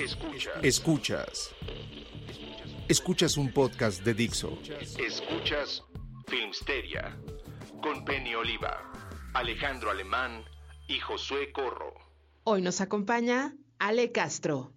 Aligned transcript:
Escuchas. 0.00 0.54
Escuchas. 0.62 1.54
Escuchas 2.88 3.36
un 3.36 3.52
podcast 3.52 4.02
de 4.02 4.14
Dixo. 4.14 4.58
Escuchas 4.98 5.84
Filmsteria 6.26 7.18
con 7.82 8.02
Penny 8.06 8.34
Oliva, 8.34 8.80
Alejandro 9.34 9.90
Alemán 9.90 10.42
y 10.88 11.00
Josué 11.00 11.52
Corro. 11.52 11.92
Hoy 12.44 12.62
nos 12.62 12.80
acompaña 12.80 13.54
Ale 13.78 14.10
Castro. 14.10 14.72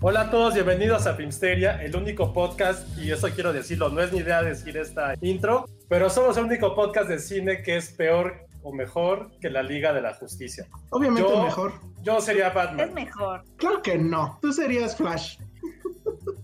Hola 0.00 0.22
a 0.22 0.30
todos, 0.30 0.54
bienvenidos 0.54 1.06
a 1.06 1.14
Filmsteria, 1.14 1.80
el 1.80 1.94
único 1.94 2.32
podcast, 2.32 2.98
y 2.98 3.12
eso 3.12 3.28
quiero 3.30 3.52
decirlo, 3.52 3.88
no 3.88 4.00
es 4.00 4.12
ni 4.12 4.18
idea 4.18 4.42
decir 4.42 4.76
esta 4.76 5.14
intro, 5.20 5.66
pero 5.88 6.10
somos 6.10 6.36
el 6.36 6.44
único 6.44 6.74
podcast 6.74 7.08
de 7.08 7.20
cine 7.20 7.62
que 7.62 7.76
es 7.76 7.90
peor 7.90 8.47
o 8.62 8.72
mejor 8.72 9.30
que 9.40 9.50
la 9.50 9.62
Liga 9.62 9.92
de 9.92 10.00
la 10.02 10.14
Justicia. 10.14 10.66
Obviamente 10.90 11.28
Yo- 11.30 11.42
mejor. 11.42 11.72
Yo 12.02 12.20
sería 12.20 12.48
Es 12.48 12.54
Batman. 12.54 12.94
mejor. 12.94 13.44
Claro 13.56 13.82
que 13.82 13.98
no. 13.98 14.38
Tú 14.42 14.52
serías 14.52 14.96
Flash. 14.96 15.38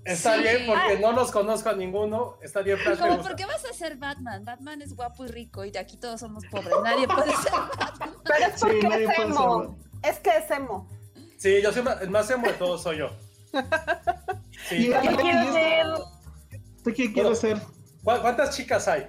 Está 0.04 0.34
Sí. 0.36 0.42
bien 0.42 0.66
porque 0.66 0.98
no 1.00 1.12
los 1.12 1.30
conozco 1.30 1.70
a 1.70 1.72
ninguno, 1.74 2.36
está 2.42 2.60
bien 2.60 2.76
Flash 2.78 2.98
gusta. 2.98 3.22
¿por 3.22 3.36
qué 3.36 3.46
vas 3.46 3.64
a 3.64 3.72
ser 3.72 3.96
Batman? 3.96 4.44
Batman 4.44 4.82
es 4.82 4.94
guapo 4.94 5.24
y 5.24 5.28
rico 5.28 5.64
y 5.64 5.70
de 5.70 5.78
aquí 5.78 5.96
todos 5.96 6.20
somos 6.20 6.44
pobres. 6.50 6.72
Nadie 6.82 7.06
puede 7.08 7.32
ser 7.36 7.52
Batman. 7.78 8.14
Pero 8.24 8.38
es 8.46 8.52
Sí, 8.54 8.60
porque 8.60 8.88
nadie 8.88 9.04
es 9.04 9.14
puede 9.16 9.28
emo. 9.28 9.76
Es 10.02 10.18
que 10.20 10.30
es 10.36 10.50
emo. 10.50 10.88
Sí, 11.38 11.62
yo 11.62 11.72
soy 11.72 11.84
el 12.02 12.10
más 12.10 12.30
emo 12.30 12.46
de 12.46 12.52
todos 12.54 12.82
soy 12.82 12.98
yo. 12.98 13.10
Sí. 14.68 14.76
Y- 14.76 14.88
Yo 14.88 15.00
quiero 15.16 15.52
ser. 15.52 15.86
¿Tú 16.84 16.92
qué 16.94 17.12
quieres 17.12 17.38
ser? 17.38 17.58
¿Cu- 18.02 18.20
¿Cuántas 18.22 18.56
chicas 18.56 18.86
hay? 18.88 19.06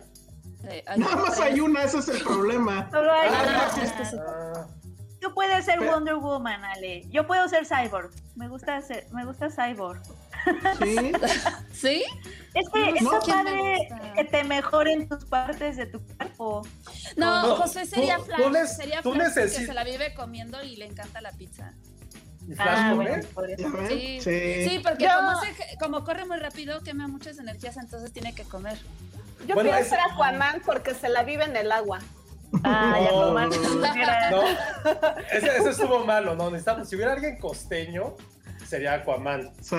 Eh, 0.70 0.84
Nada 0.98 1.16
más 1.16 1.40
hay 1.40 1.60
una, 1.60 1.84
ese 1.84 2.00
es 2.00 2.08
el 2.10 2.22
problema. 2.24 2.90
Solo 2.92 3.12
hay 3.12 3.30
Ah, 3.32 3.72
una. 4.14 4.68
Tú 5.22 5.34
puedes 5.34 5.66
ser 5.66 5.80
Pero- 5.80 5.94
Wonder 5.94 6.16
Woman, 6.16 6.64
Ale. 6.64 7.04
Yo 7.10 7.26
puedo 7.26 7.48
ser 7.50 7.66
Cyborg. 7.66 8.12
Me 8.36 8.48
gusta 8.48 8.80
ser, 8.82 9.08
me 9.12 9.26
gusta 9.26 9.50
Cyborg. 9.50 10.02
Sí. 10.84 11.12
¿Sí? 11.74 12.04
Es 12.54 12.70
que 12.70 13.02
No 13.02 13.12
me 13.14 13.20
padre 13.20 13.88
que 14.16 14.24
te 14.26 14.44
mejoren 14.44 15.10
tus 15.10 15.26
partes 15.26 15.78
de 15.78 15.88
tu 15.88 16.00
cuerpo. 16.06 16.62
No, 17.18 17.48
No, 17.48 17.56
José 17.56 17.86
sería 17.86 18.18
tú- 18.18 18.26
Flash. 18.26 18.38
tú 18.42 18.50
nes- 18.52 18.68
sería 18.76 19.02
tú 19.02 19.14
Flash 19.14 19.28
necesi- 19.36 19.66
se 19.66 19.74
la 19.74 19.84
vive 19.84 20.14
comiendo 20.14 20.62
y 20.64 20.76
le 20.76 20.86
encanta 20.86 21.22
la 21.22 21.32
pizza. 21.32 21.74
¿Y 22.48 22.54
Flash 22.54 22.68
Ah, 22.78 22.94
bueno. 22.94 23.24
Sí. 23.88 24.20
Sí. 24.22 24.70
Sí, 24.70 24.80
porque 24.84 25.08
como, 25.08 25.30
hace- 25.32 25.56
como 25.80 26.04
corre 26.04 26.26
muy 26.26 26.38
rápido, 26.38 26.82
quema 26.84 27.08
muchas 27.08 27.40
energías, 27.40 27.78
entonces 27.78 28.14
tiene 28.14 28.36
que 28.36 28.44
comer. 28.44 28.78
Yo 29.48 29.54
Bueno, 29.56 29.70
quiero 29.70 29.78
es- 29.84 29.90
ser 29.90 30.00
Aquaman 30.00 30.62
porque 30.66 30.94
se 30.94 31.10
la 31.10 31.24
vive 31.24 31.44
en 31.46 31.56
el 31.56 31.72
agua. 31.72 32.00
Ah, 32.64 32.98
ya 33.04 33.12
No, 33.12 33.32
no 33.34 34.44
ese, 35.32 35.58
ese 35.58 35.70
estuvo 35.72 36.06
malo, 36.06 36.36
no, 36.36 36.50
necesitamos, 36.50 36.88
si 36.88 36.96
hubiera 36.96 37.14
alguien 37.14 37.38
costeño, 37.38 38.16
sería 38.66 38.94
Aquaman. 38.94 39.52
Sí. 39.62 39.76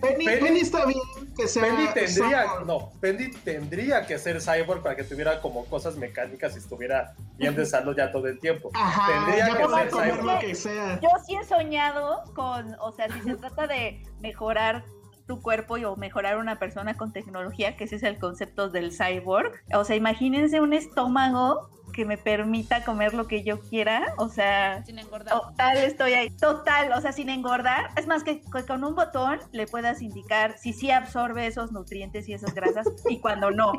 Penny, 0.00 0.24
Penny- 0.24 0.40
Penny 0.40 0.60
está 0.60 0.86
bien 0.86 1.00
que 1.36 1.48
sea. 1.48 1.62
Penny 1.64 1.86
tendría, 1.92 2.42
Cyborg. 2.44 2.66
no, 2.66 2.92
Penny 3.00 3.30
tendría 3.44 4.06
que 4.06 4.18
ser 4.18 4.40
cyborg 4.40 4.82
para 4.82 4.94
que 4.94 5.02
tuviera 5.04 5.40
como 5.40 5.64
cosas 5.66 5.96
mecánicas 5.96 6.54
y 6.54 6.58
estuviera 6.58 7.14
bien 7.36 7.56
de 7.56 7.66
salud 7.66 7.96
ya 7.96 8.12
todo 8.12 8.28
el 8.28 8.38
tiempo. 8.38 8.70
Ajá, 8.74 9.24
tendría 9.24 9.48
ya 9.48 9.56
que 9.56 9.68
ser 9.68 9.90
cyborg. 9.90 10.24
lo 10.24 10.38
que 10.38 10.54
sea. 10.54 11.00
Yo 11.00 11.08
sí 11.26 11.34
he 11.36 11.44
soñado 11.44 12.22
con, 12.34 12.76
o 12.80 12.92
sea, 12.92 13.08
si 13.12 13.20
se 13.22 13.34
trata 13.36 13.66
de 13.66 14.00
mejorar 14.20 14.84
tu 15.30 15.40
cuerpo 15.40 15.78
y, 15.78 15.84
o 15.84 15.94
mejorar 15.94 16.38
una 16.38 16.58
persona 16.58 16.96
con 16.96 17.12
tecnología, 17.12 17.76
que 17.76 17.84
ese 17.84 17.94
es 17.94 18.02
el 18.02 18.18
concepto 18.18 18.68
del 18.68 18.90
cyborg. 18.90 19.52
O 19.74 19.84
sea, 19.84 19.94
imagínense 19.94 20.60
un 20.60 20.72
estómago 20.72 21.70
que 21.92 22.04
me 22.04 22.18
permita 22.18 22.82
comer 22.84 23.14
lo 23.14 23.28
que 23.28 23.44
yo 23.44 23.60
quiera, 23.60 24.12
o 24.18 24.28
sea, 24.28 24.84
Sin 24.84 24.98
engordar. 24.98 25.32
Total, 25.40 25.76
estoy 25.76 26.14
ahí. 26.14 26.30
Total, 26.30 26.90
o 26.94 27.00
sea, 27.00 27.12
sin 27.12 27.28
engordar. 27.28 27.90
Es 27.96 28.08
más 28.08 28.24
que 28.24 28.40
co- 28.42 28.66
con 28.66 28.82
un 28.82 28.96
botón 28.96 29.38
le 29.52 29.66
puedas 29.68 30.02
indicar 30.02 30.58
si 30.58 30.72
sí 30.72 30.90
absorbe 30.90 31.46
esos 31.46 31.70
nutrientes 31.70 32.28
y 32.28 32.32
esas 32.34 32.52
grasas 32.52 32.88
y 33.08 33.20
cuando 33.20 33.52
no. 33.52 33.70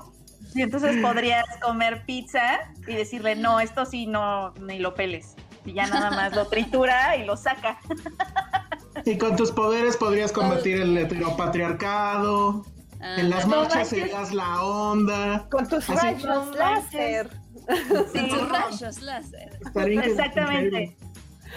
Y 0.56 0.62
entonces 0.62 0.96
podrías 1.02 1.44
comer 1.62 2.06
pizza 2.06 2.60
y 2.88 2.96
decirle, 2.96 3.36
no, 3.36 3.60
esto 3.60 3.86
sí, 3.86 4.08
no, 4.08 4.54
ni 4.54 4.80
lo 4.80 4.94
peles. 4.94 5.36
Y 5.66 5.74
ya 5.74 5.86
nada 5.88 6.12
más 6.12 6.34
lo 6.34 6.48
tritura 6.48 7.18
y 7.18 7.26
lo 7.26 7.36
saca. 7.36 7.78
Y 9.06 9.18
con 9.18 9.36
tus 9.36 9.52
poderes 9.52 9.98
podrías 9.98 10.32
combatir 10.32 10.82
el 10.82 10.98
heteropatriarcado. 10.98 12.66
Ah, 13.02 13.16
En 13.20 13.30
las 13.32 13.48
no 13.48 13.58
marchas 13.62 13.88
serías 13.90 14.32
la 14.34 14.64
onda. 14.64 15.48
Con 15.50 15.68
tus 15.68 15.90
Así- 15.90 15.94
rayos 16.02 16.24
No 16.24 16.52
láser. 16.56 17.30
con 17.90 18.30
sus 18.30 18.50
rayos 18.50 19.02
láser. 19.02 19.50
Exactamente. 19.76 20.96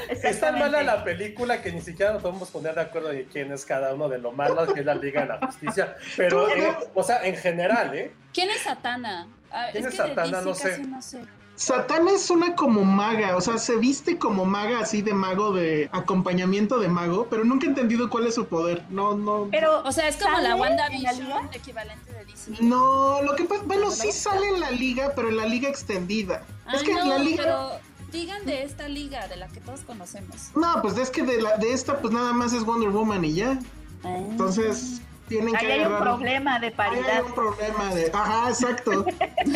Es 0.09 0.41
tan 0.41 0.59
mala 0.59 0.83
la 0.83 1.05
película 1.05 1.63
que 1.63 1.71
ni 1.71 1.81
siquiera 1.81 2.13
nos 2.15 2.23
podemos 2.23 2.51
poner 2.51 2.75
de 2.75 2.81
acuerdo 2.81 3.11
de 3.11 3.27
quién 3.27 3.53
es 3.53 3.65
cada 3.65 3.95
uno 3.95 4.09
de 4.09 4.19
lo 4.19 4.33
malo 4.33 4.67
que 4.73 4.81
es 4.81 4.87
la 4.87 4.95
Liga 4.97 5.21
de 5.23 5.29
la 5.29 5.47
Justicia. 5.47 5.95
Pero, 6.17 6.49
eh, 6.49 6.75
o 6.95 7.03
sea, 7.05 7.25
en 7.25 7.37
general, 7.37 7.95
¿eh? 7.95 8.13
¿Quién 8.33 8.51
es 8.51 8.63
Satana? 8.63 9.29
Ah, 9.53 9.69
¿Quién 9.71 9.87
es 9.87 9.95
es 9.95 10.01
que 10.01 10.09
de 10.09 10.15
Satana? 10.15 10.39
DC 10.41 10.45
No 10.49 10.55
sé. 10.55 10.79
no 10.89 11.03
sé. 11.03 11.21
Satán 11.57 12.09
es 12.09 12.31
una 12.31 12.57
como 12.57 12.85
maga, 12.85 13.37
o 13.37 13.41
sea, 13.41 13.59
se 13.59 13.77
viste 13.77 14.19
como 14.19 14.45
maga 14.45 14.81
así 14.81 15.03
de 15.03 15.15
mago 15.15 15.53
de 15.53 15.89
acompañamiento 15.93 16.81
de 16.81 16.89
mago, 16.89 17.29
pero 17.31 17.45
nunca 17.45 17.67
he 17.67 17.69
entendido 17.69 18.11
cuál 18.11 18.27
es 18.27 18.35
su 18.35 18.47
poder. 18.47 18.85
No, 18.91 19.15
no. 19.17 19.49
Pero, 19.53 19.83
O 19.85 19.93
sea, 19.93 20.09
es 20.09 20.17
como 20.17 20.31
la 20.31 20.37
¿sale 20.37 20.47
en 20.47 20.51
la 20.51 20.57
WandaVision 20.61 21.17
liga? 21.27 21.49
equivalente 21.53 22.13
de 22.13 22.25
DC. 22.25 22.51
No, 22.63 23.23
lo 23.23 23.37
que 23.37 23.45
pasa, 23.45 23.63
bueno, 23.67 23.91
sí 23.93 24.11
sale 24.11 24.49
en 24.49 24.61
la 24.61 24.71
liga, 24.73 25.13
pero 25.15 25.29
en 25.29 25.37
la 25.37 25.47
liga 25.47 25.69
extendida. 25.69 26.43
es 26.73 26.81
Ay, 26.81 26.87
que 26.87 26.95
no, 26.95 27.05
la 27.05 27.19
liga. 27.19 27.43
pero 27.45 27.71
digan 28.11 28.45
de 28.47 28.65
esta 28.65 28.89
liga, 28.89 29.29
de 29.29 29.37
la 29.37 29.47
que 29.49 29.61
todos 29.61 29.81
conocemos. 29.83 30.51
No, 30.57 30.83
pues 30.83 30.99
es 30.99 31.11
que 31.11 31.23
de, 31.23 31.41
la, 31.41 31.57
de 31.59 31.73
esta, 31.73 32.01
pues 32.01 32.13
nada 32.13 32.33
más 32.33 32.53
es 32.53 32.65
Wonder 32.65 32.91
Woman 32.91 33.25
y 33.25 33.35
ya. 33.35 33.59
Entonces, 34.03 35.01
tienen 35.29 35.55
que 35.55 35.67
ahí 35.67 35.81
hay 35.81 35.87
un 35.87 35.99
problema 35.99 36.59
de 36.59 36.67
Ahí 36.67 36.73
paridad. 36.75 37.09
hay 37.09 37.23
un 37.23 37.33
problema 37.35 37.95
de. 37.95 38.11
Ajá, 38.13 38.49
exacto. 38.51 39.07
Hay 39.45 39.51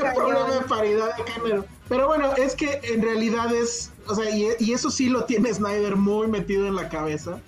un 0.00 0.14
problema 0.14 0.50
de 0.54 0.60
paridad 0.68 1.16
de 1.16 1.32
género. 1.32 1.64
Pero 1.88 2.06
bueno, 2.08 2.32
es 2.36 2.54
que 2.54 2.80
en 2.82 3.02
realidad 3.02 3.52
es. 3.54 3.92
O 4.06 4.14
sea, 4.14 4.28
y, 4.30 4.48
y 4.58 4.72
eso 4.72 4.90
sí 4.90 5.08
lo 5.08 5.24
tiene 5.24 5.52
Snyder 5.52 5.96
muy 5.96 6.26
metido 6.28 6.66
en 6.66 6.74
la 6.76 6.88
cabeza. 6.88 7.40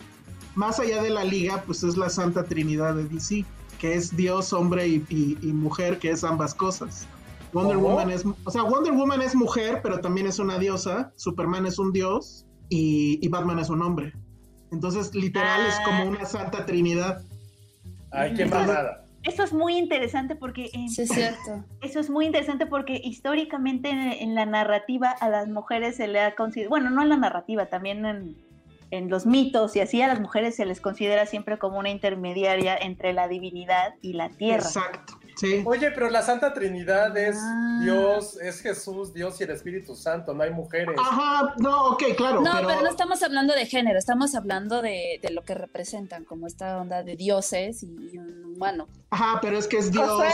Más 0.55 0.81
allá 0.81 1.03
de 1.03 1.11
la 1.11 1.25
liga, 1.25 1.63
pues 1.67 1.83
es 1.83 1.97
la 1.97 2.09
Santa 2.09 2.45
Trinidad 2.45 2.95
de 2.95 3.05
DC, 3.05 3.45
que 3.79 3.95
es 3.95 4.17
Dios, 4.17 4.53
hombre 4.55 4.87
y, 4.89 5.05
y- 5.11 5.39
y 5.43 5.53
mujer, 5.53 5.99
que 5.99 6.11
es 6.11 6.25
ambas 6.25 6.55
cosas. 6.55 7.07
Wonder 7.53 7.77
¿Cómo? 7.77 7.89
Woman 7.91 8.11
es. 8.11 8.25
O 8.45 8.51
sea, 8.51 8.63
Wonder 8.63 8.93
Woman 8.93 9.21
es 9.23 9.35
mujer, 9.35 9.81
pero 9.83 10.01
también 10.01 10.27
es 10.27 10.39
una 10.39 10.59
diosa. 10.59 11.13
Superman 11.17 11.67
es 11.67 11.79
un 11.79 11.93
dios. 11.93 12.47
Y, 12.69 13.19
y 13.23 13.29
Batman 13.29 13.59
es 13.59 13.69
un 13.69 13.81
hombre. 13.83 14.13
Entonces, 14.73 15.15
literal, 15.15 15.65
es 15.67 15.79
como 15.85 16.05
una 16.07 16.25
Santa 16.25 16.67
Trinidad. 16.67 17.23
Ay, 18.11 18.35
qué 18.35 18.47
mamada. 18.47 19.03
Eso 19.23 19.43
es 19.43 19.53
muy 19.53 19.77
interesante 19.77 20.37
porque 20.37 20.71
en- 20.73 20.89
Sí, 20.89 21.03
es 21.03 21.09
cierto. 21.09 21.65
Eso 21.83 21.99
es 22.01 22.09
muy 22.11 22.27
interesante 22.27 22.67
porque 22.67 23.01
históricamente 23.03 23.91
en, 23.91 23.99
en 23.99 24.35
la 24.35 24.47
narrativa 24.47 25.11
a 25.11 25.29
las 25.29 25.49
mujeres 25.49 25.97
se 25.97 26.07
le 26.07 26.21
ha 26.21 26.35
considerado, 26.37 26.71
bueno, 26.71 26.91
no 26.91 27.03
en 27.03 27.09
la 27.09 27.17
narrativa, 27.17 27.67
también 27.67 28.07
en, 28.07 28.37
en 28.93 29.09
los 29.11 29.27
mitos 29.27 29.75
y 29.75 29.81
así 29.81 30.01
a 30.01 30.07
las 30.07 30.21
mujeres 30.21 30.55
se 30.55 30.65
les 30.65 30.81
considera 30.81 31.27
siempre 31.27 31.59
como 31.59 31.79
una 31.81 31.91
intermediaria 31.91 32.77
entre 32.77 33.13
la 33.13 33.27
divinidad 33.27 33.95
y 34.01 34.13
la 34.13 34.29
tierra. 34.29 34.63
Exacto. 34.65 35.16
Sí. 35.37 35.63
Oye, 35.67 35.91
pero 35.91 36.09
la 36.09 36.23
Santa 36.23 36.55
Trinidad 36.55 37.15
es 37.17 37.37
Ah. 37.39 37.79
Dios, 37.83 38.39
es 38.41 38.61
Jesús, 38.63 39.13
Dios 39.13 39.39
y 39.41 39.45
el 39.45 39.51
Espíritu 39.51 39.95
Santo, 39.95 40.33
no 40.33 40.43
hay 40.43 40.51
mujeres. 40.51 40.97
Ajá, 40.99 41.55
no, 41.59 41.89
ok, 41.91 42.03
claro. 42.17 42.41
No, 42.41 42.53
pero, 42.55 42.69
pero 42.69 42.81
no 42.81 42.89
estamos 42.89 43.23
hablando 43.23 43.55
de 43.55 43.67
género, 43.67 43.99
estamos 43.99 44.35
hablando 44.35 44.81
de, 44.81 45.19
de 45.23 45.31
lo 45.31 45.45
que 45.45 45.55
representan, 45.55 46.25
como 46.25 46.47
esta 46.47 46.79
onda 46.79 47.03
de 47.03 47.17
dioses 47.17 47.83
y 47.83 48.17
un 48.19 48.55
humano. 48.57 48.89
Ajá, 49.11 49.39
pero 49.43 49.59
es 49.59 49.69
que 49.69 49.77
es 49.79 49.93
Dios. 49.93 50.09
José, 50.11 50.33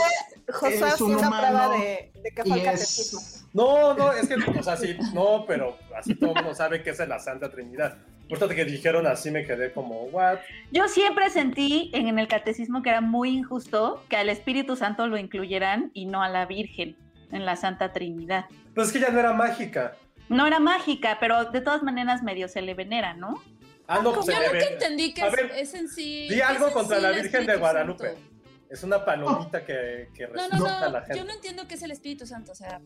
José 0.51 0.87
es 0.95 1.01
un 1.01 1.15
humano 1.15 1.37
prueba 1.37 1.69
de, 1.77 2.11
de 2.23 2.31
que 2.31 2.41
y 2.45 2.49
fue 2.49 2.59
el 2.61 2.65
es- 2.67 2.71
catecismo. 2.71 3.19
No, 3.53 3.93
no, 3.93 4.11
es 4.13 4.27
que, 4.27 4.35
o 4.35 4.63
sea, 4.63 4.77
sí, 4.77 4.97
no, 5.13 5.43
pero 5.45 5.77
así 5.95 6.15
todo 6.15 6.29
el 6.31 6.35
mundo 6.37 6.55
sabe 6.55 6.81
que 6.81 6.89
es 6.91 6.99
la 7.07 7.19
Santa 7.19 7.51
Trinidad. 7.51 7.97
Por 8.39 8.55
que 8.55 8.65
dijeron 8.65 9.05
así 9.07 9.31
me 9.31 9.45
quedé 9.45 9.71
como, 9.71 10.03
what? 10.05 10.39
Yo 10.71 10.87
siempre 10.87 11.29
sentí 11.29 11.91
en, 11.93 12.17
el 12.17 12.27
catecismo 12.27 12.81
que 12.81 12.89
era 12.89 13.01
muy 13.01 13.29
injusto 13.29 14.03
que 14.09 14.17
al 14.17 14.29
Espíritu 14.29 14.75
Santo 14.75 15.07
lo 15.07 15.17
incluyeran 15.17 15.91
y 15.93 16.05
no 16.05 16.23
a 16.23 16.29
la 16.29 16.45
Virgen 16.45 16.95
en 17.31 17.45
la 17.45 17.55
Santa 17.55 17.93
Trinidad. 17.93 18.45
Pues 18.73 18.87
es 18.87 18.93
que 18.93 18.99
ya 18.99 19.09
no 19.09 19.19
era 19.19 19.33
mágica. 19.33 19.95
No 20.29 20.47
era 20.47 20.59
mágica, 20.59 21.17
pero 21.19 21.45
de 21.45 21.61
todas 21.61 21.83
maneras 21.83 22.23
medio 22.23 22.47
se 22.47 22.61
le 22.61 22.73
venera, 22.73 23.13
¿no? 23.13 23.41
Ah, 23.87 23.99
no, 24.01 24.13
pues 24.13 24.27
Yo 24.27 24.33
se 24.33 24.53
nunca 24.53 24.65
entendí 24.65 25.13
que 25.13 25.21
A 25.21 25.27
es, 25.27 25.33
ver, 25.33 25.51
es 25.55 25.73
en 25.73 25.89
sí. 25.89 26.27
Di 26.29 26.41
algo 26.41 26.71
contra 26.71 26.97
sí 26.97 27.03
la 27.03 27.11
Virgen 27.11 27.45
de 27.45 27.55
Guadalupe. 27.57 28.13
Santo. 28.13 28.32
Es 28.73 28.83
una 28.83 29.05
palomita 29.05 29.63
que, 29.63 30.09
que 30.15 30.27
No, 30.29 30.47
no, 30.47 30.65
a 30.67 30.79
no, 30.79 30.89
la 30.89 31.01
gente. 31.01 31.17
yo 31.19 31.25
no 31.25 31.31
entiendo 31.33 31.67
qué 31.67 31.75
es 31.75 31.83
el 31.83 31.91
Espíritu 31.91 32.25
Santo, 32.25 32.53
o 32.53 32.55
sea, 32.55 32.81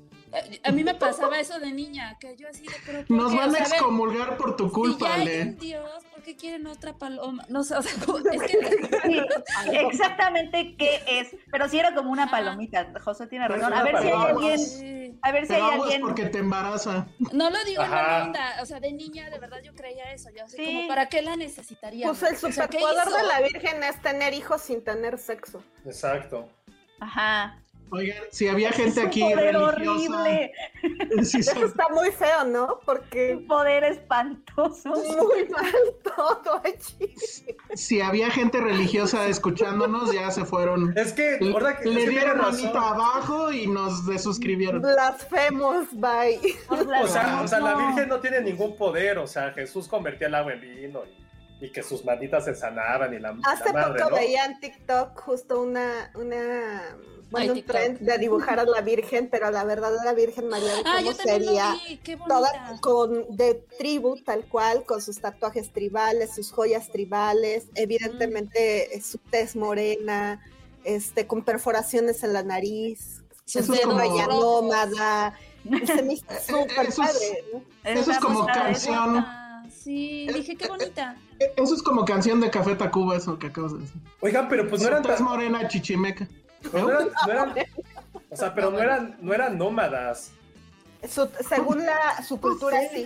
a, 0.66 0.68
a 0.69 0.72
mí 0.74 0.84
me 0.84 0.94
pasaba 0.95 1.39
eso 1.39 1.60
de 1.62 1.72
niña, 1.72 2.18
que 2.19 2.36
yo 2.36 2.50
así 2.50 2.63
de, 2.63 2.74
pero 2.86 3.06
¿por 3.06 3.16
Nos 3.16 3.34
van 3.34 3.50
a 3.51 3.54
ver, 3.54 3.62
excomulgar 3.62 4.36
por 4.36 4.57
tu 4.57 4.68
si 4.68 4.74
culpa, 4.74 5.07
ya 5.07 5.13
hay 5.16 5.42
un 5.44 5.57
Dios, 5.57 6.04
¿por 6.12 6.22
qué 6.24 6.36
quieren 6.36 6.68
otra 6.68 6.98
paloma? 6.98 7.45
No 7.48 7.63
sé, 7.63 7.75
o 7.75 7.81
sea, 7.81 7.94
es 8.34 8.42
que... 8.44 8.60
Sí, 9.06 9.22
exactamente 9.72 10.75
qué 10.78 11.01
es, 11.07 11.30
pero 11.51 11.69
sí 11.69 11.80
era 11.80 11.94
como 11.95 12.12
una 12.12 12.30
palomita. 12.30 12.92
José 13.01 13.28
tiene 13.28 13.48
razón. 13.48 13.72
A 13.74 13.83
ver 13.83 13.98
si 14.01 14.07
hay 14.07 14.13
alguien, 14.13 14.60
Sí. 14.60 15.19
a 15.22 15.31
ver 15.31 15.44
si 15.48 15.54
Pero 15.54 15.66
hay 15.66 15.72
aguas 15.72 15.81
alguien. 15.86 16.01
porque 16.01 16.25
te 16.25 16.40
embaraza. 16.40 17.07
No 17.31 17.50
lo 17.50 17.63
digo 17.63 17.81
en 17.83 17.94
Ajá. 17.94 18.01
buena 18.04 18.24
onda, 18.25 18.62
o 18.62 18.66
sea, 18.66 18.80
de 18.80 18.92
niña 18.92 19.30
de 19.30 19.40
verdad 19.40 19.60
yo 19.63 19.74
creía 19.74 20.12
eso, 20.12 20.30
yo 20.36 20.44
así 20.44 20.57
Sí. 20.57 20.66
como, 20.66 20.88
¿para 20.90 21.07
qué 21.07 21.22
la 21.22 21.36
necesitaría? 21.36 22.07
Pues 22.07 22.24
el 22.24 22.36
O 22.50 22.51
sea, 22.51 22.68
¿qué 22.68 22.80
superpoder 22.80 23.07
de 23.22 23.28
la 23.28 23.42
Virgen 23.42 23.83
es 23.83 24.01
tener 24.01 24.33
hijos 24.33 24.62
sin 24.62 24.83
tener 24.83 25.18
sexo. 25.18 25.63
Exacto. 25.88 26.48
Ajá. 27.00 27.57
Oigan, 27.89 28.18
si 28.31 28.50
había 28.50 28.72
gente 28.72 29.00
Es 29.00 29.06
un 29.06 29.07
aquí 29.07 29.22
poder 29.22 29.56
religiosa. 29.56 29.68
horrible, 29.68 30.51
Sí. 31.24 31.38
Eso 31.39 31.66
está 31.66 31.88
muy 31.89 32.12
feo, 32.12 32.44
¿no? 32.44 32.80
Porque 32.86 33.38
un 33.38 33.48
poder 33.48 33.86
espantoso. 33.86 34.89
muy 34.89 35.48
mal 35.48 35.74
todo 36.04 36.62
allí. 36.66 37.13
Si 37.75 38.01
había 38.01 38.30
gente 38.30 38.60
religiosa 38.60 39.28
escuchándonos, 39.28 40.13
ya 40.13 40.30
se 40.31 40.44
fueron. 40.44 40.98
Es 40.98 41.13
que, 41.13 41.38
¿verdad 41.39 41.80
que, 41.80 41.90
Le 41.90 42.10
dieron 42.10 42.40
manita 42.40 42.90
abajo 42.90 43.54
y 43.54 43.68
nos 43.68 44.06
desuscribieron. 44.06 44.81
Blasfemos, 44.81 45.88
bye. 45.94 46.40
O 46.68 47.07
sea, 47.07 47.42
o 47.42 47.48
sea, 47.48 47.60
la. 47.60 47.75
Virgen 47.75 48.10
no 48.10 48.19
tiene 48.19 48.42
ningún 48.42 48.75
poder, 48.75 49.18
o 49.18 49.28
sea, 49.28 49.54
Jesús 49.54 49.88
convertía 49.88 50.28
el 50.28 50.36
agua 50.36 50.54
en 50.54 50.62
vino 50.62 51.04
y, 51.06 51.27
y 51.59 51.71
que 51.71 51.81
sus 51.83 52.06
manitas 52.06 52.45
se 52.45 52.54
sanaban 52.56 53.13
y 53.13 53.19
la, 53.19 53.36
Hace 53.44 53.65
la 53.65 53.74
madre, 53.74 54.00
poco 54.04 54.12
¿no? 54.12 54.15
veía 54.18 54.45
en 54.45 54.59
TikTok 54.59 55.19
justo 55.19 55.62
una, 55.62 56.12
una 56.15 56.95
bueno, 57.31 57.44
Ay, 57.44 57.50
un 57.50 57.56
TikTok. 57.56 57.75
trend 57.75 58.00
de 58.00 58.18
dibujar 58.19 58.59
a 58.59 58.63
la 58.63 58.80
Virgen, 58.81 59.27
pero 59.30 59.50
la 59.51 59.63
verdadera 59.65 60.13
Virgen 60.13 60.48
María, 60.48 60.71
Ah, 60.86 60.98
¿cómo 61.00 61.13
sería? 61.13 61.75
Toda 62.27 62.77
con 62.80 63.36
de 63.36 63.56
tribu, 63.77 64.15
tal 64.24 64.45
cual, 64.45 64.86
con 64.86 65.01
sus 65.01 65.19
tatuajes 65.19 65.74
tribales, 65.74 66.33
sus 66.36 66.51
joyas 66.51 66.89
tribales, 66.89 67.65
evidentemente 67.75 68.95
eh, 68.95 69.01
su 69.01 69.18
tez 69.18 69.56
morena, 69.56 70.42
este, 70.83 71.27
con 71.27 71.44
perforaciones 71.44 72.24
en 72.24 72.33
la 72.33 72.44
nariz, 72.44 73.24
Sus 73.45 73.65
como- 73.68 73.98
dedos 74.00 74.27
nómada, 74.30 75.33
se 75.86 76.01
me 76.04 76.13
hizo 76.13 76.25
súper 76.48 76.94
padre, 76.95 77.44
¿no? 77.51 77.62
Eso 77.83 78.12
es 78.12 78.19
como 78.19 78.45
canción. 78.45 79.25
Sí, 79.84 80.28
dije, 80.34 80.56
qué 80.56 80.68
bonita. 80.68 81.16
Eso 81.56 81.74
es 81.76 81.84
como 81.84 82.04
canción 82.06 82.42
de 82.42 82.50
Café 82.50 82.76
Tacuba, 82.76 83.16
eso 83.16 83.38
que 83.40 83.48
acabas 83.48 83.74
de 83.74 83.80
decir. 83.80 84.02
Oigan, 84.22 84.48
pero 84.50 84.68
pues 84.68 84.82
no 84.82 84.88
eran 84.88 85.04
tan- 85.04 85.24
morena 85.24 85.68
chichimeca. 85.68 86.28
pues 86.72 86.74
no 86.84 86.90
eran, 86.90 87.08
no 87.26 87.32
eran- 87.32 87.54
o 88.30 88.36
sea, 88.36 88.54
pero 88.54 88.72
no 88.72 88.80
eran, 88.80 89.18
no 89.22 89.34
eran 89.34 89.58
nómadas. 89.58 90.32
Su- 91.08 91.30
según 91.48 91.86
la, 91.86 92.24
su 92.28 92.40
cultura, 92.42 92.78
sí. 92.92 93.06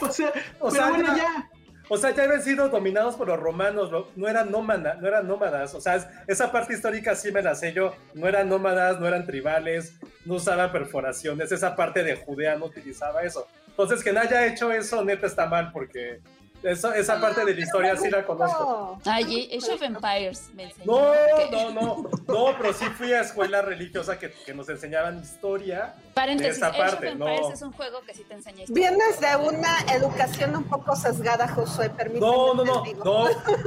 O 0.00 0.08
sea, 0.10 0.28
O 0.60 0.68
pero 0.68 0.70
sea, 0.70 0.88
bueno, 0.90 1.16
ya-. 1.16 1.50
O 1.88 1.96
sea, 1.96 2.10
ya 2.12 2.24
habían 2.24 2.42
sido 2.42 2.68
dominados 2.68 3.14
por 3.14 3.28
los 3.28 3.38
romanos, 3.38 3.90
no 4.16 4.26
eran 4.28 4.50
nómadas, 4.50 4.98
no 5.00 5.06
eran 5.06 5.28
nómadas. 5.28 5.72
O 5.74 5.80
sea, 5.80 5.96
es- 5.96 6.06
esa 6.26 6.50
parte 6.50 6.74
histórica 6.74 7.14
sí 7.14 7.30
me 7.30 7.42
la 7.42 7.54
sé 7.54 7.72
yo. 7.72 7.94
No 8.14 8.26
eran 8.28 8.48
nómadas, 8.48 8.98
no 9.00 9.06
eran 9.06 9.24
tribales, 9.26 9.94
no 10.24 10.34
usaban 10.34 10.72
perforaciones. 10.72 11.52
Esa 11.52 11.76
parte 11.76 12.02
de 12.02 12.16
Judea 12.16 12.56
no 12.56 12.66
utilizaba 12.66 13.22
eso. 13.22 13.46
Entonces, 13.78 14.02
que 14.02 14.12
no 14.12 14.20
haya 14.20 14.46
hecho 14.46 14.72
eso, 14.72 15.04
neta 15.04 15.26
está 15.26 15.46
mal, 15.46 15.70
porque 15.70 16.20
eso, 16.62 16.92
esa 16.94 17.20
parte 17.20 17.44
de 17.44 17.54
la 17.54 17.60
historia 17.60 17.94
sí 17.96 18.08
la 18.10 18.24
conozco. 18.24 18.98
No. 19.04 19.12
Ay, 19.12 19.50
Age 19.54 19.72
of 19.74 19.82
Empires 19.82 20.50
me 20.54 20.64
enseñó. 20.64 20.86
No, 20.86 21.12
no, 21.52 21.70
no, 21.72 22.10
no, 22.26 22.46
pero 22.58 22.72
sí 22.72 22.86
fui 22.96 23.12
a 23.12 23.20
escuela 23.20 23.60
religiosa 23.60 24.18
que, 24.18 24.32
que 24.32 24.54
nos 24.54 24.66
enseñaban 24.70 25.20
historia. 25.20 25.94
Paréntesis, 26.14 26.56
esa 26.56 26.68
Age 26.68 26.78
parte, 26.78 27.06
of 27.08 27.12
Empires 27.12 27.40
no. 27.42 27.52
es 27.52 27.62
un 27.62 27.72
juego 27.72 28.00
que 28.06 28.14
sí 28.14 28.24
te 28.24 28.32
enseña 28.34 28.62
historia. 28.62 28.90
Vienes 28.90 29.20
de 29.20 29.36
una 29.36 29.78
educación 29.94 30.56
un 30.56 30.64
poco 30.64 30.96
sesgada, 30.96 31.46
Josué, 31.48 31.90
permíteme. 31.90 32.26
No, 32.32 32.54
no, 32.54 32.82
te 32.82 32.94
no, 32.94 33.04
no, 33.04 33.26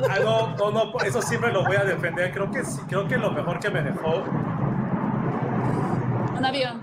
ah, 0.10 0.20
no, 0.20 0.56
no, 0.58 0.72
no, 0.72 1.00
eso 1.06 1.22
siempre 1.22 1.52
lo 1.54 1.64
voy 1.64 1.76
a 1.76 1.84
defender. 1.84 2.34
Creo 2.34 2.50
que 2.52 2.66
sí, 2.66 2.80
creo 2.90 3.08
que 3.08 3.18
lo 3.18 3.30
mejor 3.32 3.60
que 3.60 3.70
me 3.70 3.84
dejó, 3.84 4.24
Un 6.38 6.46
avión. 6.46 6.82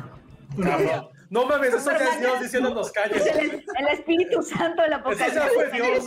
cabrón. 0.62 1.15
No 1.31 1.46
mames, 1.46 1.75
eso 1.75 1.90
ya 1.90 1.96
es 2.14 2.20
Dios 2.20 2.40
diciéndonos 2.40 2.87
Es 2.87 2.93
calles. 2.93 3.26
el, 3.26 3.64
el 3.78 3.88
Espíritu 3.88 4.43
Santo 4.43 4.82
de 4.82 4.88
la 4.88 4.96
Eso 4.96 5.12
ya 5.12 5.26
Apocalipsis. 5.26 5.52
fue 5.55 5.70
Dios. 5.73 6.05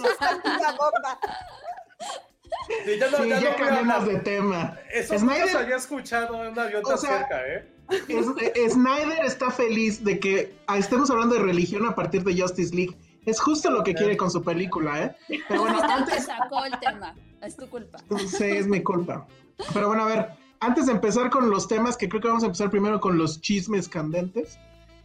Sí, 2.85 2.99
ya 2.99 3.09
no, 3.11 3.17
Sí, 3.17 3.29
ya 3.29 3.39
ya 3.39 3.49
no 3.51 3.55
cambiamos 3.57 4.05
de 4.07 4.19
tema. 4.19 4.77
Eso 4.93 5.13
nunca 5.19 5.33
se 5.35 5.39
Snyder, 5.41 5.57
había 5.57 5.75
escuchado 5.75 6.43
en 6.45 6.51
un 6.51 6.59
avión 6.59 6.81
O 6.85 6.89
tan 6.89 6.97
sea, 6.97 7.17
cerca, 7.19 7.47
¿eh? 7.47 7.67
es- 8.07 8.55
eh, 8.55 8.69
Snyder 8.69 9.25
está 9.25 9.49
feliz 9.51 10.03
de 10.03 10.19
que 10.19 10.55
ah, 10.67 10.77
estemos 10.77 11.09
hablando 11.09 11.35
de 11.35 11.41
religión 11.41 11.85
a 11.87 11.95
partir 11.95 12.23
de 12.23 12.39
Justice 12.39 12.73
League. 12.75 12.95
Es 13.25 13.39
justo 13.39 13.69
lo 13.69 13.83
que 13.83 13.93
quiere 13.93 14.15
con 14.17 14.31
su 14.31 14.43
película, 14.43 15.03
¿eh? 15.03 15.15
Pero 15.47 15.61
bueno, 15.61 15.79
que 15.81 15.91
antes, 15.91 16.25
sacó 16.25 16.63
el 16.65 16.79
tema. 16.79 17.13
Es 17.41 17.55
tu 17.57 17.67
culpa. 17.69 17.99
Sí, 18.27 18.43
es 18.45 18.67
mi 18.67 18.81
culpa. 18.81 19.27
Pero 19.73 19.87
bueno, 19.87 20.03
a 20.03 20.07
ver, 20.07 20.29
antes 20.61 20.85
de 20.87 20.93
empezar 20.93 21.29
con 21.29 21.49
los 21.49 21.67
temas, 21.67 21.97
que 21.97 22.07
creo 22.09 22.21
que 22.21 22.27
vamos 22.27 22.43
a 22.43 22.47
empezar 22.47 22.69
primero 22.69 22.99
con 22.99 23.17
los 23.17 23.41
chismes 23.41 23.87
candentes, 23.89 24.57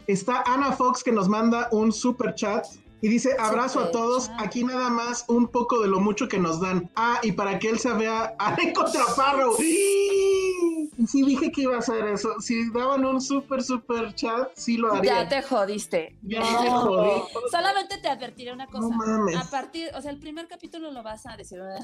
está 0.06 0.42
Ana 0.46 0.72
Fox 0.72 1.02
que 1.02 1.12
nos 1.12 1.28
manda 1.28 1.68
un 1.72 1.92
super 1.92 2.34
chat 2.34 2.66
y 3.00 3.08
dice, 3.08 3.36
abrazo 3.38 3.80
a 3.80 3.90
todos, 3.90 4.30
aquí 4.38 4.64
nada 4.64 4.88
más 4.88 5.26
un 5.28 5.46
poco 5.48 5.82
de 5.82 5.88
lo 5.88 6.00
mucho 6.00 6.26
que 6.26 6.38
nos 6.38 6.58
dan. 6.58 6.90
Ah, 6.96 7.18
y 7.22 7.32
para 7.32 7.58
que 7.58 7.68
él 7.68 7.78
se 7.78 7.92
vea, 7.92 8.34
Ale 8.38 8.72
contra 8.72 9.04
Farrow. 9.04 9.54
Sí, 9.58 10.90
sí 11.06 11.22
dije 11.22 11.52
que 11.52 11.62
iba 11.62 11.74
a 11.76 11.80
hacer 11.80 12.06
eso. 12.06 12.40
Si 12.40 12.70
daban 12.70 13.04
un 13.04 13.20
super, 13.20 13.62
super 13.62 14.14
chat, 14.14 14.48
sí 14.54 14.78
lo 14.78 14.90
haría. 14.94 15.24
Ya 15.24 15.28
te 15.28 15.42
jodiste. 15.42 16.16
Ya 16.22 16.40
me 16.40 16.70
jodí. 16.70 17.22
Solamente 17.50 17.98
te 17.98 18.08
advertiré 18.08 18.54
una 18.54 18.68
cosa. 18.68 18.88
No 18.88 18.96
mames. 18.96 19.36
A 19.36 19.50
partir, 19.50 19.90
o 19.94 20.00
sea, 20.00 20.10
el 20.10 20.18
primer 20.18 20.48
capítulo 20.48 20.90
lo 20.90 21.02
vas 21.02 21.26
a 21.26 21.36
decir, 21.36 21.60
"Ah, 21.60 21.78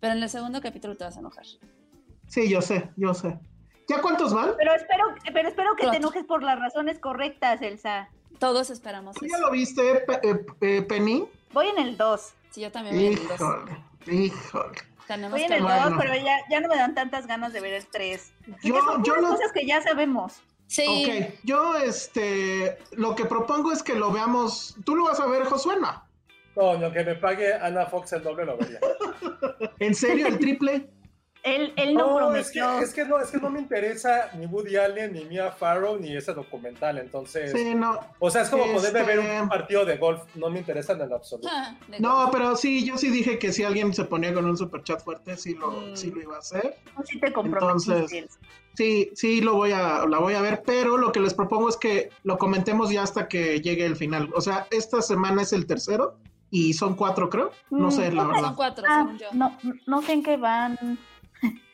pero 0.00 0.14
en 0.14 0.22
el 0.22 0.30
segundo 0.30 0.62
capítulo 0.62 0.96
te 0.96 1.04
vas 1.04 1.16
a 1.16 1.20
enojar. 1.20 1.44
Sí, 2.28 2.48
yo 2.48 2.62
sé, 2.62 2.90
yo 2.96 3.12
sé. 3.12 3.38
¿Ya 3.90 4.00
cuántos 4.00 4.32
van? 4.32 4.52
Pero 4.56 4.72
espero, 4.74 5.04
pero 5.32 5.48
espero 5.48 5.74
que 5.76 5.88
te 5.88 5.96
enojes 5.96 6.24
por 6.24 6.42
las 6.42 6.58
razones 6.58 6.98
correctas, 6.98 7.60
Elsa. 7.62 8.08
Todos 8.38 8.70
esperamos 8.70 9.16
¿Tú 9.16 9.26
eso. 9.26 9.34
ya 9.36 9.40
lo 9.40 9.50
viste, 9.50 10.04
eh, 10.22 10.44
eh, 10.60 10.82
Penny? 10.82 11.26
Voy 11.52 11.66
en 11.68 11.78
el 11.78 11.96
2. 11.96 12.32
Sí, 12.50 12.60
yo 12.62 12.70
también 12.72 12.94
voy 12.96 13.06
en 13.06 13.12
el 13.18 13.26
dos. 13.28 13.40
Híjole, 13.40 14.24
híjole. 14.24 14.78
Tenemos 15.06 15.32
Voy 15.32 15.42
en 15.42 15.52
el 15.52 15.62
2, 15.62 15.70
Bueno. 15.82 15.96
pero 15.98 16.14
ya, 16.14 16.36
ya 16.48 16.60
no 16.60 16.68
me 16.68 16.76
dan 16.76 16.94
tantas 16.94 17.26
ganas 17.26 17.52
de 17.52 17.60
ver 17.60 17.74
el 17.74 17.86
3. 17.86 18.32
Yo- 18.62 18.80
son 18.82 19.02
yo 19.04 19.16
lo- 19.16 19.28
cosas 19.30 19.50
que 19.52 19.66
ya 19.66 19.82
sabemos. 19.82 20.40
Sí. 20.68 20.84
Ok, 20.86 21.34
yo 21.42 21.76
este, 21.76 22.78
lo 22.92 23.16
que 23.16 23.24
propongo 23.24 23.72
es 23.72 23.82
que 23.82 23.96
lo 23.96 24.12
veamos. 24.12 24.76
¿Tú 24.84 24.94
lo 24.94 25.04
vas 25.04 25.18
a 25.18 25.26
ver, 25.26 25.44
Josué? 25.44 25.76
No. 25.80 26.04
No, 26.54 26.74
lo 26.74 26.92
que 26.92 27.02
me 27.04 27.16
pague 27.16 27.52
Ana 27.54 27.86
Fox 27.86 28.12
el 28.12 28.22
doble 28.22 28.44
lo 28.44 28.56
vería. 28.56 28.78
¿En 29.80 29.94
serio, 29.96 30.28
el 30.28 30.38
triple? 30.38 30.88
Él, 31.42 31.72
él 31.76 31.94
no, 31.94 32.20
No, 32.20 32.34
es 32.34 32.50
que, 32.50 32.60
es, 32.82 32.92
que 32.92 33.04
no, 33.06 33.18
es 33.18 33.30
que 33.30 33.38
no 33.38 33.48
me 33.48 33.60
interesa 33.60 34.30
ni 34.36 34.44
Woody 34.46 34.76
Allen, 34.76 35.14
ni 35.14 35.24
Mia 35.24 35.50
Farrow, 35.52 35.98
ni 35.98 36.14
ese 36.14 36.34
documental. 36.34 36.98
Entonces, 36.98 37.52
Sí, 37.52 37.74
no. 37.74 37.98
o 38.18 38.30
sea, 38.30 38.42
es 38.42 38.50
como 38.50 38.64
Este- 38.64 39.02
ver 39.02 39.18
un 39.18 39.48
partido 39.48 39.84
de 39.86 39.96
golf. 39.96 40.20
No 40.34 40.50
me 40.50 40.58
interesan 40.58 41.00
en 41.00 41.08
lo 41.08 41.16
absoluto. 41.16 41.48
Ah, 41.52 41.74
No, 41.98 42.28
pero 42.30 42.56
sí, 42.56 42.84
yo 42.84 42.98
sí 42.98 43.08
dije 43.10 43.38
que 43.38 43.52
si 43.52 43.64
alguien 43.64 43.94
se 43.94 44.04
ponía 44.04 44.34
con 44.34 44.44
un 44.44 44.56
super 44.56 44.82
chat 44.82 45.02
fuerte, 45.02 45.36
sí 45.36 45.54
lo, 45.54 45.70
Mm. 45.70 45.96
sí 45.96 46.10
lo 46.10 46.20
iba 46.20 46.36
a 46.36 46.40
hacer. 46.40 46.76
Sí 47.04 47.18
te. 47.18 47.28
Entonces, 47.28 48.28
Sí, 48.74 49.10
sí 49.14 49.40
lo 49.40 49.54
voy 49.56 49.72
a, 49.72 50.06
la 50.06 50.18
voy 50.20 50.34
a 50.34 50.40
ver, 50.40 50.62
pero 50.64 50.96
lo 50.96 51.10
que 51.10 51.20
les 51.20 51.34
propongo 51.34 51.68
es 51.68 51.76
que 51.76 52.10
lo 52.22 52.38
comentemos 52.38 52.90
ya 52.90 53.02
hasta 53.02 53.28
que 53.28 53.60
llegue 53.60 53.84
el 53.84 53.96
final. 53.96 54.30
O 54.34 54.40
sea, 54.40 54.68
esta 54.70 55.02
semana 55.02 55.42
es 55.42 55.52
el 55.52 55.66
tercero 55.66 56.16
y 56.50 56.72
son 56.74 56.94
cuatro, 56.94 57.28
creo. 57.28 57.50
No 57.70 57.90
sé, 57.90 58.12
la 58.12 58.22
Son 58.22 58.32
verdad. 58.32 58.52
cuatro, 58.56 58.84
Ah, 58.88 59.02
según 59.02 59.18
yo. 59.18 59.26
no, 59.32 59.58
no 59.86 60.02
sé 60.02 60.12
en 60.12 60.22
qué 60.22 60.36
van. 60.36 60.98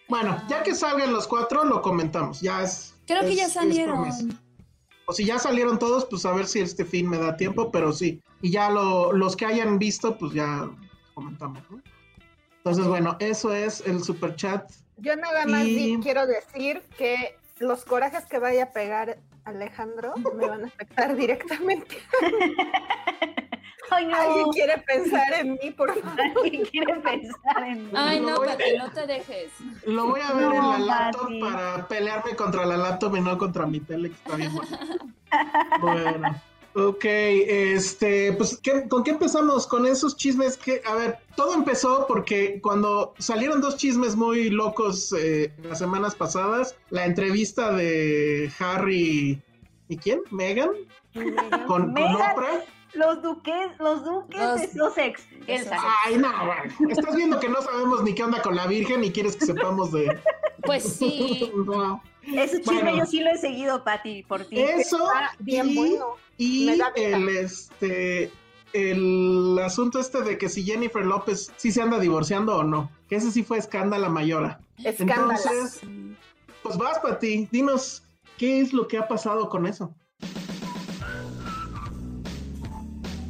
Bueno, 0.09 0.41
ya 0.49 0.63
que 0.63 0.75
salgan 0.75 1.13
los 1.13 1.27
cuatro, 1.27 1.65
lo 1.65 1.83
comentamos. 1.83 2.41
Ya 2.41 2.63
es. 2.63 2.95
Creo 3.07 3.23
que 3.23 3.35
ya 3.37 3.49
salieron. 3.49 4.09
O 5.07 5.13
si 5.13 5.25
ya 5.25 5.39
salieron 5.39 5.79
todos, 5.79 6.05
pues 6.07 6.25
a 6.27 6.33
ver 6.33 6.47
si 6.47 6.61
este 6.61 6.85
fin 6.85 7.09
me 7.09 7.19
da 7.19 7.37
tiempo, 7.37 7.71
pero 7.71 7.93
sí. 7.93 8.21
Y 8.43 8.51
ya 8.51 8.71
lo, 8.71 9.13
los 9.13 9.37
que 9.37 9.47
hayan 9.47 9.79
visto, 9.79 10.17
pues 10.19 10.33
ya 10.33 10.69
comentamos, 11.15 11.63
¿no? 11.71 11.81
Entonces, 12.59 12.87
bueno, 12.87 13.17
eso 13.21 13.53
es 13.53 13.81
el 13.87 14.03
super 14.03 14.35
chat. 14.35 14.69
Yo 14.97 15.15
nada 15.15 15.47
más 15.47 15.65
Y- 15.65 15.99
quiero 16.03 16.27
decir 16.27 16.83
que 16.99 17.37
los 17.59 17.85
corajes 17.85 18.25
que 18.27 18.39
vaya 18.41 18.65
a 18.65 18.73
pegar 18.73 19.19
Alejandro 19.45 20.15
me 20.35 20.47
van 20.49 20.65
a 20.65 20.67
afectar 20.69 21.15
directamente. 21.17 21.99
Ay, 23.91 24.07
no. 24.07 24.17
¿Alguien 24.17 24.47
quiere 24.51 24.79
pensar 24.79 25.35
en 25.35 25.53
mí, 25.53 25.71
por 25.77 25.95
favor? 26.01 26.21
¿Alguien 26.45 26.65
quiere 26.67 26.95
pensar 26.95 27.63
en 27.67 27.87
mí? 27.87 27.93
Ay, 27.95 28.21
no, 28.21 28.37
Pati, 28.37 28.77
no 28.79 28.91
te 28.91 29.07
dejes. 29.07 29.51
Lo 29.85 30.07
voy 30.09 30.21
a 30.21 30.33
ver 30.33 30.49
No, 30.49 30.75
en 30.77 30.87
la 30.87 31.03
laptop 31.03 31.31
para 31.41 31.89
pelearme 31.89 32.35
contra 32.37 32.65
la 32.67 32.77
laptop 32.77 33.17
y 33.17 33.21
no 33.21 33.37
contra 33.39 33.67
mi 33.67 33.81
tele, 33.81 34.11
que 34.11 34.17
está 34.17 34.37
bien. 34.37 34.53
Bueno. 35.81 36.41
Ok, 36.75 37.05
este, 37.07 38.33
pues, 38.35 38.59
¿qué- 38.63 38.87
¿con 38.87 39.03
qué 39.03 39.13
empezamos? 39.13 39.67
Con 39.67 39.87
esos 39.87 40.15
chismes 40.17 40.59
que, 40.59 40.83
a 40.87 40.95
ver, 40.95 41.19
todo 41.35 41.55
empezó 41.55 42.07
porque 42.07 42.61
cuando 42.61 43.15
salieron 43.19 43.63
dos 43.63 43.77
chismes 43.79 44.15
muy 44.15 44.51
locos 44.51 45.15
eh, 45.19 45.53
las 45.63 45.79
semanas 45.79 46.15
pasadas, 46.15 46.77
la 46.91 47.07
entrevista 47.07 47.73
de 47.73 48.53
Harry 48.59 49.41
y 49.89 49.97
quién, 49.97 50.21
Megan, 50.31 50.69
con, 51.67 51.95
con. 51.95 51.97
Oprah. 51.97 52.61
Los 52.97 53.23
duques, 53.23 53.71
los 53.79 54.05
duques 54.05 54.39
Los- 54.41 54.61
de 54.61 54.69
Sussex. 54.73 55.23
Elsa. 55.47 55.77
Ay, 56.05 56.17
no, 56.19 56.29
bueno, 56.47 56.91
estás 56.91 57.15
viendo 57.15 57.39
que 57.39 57.49
no 57.49 57.61
sabemos 57.63 58.03
ni 58.03 58.15
qué 58.15 58.25
onda 58.25 58.43
con 58.43 58.57
la 58.57 58.67
Virgen 58.67 59.05
y 59.05 59.13
quieres 59.13 59.37
que 59.37 59.47
sepamos 59.47 59.93
de... 59.93 60.19
Pues 60.63 60.83
sí. 60.85 61.53
No. 61.67 62.03
Ese 62.23 62.61
chisme 62.61 62.83
Bueno. 62.83 62.99
yo 62.99 63.07
sí 63.07 63.21
lo 63.21 63.31
he 63.31 63.39
seguido, 63.39 63.85
Pati, 63.85 64.25
por 64.25 64.45
ti. 64.47 64.59
Eso 64.59 64.97
Está 64.99 65.33
bien 65.39 65.71
y, 65.71 65.77
bueno. 65.77 66.07
y 66.39 66.69
el 66.97 67.29
este 67.29 68.33
el 68.73 69.57
asunto 69.65 70.01
este 70.01 70.23
de 70.23 70.37
que 70.37 70.49
si 70.49 70.65
Jennifer 70.65 71.05
López 71.07 71.53
sí 71.57 71.71
se 71.71 71.81
anda 71.83 71.99
divorciando 72.01 72.57
o 72.57 72.65
no, 72.65 72.91
que 73.09 73.15
ese 73.17 73.31
sí 73.31 73.45
fue 73.45 73.59
escándalo 73.59 74.11
mayora. 74.11 74.59
Escándalo. 74.85 75.31
Entonces, 75.33 75.81
pues 76.65 76.77
vas 76.77 76.99
para 76.99 77.19
ti, 77.21 77.49
dinos 77.53 78.03
qué 78.37 78.61
es 78.61 78.73
lo 78.73 78.89
que 78.89 78.99
ha 78.99 79.07
pasado 79.07 79.49
con 79.49 79.67
eso. 79.67 79.95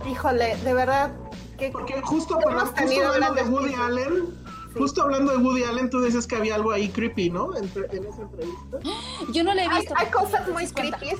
Híjole, 0.08 0.56
de 0.56 0.74
verdad, 0.74 1.12
que 1.58 1.70
Porque 1.70 2.00
justo, 2.02 2.38
perdón, 2.38 2.60
justo 2.60 2.74
tenido 2.74 3.08
hablando 3.12 3.42
de 3.42 3.48
Woody. 3.50 3.74
Allen, 3.74 4.26
Sí. 4.72 4.78
justo 4.78 5.02
hablando 5.02 5.32
de 5.32 5.38
Woody 5.38 5.64
Allen, 5.64 5.90
tú 5.90 6.00
dices 6.02 6.26
que 6.26 6.36
había 6.36 6.54
algo 6.54 6.70
ahí 6.72 6.88
creepy, 6.90 7.30
¿no? 7.30 7.56
Entre- 7.56 7.84
en 7.96 8.04
esa 8.06 8.22
entrevista. 8.22 8.78
Yo 9.32 9.42
no 9.44 9.54
le 9.54 9.64
he 9.64 9.68
visto. 9.68 9.94
hay 9.96 10.06
cosas 10.08 10.48
muy 10.48 10.66
creepy. 10.68 11.12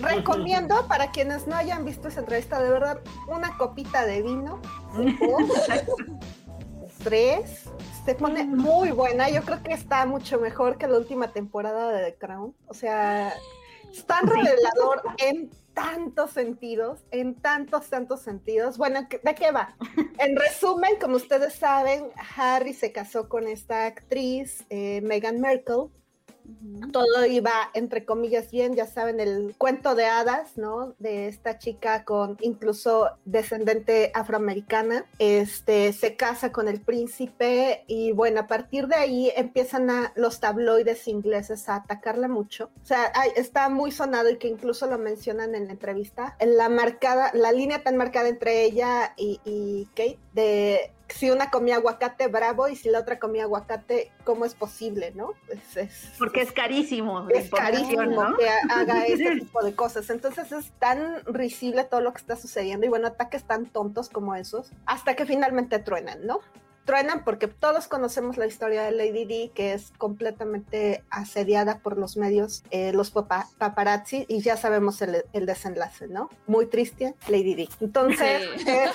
Recomiendo 0.00 0.86
para 0.88 1.10
quienes 1.10 1.46
no 1.46 1.54
hayan 1.54 1.84
visto 1.84 2.08
esa 2.08 2.20
entrevista, 2.20 2.62
de 2.62 2.70
verdad, 2.70 3.00
una 3.28 3.58
copita 3.58 4.06
de 4.06 4.22
vino, 4.22 4.58
dos, 4.94 4.96
tres, 7.04 7.64
se 8.06 8.14
pone 8.14 8.44
muy 8.44 8.90
buena. 8.90 9.28
Yo 9.28 9.42
creo 9.42 9.62
que 9.62 9.74
está 9.74 10.06
mucho 10.06 10.40
mejor 10.40 10.78
que 10.78 10.88
la 10.88 10.96
última 10.96 11.28
temporada 11.32 11.92
de 11.92 12.04
The 12.12 12.14
Crown. 12.16 12.54
O 12.68 12.74
sea, 12.74 13.34
es 13.92 14.06
tan 14.06 14.26
revelador 14.26 15.02
en 15.18 15.50
tantos 15.74 16.30
sentidos, 16.30 17.04
en 17.10 17.34
tantos, 17.34 17.88
tantos 17.88 18.20
sentidos. 18.20 18.78
Bueno, 18.78 19.06
¿de 19.10 19.34
qué 19.34 19.50
va? 19.50 19.76
En 20.18 20.36
resumen, 20.36 20.96
como 21.00 21.16
ustedes 21.16 21.54
saben, 21.54 22.10
Harry 22.36 22.74
se 22.74 22.92
casó 22.92 23.28
con 23.28 23.46
esta 23.46 23.86
actriz, 23.86 24.64
eh, 24.70 25.00
Meghan 25.02 25.40
Merkel. 25.40 25.88
Todo 26.92 27.26
iba, 27.26 27.52
entre 27.74 28.04
comillas, 28.04 28.50
bien, 28.50 28.74
ya 28.74 28.86
saben, 28.86 29.20
el 29.20 29.54
cuento 29.56 29.94
de 29.94 30.06
hadas, 30.06 30.56
¿no? 30.56 30.94
De 30.98 31.28
esta 31.28 31.58
chica 31.58 32.04
con 32.04 32.36
incluso 32.40 33.10
descendente 33.24 34.10
afroamericana, 34.14 35.04
este, 35.18 35.92
se 35.92 36.16
casa 36.16 36.52
con 36.52 36.68
el 36.68 36.80
príncipe 36.80 37.84
y 37.86 38.12
bueno, 38.12 38.40
a 38.40 38.46
partir 38.46 38.88
de 38.88 38.96
ahí 38.96 39.32
empiezan 39.36 39.90
a, 39.90 40.12
los 40.16 40.40
tabloides 40.40 41.08
ingleses 41.08 41.68
a 41.68 41.76
atacarla 41.76 42.28
mucho. 42.28 42.70
O 42.82 42.86
sea, 42.86 43.12
está 43.36 43.68
muy 43.68 43.92
sonado 43.92 44.30
y 44.30 44.38
que 44.38 44.48
incluso 44.48 44.86
lo 44.86 44.98
mencionan 44.98 45.54
en 45.54 45.66
la 45.66 45.72
entrevista, 45.72 46.36
en 46.38 46.56
la 46.56 46.68
marcada, 46.68 47.30
la 47.34 47.52
línea 47.52 47.82
tan 47.82 47.96
marcada 47.96 48.28
entre 48.28 48.64
ella 48.64 49.14
y, 49.16 49.40
y 49.44 49.86
Kate, 49.94 50.18
de 50.32 50.90
si 51.12 51.30
una 51.30 51.50
comía 51.50 51.76
aguacate, 51.76 52.26
bravo, 52.28 52.68
y 52.68 52.76
si 52.76 52.88
la 52.90 52.98
otra 53.00 53.18
comía 53.18 53.44
aguacate, 53.44 54.10
¿cómo 54.24 54.44
es 54.44 54.54
posible, 54.54 55.12
no? 55.14 55.32
Es- 55.48 55.76
es- 55.76 56.12
Porque 56.18 56.42
es 56.42 56.52
carísimo. 56.52 57.28
es 57.30 57.50
carísimo 57.50 58.02
¿no? 58.04 58.36
que 58.36 58.48
ha- 58.48 58.80
haga 58.80 59.04
este 59.06 59.40
tipo 59.40 59.62
de 59.62 59.74
cosas. 59.74 60.10
Entonces 60.10 60.50
es 60.52 60.70
tan 60.78 61.24
risible 61.26 61.84
todo 61.84 62.00
lo 62.00 62.12
que 62.12 62.18
está 62.20 62.36
sucediendo 62.36 62.86
y 62.86 62.88
bueno, 62.88 63.06
ataques 63.08 63.44
tan 63.44 63.66
tontos 63.66 64.08
como 64.08 64.34
esos, 64.34 64.70
hasta 64.86 65.14
que 65.16 65.26
finalmente 65.26 65.78
truenan, 65.78 66.26
¿no? 66.26 66.40
Truenan 66.84 67.22
porque 67.22 67.46
todos 67.46 67.86
conocemos 67.86 68.36
la 68.38 68.46
historia 68.46 68.82
de 68.82 68.90
Lady 68.90 69.24
Di, 69.24 69.52
que 69.54 69.72
es 69.72 69.92
completamente 69.98 71.04
asediada 71.10 71.78
por 71.78 71.96
los 71.96 72.16
medios, 72.16 72.64
eh, 72.72 72.92
los 72.92 73.12
papa- 73.12 73.46
paparazzi, 73.56 74.24
y 74.28 74.40
ya 74.40 74.56
sabemos 74.56 75.00
el, 75.00 75.24
el 75.32 75.46
desenlace, 75.46 76.08
¿no? 76.08 76.28
Muy 76.48 76.66
triste, 76.66 77.14
Lady 77.28 77.54
Di. 77.54 77.68
Entonces, 77.80 78.42
Sí. 78.56 78.64
este, 78.68 78.90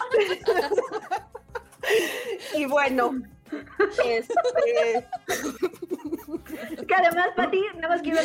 y 2.56 2.66
bueno, 2.66 3.22
este, 4.06 4.34
Que 6.88 6.96
además, 6.96 7.28
Pati, 7.36 7.62
nada 7.76 7.90
más 7.90 8.02
quiero 8.02 8.20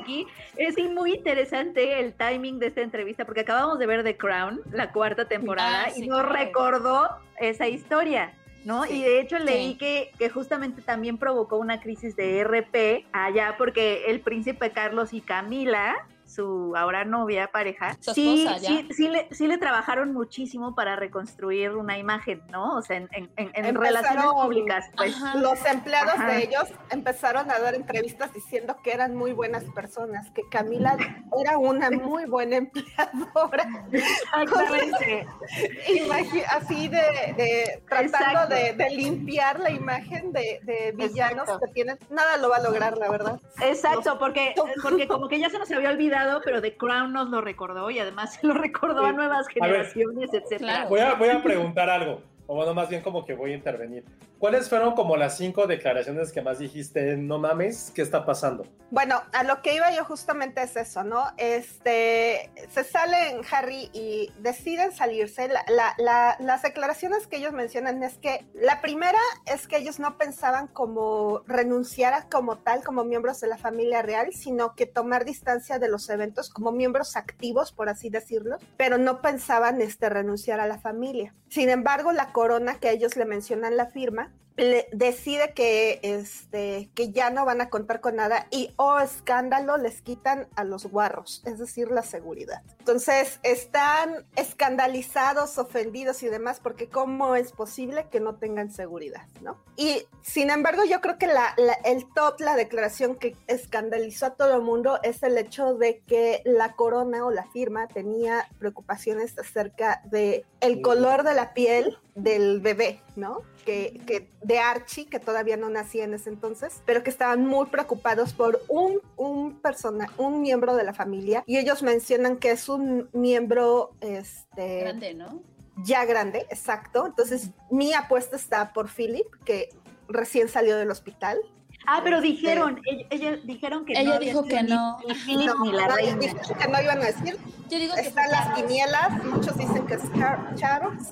aquí. 0.00 0.26
Es 0.56 0.74
sí, 0.74 0.88
muy 0.88 1.14
interesante 1.14 2.00
el 2.00 2.12
timing 2.14 2.58
de 2.58 2.66
esta 2.68 2.82
entrevista, 2.82 3.24
porque 3.24 3.40
acabamos 3.40 3.78
de 3.78 3.86
ver 3.86 4.04
The 4.04 4.16
Crown, 4.16 4.60
la 4.72 4.92
cuarta 4.92 5.26
temporada, 5.26 5.84
Ah, 5.86 5.90
sí, 5.90 6.04
y 6.04 6.08
nos 6.08 6.20
claro. 6.22 6.34
recordó 6.34 7.08
esa 7.38 7.68
historia. 7.68 8.32
¿No? 8.64 8.84
Sí, 8.84 8.94
y 8.94 9.02
de 9.02 9.20
hecho 9.20 9.38
leí 9.38 9.72
sí. 9.72 9.76
que, 9.76 10.12
que 10.18 10.30
justamente 10.30 10.80
también 10.80 11.18
provocó 11.18 11.58
una 11.58 11.80
crisis 11.82 12.16
de 12.16 12.42
RP 12.44 13.04
allá 13.12 13.56
porque 13.58 14.06
el 14.06 14.20
príncipe 14.22 14.70
Carlos 14.72 15.12
y 15.12 15.20
Camila, 15.20 15.94
su 16.34 16.74
ahora 16.76 17.04
novia, 17.04 17.50
pareja, 17.52 17.96
Su 18.00 18.12
sí, 18.12 18.48
sí, 18.60 18.88
sí, 18.90 19.08
le, 19.08 19.28
sí 19.30 19.46
le 19.46 19.58
trabajaron 19.58 20.12
muchísimo 20.12 20.74
para 20.74 20.96
reconstruir 20.96 21.70
una 21.72 21.98
imagen, 21.98 22.42
¿no? 22.50 22.76
O 22.76 22.82
sea, 22.82 22.96
en, 22.96 23.74
relaciones 23.74 24.24
públicas. 24.24 24.86
Pues. 24.96 25.14
Ajá. 25.14 25.36
los 25.38 25.64
empleados 25.64 26.14
Ajá. 26.14 26.26
de 26.28 26.44
ellos 26.44 26.64
empezaron 26.90 27.50
a 27.50 27.58
dar 27.58 27.74
entrevistas 27.74 28.32
diciendo 28.32 28.76
que 28.82 28.92
eran 28.92 29.14
muy 29.14 29.32
buenas 29.32 29.64
personas, 29.74 30.30
que 30.30 30.42
Camila 30.50 30.96
era 31.40 31.58
una 31.58 31.90
muy 31.90 32.24
buena 32.26 32.56
empleadora. 32.56 33.86
Exactamente. 33.92 35.26
Así 36.50 36.88
de, 36.88 37.34
de 37.36 37.82
tratando 37.88 38.54
Exacto. 38.54 38.54
de, 38.54 38.72
de 38.72 38.90
limpiar 38.90 39.60
la 39.60 39.70
imagen 39.70 40.32
de, 40.32 40.60
de 40.62 40.92
villanos 40.92 41.44
Exacto. 41.44 41.66
que 41.66 41.72
tienen. 41.72 41.98
Nada 42.10 42.36
lo 42.36 42.48
va 42.48 42.56
a 42.56 42.62
lograr, 42.62 42.96
la 42.96 43.10
verdad. 43.10 43.40
Exacto, 43.60 44.18
porque, 44.18 44.54
porque 44.82 45.06
como 45.06 45.28
que 45.28 45.38
ya 45.38 45.50
se 45.50 45.58
nos 45.58 45.70
había 45.70 45.90
olvidado, 45.90 46.23
pero 46.44 46.60
The 46.60 46.76
Crown 46.76 47.12
nos 47.12 47.28
lo 47.30 47.40
recordó 47.40 47.90
y 47.90 47.98
además 47.98 48.34
se 48.34 48.46
lo 48.46 48.54
recordó 48.54 49.04
a 49.04 49.12
nuevas 49.12 49.46
A 49.46 49.66
ver. 49.66 49.86
generaciones, 49.86 50.30
etcétera. 50.32 50.72
Claro. 50.72 50.88
Voy 50.88 51.00
a, 51.00 51.14
voy 51.14 51.28
a 51.28 51.42
preguntar 51.42 51.90
algo, 51.90 52.22
o 52.46 52.54
bueno, 52.54 52.74
más 52.74 52.88
bien 52.88 53.02
como 53.02 53.24
que 53.24 53.34
voy 53.34 53.52
a 53.52 53.54
intervenir. 53.54 54.04
¿Cuáles 54.38 54.68
fueron 54.68 54.94
como 54.94 55.16
las 55.16 55.38
cinco 55.38 55.66
declaraciones 55.66 56.30
que 56.32 56.42
más 56.42 56.58
dijiste, 56.58 57.16
no 57.16 57.38
mames, 57.38 57.90
qué 57.94 58.02
está 58.02 58.26
pasando? 58.26 58.66
Bueno, 58.90 59.22
a 59.32 59.42
lo 59.42 59.62
que 59.62 59.74
iba 59.74 59.90
yo 59.92 60.04
justamente 60.04 60.62
es 60.62 60.76
eso, 60.76 61.02
¿no? 61.02 61.24
Este, 61.38 62.50
se 62.70 62.84
salen 62.84 63.40
Harry 63.50 63.88
y 63.92 64.30
deciden 64.40 64.92
salirse. 64.92 65.48
La- 65.48 65.64
la- 65.68 65.94
la- 65.98 66.36
las 66.40 66.62
declaraciones 66.62 67.26
que 67.26 67.36
ellos 67.36 67.52
mencionan 67.52 68.02
es 68.02 68.18
que 68.18 68.44
la 68.54 68.80
primera 68.82 69.18
es 69.46 69.66
que 69.66 69.78
ellos 69.78 69.98
no 69.98 70.18
pensaban 70.18 70.66
como 70.68 71.42
renunciar 71.46 72.12
a 72.12 72.28
como 72.28 72.58
tal, 72.58 72.84
como 72.84 73.04
miembros 73.04 73.40
de 73.40 73.48
la 73.48 73.56
familia 73.56 74.02
real, 74.02 74.32
sino 74.34 74.74
que 74.74 74.86
tomar 74.86 75.24
distancia 75.24 75.78
de 75.78 75.88
los 75.88 76.08
eventos 76.10 76.50
como 76.50 76.70
miembros 76.70 77.16
activos, 77.16 77.72
por 77.72 77.88
así 77.88 78.10
decirlo, 78.10 78.58
pero 78.76 78.98
no 78.98 79.22
pensaban 79.22 79.80
este, 79.80 80.08
renunciar 80.10 80.60
a 80.60 80.66
la 80.66 80.78
familia. 80.78 81.34
Sin 81.48 81.68
embargo, 81.70 82.12
la 82.12 82.32
corona 82.32 82.74
que 82.78 82.90
ellos 82.90 83.16
le 83.16 83.24
mencionan 83.24 83.76
la 83.76 83.86
firma, 83.86 84.23
le- 84.56 84.86
decide 84.92 85.52
que, 85.52 85.98
este, 86.04 86.88
que 86.94 87.10
ya 87.10 87.30
no 87.30 87.44
van 87.44 87.60
a 87.60 87.70
contar 87.70 88.00
con 88.00 88.14
nada 88.14 88.46
y, 88.52 88.72
oh 88.76 89.00
escándalo, 89.00 89.76
les 89.78 90.00
quitan 90.00 90.46
a 90.54 90.62
los 90.62 90.86
guarros, 90.86 91.42
es 91.44 91.58
decir, 91.58 91.90
la 91.90 92.02
seguridad. 92.04 92.62
Entonces 92.78 93.40
están 93.42 94.24
escandalizados, 94.36 95.58
ofendidos 95.58 96.22
y 96.22 96.28
demás, 96.28 96.60
porque 96.62 96.88
cómo 96.88 97.34
es 97.36 97.52
posible 97.52 98.06
que 98.10 98.20
no 98.20 98.36
tengan 98.36 98.70
seguridad, 98.70 99.26
¿no? 99.40 99.58
Y 99.76 100.06
sin 100.22 100.50
embargo, 100.50 100.84
yo 100.84 101.00
creo 101.00 101.18
que 101.18 101.26
la, 101.26 101.54
la- 101.56 101.78
el 101.84 102.04
top, 102.14 102.40
la 102.40 102.54
declaración 102.56 103.16
que 103.16 103.36
escandalizó 103.46 104.26
a 104.26 104.34
todo 104.34 104.54
el 104.54 104.62
mundo 104.62 105.00
es 105.02 105.22
el 105.22 105.36
hecho 105.38 105.74
de 105.74 105.98
que 106.06 106.42
la 106.44 106.74
corona 106.74 107.26
o 107.26 107.30
la 107.30 107.44
firma 107.50 107.88
tenía 107.88 108.48
preocupaciones 108.58 109.38
acerca 109.38 110.00
de 110.04 110.44
el 110.60 110.80
color 110.80 111.24
de 111.24 111.34
la 111.34 111.54
piel 111.54 111.98
del 112.14 112.60
bebé, 112.60 113.00
¿no? 113.16 113.42
Que, 113.64 114.00
que 114.06 114.28
de 114.42 114.58
Archie, 114.58 115.06
que 115.06 115.18
todavía 115.18 115.56
no 115.56 115.70
nacía 115.70 116.04
en 116.04 116.12
ese 116.12 116.28
entonces, 116.28 116.82
pero 116.84 117.02
que 117.02 117.08
estaban 117.10 117.46
muy 117.46 117.66
preocupados 117.66 118.34
por 118.34 118.60
un, 118.68 119.00
un 119.16 119.54
persona, 119.60 120.10
un 120.18 120.42
miembro 120.42 120.76
de 120.76 120.84
la 120.84 120.92
familia, 120.92 121.42
y 121.46 121.56
ellos 121.56 121.82
mencionan 121.82 122.36
que 122.36 122.50
es 122.50 122.68
un 122.68 123.08
miembro, 123.14 123.92
este, 124.00 124.80
Grande, 124.80 125.14
¿no? 125.14 125.40
ya 125.82 126.04
grande, 126.04 126.46
exacto. 126.50 127.06
Entonces, 127.06 127.50
mi 127.70 127.94
apuesta 127.94 128.36
está 128.36 128.72
por 128.74 128.88
Philip, 128.88 129.26
que 129.44 129.70
recién 130.08 130.48
salió 130.48 130.76
del 130.76 130.90
hospital. 130.90 131.38
Ah, 131.86 132.00
pero 132.04 132.16
Este, 132.16 132.28
dijeron, 132.28 132.80
ella, 132.86 133.06
ella- 133.10 133.36
dijeron 133.44 133.84
que 133.84 133.92
Ella 133.94 134.14
no. 134.14 134.18
dijo 134.18 134.42
que 134.44 134.62
ni- 134.62 134.70
no. 134.70 134.98
Ni, 135.08 135.14
Philip 135.14 135.46
No, 135.46 135.64
ni 135.64 135.72
la 135.72 135.86
no, 135.88 135.96
reina. 135.96 136.16
dijeron 136.18 136.58
que 136.58 136.68
no 136.68 136.82
iban 136.82 136.98
a 137.02 137.04
decir. 137.06 137.36
Yo 137.68 137.78
digo 137.78 137.94
que 137.94 138.00
Están 138.02 138.24
fue 138.24 138.32
las 138.32 138.54
quinielas, 138.54 139.24
muchos 139.24 139.56
dicen 139.58 139.86
que 139.86 139.94
es 139.94 140.02
Char- 140.12 140.54
Charles, 140.54 141.08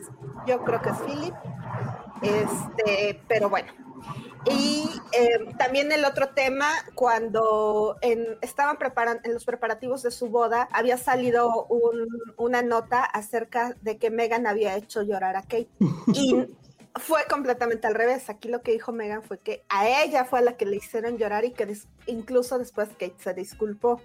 yo 0.46 0.62
creo 0.64 0.80
que 0.82 0.90
es 0.90 0.98
Philip. 1.06 1.34
Este, 2.22 3.20
pero 3.28 3.48
bueno. 3.48 3.72
Y 4.50 4.88
eh, 5.12 5.54
también 5.56 5.92
el 5.92 6.04
otro 6.04 6.30
tema, 6.30 6.68
cuando 6.96 7.96
en- 8.00 8.38
estaban 8.40 8.76
preparan, 8.76 9.20
en 9.22 9.34
los 9.34 9.44
preparativos 9.44 10.02
de 10.02 10.10
su 10.10 10.28
boda, 10.28 10.68
había 10.72 10.96
salido 10.98 11.66
un- 11.66 12.08
una 12.36 12.62
nota 12.62 13.04
acerca 13.04 13.76
de 13.82 13.98
que 13.98 14.10
Megan 14.10 14.46
había 14.48 14.74
hecho 14.76 15.02
llorar 15.02 15.36
a 15.36 15.42
Kate. 15.42 15.68
Y 16.12 16.34
fue 16.96 17.20
completamente 17.30 17.86
al 17.86 17.94
revés. 17.94 18.28
Aquí 18.30 18.48
lo 18.48 18.62
que 18.62 18.72
dijo 18.72 18.90
Megan 18.90 19.22
fue 19.22 19.38
que 19.38 19.62
a 19.68 19.88
ella 20.02 20.24
fue 20.24 20.40
a 20.40 20.42
la 20.42 20.56
que 20.56 20.66
le 20.66 20.76
hicieron 20.76 21.18
llorar 21.18 21.44
y 21.44 21.52
que 21.52 21.66
des- 21.66 21.86
incluso 22.06 22.58
después 22.58 22.88
Kate 22.90 23.14
se 23.18 23.34
disculpó. 23.34 24.00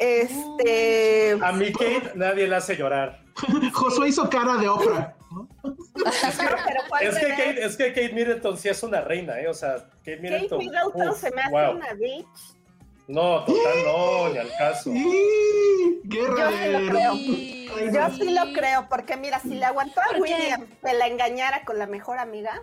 Este. 0.00 1.38
A 1.42 1.52
mi 1.52 1.70
Kate 1.72 2.12
nadie 2.14 2.48
la 2.48 2.56
hace 2.56 2.74
llorar. 2.74 3.20
Josué 3.72 4.08
hizo 4.08 4.28
cara 4.30 4.56
de 4.56 4.68
Oprah. 4.68 5.14
¿no? 5.30 5.48
Es 6.00 6.38
que, 6.38 7.06
es 7.06 7.18
que. 7.18 7.28
Kate, 7.28 7.64
es 7.64 7.76
que 7.76 7.88
Kate 7.88 8.12
Middleton 8.14 8.56
sí 8.56 8.68
es 8.68 8.82
una 8.82 9.02
reina, 9.02 9.38
¿eh? 9.38 9.48
O 9.48 9.54
sea, 9.54 9.76
Kate 9.76 10.16
Kate 10.16 10.20
Middleton. 10.20 10.58
Middleton 10.58 11.08
uf, 11.10 11.18
se 11.18 11.30
me 11.30 11.42
hace 11.42 11.50
wow. 11.50 11.76
una 11.76 11.92
bitch. 11.92 12.26
No, 13.06 13.44
total, 13.44 13.84
no, 13.84 14.28
ni 14.30 14.38
al 14.38 14.50
caso. 14.56 14.90
¡Y! 14.92 16.00
Yo 16.04 16.34
¡Guerra 16.34 16.50
sí 16.50 16.70
lo 16.70 16.90
creo. 16.90 17.14
Yo 17.92 18.16
sí 18.16 18.30
lo 18.30 18.52
creo, 18.52 18.86
porque 18.88 19.16
mira, 19.16 19.40
si 19.40 19.50
le 19.50 19.64
aguantó 19.64 20.00
a. 20.00 20.18
William 20.18 20.66
que 20.82 20.94
la 20.94 21.06
engañara 21.06 21.64
con 21.64 21.78
la 21.78 21.86
mejor 21.86 22.18
amiga, 22.18 22.62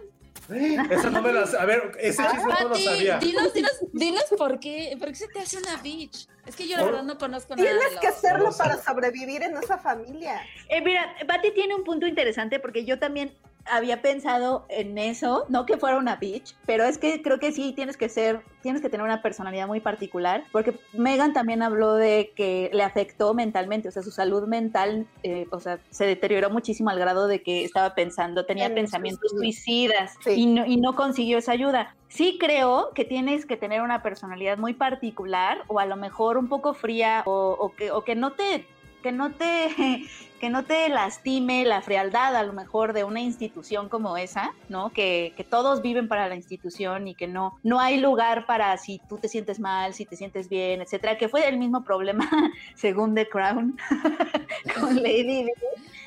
Esa 0.50 1.10
no 1.10 1.22
me 1.22 1.34
la 1.34 1.42
A 1.42 1.66
ver, 1.66 1.92
ese 2.00 2.22
Ah, 2.22 2.32
chisme 2.32 2.54
no 2.54 2.60
lo 2.64 2.70
Pati, 2.70 2.84
sabía. 2.86 3.18
dinos, 3.20 3.54
dinos, 3.54 3.72
dinos 3.92 4.24
por 4.38 4.60
qué, 4.60 4.96
por 5.00 5.10
qué 5.10 5.16
se 5.16 5.28
te 5.28 5.40
hace 5.40 5.58
una 5.58 5.76
bitch. 5.78 6.28
Es 6.46 6.56
que 6.56 6.68
yo 6.68 6.78
la 6.78 6.84
verdad 6.86 7.04
no 7.04 7.18
conozco 7.18 7.56
nada 7.56 7.68
tienes 7.70 7.94
de 7.94 8.00
que 8.00 8.08
hacerlo 8.08 8.50
para 8.58 8.82
sobrevivir 8.82 9.44
en 9.44 9.58
esa 9.58 9.78
familia. 9.78 10.42
Eh, 10.70 10.82
mira, 10.82 11.14
Patti 11.28 11.52
tiene 11.52 11.76
un 11.76 11.84
punto 11.84 12.08
interesante 12.08 12.60
porque 12.60 12.86
yo 12.86 12.98
también 13.00 13.36
había 13.72 14.02
pensado 14.02 14.66
en 14.70 14.98
eso, 14.98 15.46
no 15.50 15.66
que 15.66 15.78
fuera 15.78 15.98
una 15.98 16.16
bitch, 16.16 16.56
pero 16.66 16.84
es 16.84 16.98
que 16.98 17.22
creo 17.22 17.40
que 17.40 17.52
sí 17.52 17.74
tienes 17.74 17.98
que 17.98 18.10
ser, 18.10 18.42
tienes 18.62 18.82
que 18.82 18.90
tener 18.90 19.06
una 19.06 19.22
personalidad 19.22 19.68
muy 19.68 19.80
particular, 19.80 20.44
porque 20.52 20.78
Megan 20.94 21.34
también 21.34 21.62
habló 21.62 21.94
de 21.96 22.32
que 22.36 22.70
le 22.74 22.84
afectó 22.84 23.34
mentalmente, 23.34 23.88
o 23.88 23.92
sea, 23.92 24.04
su 24.04 24.12
salud 24.12 24.48
mental, 24.48 25.08
eh, 25.24 25.48
o 25.52 25.60
sea, 25.60 25.80
se 25.90 26.06
deterioró 26.06 26.50
muchísimo 26.50 26.90
al 26.90 27.00
grado 27.00 27.28
de 27.28 27.42
que 27.42 27.64
estaba 27.64 27.96
pensando, 27.96 28.46
tenía 28.46 28.68
En 28.68 28.76
pensamientos 28.76 29.32
suicidas 29.32 30.16
Sí. 30.24 30.32
y, 30.32 30.46
no, 30.48 30.66
y 30.66 30.78
no 30.78 30.96
consiguió 30.96 31.38
esa 31.38 31.52
ayuda. 31.52 31.96
Sí 32.10 32.38
creo 32.40 32.92
que 32.96 33.04
tienes 33.04 33.46
que 33.46 33.58
tener 33.58 33.82
una 33.82 34.02
personalidad 34.02 34.58
muy 34.58 34.74
particular 34.74 35.64
o 35.68 35.80
a 35.80 35.86
lo 35.86 35.98
mejor 35.98 36.38
un 36.38 36.48
poco 36.48 36.74
fría 36.74 37.24
o, 37.26 37.56
o 37.60 37.74
que, 37.76 37.92
o 37.92 38.04
que 38.04 38.16
no 38.16 38.32
te 38.32 38.66
que 39.04 39.12
no 39.12 39.32
te 39.32 39.70
que 40.40 40.50
no 40.52 40.66
te 40.66 40.88
lastime 40.90 41.66
la 41.66 41.82
frialdad 41.82 42.36
a 42.36 42.44
lo 42.44 42.54
mejor 42.54 42.94
de 42.94 43.04
una 43.04 43.22
institución 43.22 43.90
como 43.90 44.18
esa, 44.18 44.52
¿no? 44.70 44.92
Que, 44.92 45.34
que 45.36 45.44
todos 45.44 45.82
viven 45.82 46.08
para 46.08 46.30
la 46.30 46.36
institución 46.36 47.08
y 47.08 47.16
que 47.16 47.28
no, 47.28 47.58
no 47.64 47.80
hay 47.80 47.98
lugar 47.98 48.46
para 48.46 48.78
si 48.78 49.02
tú 49.10 49.18
te 49.18 49.30
sientes 49.30 49.60
mal, 49.60 49.96
si 49.96 50.06
te 50.06 50.16
sientes 50.16 50.48
bien, 50.48 50.82
etcétera, 50.82 51.18
que 51.18 51.28
fue 51.28 51.48
el 51.48 51.58
mismo 51.58 51.84
problema 51.84 52.30
según 52.76 53.16
The 53.16 53.28
Crown 53.28 53.78
con 54.80 54.96
Lady 55.02 55.24
Di, 55.44 55.52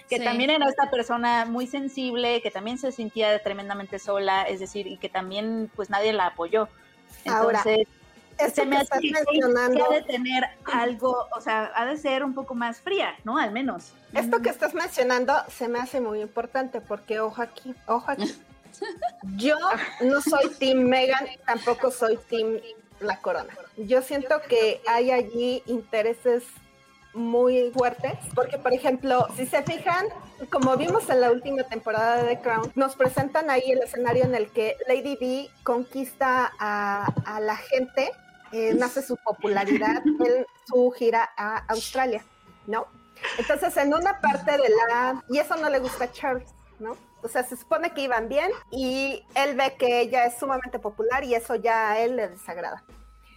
que 0.09 0.19
Sí. 0.19 0.25
también 0.25 0.51
era 0.51 0.69
esta 0.69 0.91
persona 0.91 1.45
muy 1.45 1.67
sensible, 1.67 2.41
que 2.41 2.51
también 2.53 2.79
se 2.79 2.93
sentía 2.93 3.37
tremendamente 3.43 3.99
sola, 3.99 4.43
es 4.43 4.61
decir, 4.61 4.87
y 4.87 4.97
que 4.97 5.09
también 5.09 5.71
pues 5.75 5.91
nadie 5.91 6.13
la 6.13 6.27
apoyó. 6.27 6.69
Ahora, 7.27 7.63
Entonces, 7.65 7.89
Esto 8.47 8.63
se 8.63 8.67
me 8.67 8.77
hace 8.77 8.99
que 9.01 9.13
mencionando, 9.13 9.91
ha 9.91 9.95
de 9.95 10.03
tener 10.03 10.45
algo, 10.65 11.29
o 11.37 11.41
sea, 11.41 11.71
ha 11.75 11.85
de 11.85 11.97
ser 11.97 12.25
un 12.25 12.35
poco 12.35 12.55
más 12.55 12.81
fría, 12.81 13.15
¿no? 13.25 13.39
Al 13.39 13.53
menos. 13.53 13.93
esto 14.15 14.41
que 14.41 14.51
estás 14.51 14.75
mencionando 14.75 15.35
se 15.49 15.69
me 15.69 15.79
hace 15.79 16.01
muy 16.01 16.21
importante 16.21 16.81
porque 16.81 17.21
ojo 17.21 17.43
aquí, 17.43 17.75
ojo 17.87 18.11
aquí. 18.11 18.35
Yo 19.37 19.57
no 20.01 20.21
soy 20.23 20.49
Team 20.59 20.79
Megan, 20.81 21.27
tampoco 21.45 21.91
soy 21.91 22.19
Team 22.29 22.61
La 23.01 23.21
Corona. 23.21 23.53
Yo 23.77 24.03
siento 24.03 24.41
que 24.49 24.81
hay 24.87 25.11
allí 25.11 25.63
intereses 25.67 26.45
muy 27.13 27.71
fuertes, 27.73 28.13
porque 28.35 28.59
por 28.59 28.73
ejemplo, 28.73 29.27
si 29.37 29.47
se 29.47 29.63
fijan, 29.63 30.07
como 30.51 30.77
vimos 30.77 31.09
en 31.11 31.21
la 31.21 31.31
última 31.31 31.65
temporada 31.65 32.23
de 32.23 32.37
The 32.37 32.43
Crown, 32.43 32.73
nos 32.75 32.95
presentan 32.97 33.51
ahí 33.51 33.71
el 33.71 33.83
escenario 33.83 34.25
en 34.25 34.35
el 34.35 34.51
que 34.51 34.77
Lady 34.87 35.17
D 35.17 35.51
conquista 35.65 36.53
a, 36.59 37.07
a 37.25 37.41
la 37.41 37.57
gente, 37.57 38.13
eh, 38.53 38.75
nace 38.75 39.03
su 39.03 39.17
popularidad 39.17 40.03
en 40.05 40.47
su 40.67 40.91
gira 40.91 41.31
a 41.37 41.65
Australia, 41.69 42.25
¿no? 42.67 42.87
Entonces, 43.39 43.77
en 43.77 43.93
una 43.93 44.21
parte 44.21 44.53
de 44.53 44.69
la... 44.69 45.23
Y 45.29 45.39
eso 45.39 45.57
no 45.57 45.69
le 45.69 45.79
gusta 45.79 46.05
a 46.05 46.13
Charles, 46.13 46.49
¿no? 46.79 46.97
O 47.23 47.29
sea, 47.29 47.43
se 47.43 47.57
supone 47.57 47.93
que 47.93 48.03
iban 48.03 48.29
bien 48.29 48.51
y 48.71 49.25
él 49.35 49.55
ve 49.57 49.75
que 49.79 50.01
ella 50.01 50.25
es 50.25 50.39
sumamente 50.39 50.79
popular 50.79 51.23
y 51.25 51.35
eso 51.35 51.55
ya 51.55 51.91
a 51.91 51.99
él 51.99 52.17
le 52.17 52.29
desagrada. 52.29 52.83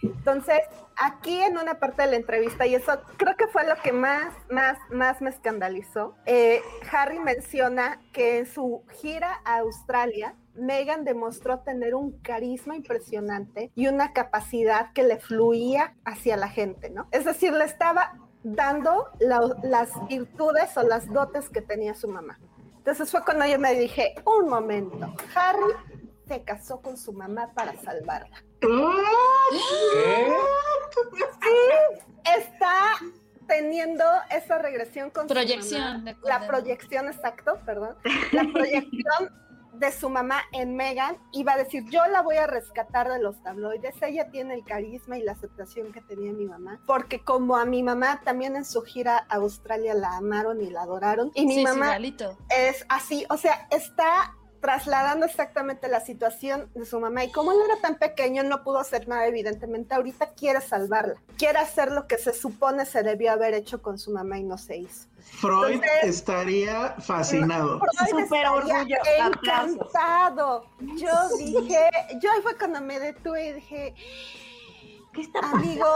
Entonces, 0.02 0.60
aquí 0.96 1.42
en 1.42 1.56
una 1.56 1.78
parte 1.78 2.02
de 2.02 2.10
la 2.10 2.16
entrevista, 2.16 2.66
y 2.66 2.74
eso 2.74 3.00
creo 3.16 3.36
que 3.36 3.46
fue 3.46 3.66
lo 3.66 3.74
que 3.76 3.92
más, 3.92 4.34
más, 4.50 4.78
más 4.90 5.20
me 5.22 5.30
escandalizó, 5.30 6.14
eh, 6.26 6.62
Harry 6.92 7.18
menciona 7.18 8.00
que 8.12 8.38
en 8.38 8.46
su 8.46 8.82
gira 9.00 9.40
a 9.44 9.58
Australia, 9.58 10.34
Meghan 10.54 11.04
demostró 11.04 11.60
tener 11.60 11.94
un 11.94 12.18
carisma 12.20 12.76
impresionante 12.76 13.70
y 13.74 13.88
una 13.88 14.12
capacidad 14.12 14.92
que 14.92 15.02
le 15.02 15.18
fluía 15.18 15.94
hacia 16.04 16.36
la 16.36 16.48
gente, 16.48 16.90
¿no? 16.90 17.08
Es 17.10 17.24
decir, 17.24 17.52
le 17.52 17.64
estaba 17.64 18.14
dando 18.42 19.08
la- 19.20 19.56
las 19.62 19.90
virtudes 20.06 20.76
o 20.76 20.82
las 20.82 21.10
dotes 21.12 21.48
que 21.48 21.60
tenía 21.62 21.94
su 21.94 22.08
mamá. 22.08 22.38
Entonces 22.76 23.10
fue 23.10 23.24
cuando 23.24 23.46
yo 23.46 23.58
me 23.58 23.74
dije, 23.74 24.14
un 24.26 24.48
momento, 24.48 25.14
Harry 25.34 25.72
se 26.28 26.42
casó 26.42 26.80
con 26.82 26.96
su 26.96 27.12
mamá 27.12 27.50
para 27.54 27.74
salvarla. 27.80 28.42
¿Qué? 28.60 28.68
está 32.38 32.74
teniendo 33.46 34.04
esa 34.30 34.58
regresión 34.58 35.10
con 35.10 35.28
su 35.28 35.34
Proyección, 35.34 35.80
mamá. 35.82 36.04
de 36.04 36.10
acuerdo. 36.12 36.38
La 36.40 36.46
proyección, 36.46 37.06
exacto, 37.08 37.58
perdón. 37.66 37.96
La 38.32 38.44
proyección 38.52 39.30
de 39.78 39.92
su 39.92 40.08
mamá 40.08 40.42
en 40.52 40.76
Megan 40.76 41.16
iba 41.32 41.52
a 41.54 41.56
decir, 41.56 41.84
yo 41.90 42.06
la 42.06 42.22
voy 42.22 42.36
a 42.36 42.46
rescatar 42.46 43.10
de 43.10 43.20
los 43.20 43.42
tabloides, 43.42 43.94
ella 44.02 44.30
tiene 44.30 44.54
el 44.54 44.64
carisma 44.64 45.18
y 45.18 45.22
la 45.22 45.32
aceptación 45.32 45.92
que 45.92 46.00
tenía 46.00 46.32
mi 46.32 46.46
mamá, 46.46 46.80
porque 46.86 47.22
como 47.24 47.56
a 47.56 47.64
mi 47.64 47.82
mamá 47.82 48.20
también 48.24 48.56
en 48.56 48.64
su 48.64 48.82
gira 48.82 49.26
a 49.28 49.36
Australia 49.36 49.94
la 49.94 50.16
amaron 50.16 50.60
y 50.60 50.70
la 50.70 50.82
adoraron, 50.82 51.30
y 51.34 51.46
mi 51.46 51.56
Sí, 51.56 51.62
mamá 51.64 51.96
es 52.50 52.84
así, 52.88 53.24
o 53.30 53.36
sea, 53.36 53.66
está 53.70 54.34
trasladando 54.64 55.26
exactamente 55.26 55.88
la 55.88 56.00
situación 56.00 56.70
de 56.74 56.86
su 56.86 56.98
mamá. 56.98 57.22
Y 57.22 57.30
como 57.30 57.52
él 57.52 57.58
era 57.66 57.78
tan 57.82 57.96
pequeño 57.96 58.42
no 58.44 58.64
pudo 58.64 58.78
hacer 58.78 59.06
nada 59.06 59.26
evidentemente. 59.26 59.94
Ahorita 59.94 60.30
quiere 60.30 60.62
salvarla. 60.62 61.16
Quiere 61.36 61.58
hacer 61.58 61.92
lo 61.92 62.06
que 62.06 62.16
se 62.16 62.32
supone 62.32 62.86
se 62.86 63.02
debió 63.02 63.32
haber 63.32 63.52
hecho 63.52 63.82
con 63.82 63.98
su 63.98 64.10
mamá 64.10 64.38
y 64.38 64.42
no 64.42 64.56
se 64.56 64.78
hizo. 64.78 65.06
Freud 65.20 65.72
Entonces- 65.72 66.04
estaría 66.04 66.94
fascinado. 66.98 67.78
Freud 67.78 68.08
Súper 68.24 68.46
estaría 68.46 68.98
encantado. 69.26 70.64
Yo 70.96 71.12
dije 71.36 71.90
yo 72.22 72.32
ahí 72.32 72.40
fue 72.42 72.56
cuando 72.56 72.80
me 72.80 72.98
detuve 72.98 73.46
y 73.48 73.52
dije 73.52 73.94
¿Qué 75.14 75.20
está 75.20 75.38
Amigo, 75.38 75.86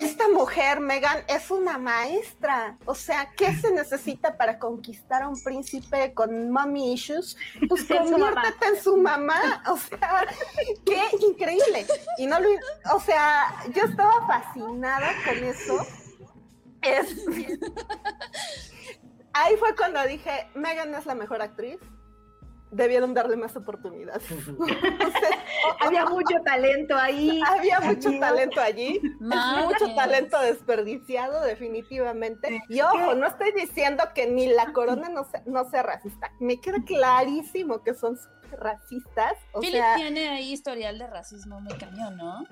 esta 0.00 0.28
mujer, 0.28 0.78
Megan, 0.78 1.24
es 1.26 1.50
una 1.50 1.78
maestra. 1.78 2.78
O 2.84 2.94
sea, 2.94 3.32
¿qué 3.36 3.52
se 3.56 3.72
necesita 3.72 4.36
para 4.36 4.60
conquistar 4.60 5.24
a 5.24 5.28
un 5.28 5.42
príncipe 5.42 6.14
con 6.14 6.50
mommy 6.52 6.92
issues? 6.92 7.36
Pues 7.68 7.84
conviértete 7.88 8.66
en 8.68 8.80
su 8.80 8.96
mamá. 8.96 9.64
O 9.68 9.76
sea, 9.76 10.26
qué 10.84 11.02
increíble. 11.20 11.86
Y 12.18 12.26
no 12.26 12.38
lo, 12.38 12.48
o 12.94 13.00
sea, 13.00 13.52
yo 13.74 13.82
estaba 13.82 14.24
fascinada 14.28 15.10
con 15.24 15.42
eso. 15.42 15.84
Es... 16.82 17.16
Ahí 19.32 19.56
fue 19.56 19.74
cuando 19.74 20.02
dije, 20.04 20.48
Megan 20.54 20.94
es 20.94 21.04
la 21.04 21.16
mejor 21.16 21.42
actriz. 21.42 21.80
Debieron 22.70 23.14
darle 23.14 23.36
más 23.36 23.56
oportunidades. 23.56 24.24
Había 25.80 26.06
mucho 26.06 26.34
talento 26.44 26.96
ahí. 26.96 27.40
Había 27.46 27.80
mucho 27.80 28.10
talento 28.18 28.60
allí. 28.60 29.00
Mucho 29.20 29.94
talento 29.94 30.40
desperdiciado, 30.40 31.42
definitivamente. 31.42 32.62
Y 32.68 32.80
ojo, 32.80 33.14
no 33.14 33.26
estoy 33.26 33.52
diciendo 33.52 34.04
que 34.14 34.26
ni 34.26 34.48
la 34.48 34.72
corona 34.72 35.08
no 35.08 35.24
sea, 35.24 35.42
no 35.46 35.68
sea 35.70 35.82
racista. 35.82 36.32
Me 36.40 36.60
queda 36.60 36.78
clarísimo 36.84 37.82
que 37.82 37.94
son 37.94 38.18
racistas. 38.52 39.34
O 39.52 39.60
Philip 39.60 39.76
sea, 39.76 39.96
tiene 39.96 40.28
ahí 40.28 40.52
historial 40.52 40.98
de 40.98 41.06
racismo 41.06 41.60
muy 41.60 41.74
cañón, 41.74 42.16
¿no? 42.16 42.44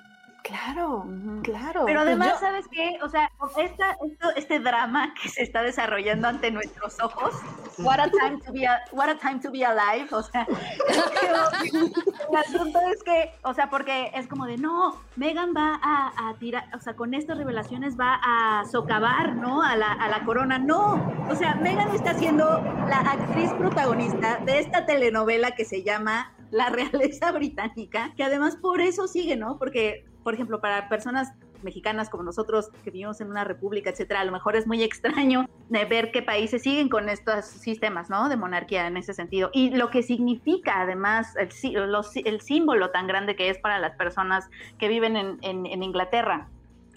Claro, 0.44 1.04
claro. 1.42 1.82
Pero 1.86 2.00
Pues 2.00 2.08
además, 2.08 2.28
yo- 2.34 2.38
¿sabes 2.38 2.66
qué? 2.70 2.98
O 3.02 3.08
sea, 3.08 3.30
esta, 3.56 3.92
esto- 4.06 4.30
este 4.36 4.60
drama 4.60 5.12
que 5.20 5.28
se 5.28 5.42
está 5.42 5.62
desarrollando 5.62 6.28
ante 6.28 6.50
nuestros 6.50 7.00
ojos, 7.02 7.34
what 7.78 7.98
a 7.98 8.08
time 8.10 8.38
to 8.44 8.52
be, 8.52 8.66
a- 8.66 8.84
what 8.92 9.08
a 9.08 9.16
time 9.18 9.40
to 9.40 9.50
be 9.50 9.64
alive, 9.64 10.06
o 10.12 10.22
sea, 10.22 10.46
el 11.72 12.36
asunto 12.36 12.78
es 12.92 13.02
que, 13.02 13.32
o 13.42 13.54
sea, 13.54 13.70
porque 13.70 14.10
es 14.14 14.26
como 14.28 14.46
de, 14.46 14.56
no, 14.58 14.96
Megan 15.16 15.54
va 15.56 15.80
a, 15.82 16.28
a 16.28 16.34
tirar, 16.34 16.68
o 16.74 16.80
sea, 16.80 16.94
con 16.94 17.14
estas 17.14 17.38
revelaciones 17.38 17.98
va 17.98 18.20
a 18.22 18.64
socavar, 18.66 19.34
¿no? 19.36 19.62
A 19.62 19.76
la, 19.76 19.92
a 19.92 20.08
la 20.08 20.24
corona, 20.24 20.58
no, 20.58 20.94
o 21.28 21.34
sea, 21.34 21.54
Megan 21.56 21.90
está 21.94 22.14
siendo 22.14 22.44
la 22.88 22.98
actriz 23.00 23.50
protagonista 23.54 24.36
de 24.44 24.58
esta 24.58 24.84
telenovela 24.86 25.52
que 25.52 25.64
se 25.64 25.82
llama 25.82 26.32
La 26.50 26.68
Realeza 26.70 27.32
Británica, 27.32 28.12
que 28.16 28.24
además 28.24 28.56
por 28.56 28.80
eso 28.80 29.06
sigue, 29.08 29.36
¿no? 29.36 29.58
Porque, 29.58 30.04
por 30.24 30.34
ejemplo, 30.34 30.60
para 30.60 30.88
personas 30.88 31.32
mexicanas 31.62 32.10
como 32.10 32.24
nosotros 32.24 32.68
que 32.82 32.90
vivimos 32.90 33.20
en 33.20 33.30
una 33.30 33.44
república, 33.44 33.90
etcétera, 33.90 34.20
a 34.20 34.24
lo 34.24 34.32
mejor 34.32 34.56
es 34.56 34.66
muy 34.66 34.82
extraño 34.82 35.48
ver 35.70 36.10
qué 36.12 36.22
países 36.22 36.62
siguen 36.62 36.88
con 36.88 37.08
estos 37.08 37.46
sistemas, 37.46 38.10
¿no? 38.10 38.28
De 38.28 38.36
monarquía 38.36 38.86
en 38.86 38.96
ese 38.96 39.14
sentido. 39.14 39.50
Y 39.52 39.70
lo 39.70 39.88
que 39.90 40.02
significa 40.02 40.80
además 40.82 41.34
el, 41.36 41.48
el 42.26 42.40
símbolo 42.40 42.90
tan 42.90 43.06
grande 43.06 43.36
que 43.36 43.48
es 43.48 43.58
para 43.58 43.78
las 43.78 43.96
personas 43.96 44.48
que 44.78 44.88
viven 44.88 45.16
en, 45.16 45.38
en- 45.42 45.66
en 45.66 45.82
Inglaterra 45.82 46.48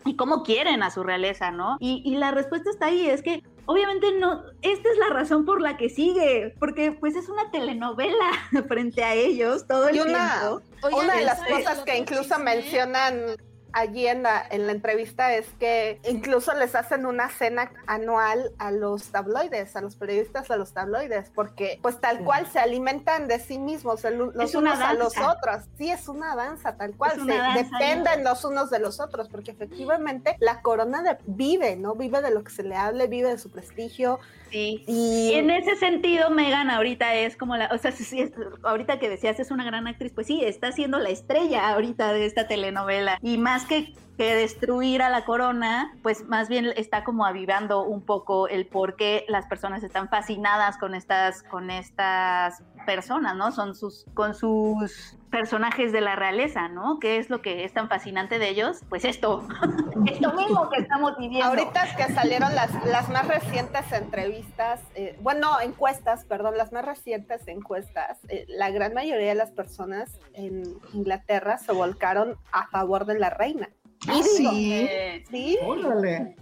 y 0.07 0.15
cómo 0.15 0.43
quieren 0.43 0.83
a 0.83 0.91
su 0.91 1.03
realeza, 1.03 1.51
¿no? 1.51 1.77
Y, 1.79 2.01
y 2.05 2.15
la 2.15 2.31
respuesta 2.31 2.69
está 2.69 2.87
ahí, 2.87 3.07
es 3.07 3.21
que 3.21 3.43
obviamente 3.65 4.17
no, 4.19 4.43
esta 4.61 4.89
es 4.89 4.97
la 4.97 5.09
razón 5.13 5.45
por 5.45 5.61
la 5.61 5.77
que 5.77 5.89
sigue, 5.89 6.55
porque 6.59 6.91
pues 6.91 7.15
es 7.15 7.29
una 7.29 7.51
telenovela 7.51 8.31
frente 8.67 9.03
a 9.03 9.13
ellos 9.13 9.67
todo 9.67 9.89
el 9.89 9.97
Y 9.97 9.99
una, 9.99 10.39
tiempo. 10.39 10.61
Oigan, 10.81 11.05
una 11.05 11.15
de 11.17 11.25
las 11.25 11.39
¿saben 11.39 11.63
cosas 11.63 11.79
que 11.79 11.97
incluso 11.97 12.39
mencionan 12.39 13.35
allí 13.73 14.07
en 14.07 14.23
la, 14.23 14.43
en 14.49 14.65
la 14.65 14.71
entrevista 14.73 15.33
es 15.35 15.47
que 15.59 15.99
incluso 16.09 16.53
les 16.55 16.75
hacen 16.75 17.05
una 17.05 17.29
cena 17.29 17.71
anual 17.85 18.51
a 18.57 18.71
los 18.71 19.11
tabloides, 19.11 19.75
a 19.75 19.81
los 19.81 19.95
periodistas 19.95 20.47
de 20.47 20.57
los 20.57 20.73
tabloides, 20.73 21.29
porque 21.33 21.79
pues 21.81 21.99
tal 21.99 22.19
cual 22.23 22.47
se 22.47 22.59
alimentan 22.59 23.27
de 23.27 23.39
sí 23.39 23.59
mismos, 23.59 24.03
el- 24.05 24.17
los 24.17 24.35
Es 24.49 24.55
unos 24.55 24.79
a 24.79 24.93
los 24.93 25.13
otros. 25.17 25.65
Sí, 25.77 25.89
es 25.91 26.07
una 26.07 26.35
danza, 26.35 26.75
tal 26.77 26.95
cual. 26.95 27.11
Se 27.19 27.25
danza, 27.25 27.77
dependen 27.79 28.23
los 28.23 28.43
unos 28.45 28.69
de 28.69 28.79
los 28.79 28.99
otros, 28.99 29.27
porque 29.29 29.51
efectivamente 29.51 30.35
la 30.39 30.61
corona 30.61 31.01
de- 31.03 31.17
vive, 31.25 31.75
¿no? 31.75 31.95
Vive 31.95 32.21
de 32.21 32.31
lo 32.31 32.43
que 32.43 32.51
se 32.51 32.63
le 32.63 32.75
hable, 32.75 33.07
vive 33.07 33.29
de 33.29 33.37
su 33.37 33.49
prestigio. 33.51 34.19
Sí. 34.51 34.83
Y 34.87 35.31
Y 35.31 35.33
en 35.33 35.49
ese 35.51 35.75
sentido, 35.75 36.29
Megan 36.29 36.69
ahorita 36.69 37.13
es 37.15 37.35
como 37.35 37.57
la, 37.57 37.69
o 37.73 37.77
sea, 37.77 37.91
sí, 37.91 38.21
es- 38.21 38.31
ahorita 38.63 38.97
que 38.99 39.09
decías 39.09 39.39
es 39.39 39.51
una 39.51 39.65
gran 39.65 39.87
actriz, 39.87 40.13
pues 40.13 40.27
sí, 40.27 40.41
está 40.43 40.71
siendo 40.71 40.99
la 40.99 41.09
estrella 41.09 41.69
ahorita 41.69 42.13
de 42.13 42.25
esta 42.25 42.47
telenovela. 42.47 43.17
Y 43.21 43.37
más 43.37 43.56
que, 43.65 43.93
que 44.17 44.35
destruir 44.35 45.01
a 45.01 45.09
la 45.09 45.25
corona, 45.25 45.95
pues 46.01 46.25
más 46.25 46.49
bien 46.49 46.73
está 46.75 47.03
como 47.03 47.25
avivando 47.25 47.83
un 47.83 48.01
poco 48.01 48.47
el 48.47 48.65
por 48.65 48.95
qué 48.95 49.25
las 49.27 49.45
personas 49.45 49.83
están 49.83 50.09
fascinadas 50.09 50.77
con 50.77 50.95
estas, 50.95 51.43
con 51.43 51.69
estas 51.69 52.63
personas, 52.85 53.35
¿no? 53.35 53.51
Son 53.51 53.75
sus, 53.75 54.05
con 54.13 54.33
sus 54.33 55.17
personajes 55.29 55.91
de 55.91 56.01
la 56.01 56.15
realeza, 56.15 56.69
¿no? 56.69 56.99
¿Qué 56.99 57.17
es 57.17 57.29
lo 57.29 57.41
que 57.41 57.65
es 57.65 57.73
tan 57.73 57.89
fascinante 57.89 58.39
de 58.39 58.49
ellos? 58.49 58.79
Pues 58.89 59.05
esto, 59.05 59.45
esto 60.07 60.33
mismo 60.33 60.69
que 60.69 60.81
estamos 60.81 61.17
viviendo. 61.17 61.47
Ahorita 61.47 61.95
que 61.95 62.11
salieron 62.13 62.55
las, 62.55 62.73
las 62.85 63.09
más 63.09 63.27
recientes 63.27 63.91
entrevistas, 63.91 64.81
eh, 64.95 65.17
bueno, 65.21 65.59
encuestas, 65.61 66.23
perdón, 66.25 66.57
las 66.57 66.71
más 66.71 66.85
recientes 66.85 67.47
encuestas, 67.47 68.19
eh, 68.29 68.45
la 68.47 68.71
gran 68.71 68.93
mayoría 68.93 69.27
de 69.27 69.35
las 69.35 69.51
personas 69.51 70.19
en 70.33 70.63
Inglaterra 70.93 71.57
se 71.57 71.73
volcaron 71.73 72.37
a 72.51 72.67
favor 72.67 73.05
de 73.05 73.19
la 73.19 73.29
reina. 73.29 73.69
Ah, 74.07 74.17
Y 74.17 74.37
digo, 74.37 74.51
sí. 74.51 74.71
Eh, 74.73 75.23
sí, 75.29 75.57
Órale. 75.65 76.35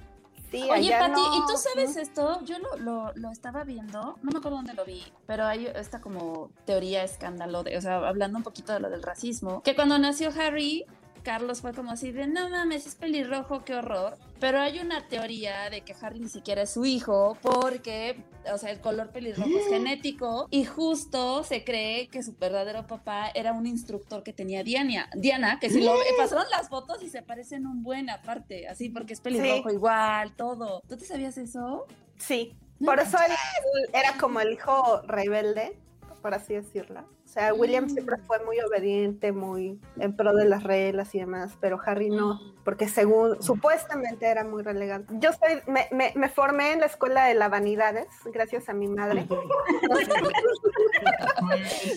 sí, 0.52 0.64
Oye, 0.72 0.92
Pati, 0.92 1.22
¿y 1.22 1.40
tú 1.48 1.58
sabes 1.58 1.96
esto? 1.98 2.42
Yo 2.46 2.58
lo, 2.60 2.78
lo, 2.78 3.12
lo 3.16 3.32
estaba 3.32 3.64
viendo, 3.64 4.18
no 4.22 4.32
me 4.32 4.38
acuerdo 4.40 4.58
dónde 4.58 4.74
lo 4.74 4.86
vi, 4.86 5.04
pero 5.26 5.46
hay 5.46 5.68
esta 5.68 6.00
como 6.02 6.50
teoría 6.66 7.04
escándalo, 7.04 7.64
de, 7.64 7.78
o 7.78 7.82
sea, 7.82 7.98
hablando 8.08 8.38
un 8.38 8.44
poquito 8.44 8.74
de 8.74 8.80
lo 8.80 8.90
del 8.90 9.04
racismo, 9.04 9.62
que 9.64 9.76
cuando 9.76 9.98
nació 9.98 10.30
Harry, 10.40 10.86
Carlos 11.26 11.60
fue 11.62 11.74
como 11.74 11.92
así 11.92 12.12
de, 12.12 12.28
no 12.28 12.50
mames, 12.50 12.86
es 12.86 12.94
pelirrojo, 12.96 13.66
qué 13.66 13.74
horror. 13.74 14.16
Pero 14.40 14.62
hay 14.62 14.80
una 14.80 15.08
teoría 15.08 15.70
de 15.72 15.82
que 15.82 15.96
Harry 16.00 16.20
ni 16.20 16.30
siquiera 16.30 16.62
es 16.62 16.70
su 16.70 16.86
hijo 16.86 17.36
porque, 17.42 18.24
o 18.54 18.58
sea, 18.60 18.70
el 18.70 18.80
color 18.80 19.10
pelirrojo 19.10 19.50
es 19.58 19.68
genético 19.68 20.48
y 20.52 20.66
justo 20.66 21.44
se 21.44 21.64
cree 21.64 22.08
que 22.10 22.22
su 22.22 22.36
verdadero 22.38 22.86
papá 22.86 23.32
era 23.34 23.54
un 23.54 23.66
instructor 23.66 24.22
que 24.22 24.34
tenía 24.34 24.64
Diana, 24.64 25.10
Diana 25.16 25.60
que 25.60 25.72
si 25.72 25.82
lo 25.82 25.94
pasaron 26.18 26.46
las 26.52 26.70
fotos 26.70 27.02
y 27.02 27.10
se 27.10 27.24
parecen 27.24 27.66
un 27.66 27.82
buen 27.82 28.10
aparte, 28.12 28.68
así 28.68 28.90
porque 28.90 29.14
es 29.14 29.20
pelirrojo 29.20 29.70
Sí. 29.70 29.76
igual, 29.76 30.36
todo. 30.36 30.84
¿Tú 30.88 30.96
te 30.96 31.06
sabías 31.06 31.38
eso? 31.40 31.88
Sí, 32.20 32.56
por 32.86 33.00
eso 33.00 33.18
él 33.28 33.90
era 33.94 34.16
como 34.20 34.40
el 34.42 34.54
hijo 34.54 35.02
rebelde, 35.08 35.76
por 36.22 36.36
así 36.36 36.54
decirlo. 36.54 37.04
O 37.36 37.38
sea, 37.38 37.54
William 37.54 37.90
siempre 37.90 38.16
fue 38.26 38.40
muy 38.46 38.58
obediente, 38.62 39.34
muy 39.34 39.78
en 40.00 40.16
pro 40.16 40.34
de 40.34 40.46
las 40.46 40.64
reglas 40.64 41.14
y 41.16 41.20
demás, 41.20 41.52
pero 41.60 41.78
Harry 41.86 42.10
no, 42.10 42.40
porque 42.64 42.88
según, 42.88 43.44
supuestamente 43.44 44.26
era 44.28 44.46
muy 44.46 44.64
relegante. 44.64 45.14
Yo 45.20 45.32
soy, 45.34 45.60
me, 45.68 45.90
me, 45.92 46.14
me 46.16 46.30
formé 46.30 46.72
en 46.72 46.80
la 46.80 46.86
escuela 46.86 47.26
de 47.26 47.34
la 47.34 47.50
vanidades, 47.50 48.08
gracias 48.32 48.70
a 48.70 48.74
mi 48.74 48.88
madre. 48.88 49.28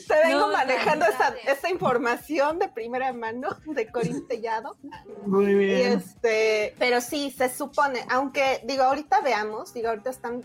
Te 0.08 0.14
vengo 0.26 0.40
No, 0.40 0.52
manejando 0.52 1.06
esa, 1.06 1.32
esa 1.46 1.70
información 1.70 2.58
de 2.58 2.68
primera 2.68 3.12
mano 3.12 3.48
de 3.66 3.86
Corín 3.92 4.26
Tellado. 4.26 4.76
Muy 5.24 5.52
Y 5.52 5.54
bien. 5.54 5.92
este, 5.98 6.74
pero 6.80 7.00
sí, 7.00 7.30
se 7.30 7.48
supone, 7.48 8.00
aunque 8.10 8.60
digo, 8.64 8.82
ahorita 8.82 9.20
veamos, 9.20 9.72
digo, 9.72 9.88
ahorita 9.90 10.10
están 10.10 10.42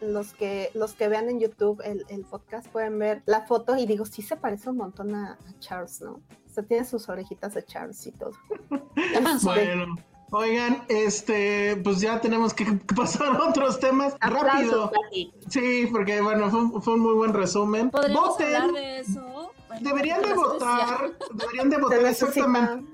los 0.00 0.32
que 0.34 0.70
los 0.74 0.92
que 0.94 1.08
vean 1.08 1.28
en 1.28 1.40
YouTube 1.40 1.80
el, 1.84 2.04
el 2.08 2.22
podcast 2.24 2.66
pueden 2.68 2.98
ver 2.98 3.22
la 3.26 3.42
foto 3.42 3.76
y 3.76 3.86
digo, 3.86 4.04
sí 4.06 4.22
se 4.22 4.36
parece 4.36 4.70
un 4.70 4.76
montón 4.78 5.14
a, 5.14 5.32
a 5.32 5.58
Charles, 5.60 6.00
¿no? 6.00 6.12
O 6.12 6.52
sea, 6.54 6.62
tiene 6.62 6.84
sus 6.84 7.08
orejitas 7.08 7.54
de 7.54 7.64
Charles 7.64 8.06
y 8.06 8.12
todo. 8.12 8.32
Este, 8.96 9.44
Bueno, 9.44 9.96
oigan, 10.30 10.84
este, 10.88 11.76
pues 11.82 12.00
ya 12.00 12.20
tenemos 12.20 12.54
que 12.54 12.64
pasar 12.96 13.34
a 13.36 13.48
otros 13.48 13.80
temas 13.80 14.14
rápido. 14.20 14.92
Sí, 15.48 15.88
porque 15.90 16.20
bueno, 16.20 16.50
fue, 16.50 16.60
un- 16.60 16.82
fue 16.82 16.94
un 16.94 17.00
muy 17.00 17.14
buen 17.14 17.32
resumen. 17.34 17.90
¿Podríamos 17.90 18.28
Voten, 18.30 18.46
hablar 18.54 18.72
de 18.72 18.98
eso? 19.00 19.52
Bueno, 19.68 19.88
deberían 19.90 20.22
de 20.22 20.34
votar, 20.34 21.12
deberían 21.32 21.70
de 21.70 21.76
votar 21.78 22.06
exactamente. 22.06 22.90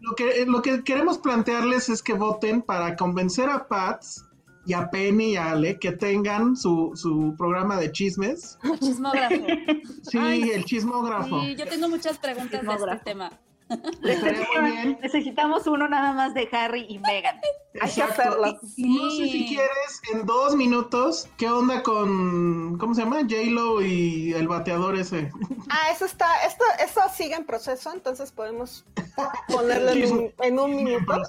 Lo 0.00 0.14
que, 0.14 0.44
lo 0.46 0.60
que 0.62 0.84
queremos 0.84 1.16
plantearles 1.18 1.88
es 1.88 2.02
que 2.02 2.12
voten 2.14 2.60
para 2.62 2.94
convencer 2.96 3.48
a 3.48 3.66
Pats 3.68 4.24
y 4.66 4.72
a 4.72 4.90
Penny 4.90 5.32
y 5.32 5.36
a 5.36 5.52
Ale 5.52 5.78
que 5.78 5.92
tengan 5.92 6.56
su, 6.56 6.92
su 6.94 7.34
programa 7.36 7.78
de 7.78 7.92
chismes. 7.92 8.58
Chismógrafo. 8.80 9.46
Sí, 10.02 10.18
Ay, 10.18 10.50
el 10.50 10.64
chismógrafo. 10.64 11.40
Sí, 11.40 11.56
yo 11.56 11.66
tengo 11.66 11.88
muchas 11.88 12.18
preguntas 12.18 12.62
de 12.62 12.72
este 12.72 13.04
tema. 13.04 13.30
Necesitamos 15.02 15.66
uno 15.66 15.88
nada 15.88 16.12
más 16.12 16.34
de 16.34 16.48
Harry 16.52 16.86
y 16.88 16.98
Meghan. 16.98 17.36
Hay 17.80 17.90
que 17.90 18.00
Exacto. 18.00 18.22
hacerlo. 18.22 18.58
No 18.76 19.10
sé 19.10 19.28
si 19.28 19.46
quieres, 19.48 20.02
en 20.12 20.26
dos 20.26 20.54
minutos, 20.54 21.28
¿qué 21.36 21.48
onda 21.48 21.82
con, 21.82 22.78
¿cómo 22.78 22.94
se 22.94 23.02
llama? 23.02 23.20
J-Lo 23.22 23.82
y 23.82 24.32
el 24.34 24.46
bateador 24.48 24.96
ese. 24.96 25.30
Ah, 25.70 25.90
eso 25.90 26.04
está, 26.04 26.28
esto, 26.46 26.64
eso 26.84 27.00
sigue 27.14 27.34
en 27.34 27.46
proceso, 27.46 27.92
entonces 27.92 28.30
podemos 28.30 28.84
ponerlo 29.48 29.90
en 29.90 30.12
un, 30.12 30.34
en 30.40 30.58
un 30.58 30.76
minuto. 30.76 31.22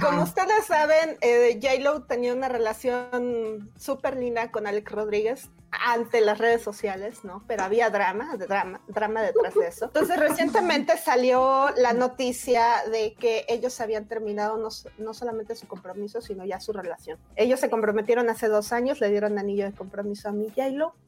Como 0.00 0.22
ustedes 0.22 0.66
saben, 0.66 1.16
eh, 1.20 1.60
J-Lo 1.62 2.02
tenía 2.02 2.32
una 2.32 2.48
relación 2.48 3.70
súper 3.76 4.16
linda 4.16 4.50
con 4.50 4.66
Alex 4.66 4.90
Rodríguez. 4.90 5.50
Ante 5.84 6.20
las 6.20 6.38
redes 6.38 6.62
sociales, 6.62 7.24
¿no? 7.24 7.42
Pero 7.46 7.64
había 7.64 7.90
drama, 7.90 8.36
de 8.36 8.46
drama, 8.46 8.80
drama 8.88 9.22
detrás 9.22 9.54
de 9.54 9.66
eso. 9.66 9.86
Entonces, 9.86 10.18
recientemente 10.18 10.96
salió 11.04 11.70
la 11.76 11.92
noticia 11.92 12.64
de 12.90 13.14
que 13.14 13.44
ellos 13.48 13.80
habían 13.80 14.06
terminado 14.06 14.56
no, 14.56 14.68
no 14.98 15.14
solamente 15.14 15.54
su 15.54 15.66
compromiso, 15.66 16.22
sino 16.22 16.44
ya 16.44 16.60
su 16.60 16.72
relación. 16.72 17.18
Ellos 17.36 17.60
se 17.60 17.68
comprometieron 17.68 18.30
hace 18.30 18.48
dos 18.48 18.72
años, 18.72 19.00
le 19.00 19.10
dieron 19.10 19.38
anillo 19.38 19.64
de 19.66 19.72
compromiso 19.72 20.28
a 20.28 20.32
mi. 20.32 20.44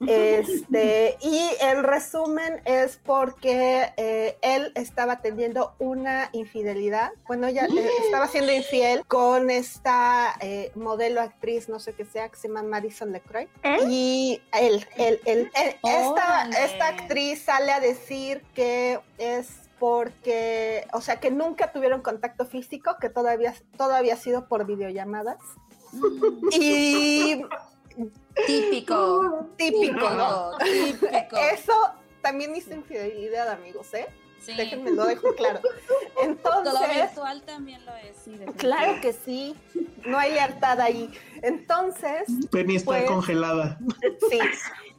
Este, 0.06 1.16
y 1.20 1.50
el 1.60 1.82
resumen 1.82 2.60
es 2.64 2.98
porque 3.04 3.92
eh, 3.96 4.36
él 4.42 4.72
estaba 4.74 5.20
teniendo 5.20 5.74
una 5.78 6.30
infidelidad. 6.32 7.12
Bueno, 7.26 7.46
ella 7.46 7.66
eh, 7.66 7.90
estaba 8.04 8.26
siendo 8.26 8.52
infiel 8.52 9.04
con 9.06 9.50
esta 9.50 10.34
eh, 10.40 10.72
modelo 10.74 11.20
actriz, 11.20 11.68
no 11.68 11.78
sé 11.78 11.92
qué 11.92 12.04
sea, 12.04 12.28
que 12.28 12.36
se 12.36 12.48
llama 12.48 12.62
Madison 12.62 13.12
LeCroy. 13.12 13.48
Y 13.88 14.42
él, 14.60 14.86
él, 14.96 15.20
él- 15.24 15.50
esta, 15.82 16.48
esta 16.64 16.88
actriz 16.88 17.42
sale 17.42 17.72
a 17.72 17.80
decir 17.80 18.42
que 18.54 19.00
es 19.18 19.48
porque, 19.78 20.86
o 20.92 21.00
sea, 21.00 21.20
que 21.20 21.30
nunca 21.30 21.72
tuvieron 21.72 22.00
contacto 22.00 22.46
físico, 22.46 22.96
que 23.00 23.10
todavía, 23.10 23.54
todo 23.76 23.94
había 23.94 24.16
sido 24.16 24.46
por 24.48 24.64
videollamadas. 24.66 25.36
Y 26.52 27.42
Típico. 28.46 29.46
típico. 29.56 30.56
Típico. 30.58 31.36
Eso 31.52 31.72
también 32.22 32.54
hizo 32.54 32.74
infidelidad, 32.74 33.48
amigos, 33.50 33.92
¿eh? 33.94 34.06
Sí. 34.40 34.54
Déjenme 34.54 34.92
lo 34.92 35.04
dejo 35.06 35.34
claro. 35.34 35.60
Todo 36.42 36.62
lo 36.62 36.70
Entonces, 36.70 36.96
virtual 36.96 37.42
también 37.42 37.84
lo 37.84 37.94
es, 37.96 38.16
sí, 38.24 38.38
claro 38.56 39.00
que 39.00 39.12
sí, 39.12 39.56
no 40.06 40.18
hay 40.18 40.32
lealtad 40.32 40.80
ahí. 40.80 41.12
Entonces, 41.42 42.24
Penny 42.50 42.76
está 42.76 42.86
Pues- 42.92 43.04
congelada. 43.10 43.78
Sí. 44.30 44.38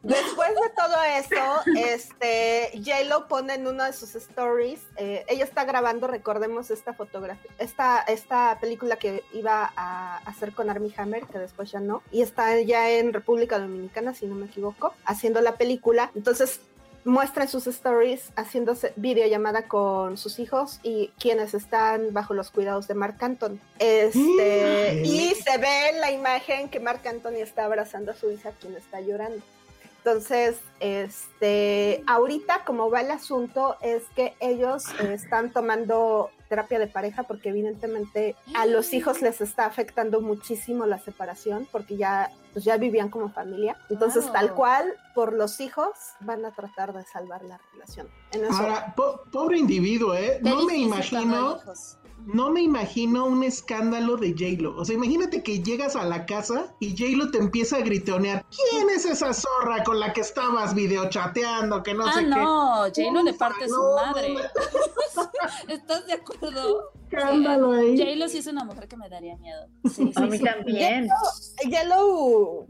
Después 0.03 0.49
de 0.49 0.69
todo 0.75 1.03
eso, 1.03 1.81
este, 1.91 2.71
J-Lo 2.75 3.27
pone 3.27 3.55
en 3.55 3.67
uno 3.67 3.83
de 3.83 3.93
sus 3.93 4.15
stories, 4.15 4.79
eh, 4.95 5.25
ella 5.27 5.43
está 5.43 5.65
grabando, 5.65 6.07
recordemos 6.07 6.69
esta 6.71 6.93
fotografía, 6.93 7.49
esta, 7.57 8.01
esta 8.01 8.57
película 8.61 8.95
que 8.97 9.23
iba 9.33 9.73
a 9.75 10.17
hacer 10.19 10.53
con 10.53 10.69
Armie 10.69 10.93
Hammer, 10.97 11.25
que 11.25 11.39
después 11.39 11.71
ya 11.71 11.79
no, 11.79 12.03
y 12.11 12.21
está 12.21 12.59
ya 12.61 12.89
en 12.91 13.11
República 13.11 13.59
Dominicana, 13.59 14.13
si 14.13 14.27
no 14.27 14.35
me 14.35 14.45
equivoco, 14.45 14.93
haciendo 15.03 15.41
la 15.41 15.55
película. 15.57 16.11
Entonces, 16.15 16.61
muestra 17.07 17.43
en 17.43 17.49
sus 17.49 17.65
stories 17.67 18.31
haciéndose 18.35 18.91
videollamada 18.97 19.67
con 19.67 20.17
sus 20.17 20.39
hijos 20.39 20.79
y 20.83 21.11
quienes 21.19 21.53
están 21.53 22.13
bajo 22.13 22.33
los 22.33 22.51
cuidados 22.51 22.87
de 22.87 22.95
Mark 22.95 23.15
Anthony. 23.21 23.59
Este, 23.79 25.01
y 25.05 25.33
se 25.35 25.57
ve 25.57 25.89
en 25.89 26.01
la 26.01 26.11
imagen 26.11 26.69
que 26.69 26.81
Mark 26.81 27.07
Anthony 27.07 27.37
está 27.41 27.65
abrazando 27.65 28.11
a 28.11 28.15
su 28.15 28.29
hija, 28.29 28.51
quien 28.59 28.75
está 28.75 28.99
llorando. 28.99 29.41
Entonces, 30.07 30.57
este, 30.79 32.03
ahorita 32.07 32.63
como 32.65 32.89
va 32.89 33.01
el 33.01 33.11
asunto 33.11 33.77
es 33.81 34.03
que 34.15 34.35
ellos 34.39 34.85
eh, 35.01 35.13
están 35.13 35.51
tomando 35.51 36.29
terapia 36.47 36.79
de 36.79 36.87
pareja 36.87 37.23
porque 37.23 37.49
evidentemente 37.49 38.35
a 38.53 38.65
los 38.65 38.93
hijos 38.93 39.21
les 39.21 39.41
está 39.41 39.65
afectando 39.65 40.21
muchísimo 40.21 40.85
la 40.85 40.99
separación 40.99 41.67
porque 41.71 41.97
ya, 41.97 42.31
pues 42.57 42.65
ya 42.65 42.75
vivían 42.77 43.09
como 43.09 43.29
familia. 43.29 43.77
Entonces, 43.87 44.31
tal 44.31 44.55
cual, 44.55 44.91
por 45.13 45.31
los 45.31 45.59
hijos 45.59 45.89
van 46.21 46.43
a 46.43 46.49
tratar 46.49 46.91
de 46.91 47.03
salvar 47.05 47.43
la 47.43 47.59
relación. 47.71 48.09
En 48.31 48.45
eso, 48.45 48.55
Ahora, 48.55 48.95
po- 48.95 49.21
pobre 49.31 49.59
individuo, 49.59 50.15
¿eh? 50.15 50.39
No 50.41 50.63
me 50.63 50.75
imagino, 50.75 51.59
hijos. 51.61 51.99
No 52.25 52.49
me 52.51 52.61
imagino 52.61 53.25
un 53.25 53.43
escándalo 53.43 54.17
de 54.17 54.31
J-Lo. 54.31 54.75
O 54.75 54.83
sea, 54.85 54.95
imagínate 54.95 55.43
que 55.43 55.61
llegas 55.63 55.95
a 55.95 56.03
la 56.05 56.25
casa 56.25 56.73
y 56.79 56.91
J-Lo 56.91 57.31
te 57.31 57.37
empieza 57.37 57.77
a 57.77 57.81
gritonear. 57.81 58.45
¿Quién 58.71 58.89
es 58.89 59.05
esa 59.05 59.33
zorra 59.33 59.83
con 59.83 59.99
la 59.99 60.11
que 60.13 60.21
estabas 60.21 60.75
videochateando? 60.75 61.83
Que 61.83 61.93
no 61.93 62.05
ah, 62.05 62.13
sé 62.13 62.23
no, 62.23 62.83
J-Lo 62.93 63.23
le 63.23 63.33
parte 63.33 63.67
su 63.69 63.75
no, 63.75 63.95
madre. 63.95 64.33
no, 64.33 64.41
¿Estás 65.73 66.05
de 66.07 66.13
acuerdo? 66.13 66.91
qué. 67.09 67.15
Escándalo 67.17 67.71
ahí. 67.71 67.97
J-Lo 67.97 68.27
sí 68.27 68.39
es 68.39 68.47
una 68.47 68.65
mujer 68.65 68.87
que 68.87 68.97
me 68.97 69.07
daría 69.09 69.37
miedo. 69.37 69.67
Sí, 69.89 70.11
A 70.15 70.21
sí, 70.21 70.27
mí 70.27 70.37
sí. 70.37 70.43
también. 70.43 71.07
Yellow 71.69 72.67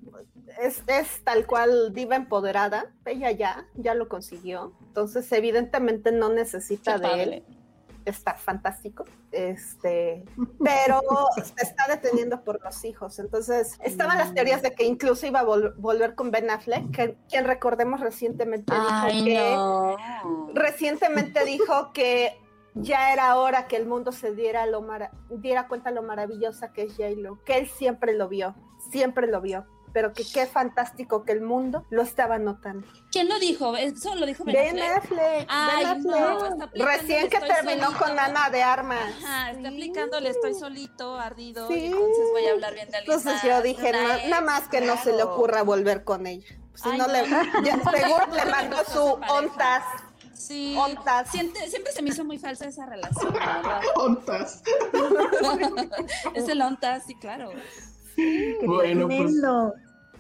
es, 0.62 0.84
es 0.88 1.24
tal 1.24 1.46
cual 1.48 1.94
diva 1.94 2.16
empoderada, 2.16 2.92
ella 3.06 3.32
ya, 3.32 3.68
ya 3.76 3.94
lo 3.94 4.08
consiguió. 4.08 4.74
Entonces, 4.88 5.32
evidentemente 5.32 6.12
no 6.12 6.30
necesita 6.30 6.96
Qué 6.96 7.02
de 7.02 7.08
padre. 7.08 7.24
él. 7.24 7.57
Está 8.08 8.36
fantástico. 8.36 9.04
Este, 9.34 10.24
pero 10.64 11.02
se 11.44 11.64
está 11.64 11.88
deteniendo 11.90 12.42
por 12.44 12.64
los 12.64 12.86
hijos. 12.86 13.20
Entonces, 13.20 13.78
estaban 13.84 14.18
las 14.18 14.34
teorías 14.34 14.62
de 14.62 14.74
que 14.74 14.86
incluso 14.86 15.28
iba 15.28 15.42
a 15.42 15.44
vol- 15.44 15.74
volver 15.76 16.16
con 16.16 16.32
Ben 16.32 16.50
Affleck, 16.50 16.90
que, 16.92 17.18
quien 17.30 17.44
recordemos 17.44 18.00
recientemente 18.00 18.74
dijo 18.74 19.08
que 19.26 20.54
recientemente 20.54 21.44
dijo 21.44 21.92
que 21.92 22.40
ya 22.76 23.12
era 23.12 23.36
hora 23.36 23.68
que 23.68 23.76
el 23.76 23.86
mundo 23.88 24.12
se 24.12 24.34
diera, 24.34 24.66
lo 24.68 24.86
diera 25.30 25.68
cuenta 25.68 25.92
lo 25.92 26.02
maravillosa 26.04 26.72
que 26.72 26.84
es 26.84 26.94
J-Lo, 26.94 27.44
que 27.44 27.58
él 27.58 27.68
siempre 27.68 28.14
lo 28.14 28.30
vio, 28.30 28.56
siempre 28.92 29.28
lo 29.28 29.42
vio, 29.42 29.66
pero 29.98 30.14
que 30.14 30.24
qué 30.32 30.46
fantástico 30.46 31.26
que 31.26 31.32
el 31.32 31.42
mundo 31.42 31.84
lo 31.90 32.04
estaba 32.04 32.38
notando. 32.38 32.86
¿Quién 33.12 33.28
lo 33.28 33.40
dijo? 33.40 33.76
Eso 33.76 34.14
lo 34.14 34.28
dijo 34.28 34.44
Ben 34.44 34.54
Ben 34.76 34.80
Affleck. 34.80 34.98
Affleck, 35.04 35.48
Ay, 35.50 35.86
Ben 35.86 36.04
no, 36.04 36.16
Affleck. 36.16 36.52
está 36.52 36.64
aplicando 36.66 36.92
recién 36.92 37.30
que 37.32 37.40
terminó 37.40 37.86
solito. 37.88 38.06
con 38.06 38.20
Ana 38.20 38.50
de 38.52 38.62
Armas. 38.62 39.12
Ajá, 39.24 39.50
está 39.54 39.70
Sí. 39.72 39.76
aplicándole 39.76 40.30
estoy 40.30 40.54
solito, 40.54 41.16
ardido, 41.20 41.66
y 41.72 41.74
Sí. 41.80 41.86
entonces 41.88 42.26
voy 42.32 42.46
a 42.46 42.52
hablar 42.52 42.74
bien 42.76 42.92
de 42.92 42.98
alguien 42.98 43.18
Entonces 43.18 43.42
yo 43.42 43.62
dije, 43.64 43.90
una 43.90 44.04
"Na- 44.08 44.18
ex, 44.20 44.30
nada 44.30 44.42
más 44.44 44.68
que 44.68 44.82
no 44.82 44.98
se 44.98 45.10
le 45.10 45.16
claro". 45.16 45.34
ocurra 45.34 45.64
volver 45.64 46.04
con 46.04 46.28
ella. 46.28 46.46
Si 46.76 46.90
Ay, 46.90 46.98
no, 47.00 47.08
no. 47.08 47.14
le, 47.14 47.24
ya, 47.64 47.80
seguro 47.92 48.36
le 48.36 48.46
mandó 48.52 48.78
su 48.94 49.02
ontas. 49.34 49.84
Sí, 50.36 50.76
Ontas. 50.78 51.28
siente- 51.32 51.68
siempre 51.72 51.92
se 51.92 52.04
me 52.04 52.10
hizo 52.10 52.24
muy 52.24 52.38
falsa 52.38 52.68
esa 52.68 52.86
relación. 52.86 53.34
Ontas. 53.96 54.62
es 56.36 56.48
el 56.48 56.62
ontas, 56.62 57.04
sí, 57.08 57.16
claro. 57.16 57.50
Bueno, 58.66 59.08
pues 59.08 59.18
Tremendo. 59.20 59.74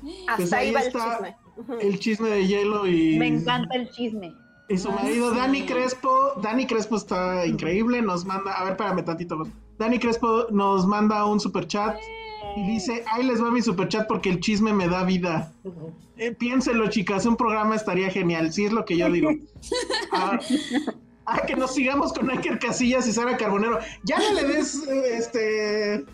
Hasta 0.28 0.36
Pues 0.38 0.54
ahí 0.54 0.68
ahí 0.68 0.74
va 0.74 0.82
el 0.82 0.88
está. 0.88 1.18
chisme. 1.18 1.36
El 1.82 2.00
chisme 2.00 2.30
de 2.30 2.48
Hielo 2.48 2.88
y, 2.88 3.18
Me 3.18 3.28
encanta 3.28 3.76
el 3.76 3.90
chisme. 3.90 4.34
y 4.70 4.78
su 4.78 4.90
Ay, 4.90 4.96
marido 4.96 5.32
sí. 5.32 5.38
Dani 5.38 5.66
Crespo. 5.66 6.34
Dani 6.42 6.66
Crespo 6.68 6.98
está 6.98 7.46
increíble. 7.46 8.02
Nos 8.02 8.26
manda, 8.26 8.52
a 8.52 8.64
ver, 8.64 8.74
espérame 8.74 9.04
tantito. 9.04 9.44
Dani 9.80 9.98
Crespo 10.00 10.48
nos 10.52 10.86
manda 10.86 11.26
un 11.26 11.40
super 11.40 11.66
chat 11.68 11.98
y 12.56 12.64
dice: 12.68 13.04
Ahí 13.12 13.24
les 13.24 13.42
va 13.44 13.50
mi 13.52 13.62
super 13.62 13.88
chat 13.88 14.08
porque 14.08 14.30
el 14.30 14.40
chisme 14.40 14.72
me 14.74 14.88
da 14.88 15.04
vida. 15.04 15.52
Eh, 16.18 16.32
piénselo, 16.32 16.88
chicas, 16.90 17.26
un 17.26 17.36
programa 17.38 17.76
estaría 17.76 18.10
genial. 18.10 18.52
Sí, 18.52 18.66
es 18.66 18.72
lo 18.74 18.86
que 18.86 18.98
yo 18.98 19.10
digo. 19.12 19.30
Ah, 20.14 20.40
ah, 21.26 21.42
que 21.46 21.56
nos 21.56 21.74
sigamos 21.76 22.14
con 22.14 22.30
Iker 22.30 22.58
Casillas 22.60 23.08
y 23.08 23.12
Sara 23.12 23.36
Carbonero. 23.38 23.78
Ya 24.04 24.18
no 24.20 24.34
le 24.34 24.48
des 24.48 24.76
este 24.88 26.06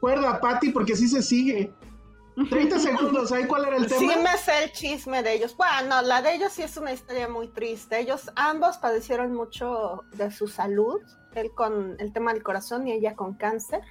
cuerda 0.00 0.30
a 0.32 0.40
Patty 0.40 0.70
porque 0.70 0.96
sí 0.96 1.06
se 1.08 1.22
sigue. 1.22 1.70
30 2.50 2.78
segundos, 2.80 3.30
¿ahí 3.32 3.46
cuál 3.46 3.66
era 3.66 3.76
el 3.76 3.88
Sí 3.88 4.08
tema? 4.08 4.32
me 4.32 4.38
sé 4.38 4.64
el 4.64 4.72
chisme 4.72 5.22
de 5.22 5.34
ellos. 5.34 5.56
Bueno, 5.56 6.02
la 6.02 6.20
de 6.20 6.34
ellos 6.34 6.52
sí 6.52 6.62
es 6.62 6.76
una 6.76 6.92
historia 6.92 7.28
muy 7.28 7.48
triste. 7.48 8.00
Ellos 8.00 8.30
ambos 8.34 8.78
padecieron 8.78 9.32
mucho 9.32 10.02
de 10.12 10.30
su 10.30 10.48
salud. 10.48 11.00
Él 11.34 11.52
con 11.54 11.96
el 12.00 12.12
tema 12.12 12.32
del 12.32 12.42
corazón 12.42 12.88
y 12.88 12.92
ella 12.92 13.14
con 13.14 13.34
cáncer. 13.34 13.82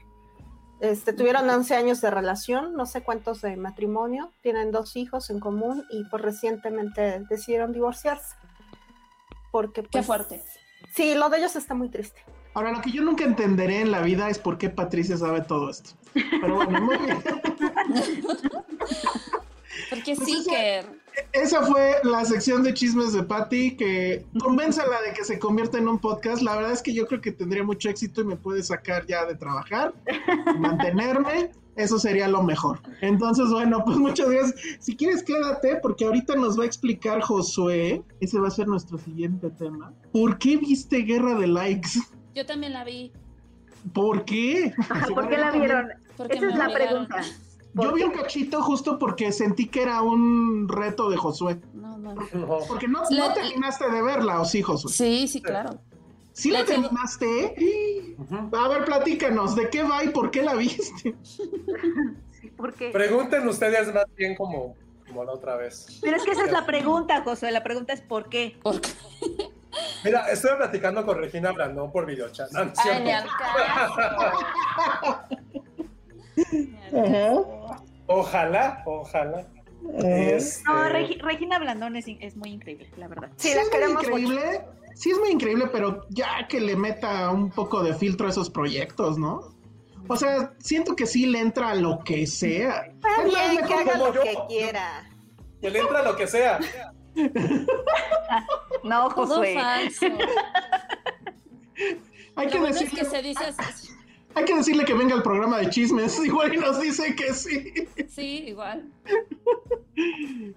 Este, 0.82 1.14
tuvieron 1.14 1.50
11 1.50 1.76
años 1.76 2.02
de 2.02 2.12
relación, 2.12 2.74
no 2.76 2.86
sé 2.86 3.04
cuántos 3.04 3.42
de 3.42 3.56
matrimonio. 3.56 4.34
Tienen 4.42 4.72
dos 4.72 4.98
hijos 4.98 5.30
en 5.30 5.40
común 5.40 5.86
y 5.90 6.04
pues 6.06 6.22
recientemente 6.22 7.22
decidieron 7.30 7.72
divorciarse. 7.72 8.36
Porque 9.52 9.84
Qué 9.84 9.90
pues, 9.90 10.06
fuerte. 10.06 10.44
Sí, 10.94 11.16
lo 11.16 11.30
de 11.30 11.38
ellos 11.38 11.56
está 11.56 11.74
muy 11.74 11.90
triste. 11.90 12.24
Ahora, 12.54 12.72
lo 12.72 12.82
que 12.82 12.92
yo 12.92 13.02
nunca 13.02 13.24
entenderé 13.24 13.82
en 13.82 13.92
la 13.92 14.02
vida 14.02 14.30
es 14.30 14.38
por 14.40 14.58
qué 14.58 14.70
Patricia 14.70 15.18
sabe 15.18 15.42
todo 15.42 15.70
esto. 15.70 15.92
Pero 16.14 16.56
bueno, 16.56 16.82
muy 16.82 16.98
bien. 17.06 17.18
Porque 19.90 20.16
Pues 20.16 20.20
sí 20.28 20.38
esa- 20.40 20.52
que 20.52 20.86
Esa 21.34 21.62
fue 21.64 21.96
la 22.04 22.26
sección 22.26 22.64
de 22.64 22.74
chismes 22.74 23.14
de 23.14 23.24
Patty, 23.24 23.76
que 23.76 24.26
convénzala 24.40 25.02
de 25.02 25.14
que 25.14 25.24
se 25.24 25.40
convierta 25.40 25.78
en 25.78 25.88
un 25.88 26.00
podcast. 26.00 26.42
La 26.42 26.56
verdad 26.56 26.72
es 26.72 26.82
que 26.82 26.94
yo 26.94 27.08
creo 27.08 27.22
que 27.22 27.32
tendría 27.32 27.64
mucho 27.64 27.90
éxito 27.90 28.22
y 28.22 28.26
me 28.26 28.36
puede 28.36 28.64
sacar 28.64 29.06
ya 29.08 29.26
de 29.26 29.36
trabajar, 29.36 29.94
mantenerme. 30.58 31.52
Eso 31.76 31.98
sería 31.98 32.28
lo 32.28 32.44
mejor. 32.44 32.80
Entonces, 33.02 33.50
bueno, 33.50 33.84
pues 33.84 33.98
muchas 33.98 34.30
gracias. 34.30 34.56
Si 34.80 34.96
quieres, 34.96 35.24
quédate, 35.24 35.78
porque 35.78 36.06
ahorita 36.06 36.36
nos 36.36 36.58
va 36.58 36.64
a 36.64 36.68
explicar 36.68 37.20
Josué. 37.22 38.04
Ese 38.20 38.40
va 38.40 38.48
a 38.50 38.52
ser 38.52 38.68
nuestro 38.68 39.00
siguiente 39.00 39.50
tema. 39.50 39.92
¿Por 40.12 40.38
qué 40.38 40.58
viste 40.58 40.98
Guerra 41.00 41.34
de 41.34 41.48
Likes? 41.48 42.00
Yo 42.36 42.46
también 42.46 42.74
la 42.74 42.84
vi. 42.84 43.12
¿Por 43.94 44.26
qué? 44.26 44.74
¿Por 45.14 45.28
qué 45.30 45.38
la 45.38 45.52
vieron? 45.52 45.90
Porque 46.18 46.38
Esa 46.38 46.48
es 46.48 46.56
la 46.56 46.66
obligaron. 46.68 47.08
pregunta. 47.08 47.22
Yo 47.76 47.92
vi 47.94 48.04
un 48.04 48.12
cachito 48.12 48.62
justo 48.62 49.00
porque 49.00 49.32
sentí 49.32 49.68
que 49.68 49.82
era 49.82 50.02
un 50.04 50.68
reto 50.70 51.10
de 51.10 51.18
Josué. 51.18 51.60
No, 51.74 51.98
no. 51.98 52.14
No. 52.14 52.60
Porque 52.68 52.88
no, 52.88 53.02
terminaste 53.34 53.90
de 53.90 54.02
verla, 54.04 54.42
¿o 54.42 54.46
sí, 54.46 54.62
Josué? 54.62 54.92
Sí, 54.92 55.28
sí, 55.28 55.42
claro. 55.42 55.80
¿Sí 56.34 56.52
la 56.52 56.66
tengo- 56.66 56.84
terminaste? 56.84 58.16
A 58.54 58.68
ver, 58.68 58.86
platícanos, 58.86 59.56
¿de 59.56 59.70
qué 59.70 59.84
va 59.84 60.04
y 60.04 60.10
por 60.10 60.30
qué 60.32 60.44
la 60.44 60.54
viste? 60.56 61.16
¿Por 62.58 62.74
qué? 62.74 62.90
Pregunten 62.92 63.48
ustedes 63.48 63.94
más 63.94 64.06
bien 64.16 64.36
como 64.36 64.76
como 65.08 65.24
la 65.26 65.34
otra 65.34 65.56
vez. 65.58 66.00
Pero 66.02 66.18
es 66.18 66.24
que 66.24 66.32
esa 66.32 66.46
es 66.46 66.52
la 66.52 66.66
pregunta, 66.66 67.22
Josué. 67.24 67.52
La 67.52 67.62
pregunta 67.64 67.94
es 67.94 68.02
¿por 68.02 68.30
qué? 68.30 68.58
¿Por 68.64 68.82
qué? 68.82 68.90
Mira, 70.04 70.30
estoy 70.30 70.56
platicando 70.58 71.06
con 71.06 71.18
Regina 71.18 71.52
Blandón 71.52 71.92
por 71.92 72.06
videochat. 72.06 72.52
No, 72.52 72.66
no 72.66 72.74
Ay, 72.78 73.04
ni 73.04 73.12
al 73.12 73.28
caso. 73.28 75.20
Ojalá, 78.08 78.84
ojalá. 78.86 79.46
Este, 80.00 80.64
No, 80.66 80.84
Regi- 80.90 81.20
Regina 81.22 81.60
Blandón 81.60 81.96
es, 81.96 82.06
muy 82.36 82.52
increíble, 82.52 82.90
la 82.98 83.08
verdad. 83.08 83.30
Sí, 83.36 83.50
Sí 83.50 83.56
la 83.56 83.62
es 83.62 83.70
muy 83.72 83.94
mucho. 83.94 84.10
increíble. 84.10 84.62
Sí 84.96 85.12
es 85.12 85.18
muy 85.20 85.30
increíble, 85.32 85.68
pero 85.72 86.06
ya 86.10 86.48
que 86.48 86.62
le 86.62 86.76
meta 86.76 87.30
un 87.32 87.50
poco 87.50 87.82
de 87.84 87.94
filtro 87.96 88.28
a 88.28 88.30
esos 88.30 88.50
proyectos, 88.50 89.18
¿no? 89.18 89.52
O 90.08 90.16
sea, 90.16 90.54
siento 90.60 90.96
que 90.96 91.06
sí 91.08 91.26
le 91.26 91.40
entra 91.40 91.70
a 91.72 91.76
lo 91.76 92.00
que 92.04 92.28
sea. 92.28 92.86
Está 92.86 93.24
bien, 93.24 93.66
que 93.66 93.74
haga 93.74 93.98
lo 93.98 94.14
yo. 94.14 94.22
que 94.22 94.38
quiera. 94.48 95.10
que 95.62 95.70
le 95.72 95.80
entra 95.80 96.04
lo 96.04 96.16
que 96.16 96.28
sea. 96.28 96.60
No, 98.84 99.08
Todo 99.10 99.28
Josué. 99.28 99.54
falso. 99.56 100.06
hay, 102.36 102.48
que 102.50 102.60
bueno 102.60 102.76
es 102.76 102.82
decirle, 102.82 103.00
que 103.00 103.06
se 103.06 103.22
dice 103.22 103.44
así. 103.58 103.90
hay 104.36 104.46
que 104.46 104.56
decirle 104.56 104.84
que 104.84 104.94
venga 104.94 105.16
al 105.16 105.24
programa 105.24 105.60
de 105.60 105.70
chismes, 105.70 106.20
igual 106.24 106.54
y 106.54 106.58
nos 106.58 106.82
dice 106.82 107.16
que 107.16 107.34
sí. 107.34 107.74
Sí, 108.10 108.44
igual. 108.48 108.92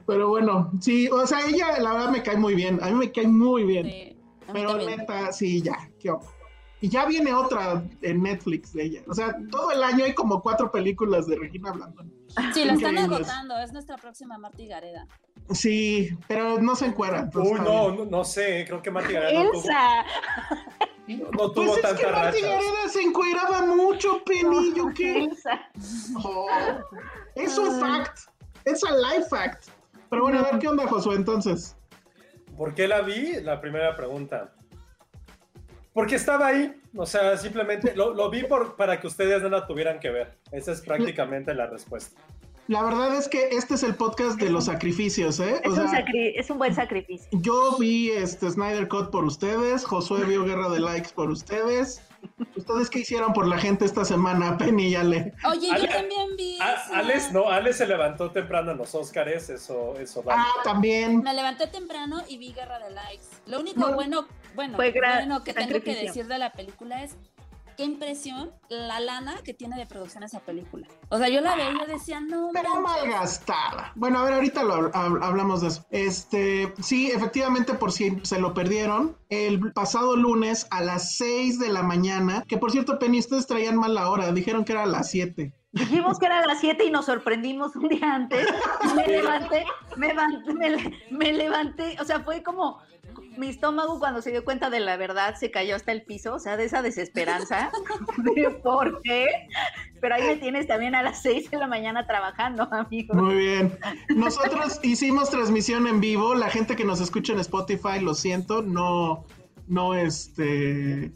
Pero 0.07 0.29
bueno, 0.29 0.73
sí, 0.81 1.09
o 1.09 1.25
sea, 1.27 1.47
ella 1.47 1.79
la 1.79 1.93
verdad 1.93 2.11
me 2.11 2.23
cae 2.23 2.37
muy 2.37 2.55
bien. 2.55 2.81
A 2.83 2.87
mí 2.89 2.95
me 2.95 3.13
cae 3.13 3.29
muy 3.29 3.63
bien. 3.63 3.87
Sí. 3.87 4.17
Pero 4.53 4.71
también. 4.71 4.99
neta, 4.99 5.33
sí, 5.33 5.63
ya, 5.63 5.89
qué. 6.01 6.13
Y 6.81 6.89
ya 6.89 7.07
viene 7.07 7.33
otra 7.33 7.83
en 8.03 8.23
Netflix 8.23 8.73
de 8.73 8.85
ella. 8.85 9.03
O 9.09 9.15
sea, 9.15 9.37
todo 9.51 9.71
el 9.73 9.83
año 9.83 10.05
hay 10.05 10.15
como 10.15 10.43
cuatro 10.43 10.71
películas 10.71 11.27
de 11.27 11.37
Regina 11.37 11.73
Blandón. 11.73 12.13
Sí, 12.53 12.65
la 12.65 12.75
están 12.75 12.99
agotando. 12.99 13.59
Es 13.59 13.73
nuestra 13.73 13.97
próxima 13.97 14.37
Marta 14.37 14.63
Gareda. 14.63 15.07
Sí, 15.53 16.11
pero 16.27 16.59
no 16.61 16.75
se 16.75 16.87
encuera. 16.87 17.21
entonces 17.21 17.53
Uy, 17.53 17.61
no, 17.61 17.93
no, 17.93 18.05
no 18.05 18.25
sé, 18.25 18.65
creo 18.67 18.83
que 18.83 18.91
Marty 18.91 19.13
Gareda 19.13 19.45
no 19.45 19.51
tuvo, 19.51 19.63
Elsa. 19.63 20.05
no 21.07 21.31
Pues 21.31 21.53
tuvo 21.53 21.77
es 21.77 21.83
tanta 21.83 22.03
que 22.03 22.11
Marty. 22.11 22.41
Gareda 22.41 22.89
se 22.91 23.03
encueraba 23.03 23.63
mucho, 23.67 24.23
Penny. 24.25 24.75
¿Yo 24.75 24.87
qué? 24.95 25.25
Elsa. 25.25 25.61
Oh, 26.25 26.49
es 27.35 27.57
un 27.59 27.79
fact. 27.81 28.19
Es 28.65 28.83
a 28.83 28.91
life 28.91 29.29
fact. 29.31 29.69
Pero 30.11 30.23
bueno, 30.23 30.41
a 30.41 30.51
ver 30.51 30.59
qué 30.59 30.69
onda, 30.69 30.87
Josué, 30.89 31.15
entonces. 31.17 31.77
¿Por 32.57 32.75
qué 32.75 32.89
la 32.89 33.03
vi? 33.03 33.41
La 33.43 33.61
primera 33.61 33.95
pregunta. 33.97 34.53
Porque 35.93 36.17
estaba 36.17 36.49
ahí. 36.49 36.81
O 36.97 37.07
sea, 37.07 37.37
simplemente 37.37 37.95
lo, 37.95 38.15
lo 38.15 38.29
vi 38.31 38.43
por, 38.45 38.77
para 38.77 38.99
que 39.01 39.07
ustedes 39.07 39.43
no 39.43 39.49
la 39.49 39.67
tuvieran 39.67 40.01
que 40.01 40.11
ver. 40.11 40.39
Esa 40.51 40.73
es 40.73 40.81
prácticamente 40.81 41.55
la 41.55 41.67
respuesta. 41.67 42.21
La 42.69 42.83
verdad 42.83 43.15
es 43.17 43.29
que 43.29 43.51
este 43.51 43.75
es 43.75 43.83
el 43.85 43.95
podcast 43.95 44.41
de 44.41 44.51
los 44.51 44.65
sacrificios, 44.65 45.39
¿eh? 45.41 45.61
Es, 45.63 45.71
O 45.79 45.83
un 45.83 45.89
sacri- 45.89 46.33
es 46.35 46.51
un 46.51 46.59
buen 46.59 46.75
sacrificio. 46.75 47.29
Yo 47.33 47.77
vi 47.79 48.11
este 48.11 48.51
Snyder 48.51 48.89
Cut 48.89 49.11
por 49.11 49.25
ustedes, 49.25 49.85
Josué 49.85 50.25
vio 50.25 50.45
Guerra 50.45 50.69
de 50.71 50.81
Likes 50.81 51.11
por 51.15 51.31
ustedes. 51.31 52.03
¿Ustedes 52.57 52.91
qué 52.91 53.01
hicieron 53.01 53.33
por 53.33 53.47
la 53.47 53.57
gente 53.57 53.85
esta 53.85 54.05
semana, 54.05 54.59
Penny 54.59 54.89
y 54.89 54.95
Ale? 54.97 55.33
Oye, 55.49 55.71
Ale- 55.71 55.87
yo 55.87 55.89
también 55.93 56.37
vi. 56.37 56.59
A-. 56.61 56.99
Alex, 56.99 57.31
no, 57.33 57.49
Alex 57.49 57.77
se 57.77 57.87
levantó 57.87 58.33
temprano 58.33 58.73
en 58.73 58.79
los 58.79 58.93
Oscars, 58.97 59.49
eso, 59.49 59.95
eso 60.01 60.25
va. 60.25 60.35
Ah, 60.39 60.47
también. 60.65 61.23
Me 61.23 61.35
levanté 61.35 61.69
temprano 61.69 62.23
y 62.29 62.37
vi 62.39 62.53
Guerra 62.53 62.81
de 62.81 62.91
Likes. 62.91 63.27
Lo 63.47 63.61
único 63.61 63.79
No. 63.81 63.95
bueno, 63.95 64.27
bueno, 64.57 64.75
Fue 64.77 64.91
gran 64.91 65.29
bueno 65.29 65.45
que 65.45 65.55
tengo 65.55 65.81
que 65.83 65.95
decir 65.95 66.27
de 66.27 66.39
la 66.39 66.51
película 66.53 67.05
es 67.05 67.17
qué 67.77 67.85
impresión 67.85 68.51
la 68.69 69.01
lana 69.01 69.37
que 69.45 69.55
tiene 69.55 69.77
de 69.77 69.87
producción 69.87 70.23
esa 70.25 70.41
película. 70.41 70.87
O 71.11 71.19
sea, 71.19 71.29
yo 71.29 71.41
la 71.41 71.55
veía 71.57 71.73
y 71.73 71.79
yo 71.79 71.87
decía, 71.87 72.21
no, 72.21 72.51
Pero 72.53 72.81
malgastada. 72.81 73.93
Bueno, 73.95 74.19
a 74.19 74.25
ver, 74.25 74.35
ahorita 74.35 74.63
lo 74.65 74.91
hab- 74.93 75.23
hablamos 75.23 75.61
de 75.61 75.69
eso. 75.69 75.87
Este, 75.91 76.73
sí, 76.81 77.11
efectivamente, 77.11 77.75
por 77.75 77.93
si 77.93 78.19
se 78.23 78.41
lo 78.41 78.55
perdieron, 78.55 79.17
el 79.29 79.73
pasado 79.73 80.17
lunes 80.17 80.67
a 80.71 80.81
las 80.83 81.17
6 81.17 81.59
de 81.59 81.69
la 81.69 81.83
mañana, 81.83 82.45
que 82.49 82.59
por 82.59 82.71
cierto, 82.73 82.99
Penny, 82.99 83.19
ustedes 83.21 83.47
traían 83.47 83.77
mal 83.77 83.95
la 83.95 84.11
hora, 84.11 84.33
dijeron 84.33 84.65
que 84.65 84.73
era 84.73 84.83
a 84.85 84.87
las 84.87 85.11
7. 85.11 85.53
Dijimos 85.73 86.19
que 86.19 86.27
era 86.27 86.39
a 86.41 86.47
las 86.47 86.61
7 86.61 86.85
y 86.85 86.91
nos 86.91 87.05
sorprendimos 87.07 87.77
un 87.77 87.89
día 87.89 88.15
antes. 88.15 88.47
Me 88.95 89.07
levanté, 89.07 89.65
me, 89.97 90.15
me 90.55 90.95
me 91.11 91.33
levanté, 91.33 91.97
o 92.01 92.05
sea, 92.05 92.21
fue 92.21 92.43
como 92.43 92.79
mi 93.39 93.49
estómago 93.49 93.99
cuando 93.99 94.23
se 94.23 94.31
dio 94.31 94.45
cuenta 94.45 94.71
de 94.71 94.81
la 94.81 94.97
verdad 94.97 95.35
se 95.37 95.51
cayó 95.51 95.77
hasta 95.77 95.93
el 95.93 96.03
piso, 96.03 96.35
o 96.35 96.39
sea, 96.39 96.57
de 96.57 96.65
esa 96.65 96.83
desesperanza 96.83 97.71
de 98.35 98.51
por 98.63 99.01
qué. 99.03 99.27
Pero 100.01 100.15
ahí 100.15 100.23
me 100.23 100.37
tienes 100.37 100.67
también 100.67 100.95
a 100.95 101.03
las 101.03 101.23
6 101.23 101.51
de 101.51 101.57
la 101.59 101.67
mañana 101.67 102.07
trabajando, 102.07 102.69
amigo. 102.73 103.15
Muy 103.15 103.35
bien. 103.35 103.79
Nosotros 104.15 104.79
hicimos 104.83 105.31
transmisión 105.31 105.87
en 105.87 106.01
vivo. 106.01 106.35
La 106.35 106.51
gente 106.51 106.77
que 106.77 106.85
nos 106.85 107.01
escucha 107.01 107.33
en 107.33 107.41
Spotify, 107.41 108.01
lo 108.01 108.15
siento, 108.15 108.63
no, 108.63 109.25
no, 109.69 109.95
este. 109.95 111.13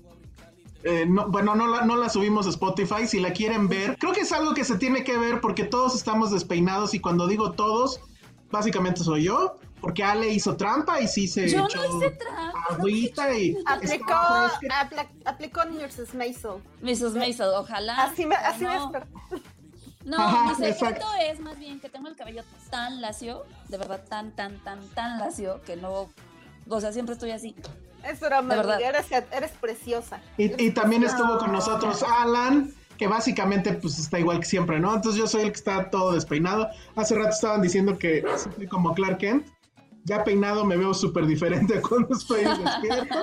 eh, 0.82 1.06
no, 1.06 1.28
bueno, 1.28 1.54
no 1.54 1.66
la, 1.66 1.82
no 1.82 1.96
la 1.96 2.08
subimos 2.08 2.46
a 2.46 2.50
Spotify. 2.50 3.06
Si 3.06 3.20
la 3.20 3.32
quieren 3.32 3.68
ver, 3.68 3.96
creo 3.98 4.12
que 4.12 4.20
es 4.20 4.32
algo 4.32 4.54
que 4.54 4.64
se 4.64 4.76
tiene 4.78 5.04
que 5.04 5.18
ver 5.18 5.40
porque 5.40 5.64
todos 5.64 5.94
estamos 5.94 6.30
despeinados. 6.30 6.94
Y 6.94 7.00
cuando 7.00 7.26
digo 7.26 7.52
todos, 7.52 8.00
básicamente 8.50 9.04
soy 9.04 9.24
yo, 9.24 9.56
porque 9.80 10.02
Ale 10.04 10.28
hizo 10.28 10.56
trampa 10.56 11.00
y 11.00 11.08
sí 11.08 11.26
se 11.28 11.48
Yo 11.48 11.64
echó 11.64 11.78
no 11.82 11.98
hice 11.98 12.10
trampa. 12.10 12.58
agüita 12.70 13.32
y 13.34 13.56
Aplicó, 13.66 14.14
aplicó 15.24 15.64
Nurses 15.64 16.14
Maisel. 16.14 16.62
Mrs. 16.82 17.14
Maisel, 17.14 17.48
ojalá. 17.56 18.02
Así 18.04 18.26
me, 18.26 18.34
así 18.36 18.64
me 18.64 18.74
no. 18.76 18.90
desperté. 18.92 19.08
No, 20.04 20.16
Ajá, 20.18 20.44
mi 20.48 20.54
secreto 20.54 20.86
exacto. 20.86 21.06
es 21.22 21.40
más 21.40 21.58
bien 21.58 21.78
que 21.78 21.88
tengo 21.90 22.08
el 22.08 22.16
cabello 22.16 22.42
tan 22.70 23.00
lacio, 23.02 23.44
de 23.68 23.76
verdad 23.76 24.02
tan, 24.08 24.32
tan, 24.34 24.58
tan, 24.64 24.80
tan 24.88 25.18
lacio, 25.18 25.60
que 25.66 25.76
no, 25.76 26.08
o 26.68 26.80
sea, 26.80 26.92
siempre 26.92 27.12
estoy 27.14 27.32
así. 27.32 27.54
Es 28.02 28.18
broma, 28.18 28.54
De 28.54 28.60
verdad. 28.62 28.80
eres, 28.80 29.06
eres 29.30 29.50
preciosa. 29.60 30.20
Y, 30.38 30.62
y 30.64 30.70
también 30.70 31.04
estuvo 31.04 31.36
con 31.36 31.52
nosotros 31.52 32.02
Alan, 32.02 32.72
que 32.96 33.08
básicamente 33.08 33.74
pues 33.74 33.98
está 33.98 34.18
igual 34.18 34.40
que 34.40 34.46
siempre, 34.46 34.80
¿no? 34.80 34.94
Entonces 34.94 35.20
yo 35.20 35.26
soy 35.26 35.42
el 35.42 35.48
que 35.52 35.58
está 35.58 35.90
todo 35.90 36.12
despeinado. 36.12 36.68
Hace 36.96 37.14
rato 37.14 37.30
estaban 37.30 37.60
diciendo 37.60 37.98
que 37.98 38.24
soy 38.56 38.66
como 38.68 38.94
Clark 38.94 39.18
Kent. 39.18 39.46
Ya 40.04 40.24
peinado 40.24 40.64
me 40.64 40.76
veo 40.76 40.94
súper 40.94 41.26
diferente 41.26 41.78
a 41.78 41.82
cuando 41.82 42.14
estoy 42.16 42.44
despierto. 42.44 43.14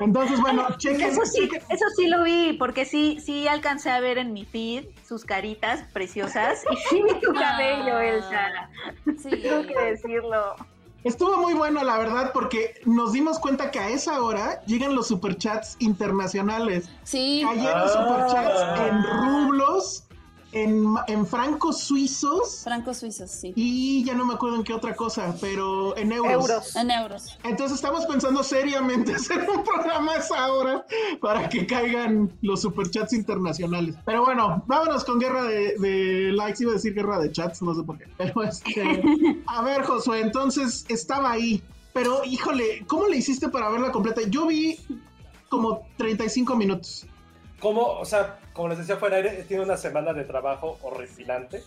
Entonces, 0.00 0.40
bueno, 0.40 0.66
chequen. 0.76 1.10
Eso 1.10 1.24
sí, 1.24 1.42
chequen- 1.48 1.62
eso 1.70 1.84
sí 1.96 2.08
lo 2.08 2.24
vi, 2.24 2.54
porque 2.58 2.84
sí, 2.84 3.18
sí 3.24 3.46
alcancé 3.48 3.90
a 3.90 4.00
ver 4.00 4.18
en 4.18 4.32
mi 4.32 4.44
feed 4.44 4.86
sus 5.06 5.24
caritas 5.24 5.84
preciosas 5.92 6.62
y 6.70 6.76
sí 6.88 7.02
vi 7.02 7.20
tu 7.20 7.32
cabello, 7.32 7.96
Ah. 7.96 8.04
Elsa. 8.04 8.70
Sí. 9.22 9.30
Tengo 9.42 9.66
que 9.66 9.78
decirlo. 9.78 10.56
Estuvo 11.04 11.36
muy 11.36 11.52
bueno, 11.54 11.84
la 11.84 11.98
verdad, 11.98 12.30
porque 12.32 12.74
nos 12.86 13.12
dimos 13.12 13.38
cuenta 13.38 13.70
que 13.70 13.78
a 13.78 13.88
esa 13.90 14.22
hora 14.22 14.62
llegan 14.64 14.94
los 14.94 15.06
superchats 15.08 15.76
internacionales. 15.78 16.88
Sí, 17.02 17.42
Cayeron 17.46 17.82
Ah. 17.84 17.88
superchats 17.88 18.80
en 18.88 19.02
rublos, 19.04 20.04
en, 20.54 20.94
en 21.08 21.26
francos 21.26 21.80
suizos 21.80 22.62
francos 22.62 22.98
suizos, 22.98 23.30
sí. 23.30 23.52
y 23.56 24.04
ya 24.04 24.14
no 24.14 24.24
me 24.24 24.34
acuerdo 24.34 24.56
en 24.56 24.64
qué 24.64 24.72
otra 24.72 24.94
cosa, 24.94 25.34
pero 25.40 25.96
en 25.96 26.12
euros. 26.12 26.32
Euros. 26.32 26.76
En 26.76 26.90
euros. 26.90 27.38
Entonces 27.42 27.76
estamos 27.76 28.06
pensando 28.06 28.42
seriamente 28.42 29.14
hacer 29.16 29.48
un 29.50 29.64
programa 29.64 30.12
a 30.12 30.18
esa 30.18 30.52
hora 30.52 30.86
para 31.20 31.48
que 31.48 31.66
caigan 31.66 32.32
los 32.42 32.62
superchats 32.62 33.12
internacionales. 33.12 33.96
Pero 34.04 34.24
bueno, 34.24 34.62
vámonos 34.66 35.04
con 35.04 35.18
guerra 35.18 35.44
de, 35.44 35.76
de 35.78 36.32
likes, 36.32 36.62
iba 36.62 36.72
a 36.72 36.74
decir 36.74 36.94
guerra 36.94 37.18
de 37.18 37.32
chats, 37.32 37.60
no 37.60 37.74
sé 37.74 37.82
por 37.82 37.98
qué. 37.98 38.04
Pero 38.16 38.42
este, 38.42 39.42
a 39.46 39.62
ver, 39.62 39.82
Josué, 39.82 40.20
entonces 40.20 40.84
estaba 40.88 41.32
ahí. 41.32 41.62
Pero 41.92 42.24
híjole, 42.24 42.84
¿cómo 42.86 43.06
le 43.06 43.16
hiciste 43.16 43.48
para 43.48 43.68
verla 43.70 43.92
completa? 43.92 44.20
Yo 44.28 44.46
vi 44.46 44.78
como 45.48 45.86
35 45.96 46.56
minutos. 46.56 47.06
Como, 47.60 47.82
o 47.82 48.04
sea, 48.04 48.40
como 48.54 48.68
les 48.68 48.78
decía 48.78 48.96
fuera 48.96 49.16
aire, 49.16 49.44
tiene 49.46 49.64
una 49.64 49.76
semana 49.76 50.12
de 50.14 50.24
trabajo 50.24 50.78
horripilante, 50.82 51.62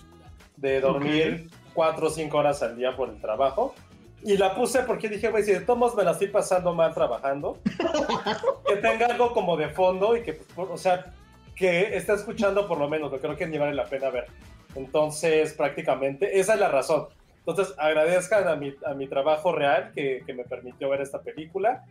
de 0.56 0.80
dormir 0.80 1.50
cuatro 1.74 2.08
o 2.08 2.10
cinco 2.10 2.38
horas 2.38 2.64
al 2.64 2.78
día 2.78 2.96
por 2.96 3.10
el 3.10 3.20
trabajo. 3.22 3.76
Y 4.24 4.38
la 4.38 4.56
puse 4.56 4.80
porque 4.80 5.10
dije, 5.10 5.30
güey, 5.30 5.44
si 5.44 5.52
de 5.52 5.60
todos 5.60 5.96
me 5.96 6.04
la 6.04 6.12
estoy 6.12 6.30
pasando 6.30 6.74
mal 6.74 6.94
trabajando, 6.94 7.60
que 8.68 8.78
tenga 8.78 9.08
algo 9.08 9.34
como 9.34 9.58
de 9.58 9.70
fondo 9.70 10.16
y 10.16 10.24
que, 10.24 10.40
o 10.56 10.78
sea, 10.78 11.14
que 11.56 11.96
esté 11.96 12.14
escuchando 12.14 12.68
por 12.68 12.80
lo 12.80 12.90
menos, 12.90 13.12
lo 13.12 13.20
creo 13.20 13.36
que 13.36 13.46
ni 13.46 13.58
vale 13.58 13.76
la 13.76 13.86
pena 13.86 14.10
ver. 14.10 14.28
Entonces, 14.76 15.54
prácticamente, 15.54 16.40
esa 16.40 16.54
es 16.54 16.60
la 16.60 16.70
razón. 16.70 17.08
Entonces, 17.46 17.76
agradezcan 17.78 18.48
a 18.48 18.56
mi, 18.56 18.74
a 18.86 18.94
mi 18.94 19.08
trabajo 19.08 19.52
real 19.52 19.92
que, 19.94 20.24
que 20.26 20.34
me 20.34 20.46
permitió 20.46 20.90
ver 20.90 21.02
esta 21.02 21.22
película, 21.22 21.84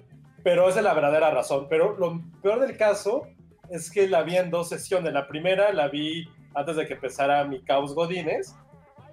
pero 0.42 0.68
esa 0.68 0.78
es 0.78 0.84
la 0.84 0.94
verdadera 0.94 1.30
razón. 1.30 1.66
Pero 1.68 1.96
lo 1.98 2.20
peor 2.42 2.60
del 2.60 2.76
caso 2.76 3.28
es 3.70 3.90
que 3.90 4.08
la 4.08 4.22
vi 4.22 4.36
en 4.36 4.50
dos 4.50 4.68
sesiones. 4.68 5.12
La 5.12 5.26
primera 5.28 5.72
la 5.72 5.88
vi 5.88 6.28
antes 6.54 6.76
de 6.76 6.86
que 6.86 6.94
empezara 6.94 7.44
mi 7.44 7.62
caos 7.62 7.94
Godines, 7.94 8.54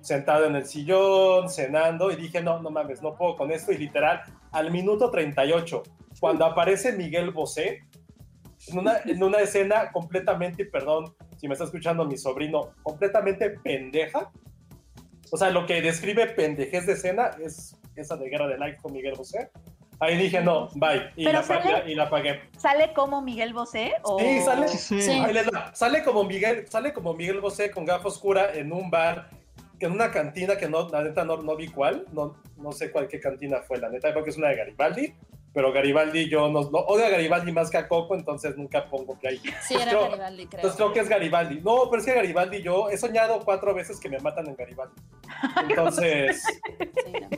sentado 0.01 0.45
en 0.45 0.55
el 0.55 0.65
sillón, 0.65 1.49
cenando, 1.49 2.11
y 2.11 2.15
dije, 2.15 2.41
no, 2.41 2.61
no 2.61 2.69
mames, 2.69 3.01
no 3.01 3.15
puedo 3.15 3.35
con 3.35 3.51
esto. 3.51 3.71
Y 3.71 3.77
literal, 3.77 4.21
al 4.51 4.71
minuto 4.71 5.09
38, 5.11 5.83
cuando 6.19 6.45
aparece 6.45 6.93
Miguel 6.93 7.31
Bosé, 7.31 7.83
en 8.67 8.79
una, 8.79 8.97
en 9.05 9.21
una 9.21 9.39
escena 9.39 9.91
completamente, 9.91 10.65
perdón 10.65 11.13
si 11.43 11.49
me 11.49 11.55
está 11.55 11.65
escuchando 11.65 12.05
mi 12.05 12.17
sobrino, 12.17 12.71
completamente 12.83 13.49
pendeja. 13.49 14.31
O 15.29 15.35
sea, 15.35 15.49
lo 15.49 15.65
que 15.65 15.81
describe 15.81 16.27
pendejez 16.27 16.85
de 16.85 16.93
escena 16.93 17.31
es 17.43 17.77
esa 17.97 18.15
de 18.15 18.29
Guerra 18.29 18.47
de 18.47 18.57
Like 18.57 18.81
con 18.81 18.93
Miguel 18.93 19.15
Bosé. 19.17 19.51
Ahí 20.03 20.17
dije, 20.17 20.41
no, 20.41 20.67
bye. 20.75 21.11
Y, 21.15 21.23
la, 21.23 21.41
sale- 21.43 21.89
y 21.89 21.95
la 21.95 22.09
pagué. 22.09 22.41
¿Sale 22.57 22.91
como 22.93 23.21
Miguel 23.21 23.53
Bosé? 23.53 23.93
O... 24.03 24.19
Sí, 24.19 24.41
sale, 24.41 24.67
Sí. 24.67 24.99
Ahí 24.99 25.31
les 25.33 25.47
va. 25.47 25.73
sale 25.73 26.03
como 26.03 26.25
Miguel, 26.25 26.67
sale 26.67 26.91
como 26.91 27.13
Miguel 27.13 27.39
Bosé 27.39 27.71
con 27.71 27.85
gafa 27.85 28.09
oscura 28.09 28.53
en 28.53 28.73
un 28.73 28.91
bar, 28.91 29.29
en 29.79 29.91
una 29.93 30.11
cantina 30.11 30.57
que 30.57 30.67
no, 30.67 30.89
la 30.89 31.03
neta 31.03 31.23
no, 31.23 31.37
no 31.37 31.55
vi 31.55 31.67
cuál, 31.69 32.05
no, 32.11 32.35
no 32.57 32.71
sé 32.73 32.91
cuál 32.91 33.07
qué 33.07 33.19
cantina 33.21 33.61
fue, 33.65 33.77
la 33.79 33.87
neta 33.89 34.11
creo 34.11 34.23
que 34.25 34.29
es 34.31 34.37
una 34.37 34.49
de 34.49 34.55
Garibaldi, 34.57 35.13
pero 35.53 35.71
Garibaldi 35.71 36.27
yo 36.29 36.49
no, 36.49 36.61
no 36.63 36.79
odio 36.79 37.05
a 37.05 37.09
Garibaldi 37.09 37.51
más 37.51 37.69
que 37.69 37.77
a 37.77 37.87
Coco, 37.87 38.15
entonces 38.15 38.57
nunca 38.57 38.89
pongo 38.89 39.17
que 39.19 39.27
hay. 39.27 39.37
Sí, 39.61 39.75
era 39.75 39.91
Creo- 39.91 40.01
Garibaldi, 40.09 40.45
creo. 40.47 40.59
Entonces 40.59 40.77
creo 40.77 40.93
que 40.93 40.99
es 41.01 41.09
Garibaldi. 41.09 41.61
No, 41.61 41.89
pero 41.89 41.99
es 42.01 42.05
que 42.05 42.13
Garibaldi 42.13 42.61
yo 42.63 42.89
he 42.89 42.97
soñado 42.97 43.39
cuatro 43.45 43.73
veces 43.73 43.99
que 43.99 44.09
me 44.09 44.19
matan 44.19 44.47
en 44.47 44.55
Garibaldi. 44.55 44.95
Entonces, 45.69 46.43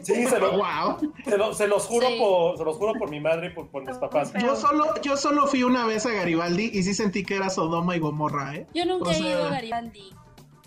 Sí, 0.05 0.13
no. 0.13 0.15
sí, 0.15 0.25
se, 0.27 0.39
lo- 0.39 0.51
Wow. 0.57 1.13
se, 1.25 1.37
lo- 1.37 1.53
se 1.53 1.67
los 1.67 1.85
juro 1.87 2.07
Sí. 2.07 2.17
por, 2.19 2.57
se 2.57 2.63
los 2.63 2.77
juro 2.77 2.93
por 2.93 3.09
mi 3.09 3.19
madre 3.19 3.47
y 3.47 3.49
por, 3.51 3.69
por 3.69 3.85
mis 3.85 3.97
papás. 3.97 4.31
Yo 4.41 4.55
solo, 4.55 4.85
yo 5.01 5.17
solo 5.17 5.47
fui 5.47 5.63
una 5.63 5.85
vez 5.85 6.05
a 6.05 6.11
Garibaldi 6.11 6.69
y 6.73 6.83
sí 6.83 6.93
sentí 6.93 7.23
que 7.23 7.35
era 7.35 7.49
Sodoma 7.49 7.95
y 7.95 7.99
Gomorra, 7.99 8.55
¿eh? 8.55 8.67
Yo 8.73 8.85
nunca 8.85 9.09
O 9.09 9.13
he 9.13 9.19
ido 9.19 9.45
a 9.45 9.49
Garibaldi. 9.49 10.13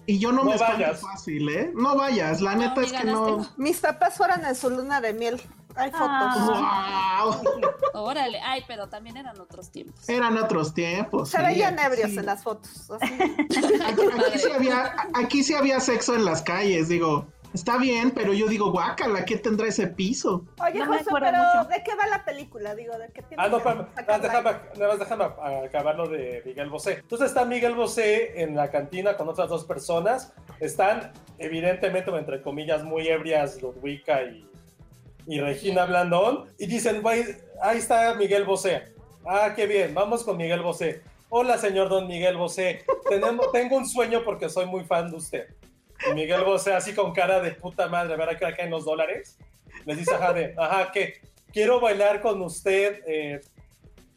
Y 0.09 0.19
yo 0.19 0.33
no, 0.33 0.43
No 0.43 0.53
me 0.53 0.57
vayas. 0.57 1.03
fácil, 1.03 1.47
¿eh? 1.51 1.71
No 1.75 1.95
vayas, 1.95 2.41
la 2.41 2.55
neta 2.55 2.81
es 2.81 2.93
que 2.95 3.05
no. 3.05 3.47
Mis 3.59 3.79
papás 3.79 4.17
fueron 4.17 4.43
en 4.43 4.55
su 4.55 4.71
luna 4.71 5.03
de 5.03 5.13
miel. 5.13 5.39
Hay 5.77 5.91
fotos. 5.91 6.09
Ah. 6.09 7.27
¡Wow! 7.93 8.05
Órale, 8.05 8.41
ay, 8.43 8.65
pero 8.67 8.89
también 8.89 9.19
eran 9.19 9.39
otros 9.39 9.71
tiempos. 9.71 10.09
Eran 10.09 10.39
otros 10.39 10.73
tiempos. 10.73 11.29
Se 11.29 11.37
sí, 11.37 11.43
veían 11.45 11.79
ebrios 11.79 12.13
sí. 12.13 12.19
en 12.21 12.25
las 12.25 12.43
fotos. 12.43 12.91
así. 12.91 13.15
Aquí, 13.87 14.03
aquí 14.17 14.39
sí 14.39 14.51
había, 14.51 14.97
aquí 15.13 15.45
sí 15.45 15.55
había 15.55 15.79
sexo 15.79 16.15
en 16.15 16.25
las 16.25 16.41
calles, 16.41 16.89
digo. 16.89 17.27
Está 17.55 17.79
bien, 17.79 18.11
pero 18.11 18.33
yo 18.35 18.47
digo, 18.47 18.71
guácala, 18.71 19.25
¿qué 19.25 19.37
tendrá 19.39 19.67
ese 19.67 19.87
piso? 19.87 20.45
Oye, 20.63 20.81
No 20.81 20.87
José, 20.87 21.05
pero 21.11 21.39
mucho. 21.39 21.69
¿de 21.69 21.83
qué 21.83 21.95
va 21.97 22.07
la 22.07 22.25
película? 22.25 22.75
Digo, 22.75 22.97
¿de 22.99 23.09
qué 23.09 23.23
tiene 23.23 23.43
Ah, 23.43 23.49
no, 23.49 23.57
ah, 23.57 24.19
déjame, 24.19 24.53
más 24.79 24.99
déjame 24.99 25.25
acabar 25.65 25.97
lo 25.97 26.09
de 26.09 26.43
Miguel 26.45 26.69
Bosé. 26.69 26.99
Entonces 27.01 27.29
está 27.29 27.45
Miguel 27.45 27.75
Bosé 27.75 28.43
en 28.43 28.55
la 28.55 28.71
cantina 28.71 29.17
con 29.17 29.29
otras 29.29 29.49
dos 29.49 29.65
personas. 29.65 30.33
Están, 30.61 31.13
evidentemente, 31.39 32.11
entre 32.11 32.43
comillas, 32.43 32.85
muy 32.85 33.09
ebrias, 33.09 33.61
Ludwika 33.63 34.23
y, 34.25 34.47
y 35.27 35.41
Regina 35.41 35.87
Blandón. 35.87 36.45
Y 36.59 36.67
dicen, 36.67 37.01
"Güey, 37.03 37.25
ahí 37.63 37.79
está 37.79 38.15
Miguel 38.15 38.45
Bosé. 38.45 38.93
Ah, 39.27 39.53
qué 39.57 39.67
bien, 39.67 39.95
vamos 39.95 40.23
con 40.23 40.37
Miguel 40.37 40.61
Bosé. 40.63 41.03
Hola, 41.31 41.59
señor 41.59 41.89
don 41.89 42.07
Miguel 42.07 42.37
Bosé. 42.37 42.85
Tenemos, 43.09 43.53
tengo 43.53 43.77
un 43.77 43.87
sueño 43.87 44.23
porque 44.25 44.49
soy 44.49 44.67
muy 44.67 44.85
fan 44.85 45.11
de 45.11 45.17
usted. 45.17 45.47
Y 46.07 46.15
Miguel 46.15 46.45
Bosé, 46.45 46.75
así 46.75 46.95
con 46.95 47.13
cara 47.13 47.41
de 47.41 47.53
puta 47.53 47.89
madre, 47.89 48.15
a 48.15 48.17
ver 48.17 48.29
a 48.31 48.39
qué 48.39 48.45
hora 48.45 48.57
caen 48.57 48.71
los 48.71 48.85
dólares. 48.85 49.37
Les 49.85 49.99
dice, 49.99 50.15
ajá, 50.15 50.33
de, 50.33 50.55
ajá, 50.57 50.93
que 50.93 51.21
quiero 51.53 51.81
bailar 51.81 52.21
con 52.21 52.41
usted. 52.43 53.03
eh, 53.07 53.41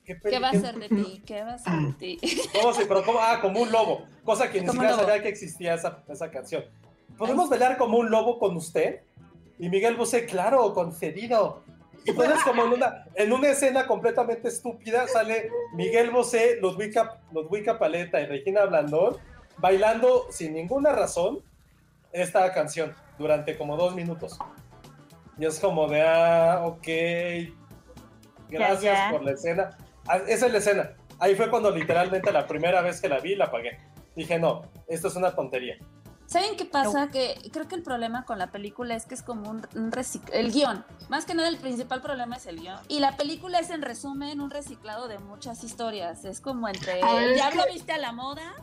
¿qué, 0.06 0.20
¿Qué 0.20 0.40
va 0.40 0.50
a 0.50 0.54
ser 0.54 0.78
de 0.78 0.90
ti? 0.90 1.24
¿Qué 1.26 1.44
va 1.44 1.54
a 1.54 1.60
ser 1.60 1.74
de 1.74 1.94
ti? 1.94 2.20
¿Cómo 2.54 2.74
se, 2.74 2.86
pero? 2.86 3.04
Ah, 3.20 3.40
como 3.42 3.62
un 3.62 3.72
lobo. 3.72 4.06
Cosa 4.24 4.52
que 4.52 4.62
ni 4.62 4.68
siquiera 4.68 4.96
sabía 4.96 5.22
que 5.22 5.30
existía 5.30 5.74
esa, 5.74 6.04
esa 6.08 6.30
canción. 6.30 6.66
¿Podemos 7.18 7.50
bailar 7.50 7.78
como 7.78 7.98
un 7.98 8.10
lobo 8.10 8.38
con 8.40 8.56
usted? 8.56 9.02
Y 9.60 9.70
Miguel 9.70 9.96
Bosé, 9.96 10.26
claro, 10.26 10.74
concedido. 10.74 11.64
Y 12.06 12.12
entonces, 12.12 12.40
como 12.46 12.66
en 12.66 12.74
una, 12.74 13.06
en 13.16 13.32
una 13.32 13.50
escena 13.50 13.88
completamente 13.88 14.48
estúpida, 14.48 15.08
sale 15.08 15.50
Miguel 15.74 16.12
Bosé, 16.12 16.58
Ludwika, 16.62 17.22
Ludwika 17.32 17.78
Paleta 17.80 18.20
y 18.22 18.26
Regina 18.26 18.66
Blandón 18.66 19.18
bailando 19.58 20.26
sin 20.32 20.54
ninguna 20.54 20.92
razón 20.92 21.44
esta 22.14 22.52
canción 22.54 22.94
durante 23.18 23.58
como 23.58 23.78
dos 23.78 23.96
minutos. 23.96 24.38
Y 25.38 25.46
es 25.46 25.60
como 25.60 25.88
de, 25.88 26.02
ah, 26.02 26.62
ok, 26.66 26.88
gracias 28.50 28.82
Ya, 28.84 29.06
ya. 29.06 29.12
por 29.12 29.24
la 29.24 29.32
escena. 29.32 29.78
Ah, 30.08 30.18
Esa 30.28 30.46
es 30.48 30.52
la 30.52 30.58
escena. 30.60 30.92
Ahí 31.20 31.36
fue 31.36 31.50
cuando 31.50 31.72
literalmente 31.72 32.32
la 32.32 32.48
primera 32.48 32.82
vez 32.82 33.00
que 33.00 33.08
la 33.10 33.20
vi 33.20 33.36
la 33.36 33.46
apagué. 33.46 33.78
Dije, 34.16 34.40
no, 34.40 34.64
esto 34.88 35.08
es 35.08 35.16
una 35.16 35.34
tontería. 35.36 35.76
¿Saben 36.26 36.56
qué 36.56 36.64
pasa? 36.66 37.10
Que 37.10 37.36
creo 37.52 37.68
que 37.68 37.76
el 37.76 37.84
problema 37.84 38.24
con 38.24 38.40
la 38.40 38.48
película 38.52 38.96
es 38.96 39.06
que 39.06 39.16
es 39.16 39.22
como 39.22 39.50
un, 39.50 39.68
un 39.76 39.92
el 40.32 40.52
guion. 40.52 40.86
Más 41.10 41.26
que 41.26 41.34
nada 41.36 41.50
el 41.50 41.58
principal 41.58 42.02
problema 42.02 42.38
es 42.38 42.46
el 42.46 42.60
guion. 42.62 42.80
Y 42.88 43.00
la 43.00 43.18
película 43.18 43.60
es 43.60 43.70
en 43.70 43.82
resumen 43.82 44.40
un 44.40 44.50
reciclado 44.50 45.08
de 45.10 45.20
muchas 45.20 45.64
historias. 45.64 46.24
Es 46.24 46.40
como 46.40 46.70
entre 46.70 47.02
A 47.04 47.14
ver, 47.16 47.32
es 47.32 47.36
Diablo 47.36 47.64
que- 47.66 47.74
viste 47.74 47.92
a 47.92 47.98
la 47.98 48.14
moda, 48.14 48.54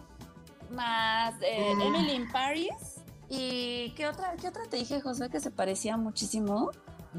más 0.70 1.34
eh, 1.42 1.74
Mm. 1.76 1.80
Emily 1.82 2.12
in 2.12 2.32
Paris. 2.32 2.97
¿Y 3.28 3.90
qué 3.96 4.08
otra, 4.08 4.34
qué 4.40 4.48
otra 4.48 4.62
te 4.70 4.76
dije, 4.78 5.00
José, 5.00 5.28
que 5.30 5.40
se 5.40 5.50
parecía 5.50 5.96
muchísimo? 5.96 6.70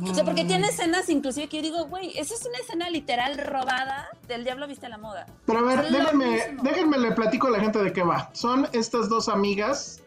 O 0.02 0.14
sea, 0.14 0.24
porque 0.24 0.44
Mm. 0.44 0.48
tiene 0.48 0.68
escenas 0.68 1.10
inclusive 1.10 1.48
que 1.50 1.58
yo 1.58 1.64
digo, 1.64 1.86
güey, 1.88 2.18
esa 2.18 2.34
es 2.36 2.46
una 2.46 2.58
escena 2.60 2.90
literal 2.90 3.38
robada 3.38 4.08
del 4.28 4.44
Diablo 4.44 4.68
viste 4.68 4.86
a 4.86 4.90
la 4.90 4.98
moda. 4.98 5.26
Pero 5.46 5.60
a 5.60 5.62
ver, 5.64 5.92
déjenme, 5.92 6.58
déjenme 6.64 6.98
le 7.00 7.12
platico 7.12 7.48
a 7.48 7.52
la 7.52 7.60
gente 7.60 7.80
de 7.84 7.92
qué 7.92 8.04
va. 8.04 8.30
Son 8.34 8.68
estas 8.72 9.10
dos 9.10 9.28
amigas 9.30 10.04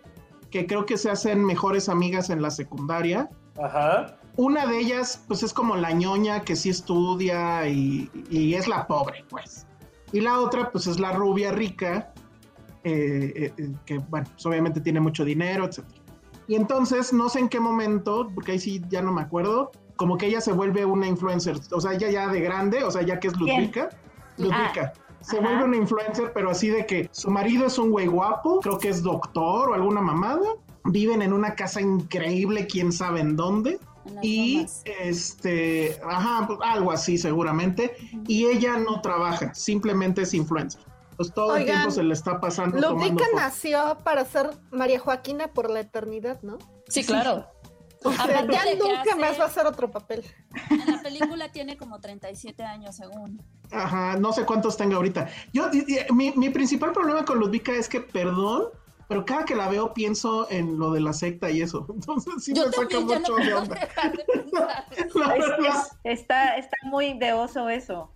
que 0.51 0.67
creo 0.67 0.87
que 0.87 0.97
se 0.97 1.11
hacen 1.11 1.45
mejores 1.45 1.89
amigas 1.89 2.31
en 2.31 2.43
la 2.43 2.51
secundaria. 2.51 3.29
Ajá. 3.61 4.17
Una 4.37 4.67
de 4.67 4.79
ellas, 4.79 5.23
pues 5.29 5.43
es 5.43 5.53
como 5.53 5.77
la 5.77 5.91
ñoña 5.93 6.41
que 6.43 6.57
sí 6.57 6.71
estudia 6.71 7.67
y, 7.69 8.11
y 8.31 8.55
es 8.55 8.69
la 8.69 8.87
pobre, 8.87 9.25
pues. 9.29 9.67
Y 10.13 10.21
la 10.21 10.39
otra, 10.41 10.71
pues 10.71 10.87
es 10.87 11.01
la 11.01 11.13
rubia 11.13 11.53
rica, 11.53 12.13
eh, 12.85 13.53
eh, 13.57 13.73
que, 13.87 13.99
bueno, 13.99 14.27
pues 14.33 14.45
obviamente 14.47 14.81
tiene 14.81 15.01
mucho 15.01 15.25
dinero, 15.25 15.65
etc. 15.65 15.85
Y 16.49 16.57
entonces, 16.57 17.13
no 17.13 17.29
sé 17.29 17.41
en 17.41 17.49
qué 17.49 17.61
momento, 17.61 18.29
porque 18.35 18.53
ahí 18.53 18.59
sí 18.59 18.83
ya 18.89 19.03
no 19.03 19.13
me 19.13 19.23
acuerdo, 19.23 19.71
como 19.97 20.17
que 20.19 20.27
ella 20.27 20.41
se 20.41 20.53
vuelve 20.53 20.85
una 20.85 21.07
influencer, 21.07 21.57
o 21.71 21.81
sea, 21.81 21.93
ella 21.93 22.11
ya 22.11 22.29
de 22.29 22.41
grande, 22.41 22.83
o 22.83 22.91
sea, 22.91 23.03
ya 23.03 23.21
que 23.21 23.29
es 23.29 23.35
¿Quién? 23.35 23.61
Ludwika. 23.61 23.91
Ludwika. 24.39 24.93
se 25.21 25.39
ajá. 25.39 25.47
vuelve 25.47 25.65
una 25.65 25.77
influencer, 25.77 26.33
pero 26.35 26.51
así 26.51 26.69
de 26.69 26.85
que 26.87 27.09
su 27.13 27.31
marido 27.31 27.67
es 27.67 27.79
un 27.79 27.91
güey 27.91 28.07
guapo, 28.07 28.61
creo 28.61 28.79
que 28.79 28.89
es 28.89 29.03
doctor 29.03 29.71
o 29.71 29.75
alguna 29.75 30.01
mamada. 30.01 30.57
Viven 30.85 31.23
en 31.23 31.33
una 31.33 31.55
casa 31.55 31.81
increíble, 31.81 32.67
quién 32.67 32.91
sabe 32.91 33.21
en 33.21 33.37
dónde. 33.37 33.79
Y 34.21 34.57
lomas. 34.57 34.83
este, 34.85 35.97
ajá, 36.05 36.49
algo 36.65 36.91
así 36.91 37.17
seguramente. 37.17 37.95
Y 38.27 38.47
ella 38.47 38.77
no 38.79 39.01
trabaja, 39.01 39.55
simplemente 39.55 40.23
es 40.23 40.35
influencer. 40.35 40.83
Pues 41.23 41.35
todo 41.35 41.57
el 41.57 41.65
tiempo 41.65 41.91
se 41.91 42.03
le 42.03 42.13
está 42.15 42.41
pasando 42.41 42.79
Ludwika 42.79 43.25
nació 43.35 43.99
para 44.05 44.25
ser 44.25 44.51
María 44.71 44.99
Joaquina 44.99 45.49
por 45.49 45.71
la 45.71 45.81
eternidad, 45.81 46.41
¿no? 46.43 46.59
Sí, 46.89 47.05
claro. 47.05 47.47
O 48.05 48.11
sea, 48.11 48.45
ya 48.51 48.65
nunca 48.77 49.03
hace- 49.03 49.15
más 49.15 49.39
va 49.39 49.45
a 49.45 49.47
hacer 49.47 49.65
otro 49.65 49.89
papel. 49.93 50.25
En 50.71 50.91
la 50.93 51.01
película 51.03 51.53
tiene 51.53 51.77
como 51.77 52.01
37 52.01 52.65
años, 52.65 52.97
según. 52.97 53.41
Ajá, 53.71 54.17
no 54.19 54.33
sé 54.33 54.45
cuántos 54.45 54.77
tenga 54.77 54.97
ahorita. 54.97 55.29
Yo, 55.53 55.69
mi, 56.13 56.33
mi 56.33 56.51
principal 56.51 56.91
problema 56.91 57.25
con 57.25 57.39
Ludwika 57.39 57.71
es 57.71 57.89
que, 57.89 58.01
perdón, 58.01 58.65
pero 59.07 59.25
cada 59.25 59.45
que 59.45 59.55
la 59.55 59.69
veo 59.69 59.95
pienso 59.95 60.51
en 60.51 60.81
lo 60.81 60.91
de 60.91 60.99
la 61.01 61.13
secta 61.13 61.49
y 61.49 61.63
eso. 61.63 61.87
Entonces 61.95 62.35
sí 62.43 62.53
Yo 62.53 62.67
me 62.67 62.73
saca 62.73 62.95
no 62.99 63.03
mucho 63.03 63.37
de 63.37 63.55
onda. 63.55 63.75
dejar 63.77 64.17
de 64.17 64.25
pensar. 64.33 64.85
La 65.15 65.35
Es- 65.37 65.39
verdad. 65.49 65.83
es- 66.03 66.21
está, 66.21 66.57
está 66.57 66.77
muy 66.83 67.17
de 67.17 67.33
oso 67.35 67.69
eso. 67.69 68.11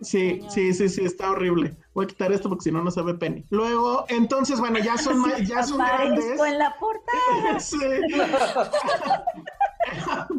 Sí, 0.00 0.40
sí, 0.48 0.72
sí, 0.74 0.88
sí, 0.88 1.04
está 1.04 1.30
horrible. 1.30 1.76
Voy 1.94 2.04
a 2.04 2.08
quitar 2.08 2.32
esto 2.32 2.48
porque 2.48 2.64
si 2.64 2.72
no, 2.72 2.82
no 2.82 2.90
se 2.90 3.02
ve 3.02 3.14
Penny. 3.14 3.44
Luego, 3.50 4.04
entonces, 4.08 4.60
bueno, 4.60 4.78
ya 4.78 4.96
son, 4.96 5.24
ya 5.44 5.62
son 5.64 5.78
grandes. 5.78 6.40
En 6.40 6.58
la 6.58 6.76
portada. 6.78 7.60
Sí. 7.60 7.78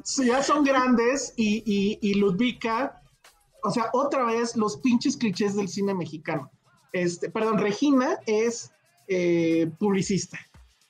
Sí, 0.04 0.28
ya 0.28 0.44
son 0.44 0.64
grandes 0.64 1.34
y, 1.36 1.64
y, 1.66 1.98
y 2.02 2.22
o 2.22 3.72
sea, 3.72 3.90
otra 3.94 4.24
vez 4.26 4.56
los 4.56 4.78
pinches 4.78 5.18
clichés 5.18 5.56
del 5.56 5.68
cine 5.68 5.94
mexicano. 5.94 6.52
Este, 6.94 7.30
perdón, 7.30 7.58
Regina 7.58 8.18
es 8.26 8.72
eh, 9.08 9.70
publicista. 9.80 10.40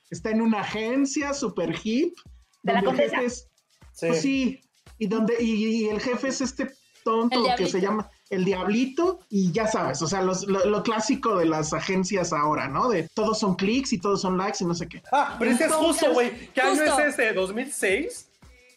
Está 0.10 0.32
en 0.32 0.42
una 0.42 0.62
agencia 0.62 1.34
super 1.34 1.76
hip. 1.84 2.16
De 2.64 2.74
la 2.74 2.82
donde 2.82 3.04
el 3.06 3.10
Condesa. 3.12 3.16
jefe 3.22 3.26
es- 3.26 3.46
Sí. 3.94 4.08
pues 4.08 4.22
sí, 4.22 4.62
y 4.98 5.08
donde 5.08 5.36
y, 5.42 5.66
y 5.84 5.90
el 5.90 6.00
jefe 6.00 6.30
es 6.30 6.40
este 6.42 6.70
tonto 7.10 7.48
El 7.50 7.56
que 7.56 7.68
se 7.68 7.82
llama 7.82 8.10
el 8.30 8.46
diablito 8.46 9.20
y 9.30 9.52
ya 9.52 9.66
sabes, 9.68 10.02
o 10.04 10.08
sea, 10.08 10.22
los- 10.22 10.46
lo, 10.48 10.64
lo 10.66 10.84
clásico 10.84 11.36
de 11.38 11.46
las 11.46 11.74
agencias 11.74 12.32
ahora, 12.32 12.68
¿no? 12.68 12.88
De 12.90 13.10
todos 13.14 13.40
son 13.40 13.56
clics 13.56 13.92
y 13.94 13.98
todos 14.00 14.22
son 14.22 14.38
likes 14.38 14.58
y 14.62 14.66
no 14.66 14.76
sé 14.76 14.88
qué. 14.88 15.02
Ah, 15.12 15.36
pero 15.40 15.52
ese 15.52 15.66
es 15.66 15.74
justo, 15.74 16.14
güey. 16.14 16.50
¿Qué 16.54 16.62
año 16.62 16.84
es 16.84 17.00
este? 17.08 17.36
¿2006? 17.36 18.26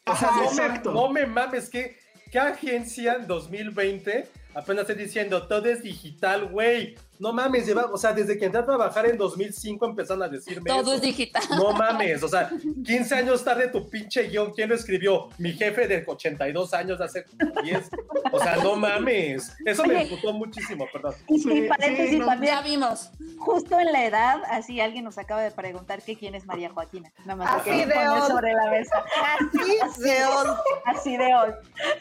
O 0.06 0.16
sea, 0.16 0.28
Ajá, 0.28 0.36
no, 0.36 0.44
exacto. 0.44 0.90
me, 0.92 1.00
no 1.00 1.08
me 1.10 1.26
mames, 1.26 1.68
¿qué, 1.68 1.96
¿qué 2.30 2.38
agencia 2.38 3.14
en 3.14 3.26
2020 3.26 4.28
apenas 4.54 4.88
estoy 4.88 5.04
diciendo, 5.04 5.46
todo 5.46 5.66
es 5.68 5.82
digital, 5.82 6.46
güey. 6.46 6.94
No 7.18 7.32
mames, 7.32 7.66
lleva, 7.66 7.84
o 7.84 7.96
sea, 7.96 8.12
desde 8.12 8.36
que 8.36 8.46
entré 8.46 8.60
a 8.60 8.64
trabajar 8.66 9.06
en 9.06 9.16
2005 9.16 9.86
empezaron 9.86 10.24
a 10.24 10.28
decirme 10.28 10.68
Todo 10.68 10.80
eso. 10.80 10.94
es 10.94 11.00
digital. 11.02 11.42
No 11.50 11.72
mames, 11.72 12.20
o 12.24 12.28
sea, 12.28 12.50
15 12.84 13.14
años 13.14 13.44
tarde 13.44 13.68
tu 13.68 13.88
pinche 13.88 14.24
guion, 14.24 14.52
¿quién 14.52 14.68
lo 14.68 14.74
escribió? 14.74 15.28
Mi 15.38 15.52
jefe 15.52 15.86
de 15.86 16.02
82 16.04 16.74
años 16.74 17.00
hace 17.00 17.24
10. 17.62 17.90
O 18.32 18.40
sea, 18.40 18.56
no 18.56 18.74
mames. 18.74 19.52
Eso 19.64 19.84
me 19.84 20.02
imputó 20.02 20.32
muchísimo, 20.32 20.84
perdón. 20.92 21.14
Y, 21.28 21.38
Sí, 21.38 21.52
y 21.52 21.68
paréntesis 21.68 22.10
sí, 22.10 22.18
no, 22.18 22.26
también, 22.26 22.54
Ya 22.54 22.62
vimos. 22.62 23.10
justo 23.38 23.78
en 23.78 23.92
la 23.92 24.04
edad, 24.04 24.42
así 24.50 24.80
alguien 24.80 25.04
nos 25.04 25.16
acaba 25.16 25.42
de 25.42 25.52
preguntar 25.52 26.02
que 26.02 26.16
quién 26.16 26.34
es 26.34 26.44
María 26.44 26.70
Joaquina. 26.70 27.12
Nada 27.24 27.36
más 27.36 27.60
Así 27.60 27.70
de 27.84 28.08
old. 28.08 28.26
sobre 28.26 28.52
la 28.52 28.68
mesa. 28.70 29.04
Así 29.38 30.02
de 30.02 30.24
old. 30.24 30.56
Así 30.86 31.16
de 31.16 31.34
hoy. 31.36 31.50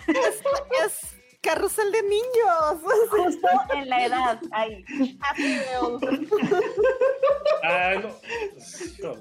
Es 0.08 1.21
carrusel 1.42 1.92
de 1.92 2.02
niños. 2.04 2.82
Justo 3.10 3.48
en 3.76 3.90
la 3.90 4.06
edad, 4.06 4.40
ahí. 4.52 4.86
Ah, 7.64 7.96
no. 8.02 9.16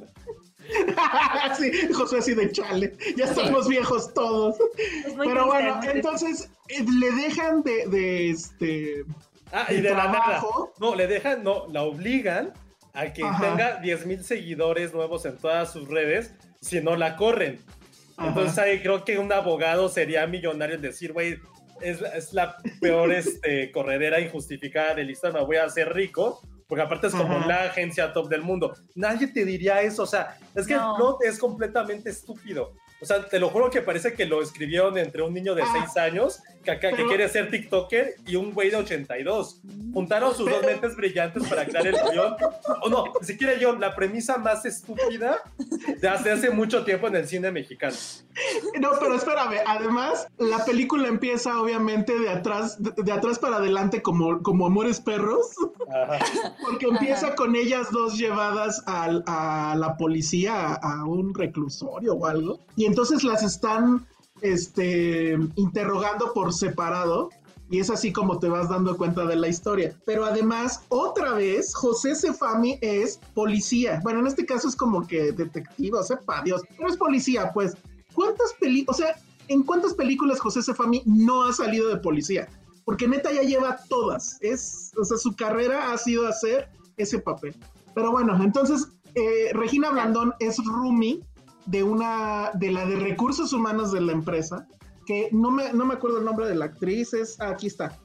Sí, 1.59 1.93
José 1.93 2.19
así 2.19 2.35
de 2.35 2.53
chale. 2.53 2.97
Ya 3.17 3.25
estamos 3.25 3.67
viejos 3.67 4.13
todos. 4.15 4.57
Es 4.79 5.15
Pero 5.19 5.47
bueno, 5.47 5.81
triste. 5.81 5.97
entonces 5.99 6.51
eh, 6.69 6.85
le 6.99 7.11
dejan 7.13 7.63
de, 7.63 7.87
de 7.89 8.31
este. 8.31 9.05
Ah, 9.53 9.67
y 9.71 9.81
de 9.81 9.91
la 9.91 10.05
nada. 10.07 10.43
No, 10.79 10.95
le 10.95 11.09
dejan, 11.09 11.43
no, 11.43 11.67
la 11.73 11.83
obligan 11.83 12.53
a 12.93 13.13
que 13.13 13.25
Ajá. 13.25 13.41
tenga 13.43 13.81
10 13.81 14.07
mil 14.07 14.23
seguidores 14.25 14.95
nuevos 14.95 15.25
en 15.25 15.39
todas 15.39 15.73
sus 15.73 15.89
redes, 15.89 16.35
si 16.61 16.81
no 16.81 16.95
la 16.95 17.17
corren. 17.17 17.61
Ajá. 18.17 18.29
Entonces 18.29 18.59
ahí 18.59 18.81
creo 18.81 19.05
que 19.05 19.19
un 19.19 19.33
abogado 19.33 19.89
sería 19.89 20.27
millonario 20.29 20.77
en 20.77 20.83
decir, 20.83 21.13
güey, 21.13 21.39
es, 21.81 22.01
es 22.03 22.33
la 22.33 22.57
peor 22.81 23.13
este, 23.13 23.71
corredera 23.73 24.21
injustificada 24.21 24.95
de 24.95 25.05
lista, 25.05 25.31
me 25.31 25.45
voy 25.45 25.57
a 25.57 25.65
hacer 25.65 25.93
rico, 25.93 26.41
porque 26.69 26.83
aparte 26.83 27.09
es 27.09 27.15
como 27.15 27.37
Ajá. 27.39 27.47
la 27.47 27.63
agencia 27.65 28.13
top 28.13 28.29
del 28.29 28.43
mundo. 28.43 28.75
Nadie 28.95 29.27
te 29.29 29.45
diría 29.45 29.83
eso, 29.83 30.05
o 30.05 30.07
sea, 30.07 30.39
es 30.55 30.67
que 30.67 30.75
No. 30.75 30.91
el 30.93 30.97
plot 30.97 31.25
es 31.25 31.39
completamente 31.39 32.11
estúpido. 32.11 32.75
O 33.03 33.07
sea, 33.07 33.27
te 33.27 33.39
lo 33.39 33.49
juro 33.49 33.71
que 33.71 33.81
parece 33.81 34.13
que 34.13 34.27
lo 34.27 34.43
escribieron 34.43 34.99
entre 34.99 35.23
un 35.23 35.33
niño 35.33 35.55
de 35.55 35.63
Ah. 35.63 35.69
6 35.73 35.97
años 35.97 36.43
que, 36.65 36.79
que 36.79 36.89
Pero- 36.91 37.09
quiere 37.09 37.29
ser 37.29 37.51
TikToker 37.51 38.17
y 38.27 38.37
un 38.37 38.53
güey 38.53 38.71
de 38.71 38.77
82. 38.77 39.61
Juntaron 39.95 40.35
sus 40.35 40.49
dos 40.49 40.63
mentes 40.65 40.95
brillantes 40.97 41.47
para 41.49 41.65
crear 41.67 41.87
el 41.87 41.97
guion. 42.13 42.37
O 42.83 42.89
no, 42.89 43.05
si 43.23 43.37
quiere 43.37 43.59
yo, 43.59 43.75
la 43.77 43.95
premisa 43.95 44.39
más 44.39 44.65
estúpida 44.65 45.39
de 46.01 46.09
hace, 46.09 46.31
hace 46.31 46.51
mucho 46.51 46.85
tiempo 46.85 47.09
en 47.09 47.17
el 47.17 47.27
cine 47.29 47.51
mexicano. 47.51 47.97
No, 48.81 48.91
pero 49.01 49.15
espérame. 49.17 49.59
Además, 49.67 50.29
la 50.39 50.65
película 50.65 51.09
empieza 51.09 51.61
obviamente 51.61 52.17
de 52.19 52.29
atrás, 52.31 52.81
de, 52.83 52.93
de 53.03 53.13
atrás 53.13 53.39
para 53.39 53.57
adelante, 53.57 54.01
como, 54.03 54.43
como 54.43 54.67
Amores 54.67 55.01
Perros, 55.01 55.49
Ajá. 55.89 56.19
porque 56.65 56.87
empieza 56.87 57.35
con 57.35 57.57
ellas 57.57 57.89
dos 57.91 58.17
llevadas 58.17 58.83
al- 58.87 59.25
a 59.27 59.75
la 59.77 59.97
policía, 59.97 60.75
a, 60.75 61.01
a 61.01 61.05
un 61.05 61.35
reclusorio 61.35 62.15
o 62.15 62.27
algo. 62.27 62.61
Y 62.77 62.85
entonces 62.87 63.25
las 63.25 63.43
están 63.43 64.07
este, 64.43 65.39
interrogando 65.57 66.33
por 66.33 66.53
separado. 66.53 67.31
Y 67.73 67.79
es 67.79 67.89
así 67.89 68.13
como 68.13 68.41
te 68.41 68.49
vas 68.49 68.69
dando 68.69 68.97
cuenta 68.97 69.25
de 69.27 69.37
la 69.37 69.47
historia. 69.47 69.97
Pero 70.05 70.25
además, 70.25 70.83
otra 70.89 71.35
vez, 71.35 71.73
José 71.73 72.17
Cefami 72.17 72.79
es 72.81 73.21
policía. 73.33 74.01
Bueno, 74.03 74.19
en 74.19 74.27
este 74.27 74.45
caso 74.45 74.67
es 74.67 74.75
como 74.75 75.07
que 75.07 75.31
detective, 75.31 75.97
o 75.97 76.03
sepa 76.03 76.43
Dios. 76.43 76.63
Pero 76.77 76.89
es 76.89 76.97
policía, 76.97 77.53
pues. 77.55 77.77
¿Cuántas 78.13 78.55
películas, 78.55 78.99
o 78.99 79.03
sea, 79.03 79.15
en 79.47 79.63
cuántas 79.63 79.95
películas 79.95 80.41
José 80.41 80.63
Cefami 80.63 81.03
no 81.07 81.45
ha 81.45 81.53
salido 81.53 81.89
de 81.89 81.99
policía? 81.99 82.49
Porque 82.85 83.07
neta 83.07 83.33
ya 83.33 83.43
lleva 83.43 83.79
todas. 83.89 84.37
Es, 84.41 84.91
o 85.01 85.05
sea, 85.05 85.17
su 85.17 85.37
carrera 85.37 85.93
ha 85.93 85.99
sido 85.99 86.27
hacer 86.27 86.69
ese 86.97 87.21
papel. 87.21 87.55
Pero 87.95 88.11
bueno, 88.11 88.37
entonces, 88.43 88.89
eh, 89.15 89.51
Regina 89.53 89.91
Blandón 89.91 90.35
es 90.41 90.57
roomie 90.65 91.21
de 91.67 91.83
una, 91.83 92.51
de 92.55 92.71
la 92.71 92.87
de 92.87 92.97
recursos 92.97 93.53
humanos 93.53 93.93
de 93.93 94.01
la 94.01 94.13
empresa, 94.13 94.67
que 95.07 95.29
no 95.33 95.51
me, 95.51 95.73
no 95.73 95.85
me 95.85 95.95
acuerdo 95.95 96.19
el 96.19 96.25
nombre 96.25 96.47
de 96.49 96.55
la 96.55 96.67
actriz, 96.67 97.15
es, 97.15 97.41
ah, 97.41 97.51
aquí 97.51 97.67
está, 97.69 97.99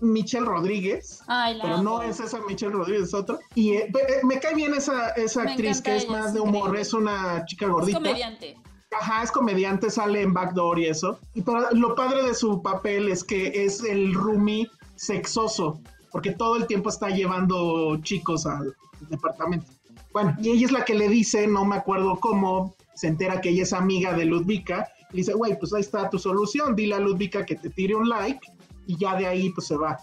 Michelle 0.00 0.46
Rodríguez. 0.46 1.22
Ay, 1.26 1.58
Pero 1.60 1.74
amo. 1.74 1.82
no 1.82 2.02
es 2.02 2.20
esa 2.20 2.40
Michelle 2.40 2.72
Rodríguez, 2.72 3.08
es 3.08 3.14
otra. 3.14 3.38
Y 3.54 3.72
eh, 3.72 3.90
eh, 3.92 4.20
me 4.24 4.40
cae 4.40 4.54
bien 4.54 4.74
esa, 4.74 5.10
esa 5.10 5.44
Me 5.44 5.50
actriz 5.52 5.82
que 5.82 5.96
es 5.96 6.04
ella, 6.04 6.12
más 6.12 6.26
es 6.28 6.34
de 6.34 6.40
humor, 6.40 6.76
es 6.76 6.92
una 6.94 7.44
chica 7.46 7.66
Es 7.66 7.72
gordita. 7.72 7.98
comediante. 7.98 8.56
Ajá, 8.98 9.22
es 9.22 9.30
comediante, 9.30 9.88
sale 9.90 10.22
en 10.22 10.34
Backdoor 10.34 10.78
y 10.80 10.86
eso. 10.86 11.18
Y 11.34 11.42
pero 11.42 11.70
lo 11.72 11.94
padre 11.94 12.24
de 12.24 12.34
su 12.34 12.60
papel 12.60 13.08
es 13.08 13.22
que 13.22 13.64
es 13.64 13.84
el 13.84 14.14
roomie 14.14 14.68
sexoso, 14.96 15.80
porque 16.10 16.32
todo 16.32 16.56
el 16.56 16.66
tiempo 16.66 16.88
está 16.88 17.08
llevando 17.10 17.96
chicos 18.02 18.46
al 18.46 18.74
departamento. 19.08 19.66
Bueno, 20.12 20.34
y 20.40 20.50
ella 20.50 20.66
es 20.66 20.72
la 20.72 20.84
que 20.84 20.94
le 20.94 21.08
dice, 21.08 21.46
no 21.46 21.64
me 21.64 21.76
acuerdo 21.76 22.18
cómo, 22.18 22.74
se 23.00 23.06
entera 23.06 23.40
que 23.40 23.48
ella 23.48 23.62
es 23.62 23.72
amiga 23.72 24.12
de 24.12 24.26
Ludvika, 24.26 24.86
y 25.10 25.16
dice, 25.16 25.32
güey, 25.32 25.58
pues 25.58 25.72
ahí 25.72 25.80
está 25.80 26.10
tu 26.10 26.18
solución, 26.18 26.76
dile 26.76 26.96
a 26.96 27.00
Ludvika 27.00 27.46
que 27.46 27.56
te 27.56 27.70
tire 27.70 27.94
un 27.94 28.10
like, 28.10 28.46
y 28.86 28.98
ya 28.98 29.16
de 29.16 29.26
ahí 29.26 29.48
pues 29.54 29.68
se 29.68 29.76
va. 29.76 29.96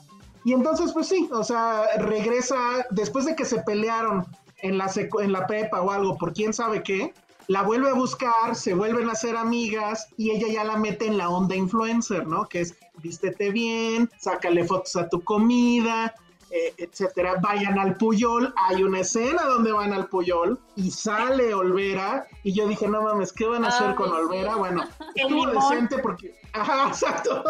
Y 0.43 0.53
entonces, 0.53 0.91
pues 0.93 1.07
sí, 1.07 1.29
o 1.31 1.43
sea, 1.43 1.83
regresa, 1.99 2.57
después 2.89 3.25
de 3.25 3.35
que 3.35 3.45
se 3.45 3.61
pelearon 3.61 4.25
en 4.63 4.79
la, 4.79 4.91
en 5.21 5.31
la 5.31 5.45
prepa 5.45 5.79
o 5.79 5.91
algo, 5.91 6.17
por 6.17 6.33
quién 6.33 6.53
sabe 6.53 6.81
qué, 6.81 7.13
la 7.47 7.61
vuelve 7.61 7.87
a 7.87 7.93
buscar, 7.93 8.55
se 8.55 8.73
vuelven 8.73 9.07
a 9.11 9.15
ser 9.15 9.37
amigas 9.37 10.07
y 10.17 10.31
ella 10.31 10.47
ya 10.51 10.63
la 10.63 10.77
mete 10.77 11.05
en 11.05 11.19
la 11.19 11.29
onda 11.29 11.55
influencer, 11.55 12.25
¿no? 12.25 12.49
Que 12.49 12.61
es 12.61 12.75
vístete 13.03 13.51
bien, 13.51 14.09
sácale 14.17 14.65
fotos 14.65 14.95
a 14.95 15.07
tu 15.07 15.21
comida, 15.21 16.15
eh, 16.49 16.73
etcétera. 16.77 17.35
Vayan 17.41 17.77
al 17.77 17.97
Puyol, 17.97 18.53
hay 18.55 18.81
una 18.83 19.01
escena 19.01 19.43
donde 19.43 19.71
van 19.71 19.91
al 19.91 20.07
Puyol 20.07 20.57
y 20.75 20.91
sale 20.91 21.53
Olvera 21.53 22.25
y 22.43 22.53
yo 22.53 22.67
dije, 22.67 22.87
no 22.87 23.01
mames, 23.01 23.33
¿qué 23.33 23.45
van 23.45 23.65
a 23.65 23.67
hacer 23.67 23.89
Ay, 23.89 23.95
con 23.95 24.09
sí. 24.09 24.15
Olvera? 24.15 24.55
Bueno, 24.55 24.83
El 25.15 25.23
estuvo 25.23 25.47
decente 25.47 25.97
porque, 25.99 26.35
ajá, 26.53 26.87
exacto. 26.87 27.43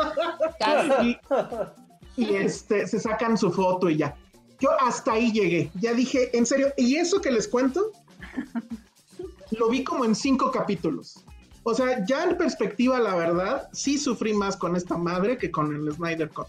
Y, 2.16 2.34
este, 2.34 2.88
se 2.88 3.00
sacan 3.00 3.38
su 3.38 3.52
foto 3.52 3.90
y 3.90 3.98
ya. 3.98 4.16
Yo 4.60 4.70
hasta 4.82 5.14
ahí 5.14 5.32
llegué. 5.32 5.70
Ya 5.76 5.94
dije, 5.94 6.36
en 6.36 6.48
serio, 6.48 6.74
¿y 6.76 6.96
eso 6.96 7.22
que 7.22 7.30
les 7.30 7.48
cuento? 7.48 7.92
Lo 9.52 9.70
vi 9.70 9.84
como 9.84 10.04
en 10.04 10.16
cinco 10.16 10.52
capítulos. 10.52 11.24
O 11.62 11.76
sea, 11.76 12.04
ya 12.06 12.24
en 12.24 12.38
perspectiva, 12.38 13.00
la 13.00 13.14
verdad, 13.16 13.70
sí 13.74 14.00
sufrí 14.00 14.34
más 14.34 14.58
con 14.58 14.76
esta 14.76 14.98
madre 14.98 15.38
que 15.38 15.52
con 15.52 15.76
el 15.76 15.94
Snyder 15.94 16.30
Cut. 16.30 16.48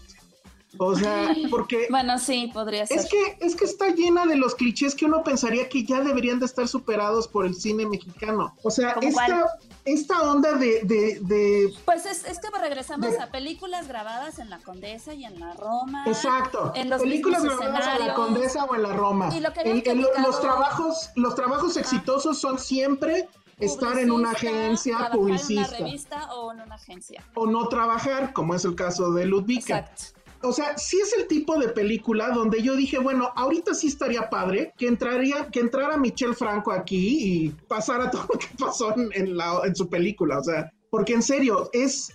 O 0.77 0.95
sea, 0.95 1.33
porque 1.49 1.87
Bueno, 1.89 2.19
sí, 2.19 2.49
podría 2.53 2.85
ser. 2.85 2.99
es 2.99 3.09
que, 3.09 3.37
es 3.39 3.55
que 3.55 3.65
está 3.65 3.89
llena 3.89 4.25
de 4.25 4.35
los 4.35 4.53
clichés 4.55 4.93
que 4.95 5.05
uno 5.05 5.23
pensaría 5.23 5.67
que 5.67 5.83
ya 5.83 6.01
deberían 6.01 6.39
de 6.39 6.45
estar 6.45 6.67
superados 6.67 7.27
por 7.27 7.45
el 7.45 7.55
cine 7.55 7.85
mexicano. 7.87 8.55
O 8.63 8.69
sea, 8.69 8.93
¿Cómo 8.93 9.07
esta, 9.07 9.45
esta 9.85 10.21
onda 10.31 10.53
de, 10.53 10.81
de, 10.83 11.19
de 11.21 11.73
Pues 11.85 12.05
es, 12.05 12.23
es 12.25 12.39
que 12.39 12.47
regresamos 12.59 13.11
De- 13.11 13.19
a 13.19 13.31
películas 13.31 13.87
grabadas 13.87 14.37
en 14.39 14.49
la 14.49 14.59
Condesa 14.59 15.13
y 15.13 15.25
en 15.25 15.39
la 15.39 15.53
Roma. 15.53 16.03
Exacto. 16.05 16.71
En 16.75 16.89
los 16.89 17.01
Películas 17.01 17.43
grabadas 17.43 17.99
en 17.99 18.07
la. 18.07 18.13
Condesa 18.13 18.65
o 18.65 18.75
en 18.75 18.83
la 18.83 18.93
Roma. 18.93 19.29
Y 19.35 19.39
lo 19.39 19.51
que 19.53 19.61
El- 19.61 19.83
el- 19.87 20.05
los 20.23 20.39
trabajos, 20.39 21.09
los 21.15 21.33
trabajos 21.35 21.77
exitosos 21.77 22.39
son 22.39 22.59
siempre 22.59 23.27
estar 23.59 23.99
en 23.99 24.09
una 24.11 24.29
Publicista, 24.29 24.49
agencia 24.57 24.93
trabajar 24.97 25.15
en 25.15 25.19
publicista 25.21 25.67
una 25.67 25.77
revista 25.85 26.33
o 26.35 26.51
en 26.53 26.61
una 26.61 26.75
agencia. 26.75 27.23
o 27.35 27.45
no 27.45 27.67
trabajar, 27.67 28.31
como 28.31 28.55
es 28.55 28.63
el 28.63 28.73
caso 28.75 29.11
de 29.11 29.25
Ludwika. 29.25 29.79
Exacto. 29.79 30.18
O 30.41 30.53
sea, 30.53 30.77
sí 30.77 30.97
es 31.01 31.13
el 31.17 31.27
tipo 31.27 31.59
de 31.59 31.69
película 31.69 32.31
donde 32.31 32.61
yo 32.61 32.75
dije, 32.75 32.97
bueno, 32.97 33.31
ahorita 33.35 33.73
sí 33.73 33.87
estaría 33.87 34.29
padre 34.29 34.73
que 34.77 34.87
entraría, 34.87 35.47
que 35.51 35.59
entrara 35.59 35.97
Michelle 35.97 36.33
Franco 36.33 36.71
aquí 36.71 37.17
y 37.19 37.49
pasara 37.67 38.09
todo 38.11 38.25
lo 38.33 38.39
que 38.39 38.47
pasó 38.57 38.93
en, 38.95 39.35
la, 39.35 39.61
en 39.65 39.75
su 39.75 39.89
película. 39.89 40.39
O 40.39 40.43
sea, 40.43 40.71
porque 40.89 41.13
en 41.13 41.23
serio, 41.23 41.69
es, 41.73 42.13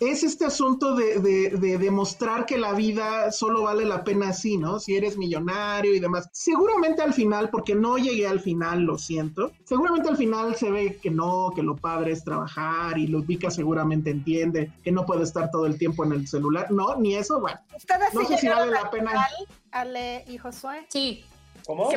es 0.00 0.22
este 0.24 0.44
asunto 0.44 0.94
de, 0.94 1.18
de, 1.20 1.50
de 1.50 1.78
demostrar 1.78 2.46
que 2.46 2.58
la 2.58 2.72
vida 2.72 3.30
solo 3.30 3.62
vale 3.62 3.84
la 3.84 4.02
pena 4.04 4.30
así, 4.30 4.56
¿no? 4.58 4.78
Si 4.80 4.96
eres 4.96 5.16
millonario 5.16 5.94
y 5.94 6.00
demás. 6.00 6.28
Seguramente 6.32 7.02
al 7.02 7.12
final, 7.14 7.48
porque 7.50 7.74
no 7.74 7.96
llegué 7.96 8.26
al 8.26 8.40
final, 8.40 8.82
lo 8.82 8.98
siento. 8.98 9.52
Seguramente 9.64 10.08
al 10.08 10.16
final 10.16 10.56
se 10.56 10.70
ve 10.70 10.98
que 11.00 11.10
no, 11.10 11.52
que 11.54 11.62
lo 11.62 11.76
padre 11.76 12.12
es 12.12 12.24
trabajar 12.24 12.98
y 12.98 13.06
Ludvika 13.06 13.50
seguramente 13.50 14.10
entiende 14.10 14.72
que 14.82 14.90
no 14.92 15.06
puede 15.06 15.22
estar 15.22 15.50
todo 15.50 15.66
el 15.66 15.78
tiempo 15.78 16.04
en 16.04 16.12
el 16.12 16.26
celular. 16.28 16.70
No, 16.70 16.96
ni 16.96 17.14
eso, 17.14 17.40
bueno. 17.40 17.58
Ustedes 17.76 18.12
No 18.12 18.20
sí 18.22 18.26
sé 18.26 18.38
si 18.38 18.48
vale 18.48 18.72
la 18.72 18.80
al 18.80 18.90
pena. 18.90 19.10
final, 19.10 19.30
Ale 19.70 20.24
y 20.28 20.38
Josué. 20.38 20.86
Sí, 20.90 21.24
¿Cómo? 21.66 21.90
sí. 21.90 21.96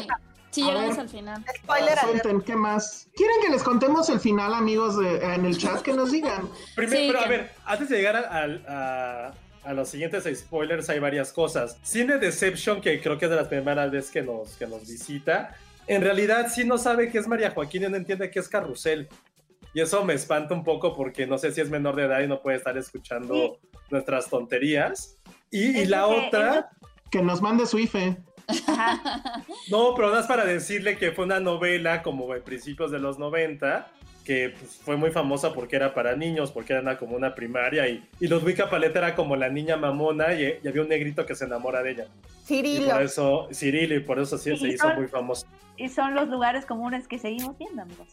Sí, 0.58 0.64
llegamos 0.64 0.97
al 0.97 1.10
final. 1.10 1.45
Spoiler 1.64 2.43
¿qué 2.43 2.55
más? 2.55 3.08
¿Quieren 3.16 3.36
que 3.45 3.49
les 3.49 3.62
contemos 3.64 4.10
el 4.10 4.20
final, 4.20 4.53
amigos, 4.55 4.97
de- 4.99 5.24
en 5.36 5.45
el 5.45 5.58
chat? 5.58 5.82
Que 5.82 5.93
nos 5.93 6.12
digan. 6.12 6.49
Primero, 6.76 6.97
Sí, 6.99 7.08
pero 7.08 7.20
a 7.20 7.28
ver, 7.28 7.51
antes 7.66 7.89
de 7.89 7.97
llegar 7.97 8.16
a, 8.16 9.28
a- 9.28 9.34
a 9.70 9.74
los 9.74 9.89
siguientes 9.89 10.24
spoilers, 10.39 10.89
hay 10.89 10.97
varias 10.99 11.32
cosas. 11.32 11.78
Cine 11.84 12.18
Deception, 12.18 12.82
que 12.82 12.99
creo 13.01 13.18
que 13.18 13.26
es 13.26 13.32
de 13.32 13.38
las 13.38 13.47
primeras 13.49 13.91
veces 13.91 14.10
que 14.12 14.22
nos, 14.24 14.55
que 14.55 14.66
nos 14.66 14.88
visita, 14.88 15.55
en 15.86 16.01
realidad 16.01 16.47
sí 16.53 16.66
no 16.66 16.78
sabe 16.78 17.10
qué 17.12 17.18
es 17.20 17.28
María 17.28 17.51
Joaquín 17.51 17.84
y 17.84 17.89
no 17.89 17.97
entiende 17.97 18.32
qué 18.32 18.39
es 18.39 18.47
Carrusel. 18.49 19.08
Y 19.74 19.82
eso 19.82 20.03
me 20.03 20.14
espanta 20.16 20.53
un 20.55 20.64
poco 20.64 20.95
porque 20.95 21.28
no 21.28 21.38
sé 21.38 21.51
si 21.51 21.62
es 21.62 21.70
menor 21.70 21.95
de 21.95 22.05
edad 22.05 22.22
y 22.22 22.28
no 22.28 22.41
puede 22.41 22.58
estar 22.58 22.76
escuchando 22.78 23.60
nuestras 23.91 24.28
tonterías. 24.30 25.18
Y, 25.51 25.86
la 25.86 26.08
que- 26.08 26.28
otra, 26.28 26.70
Que 27.12 27.22
nos 27.22 27.41
mande 27.41 27.66
su 27.66 27.78
IFE. 27.78 28.18
Ajá. 28.48 29.43
no, 29.70 29.93
pero 29.95 30.08
nada 30.08 30.20
más 30.22 30.28
para 30.28 30.45
decirle 30.45 30.98
que 30.98 31.12
fue 31.12 31.26
una 31.26 31.39
novela 31.39 32.02
como 32.04 32.34
en 32.34 32.41
principios 32.43 32.91
de 32.91 33.00
los 33.00 33.20
90, 33.20 33.88
que 34.24 34.54
pues, 34.60 34.76
fue 34.84 34.98
muy 34.98 35.12
famosa 35.12 35.54
porque 35.54 35.76
era 35.78 35.93
para 35.93 36.16
niños, 36.16 36.52
porque 36.52 36.74
era 36.74 36.82
una- 36.82 36.98
como 36.98 37.16
una 37.16 37.34
primaria, 37.36 37.88
y, 37.88 38.06
y 38.20 38.28
Ludwika 38.28 38.70
Paleta 38.70 39.00
era 39.00 39.16
como 39.16 39.36
la 39.36 39.50
niña 39.50 39.78
mamona, 39.78 40.34
y, 40.34 40.60
y 40.64 40.68
había 40.68 40.82
un 40.82 40.89
negrito 40.89 41.26
que 41.26 41.36
se 41.36 41.45
enamora 41.45 41.82
de 41.84 41.91
ella. 41.91 42.08
Y 42.43 42.45
Cirilo. 42.45 42.91
por 42.91 43.02
eso, 43.02 43.48
Cirilo, 43.54 43.95
y 43.95 44.00
por 44.02 44.20
eso 44.20 44.38
sí 44.38 44.56
se 44.58 44.68
Y 44.68 44.74
hizo 44.74 44.88
son- 44.88 44.95
muy 44.98 45.08
famoso. 45.08 45.45
Y 45.78 45.89
son 45.89 46.16
los 46.16 46.28
lugares 46.28 46.66
comunes 46.66 47.08
que 47.08 47.20
seguimos 47.20 47.58
viendo, 47.58 47.82
amigos. 47.84 48.08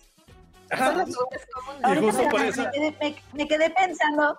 Ajá, 0.71 0.89
Son 0.89 0.99
los 0.99 1.09
lugares 1.11 1.47
comunes. 1.53 1.83
Y 1.99 2.05
justo 2.05 2.23
me, 2.23 2.29
por 2.31 2.41
me 2.41 2.49
eso- 2.49 2.71
quedé, 2.73 2.97
me- 3.01 3.17
me 3.33 3.49
quedé 3.49 3.71
pensando, 3.71 4.37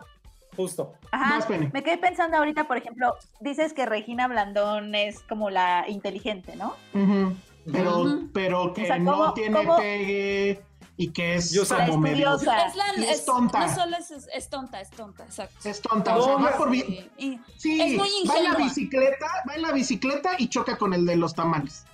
justo. 0.56 0.94
ajá, 1.12 1.36
Vas, 1.38 1.46
Penny. 1.46 1.70
me 1.74 1.84
quedé 1.84 1.98
pensando 1.98 2.38
ahorita, 2.38 2.68
por 2.68 2.78
ejemplo, 2.78 3.16
dices 3.40 3.74
que 3.74 3.86
Regina 3.86 4.28
Blandón 4.28 4.96
es 4.96 5.20
como 5.24 5.50
la 5.50 5.86
inteligente, 5.88 6.56
¿no? 6.56 6.76
Ujú. 6.94 7.36
Pero, 7.72 8.20
pero 8.34 8.74
que 8.74 8.84
O 8.84 8.86
sea, 8.86 9.00
no 9.00 9.12
¿cómo- 9.14 9.34
tiene 9.34 9.56
cómo- 9.58 9.78
pegue 9.78 10.62
y 10.98 11.12
que 11.12 11.36
es 11.36 11.58
como 11.68 11.98
medio... 11.98 12.36
Es, 12.36 12.44
la, 12.44 12.64
Y 12.98 13.04
es 13.04 13.10
es- 13.20 13.26
tonta. 13.26 13.68
No 13.68 13.76
solo 13.76 13.98
es, 13.98 14.12
es, 14.12 14.30
es 14.34 14.50
tonta, 14.50 14.80
es 14.82 14.90
tonta, 14.92 15.24
exacto. 15.26 15.68
Es 15.68 15.82
tonta, 15.82 16.16
o 16.18 16.22
sea, 16.24 16.36
va 16.36 16.52
por... 16.58 16.72
Sí, 16.72 17.10
y- 17.18 17.40
Sí, 17.58 17.82
Es 17.82 17.98
muy 17.98 18.10
va 18.30 18.38
en 18.38 18.44
la 18.46 18.56
bicicleta, 18.56 19.26
va 19.50 19.56
en 19.56 19.62
la 19.64 19.72
bicicleta 19.72 20.32
y 20.38 20.48
choca 20.48 20.78
con 20.78 20.94
el 20.94 21.06
de 21.06 21.16
los 21.16 21.34
tamales. 21.34 21.86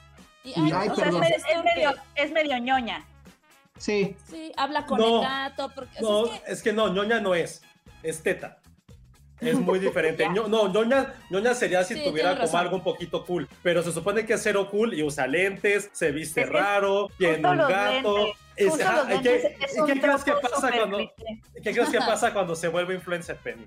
y, 0.44 0.50
Y, 0.50 0.54
ay, 0.56 0.72
ay, 0.76 0.90
O 0.90 0.96
sea, 0.96 1.06
medio, 1.06 1.24
es 1.24 1.44
es 1.50 1.64
medio, 1.64 1.90
tonta. 1.92 2.04
es 2.16 2.32
medio 2.32 2.58
ñoña. 2.60 3.06
Sí. 3.78 4.16
Sí, 4.30 4.52
habla 4.58 4.86
con 4.86 5.00
No. 5.00 5.16
el 5.18 5.22
gato. 5.28 5.72
Porque, 5.74 5.98
o 6.00 6.02
sea, 6.02 6.10
No, 6.10 6.26
es 6.26 6.42
que- 6.42 6.52
es 6.52 6.64
que 6.64 6.74
no, 6.74 6.90
ñoña 6.94 7.20
no 7.22 7.34
es, 7.34 7.64
es 8.04 8.22
teta. 8.24 8.58
Es 9.40 9.56
muy 9.56 9.80
diferente. 9.80 10.26
Ño- 10.30 10.48
no, 10.48 10.68
ñoña, 10.72 11.14
ñoña 11.32 11.54
sería 11.56 11.84
si 11.84 11.96
Sí, 11.96 12.04
tuviera 12.04 12.32
como 12.32 12.42
razón. 12.44 12.60
algo 12.60 12.76
un 12.76 12.84
poquito 12.84 13.26
cool, 13.26 13.48
pero 13.64 13.82
se 13.82 13.92
supone 13.92 14.26
que 14.26 14.34
es 14.34 14.44
cero 14.44 14.68
cool 14.70 14.94
y 14.94 15.02
usa 15.04 15.26
lentes, 15.26 15.90
se 15.94 16.12
viste 16.12 16.42
Es 16.42 16.48
que 16.48 16.54
raro, 16.54 17.10
tiene 17.18 17.38
un 17.50 17.58
gato. 17.58 18.18
lentes, 18.18 18.36
Es- 18.56 18.70
justo 18.70 18.86
ajá, 18.88 19.04
los 19.10 19.20
¿y 19.20 19.24
qué, 19.24 19.36
es 19.36 19.84
qué 19.88 20.00
crees 20.00 20.24
que 20.24 20.32
pasa 20.34 20.72
cuando, 20.72 20.98
qué 21.64 21.74
crees 21.74 21.90
que 21.90 21.98
pasa 21.98 22.34
cuando 22.34 22.56
se 22.56 22.68
vuelve 22.68 22.94
influencer 22.94 23.36
Penny? 23.38 23.66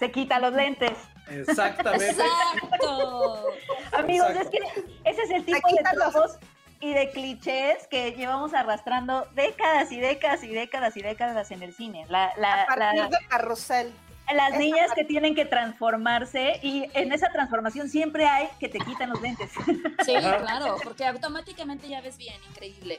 Se 0.00 0.10
quita 0.10 0.40
los 0.40 0.54
lentes. 0.54 0.92
Exactamente. 1.30 2.06
Exacto. 2.10 3.44
Amigos, 3.92 4.30
Exacto. 4.30 4.56
es 4.56 4.74
que 4.74 5.10
ese 5.10 5.22
es 5.22 5.30
el 5.30 5.44
tipo 5.44 5.68
de 5.68 5.82
tropos 5.92 6.38
y 6.80 6.92
de 6.94 7.10
clichés 7.10 7.86
que 7.90 8.12
llevamos 8.12 8.54
arrastrando 8.54 9.26
décadas 9.34 9.92
y 9.92 10.00
décadas 10.00 10.42
y 10.44 10.48
décadas 10.48 10.96
y 10.96 11.02
décadas 11.02 11.50
en 11.50 11.62
el 11.62 11.74
cine. 11.74 12.06
La, 12.08 12.30
la- 12.38 12.62
A 12.62 12.66
partir 12.66 13.00
la- 13.02 13.08
de 13.08 13.16
Carrusel. 13.28 13.92
las 14.34 14.56
niñas 14.58 14.90
que 14.94 15.04
tienen 15.04 15.34
que 15.34 15.44
transformarse 15.44 16.58
y 16.62 16.86
en 16.94 17.12
esa 17.12 17.30
transformación 17.32 17.88
siempre 17.88 18.26
hay 18.26 18.48
que 18.58 18.68
te 18.68 18.78
quitan 18.78 19.10
los 19.10 19.20
lentes. 19.20 19.50
Sí, 20.06 20.14
claro, 20.16 20.76
porque 20.82 21.04
automáticamente 21.04 21.88
ya 21.88 22.00
ves 22.00 22.16
bien, 22.16 22.36
increíble. 22.48 22.98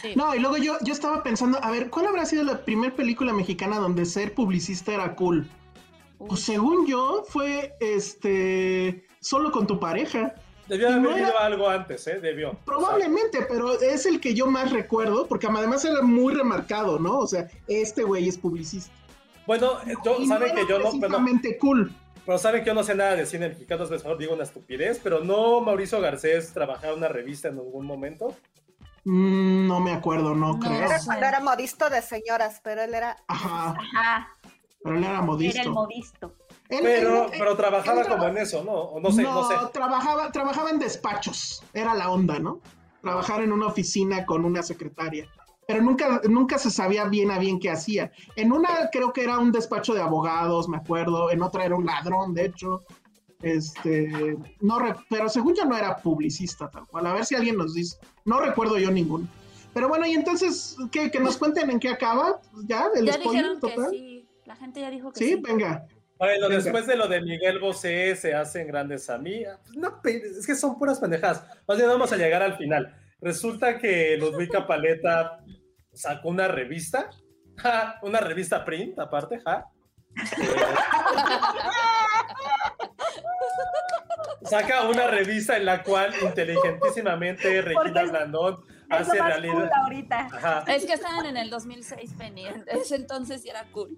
Sí. 0.00 0.14
No, 0.16 0.34
y 0.34 0.38
luego 0.38 0.56
yo, 0.58 0.76
yo 0.82 0.92
estaba 0.92 1.22
pensando, 1.22 1.58
a 1.62 1.70
ver, 1.70 1.90
¿cuál 1.90 2.06
habrá 2.06 2.24
sido 2.24 2.44
la 2.44 2.64
primera 2.64 2.94
película 2.94 3.32
mexicana 3.32 3.78
donde 3.78 4.04
ser 4.04 4.32
publicista 4.34 4.92
era 4.94 5.14
cool? 5.16 5.48
Uy, 6.18 6.28
Pues 6.28 6.42
según 6.42 6.86
yo, 6.86 7.24
fue 7.28 7.74
este 7.80 9.04
solo 9.20 9.50
con 9.52 9.66
tu 9.66 9.78
pareja. 9.80 10.34
Debió 10.68 10.88
haber 10.88 11.00
no 11.02 11.16
era- 11.16 11.30
algo 11.40 11.68
antes, 11.68 12.06
¿eh? 12.06 12.20
Debió. 12.20 12.58
Probablemente, 12.64 13.46
pero 13.48 13.80
es 13.80 14.04
el 14.06 14.20
que 14.20 14.34
yo 14.34 14.46
más 14.46 14.70
recuerdo, 14.70 15.26
porque 15.26 15.46
además 15.46 15.84
era 15.84 16.02
muy 16.02 16.34
remarcado, 16.34 16.98
¿no? 16.98 17.18
O 17.20 17.26
sea, 17.26 17.48
este 17.66 18.02
güey 18.02 18.28
es 18.28 18.36
publicista. 18.38 18.92
Bueno, 19.46 19.78
eh, 19.86 19.94
yo, 20.04 20.16
Y 20.18 20.26
no 20.26 20.34
saben 20.34 20.50
era 20.50 20.60
que 20.60 20.66
yo 20.68 20.78
no, 20.78 20.84
precisamente 20.90 21.56
cool. 21.58 21.90
pero 22.26 22.36
saben 22.38 22.60
que 22.62 22.66
yo 22.68 22.74
no 22.74 22.84
sé 22.84 22.94
nada 22.94 23.16
de 23.16 23.24
cine 23.24 23.48
mexicano, 23.48 23.84
es 23.84 23.90
mejor 23.90 24.18
digo 24.18 24.34
una 24.34 24.42
estupidez, 24.44 25.00
pero 25.02 25.24
no 25.24 25.62
Mauricio 25.62 26.00
Garcés 26.02 26.52
trabajaba 26.52 26.92
en 26.92 26.98
una 26.98 27.08
revista 27.08 27.48
en 27.48 27.54
algún 27.54 27.86
momento. 27.86 28.36
Mm, 29.04 29.66
no 29.66 29.80
me 29.80 29.92
acuerdo, 29.92 30.34
no, 30.34 30.52
No. 30.54 30.58
creo. 30.58 30.72
Era 30.82 30.98
cuando 31.02 31.24
era 31.24 31.40
modisto 31.40 31.88
de 31.88 32.02
señoras, 32.02 32.60
pero 32.62 32.82
él 32.82 32.92
era. 32.94 33.16
Ajá, 33.26 33.70
Ajá, 33.70 34.36
pero 34.82 34.96
él 34.98 35.04
era 35.04 35.22
modisto. 35.22 35.56
era 35.60 35.64
el 35.66 35.70
modisto. 35.72 36.34
Él- 36.68 36.80
Pero, 36.82 37.24
él- 37.24 37.30
pero 37.38 37.56
trabajaba 37.56 38.00
él 38.02 38.06
como 38.08 38.16
traba- 38.18 38.30
en 38.30 38.38
eso, 38.38 38.62
¿no? 38.62 38.72
O 38.72 39.00
no 39.00 39.10
sé, 39.10 39.22
no, 39.22 39.48
sé. 39.48 39.54
Trabajaba, 39.72 40.30
trabajaba 40.32 40.70
en 40.70 40.78
despachos, 40.78 41.62
era 41.72 41.94
la 41.94 42.10
onda, 42.10 42.38
¿no? 42.38 42.60
Trabajar 43.00 43.42
en 43.42 43.52
una 43.52 43.66
oficina 43.66 44.26
con 44.26 44.44
una 44.44 44.62
secretaria. 44.62 45.26
Pero 45.66 45.82
nunca, 45.82 46.20
nunca 46.28 46.58
se 46.58 46.70
sabía 46.70 47.04
bien 47.04 47.30
a 47.30 47.38
bien 47.38 47.58
qué 47.58 47.70
hacía. 47.70 48.10
En 48.36 48.52
una 48.52 48.88
creo 48.92 49.12
que 49.12 49.22
era 49.24 49.38
un 49.38 49.52
despacho 49.52 49.92
de 49.94 50.00
abogados, 50.02 50.68
me 50.68 50.78
acuerdo. 50.78 51.30
En 51.30 51.42
otra 51.42 51.64
era 51.64 51.74
un 51.76 51.84
ladrón, 51.86 52.32
de 52.34 52.46
hecho. 52.46 52.82
Este, 53.42 54.36
no, 54.60 54.78
re- 54.78 54.96
pero 55.08 55.28
según 55.28 55.54
yo 55.54 55.64
no 55.64 55.76
era 55.76 55.96
publicista 55.98 56.68
tal 56.70 56.86
cual. 56.86 57.06
A 57.06 57.12
ver 57.12 57.24
si 57.24 57.34
alguien 57.34 57.56
nos 57.56 57.74
dice. 57.74 57.96
No 58.24 58.40
recuerdo 58.40 58.78
yo 58.78 58.90
ninguno. 58.90 59.28
Pero 59.74 59.88
bueno, 59.88 60.06
y 60.06 60.12
entonces, 60.14 60.76
¿qué? 60.90 61.10
Que 61.10 61.20
nos 61.20 61.36
cuenten 61.36 61.70
en 61.70 61.78
qué 61.78 61.90
acaba. 61.90 62.40
Ya, 62.64 62.88
el 62.94 63.06
ya 63.06 63.12
spoiler 63.14 63.30
dijeron 63.44 63.60
que 63.60 63.68
total. 63.76 63.90
sí. 63.90 64.28
La 64.44 64.56
gente 64.56 64.80
ya 64.80 64.90
dijo 64.90 65.12
que 65.12 65.18
Sí, 65.18 65.34
sí. 65.34 65.40
venga. 65.40 65.86
Bueno, 66.18 66.48
Venga. 66.48 66.62
después 66.62 66.86
de 66.86 66.96
lo 66.96 67.06
de 67.06 67.20
Miguel 67.20 67.58
Bosé, 67.60 68.16
se 68.16 68.34
hacen 68.34 68.66
grandes 68.66 69.08
amigas. 69.08 69.60
No, 69.76 70.00
pe- 70.02 70.16
es 70.38 70.46
que 70.46 70.54
son 70.56 70.78
puras 70.78 70.98
pendejadas. 70.98 71.44
Más 71.66 71.76
bien 71.76 71.88
vamos 71.88 72.10
a 72.12 72.16
llegar 72.16 72.42
al 72.42 72.56
final. 72.56 72.94
Resulta 73.20 73.78
que 73.78 74.16
Ludwika 74.16 74.66
Paleta 74.66 75.38
sacó 75.92 76.28
una 76.28 76.48
revista, 76.48 77.10
ja, 77.56 77.98
una 78.02 78.20
revista 78.20 78.64
print, 78.64 78.98
aparte, 78.98 79.40
ja. 79.40 79.66
Eh, 80.16 80.56
saca 84.42 84.88
una 84.88 85.06
revista 85.08 85.56
en 85.56 85.64
la 85.66 85.82
cual 85.82 86.12
inteligentísimamente 86.22 87.60
Regina 87.62 88.02
Blandón 88.04 88.56
hace 88.90 89.20
realidad. 89.20 89.54
cool 89.54 89.70
ahorita. 89.82 90.28
Ajá. 90.32 90.64
Es 90.66 90.86
que 90.86 90.94
estaban 90.94 91.26
en 91.26 91.36
el 91.36 91.50
2006, 91.50 92.14
Penny. 92.18 92.46
Ese 92.66 92.96
entonces 92.96 93.42
sí 93.42 93.48
era 93.50 93.64
cool. 93.72 93.96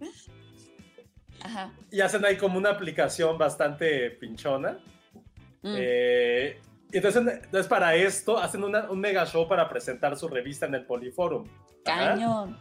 Ajá. 1.44 1.72
Y 1.90 2.00
hacen 2.00 2.24
ahí 2.24 2.36
como 2.36 2.58
una 2.58 2.70
aplicación 2.70 3.38
bastante 3.38 4.10
pinchona. 4.12 4.78
Mm. 5.62 5.74
Eh, 5.76 6.60
y 6.92 6.96
entonces, 6.96 7.22
entonces 7.44 7.66
para 7.66 7.94
esto 7.94 8.38
hacen 8.38 8.64
una- 8.64 8.90
un 8.90 8.98
mega 9.00 9.24
show 9.26 9.46
para 9.48 9.68
presentar 9.68 10.16
su 10.16 10.28
revista 10.28 10.66
en 10.66 10.74
el 10.74 10.84
Poliforum. 10.86 11.46
Ajá. 11.86 12.10
Cañón. 12.14 12.58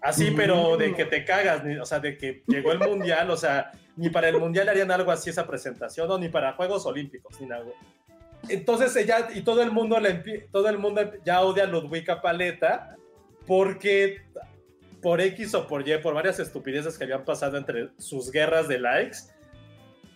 Así, 0.00 0.30
Mm. 0.30 0.36
pero 0.36 0.76
de 0.76 0.94
que 0.94 1.04
te 1.04 1.24
cagas, 1.24 1.64
ni- 1.64 1.76
o 1.78 1.86
sea, 1.86 1.98
de 2.00 2.16
que 2.18 2.42
llegó 2.46 2.70
el 2.72 2.78
mundial, 2.78 3.30
o 3.30 3.36
sea, 3.36 3.72
ni 3.96 4.10
para 4.10 4.28
el 4.28 4.38
mundial 4.38 4.68
harían 4.68 4.90
algo 4.90 5.10
así 5.10 5.30
esa 5.30 5.46
presentación, 5.46 6.10
o 6.10 6.18
ni 6.18 6.28
para 6.28 6.52
Juegos 6.52 6.84
Olímpicos, 6.86 7.40
ni 7.40 7.46
nada. 7.46 7.64
Entonces 8.48 8.94
ella 8.94 9.28
y 9.34 9.40
todo 9.40 9.62
el 9.62 9.72
mundo 9.72 9.98
le 9.98 10.14
todo 10.52 10.68
el 10.68 10.78
mundo 10.78 11.00
ya 11.24 11.40
odia 11.40 11.64
a 11.64 11.66
Ludwika 11.66 12.20
Paleta 12.20 12.94
porque 13.46 14.22
por 15.02 15.20
X 15.20 15.54
o 15.54 15.66
por 15.66 15.86
Y, 15.86 15.98
por 15.98 16.14
varias 16.14 16.38
estupideces 16.38 16.96
que 16.96 17.04
habían 17.04 17.24
pasado 17.24 17.56
entre 17.56 17.90
sus 17.98 18.30
guerras 18.30 18.68
de 18.68 18.78
likes, 18.78 19.18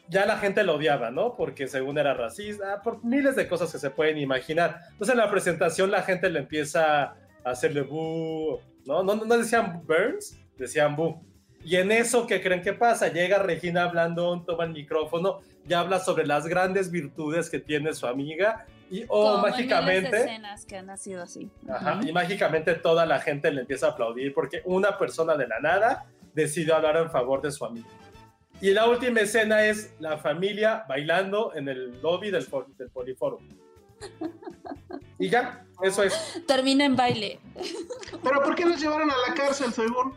ya 0.09 0.27
la 0.27 0.39
gente 0.39 0.65
lo 0.65 0.75
odiaba, 0.75 1.11
¿no? 1.11 1.37
Porque 1.37 1.69
según 1.69 1.97
era 1.97 2.15
racista, 2.15 2.83
por 2.83 3.05
miles 3.05 3.37
de 3.37 3.47
cosas 3.47 3.71
que 3.71 3.79
se 3.79 3.91
pueden 3.91 4.19
imaginar. 4.19 4.81
Entonces 4.91 5.15
en 5.15 5.21
la 5.21 5.31
presentación 5.31 5.91
la 5.91 6.03
gente 6.03 6.29
le 6.29 6.41
empieza 6.41 7.03
a 7.03 7.17
hacerle 7.45 7.83
boo, 7.83 8.61
¿no? 8.85 9.05
No, 9.05 9.15
no, 9.15 9.39
decían 9.39 9.83
Burns, 9.87 10.39
decían 10.57 10.97
boo. 10.97 11.23
Y 11.63 11.77
en 11.77 11.93
eso, 11.93 12.27
¿qué 12.27 12.43
creen 12.43 12.63
que 12.63 12.73
pasa? 12.73 13.09
Llega 13.09 13.39
Regina 13.39 13.87
Blandón, 13.87 14.45
toma 14.45 14.65
el 14.65 14.73
micrófono 14.73 15.41
y 15.69 15.75
habla 15.75 16.01
sobre 16.01 16.27
las 16.27 16.47
grandes 16.47 16.91
virtudes 16.91 17.49
que 17.49 17.61
tiene 17.61 17.93
su 17.93 18.07
amiga 18.07 18.67
y, 18.91 19.05
oh, 19.09 19.37
Como 19.37 19.47
en 19.47 19.55
miles 19.55 19.57
de 19.69 19.75
mágicamente... 19.75 20.17
escenas 20.21 20.65
que 20.67 20.77
han 20.77 20.87
nacido 20.87 21.23
así. 21.23 21.51
Ajá. 21.69 22.01
Y 22.05 22.13
mágicamente 22.13 22.75
toda 22.75 23.07
la 23.07 23.21
gente 23.21 23.51
le 23.51 23.61
empieza 23.63 23.87
a 23.87 23.91
aplaudir 23.91 24.35
porque 24.35 24.63
una 24.65 24.99
persona 24.99 25.37
de 25.37 25.47
la 25.47 25.61
nada 25.61 26.07
decidió 26.35 26.75
hablar 26.77 26.97
en 26.97 27.11
favor 27.11 27.41
de 27.41 27.51
su 27.53 27.65
amigo. 27.65 27.89
Y 28.61 28.73
la 28.73 28.87
última 28.89 29.21
escena 29.21 29.65
es 29.65 29.95
la 30.01 30.19
familia 30.19 30.85
bailando 30.89 31.53
en 31.55 31.69
el 31.69 32.01
lobby 32.03 32.31
del, 32.31 32.47
del 32.77 32.91
Poliforum. 32.91 33.49
Y 35.19 35.29
ya, 35.29 35.65
eso 35.83 36.03
es. 36.03 36.43
Termina 36.47 36.85
en 36.85 36.97
baile. 36.97 37.39
Pero 38.23 38.43
¿por 38.43 38.55
qué 38.55 38.65
nos 38.65 38.81
llevaron 38.81 39.11
a 39.11 39.15
la 39.29 39.35
cárcel, 39.35 39.73
según? 39.73 40.15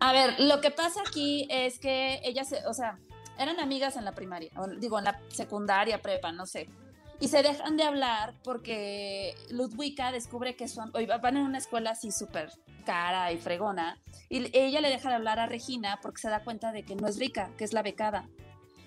A 0.00 0.12
ver, 0.12 0.38
lo 0.38 0.60
que 0.60 0.70
pasa 0.70 1.00
aquí 1.06 1.46
es 1.50 1.78
que 1.78 2.20
ellas, 2.24 2.48
se- 2.48 2.64
o 2.66 2.72
sea, 2.74 2.98
eran 3.38 3.58
amigas 3.60 3.96
en 3.96 4.04
la 4.04 4.12
primaria, 4.12 4.50
o 4.56 4.66
digo, 4.68 4.98
en 4.98 5.04
la 5.06 5.20
secundaria, 5.28 6.00
prepa, 6.00 6.32
no 6.32 6.46
sé. 6.46 6.68
Y 7.22 7.28
se 7.28 7.40
dejan 7.42 7.76
de 7.76 7.84
hablar 7.84 8.34
porque 8.42 9.34
Ludwika 9.48 10.10
descubre 10.10 10.56
que 10.56 10.66
son, 10.66 10.90
van 10.92 11.36
en 11.36 11.44
una 11.44 11.58
escuela 11.58 11.90
así 11.90 12.10
súper 12.10 12.50
cara 12.84 13.30
y 13.30 13.38
fregona, 13.38 14.00
y 14.28 14.50
ella 14.58 14.80
le 14.80 14.88
deja 14.90 15.08
de 15.08 15.14
hablar 15.14 15.38
a 15.38 15.46
Regina 15.46 16.00
porque 16.02 16.20
se 16.20 16.28
da 16.28 16.42
cuenta 16.42 16.72
de 16.72 16.82
que 16.82 16.96
no 16.96 17.06
es 17.06 17.20
rica, 17.20 17.50
que 17.56 17.62
es 17.62 17.72
la 17.72 17.82
becada. 17.82 18.28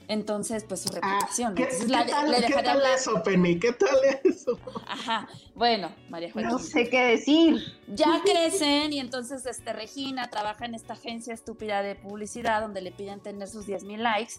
Entonces, 0.09 0.65
pues 0.65 0.81
su 0.81 0.89
Ah, 0.89 1.17
reputación. 1.17 1.55
¿qué, 1.55 1.63
Entonces 1.63 1.85
qué 1.87 1.91
la- 1.93 2.05
tal, 2.05 2.29
le 2.29 2.35
qué 2.37 2.41
deja 2.43 2.57
de 2.57 2.63
tal 2.63 2.77
hablar. 2.77 2.93
eso, 2.95 3.23
Penny? 3.23 3.57
¿Qué 3.57 3.71
tal 3.71 3.97
eso? 4.25 4.59
Ajá. 4.85 5.27
Bueno, 5.55 5.95
María 6.09 6.31
Joaquín. 6.31 6.51
No 6.51 6.59
sé 6.59 6.89
qué 6.89 7.05
decir. 7.05 7.63
Ya 7.87 8.21
crecen 8.23 8.91
y 8.93 8.99
entonces 8.99 9.45
este, 9.45 9.71
Regina 9.73 10.29
trabaja 10.29 10.65
en 10.65 10.75
esta 10.75 10.93
agencia 10.93 11.33
estúpida 11.33 11.81
de 11.81 11.95
publicidad 11.95 12.61
donde 12.61 12.81
le 12.81 12.91
piden 12.91 13.21
tener 13.21 13.47
sus 13.47 13.65
10 13.65 13.85
mil 13.85 14.03
likes 14.03 14.33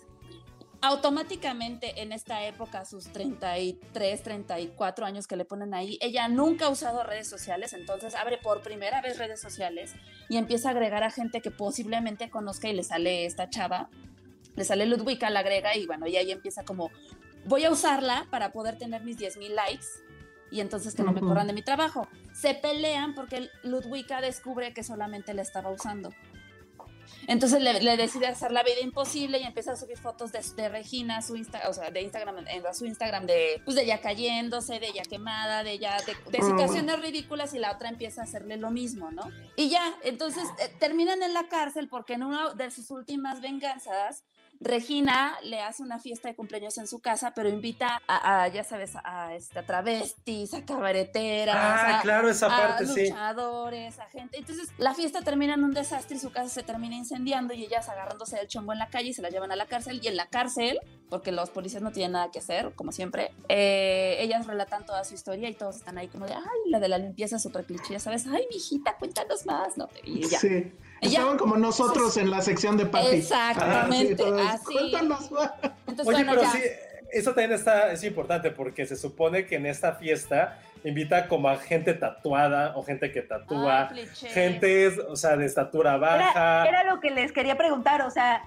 automáticamente 0.83 2.03
en 2.03 2.13
esta 2.13 2.45
época, 2.45 2.85
sus 2.85 3.05
33, 3.13 4.23
34 4.23 5.07
años 5.07 5.27
que 5.27 5.37
le 5.37 5.45
ponen 5.45 5.75
ahí, 5.75 5.99
ella 6.01 6.29
nunca 6.29 6.67
ha 6.67 6.69
usado 6.69 7.03
redes 7.03 7.29
sociales, 7.29 7.73
entonces 7.73 8.15
abre 8.15 8.39
por 8.39 8.63
primera 8.63 9.01
vez 9.01 9.19
redes 9.19 9.41
sociales 9.41 9.95
y 10.29 10.37
empieza 10.37 10.69
a 10.69 10.73
agregar 10.73 11.03
a 11.03 11.11
gente 11.11 11.41
que 11.41 11.51
posiblemente 11.51 12.31
conozca 12.31 12.69
y 12.69 12.75
le 12.75 12.85
sale 12.85 13.25
esta 13.27 13.49
chava, 13.49 13.89
le 14.55 14.65
sale 14.65 14.87
Ludwika, 14.87 15.31
la 15.31 15.41
agrega 15.41 15.77
y 15.77 15.87
bueno, 15.87 16.07
y 16.07 16.17
ahí 16.17 16.31
empieza 16.31 16.65
como, 16.65 16.91
voy 17.45 17.65
a 17.65 17.71
usarla 17.71 18.27
para 18.31 18.53
poder 18.53 18.79
tener 18.79 19.03
mis 19.03 19.19
10 19.19 19.39
mil 19.39 19.55
likes 19.55 19.87
y 20.51 20.61
entonces 20.61 20.95
que 20.95 21.03
no 21.03 21.13
me 21.13 21.21
corran 21.21 21.47
de 21.47 21.53
mi 21.53 21.63
trabajo. 21.63 22.07
Se 22.33 22.55
pelean 22.55 23.15
porque 23.15 23.51
Ludwika 23.63 24.21
descubre 24.21 24.73
que 24.73 24.85
solamente 24.85 25.35
la 25.35 25.43
estaba 25.43 25.71
usando. 25.71 26.11
Entonces 27.29 27.61
le, 27.63 27.81
le 27.81 27.97
decide 27.97 28.27
hacer 28.27 28.53
la 28.53 28.63
vida 28.63 28.81
imposible 28.83 29.39
y 29.39 29.45
empieza 29.45 29.73
a 29.73 29.77
subir 29.77 29.99
fotos 29.99 30.33
de, 30.33 30.41
de 30.57 30.69
Regina 30.69 31.19
a 31.19 31.23
su 31.23 31.37
Insta, 31.37 31.63
o 31.69 31.73
sea, 31.73 31.91
de 31.91 32.03
Instagram, 32.03 32.47
en, 32.47 32.67
a 32.67 32.75
su 32.75 32.87
Instagram 32.87 33.27
de, 33.27 33.61
pues 33.65 33.75
de 33.77 33.83
ella 33.85 34.01
cayéndose, 34.01 34.79
de 34.79 34.89
ella 34.89 35.03
quemada, 35.03 35.63
de 35.65 35.73
ella, 35.73 35.97
de, 36.07 36.15
de 36.31 36.39
Ah. 36.39 36.47
situaciones 36.47 37.01
ridículas 37.01 37.55
y 37.55 37.59
la 37.59 37.73
otra 37.73 37.89
empieza 37.89 38.21
a 38.21 38.25
hacerle 38.25 38.57
lo 38.57 38.71
mismo, 38.71 39.11
¿no? 39.11 39.31
Y 39.57 39.69
ya, 39.69 39.83
entonces 40.05 40.45
eh, 40.61 40.71
terminan 40.79 41.23
en 41.23 41.35
la 41.35 41.49
cárcel 41.49 41.89
porque 41.89 42.15
en 42.15 42.23
una 42.23 42.55
de 42.55 42.71
sus 42.71 42.91
últimas 42.91 43.41
venganzas, 43.41 44.25
Regina 44.61 45.37
le 45.43 45.61
hace 45.61 45.83
una 45.83 45.99
fiesta 45.99 46.29
de 46.29 46.35
cumpleaños 46.35 46.79
en 46.79 46.87
su 46.87 47.01
casa, 47.01 47.33
pero 47.35 47.49
invita 47.49 48.01
a, 48.07 48.43
a, 48.43 48.49
ya 48.49 48.65
sabes, 48.65 48.93
a, 49.05 49.35
este, 49.35 49.59
a 49.59 49.67
travestis, 49.67 50.55
a 50.55 50.65
cabareteras, 50.65 51.55
Ah, 51.59 51.99
a, 51.99 52.03
claro, 52.03 52.29
esa 52.31 52.47
a 52.75 52.79
sí. 52.79 53.09
luchadores, 53.09 53.99
a 53.99 54.07
gente. 54.07 54.39
Entonces, 54.39 54.69
la 54.79 54.95
fiesta 54.95 55.21
termina 55.23 55.55
en 55.55 55.65
un 55.65 55.73
desastre 55.73 56.17
y 56.17 56.19
su 56.21 56.31
casa 56.31 56.49
se 56.49 56.63
termina 56.63 56.97
incendiando 56.97 57.55
y 57.55 57.65
ellas 57.65 57.89
agarrándose 57.89 58.37
del 58.37 58.49
chongo 58.49 58.73
en 58.73 58.79
la 58.79 58.89
calle 58.89 59.11
y 59.11 59.15
se 59.15 59.23
la 59.23 59.29
llevan 59.31 59.53
a 59.53 59.57
la 59.57 59.67
cárcel. 59.67 60.01
Y 60.03 60.09
en 60.09 60.17
la 60.17 60.27
cárcel, 60.27 60.79
porque 61.11 61.33
los 61.33 61.51
policías 61.51 61.83
no 61.83 61.93
tienen 61.93 62.13
nada 62.13 62.31
que 62.31 62.39
hacer, 62.39 62.75
como 62.75 62.93
siempre, 62.93 63.33
eh, 63.49 64.17
ellas 64.21 64.47
relatan 64.47 64.87
toda 64.87 65.05
su 65.05 65.15
historia 65.15 65.49
y 65.49 65.55
todos 65.55 65.77
están 65.77 65.99
ahí 65.99 66.09
como 66.09 66.27
de, 66.27 66.35
ay, 66.35 66.43
la 66.71 66.81
de 66.81 66.89
la 66.89 66.99
limpieza 66.99 67.37
es 67.37 67.47
otro 67.47 67.65
cliché, 67.65 67.93
ya 67.93 68.01
sabes, 68.01 68.27
ay, 68.27 68.47
mijita, 68.51 68.97
cuéntanos 68.99 69.47
más, 69.47 69.77
¿no? 69.77 69.89
Y 70.05 70.29
ya. 70.29 70.39
Sí. 70.39 70.73
Ya. 71.03 71.09
Estaban 71.09 71.37
como 71.39 71.57
nosotros 71.57 72.17
en 72.17 72.31
la 72.31 72.41
sección 72.43 72.77
de 72.77 72.87
Patty. 72.87 73.17
Exactamente, 73.17 74.25
Ah, 74.41 74.59
sí, 74.67 74.77
así. 74.79 74.97
Entonces, 75.87 76.07
Oye, 76.07 76.25
bueno, 76.25 76.31
pero 76.33 76.43
ya. 76.43 76.51
sí, 76.53 76.61
eso 77.13 77.31
también 77.35 77.53
está, 77.53 77.93
es 77.93 78.03
importante 78.05 78.51
porque 78.51 78.87
se 78.87 78.97
supone 78.97 79.47
que 79.47 79.57
en 79.57 79.67
esta 79.67 79.95
fiesta 79.95 80.59
invita 80.85 81.29
como 81.29 81.49
a 81.49 81.57
gente 81.59 81.95
tatuada 81.95 82.77
o 82.77 82.83
gente 82.83 83.13
que 83.13 83.23
tatúa, 83.23 83.83
Ah, 83.83 83.95
gente, 84.33 84.89
o 85.09 85.17
sea, 85.17 85.37
de 85.37 85.47
estatura 85.47 85.97
baja. 85.97 86.67
Era, 86.67 86.81
era 86.83 86.95
lo 86.95 87.01
que 87.01 87.11
les 87.11 87.33
quería 87.33 87.57
preguntar, 87.57 88.03
o 88.03 88.11
sea, 88.11 88.43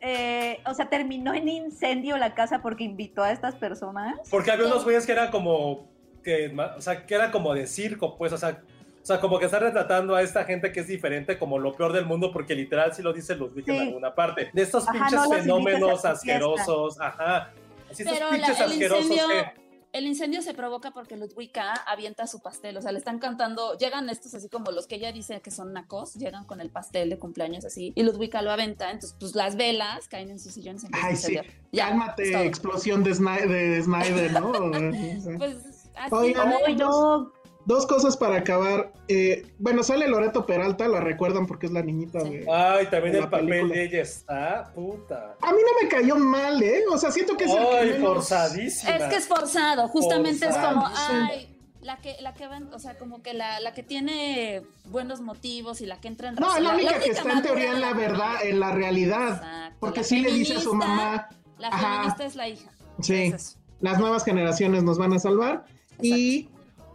eh, 0.00 0.60
o 0.66 0.74
sea, 0.74 0.88
terminó 0.88 1.34
en 1.34 1.48
incendio 1.48 2.16
la 2.16 2.34
casa 2.34 2.62
porque 2.62 2.84
invitó 2.84 3.22
a 3.24 3.32
estas 3.32 3.56
personas. 3.56 4.14
Porque 4.30 4.50
había 4.52 4.66
unos 4.66 4.84
güeyes 4.84 5.04
que 5.06 5.12
eran 5.12 5.30
como, 5.30 5.88
que, 6.22 6.54
o 6.76 6.80
sea, 6.80 7.04
que 7.06 7.14
era 7.14 7.30
como 7.32 7.52
de 7.54 7.66
circo, 7.66 8.16
pues, 8.16 8.32
o 8.32 8.38
sea, 8.38 8.62
sea, 9.08 9.20
como 9.20 9.38
que 9.38 9.46
está 9.46 9.58
retratando 9.58 10.14
a 10.14 10.22
esta 10.22 10.44
gente 10.44 10.70
que 10.70 10.80
es 10.80 10.86
diferente 10.88 11.38
como 11.38 11.58
lo 11.58 11.72
peor 11.74 11.92
del 11.92 12.04
mundo, 12.06 12.30
porque 12.32 12.54
literal 12.54 12.94
sí 12.94 13.02
lo 13.02 13.12
dice 13.12 13.34
Ludwig 13.34 13.68
en 13.70 13.80
alguna 13.88 14.14
parte. 14.14 14.50
De 14.52 14.62
estos 14.62 14.84
Ajá, 14.86 14.92
pinches 14.92 15.12
no 15.14 15.30
fenómenos 15.30 16.04
asquerosos, 16.04 17.00
ajá. 17.00 17.52
Así 17.90 18.02
estos 18.02 18.18
Pero 18.18 18.26
la- 18.30 18.36
pinches 18.36 18.60
el 18.60 18.66
asquerosos 18.70 19.04
incendio, 19.10 19.28
que... 19.28 19.52
el 19.98 20.06
incendio 20.06 20.42
se 20.42 20.52
provoca 20.52 20.90
porque 20.90 21.16
Ludwika 21.16 21.72
avienta 21.86 22.26
su 22.26 22.40
pastel, 22.40 22.76
o 22.76 22.82
sea, 22.82 22.92
le 22.92 22.98
están 22.98 23.18
cantando, 23.18 23.78
llegan 23.78 24.10
estos 24.10 24.34
así 24.34 24.48
como 24.50 24.70
los 24.72 24.86
que 24.86 24.96
ella 24.96 25.10
dice 25.10 25.40
que 25.40 25.50
son 25.50 25.72
nacos, 25.72 26.14
llegan 26.14 26.44
con 26.44 26.60
el 26.60 26.68
pastel 26.70 27.08
de 27.08 27.18
cumpleaños 27.18 27.64
así, 27.64 27.92
y 27.96 28.02
Ludwika 28.02 28.42
lo 28.42 28.50
aventa, 28.50 28.90
entonces 28.90 29.16
pues 29.18 29.34
las 29.34 29.56
velas 29.56 30.06
caen 30.08 30.28
en 30.30 30.38
sus 30.38 30.52
sillones 30.52 30.84
Ay, 30.92 31.16
sí. 31.16 31.38
Ya, 31.72 31.88
Cálmate, 31.88 32.44
explosión 32.46 33.02
de, 33.02 33.12
Sny- 33.12 33.46
de 33.48 33.82
Snyder, 33.82 34.32
¿no? 34.32 34.50
O. 34.50 35.38
Pues 35.38 35.56
así, 35.96 36.14
Oigan, 36.14 36.54
no. 36.76 37.32
Dos 37.68 37.84
cosas 37.86 38.16
para 38.16 38.36
acabar. 38.38 38.94
Eh, 39.08 39.46
bueno, 39.58 39.82
sale 39.82 40.08
Loreto 40.08 40.46
Peralta, 40.46 40.88
la 40.88 41.00
recuerdan 41.00 41.46
porque 41.46 41.66
es 41.66 41.72
la 41.72 41.82
niñita 41.82 42.20
Sí. 42.20 42.30
de... 42.38 42.46
Ay, 42.50 42.86
también 42.86 43.12
La 43.16 43.24
el 43.24 43.28
papel 43.28 43.46
película. 43.48 43.74
de 43.74 43.84
ella 43.84 44.00
está, 44.00 44.72
puta. 44.74 45.36
A 45.42 45.52
mí 45.52 45.58
no 45.60 45.82
me 45.82 45.88
cayó 45.88 46.16
mal, 46.16 46.62
¿eh? 46.62 46.82
O 46.90 46.96
sea, 46.96 47.10
siento 47.10 47.36
que 47.36 47.44
es 47.44 47.50
el 47.50 47.58
que 47.58 47.76
Ay, 47.78 47.90
menos- 47.90 48.08
forzadísima. 48.08 48.96
Es 48.96 49.04
que 49.04 49.16
es 49.16 49.28
forzado, 49.28 49.86
justamente 49.88 50.46
es 50.48 50.56
como, 50.56 50.86
ay, 50.96 51.54
la 51.82 51.98
que, 51.98 52.16
la 52.22 52.32
que 52.32 52.46
van, 52.46 52.72
o 52.72 52.78
sea, 52.78 52.96
como 52.96 53.22
que 53.22 53.34
la, 53.34 53.60
la 53.60 53.74
que 53.74 53.82
tiene 53.82 54.62
buenos 54.86 55.20
motivos 55.20 55.82
y 55.82 55.86
la 55.86 56.00
que 56.00 56.08
entra 56.08 56.30
en 56.30 56.36
No, 56.36 56.56
es 56.56 56.62
la 56.62 56.70
razón, 56.70 56.86
única 56.86 57.00
que 57.00 57.10
está 57.10 57.32
en 57.32 57.42
teoría 57.42 57.72
en 57.72 57.80
la 57.82 57.92
verdad, 57.92 58.34
en 58.44 58.60
la 58.60 58.72
realidad. 58.72 59.28
Exacto, 59.34 59.76
Porque 59.80 60.00
la 60.00 60.04
sí 60.06 60.20
le 60.20 60.32
dice 60.32 60.54
a 60.54 60.60
su 60.60 60.72
mamá, 60.72 61.28
La 61.58 61.68
Ajá. 61.68 61.96
feminista 61.96 62.24
es 62.24 62.34
la 62.34 62.48
hija. 62.48 62.70
Sí. 63.02 63.24
Es 63.34 63.58
las 63.80 63.98
nuevas 63.98 64.24
generaciones 64.24 64.82
nos 64.84 64.96
van 64.96 65.12
a 65.12 65.18
salvar. 65.18 65.66
Y 66.00 66.48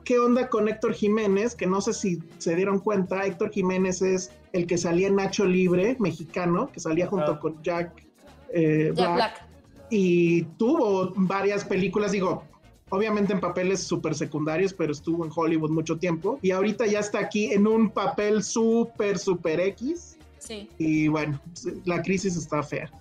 qué 0.04 0.20
onda 0.20 0.50
con 0.50 0.68
Héctor 0.68 0.94
Jiménez, 0.94 1.56
que 1.56 1.66
no 1.66 1.82
sé 1.82 1.94
si 1.94 2.20
se 2.38 2.56
dieron 2.56 2.80
cuenta, 2.80 3.26
Héctor 3.26 3.52
Jiménez 3.52 4.02
es 4.02 4.32
el 4.52 4.68
que 4.68 4.78
salía 4.78 5.08
en 5.08 5.16
Nacho 5.16 5.46
Libre, 5.46 5.96
mexicano, 6.00 6.70
que 6.72 6.80
salía 6.80 7.08
junto 7.08 7.40
con 7.40 7.62
Jack, 7.64 8.06
eh, 8.50 8.92
Jack 8.94 8.96
Black, 8.96 9.16
Black. 9.16 9.48
y 9.90 10.44
tuvo 10.58 11.14
varias 11.16 11.66
películas, 11.66 12.12
digo, 12.12 12.44
obviamente 12.90 13.34
en 13.34 13.40
papeles 13.40 13.82
súper 13.82 14.14
secundarios, 14.14 14.74
pero 14.74 14.92
estuvo 14.92 15.26
en 15.26 15.32
Hollywood 15.34 15.72
mucho 15.72 15.98
tiempo. 15.98 16.38
Y 16.44 16.52
ahorita 16.52 16.86
ya 16.86 17.00
está 17.00 17.20
aquí 17.20 17.52
en 17.52 17.66
un 17.66 17.90
papel 17.90 18.44
súper, 18.44 19.18
súper 19.18 19.60
X. 19.60 20.18
Sí. 20.38 20.70
Y 20.78 21.08
bueno, 21.08 21.40
la 21.86 22.04
crisis 22.04 22.36
está 22.36 22.62
fea. 22.62 22.92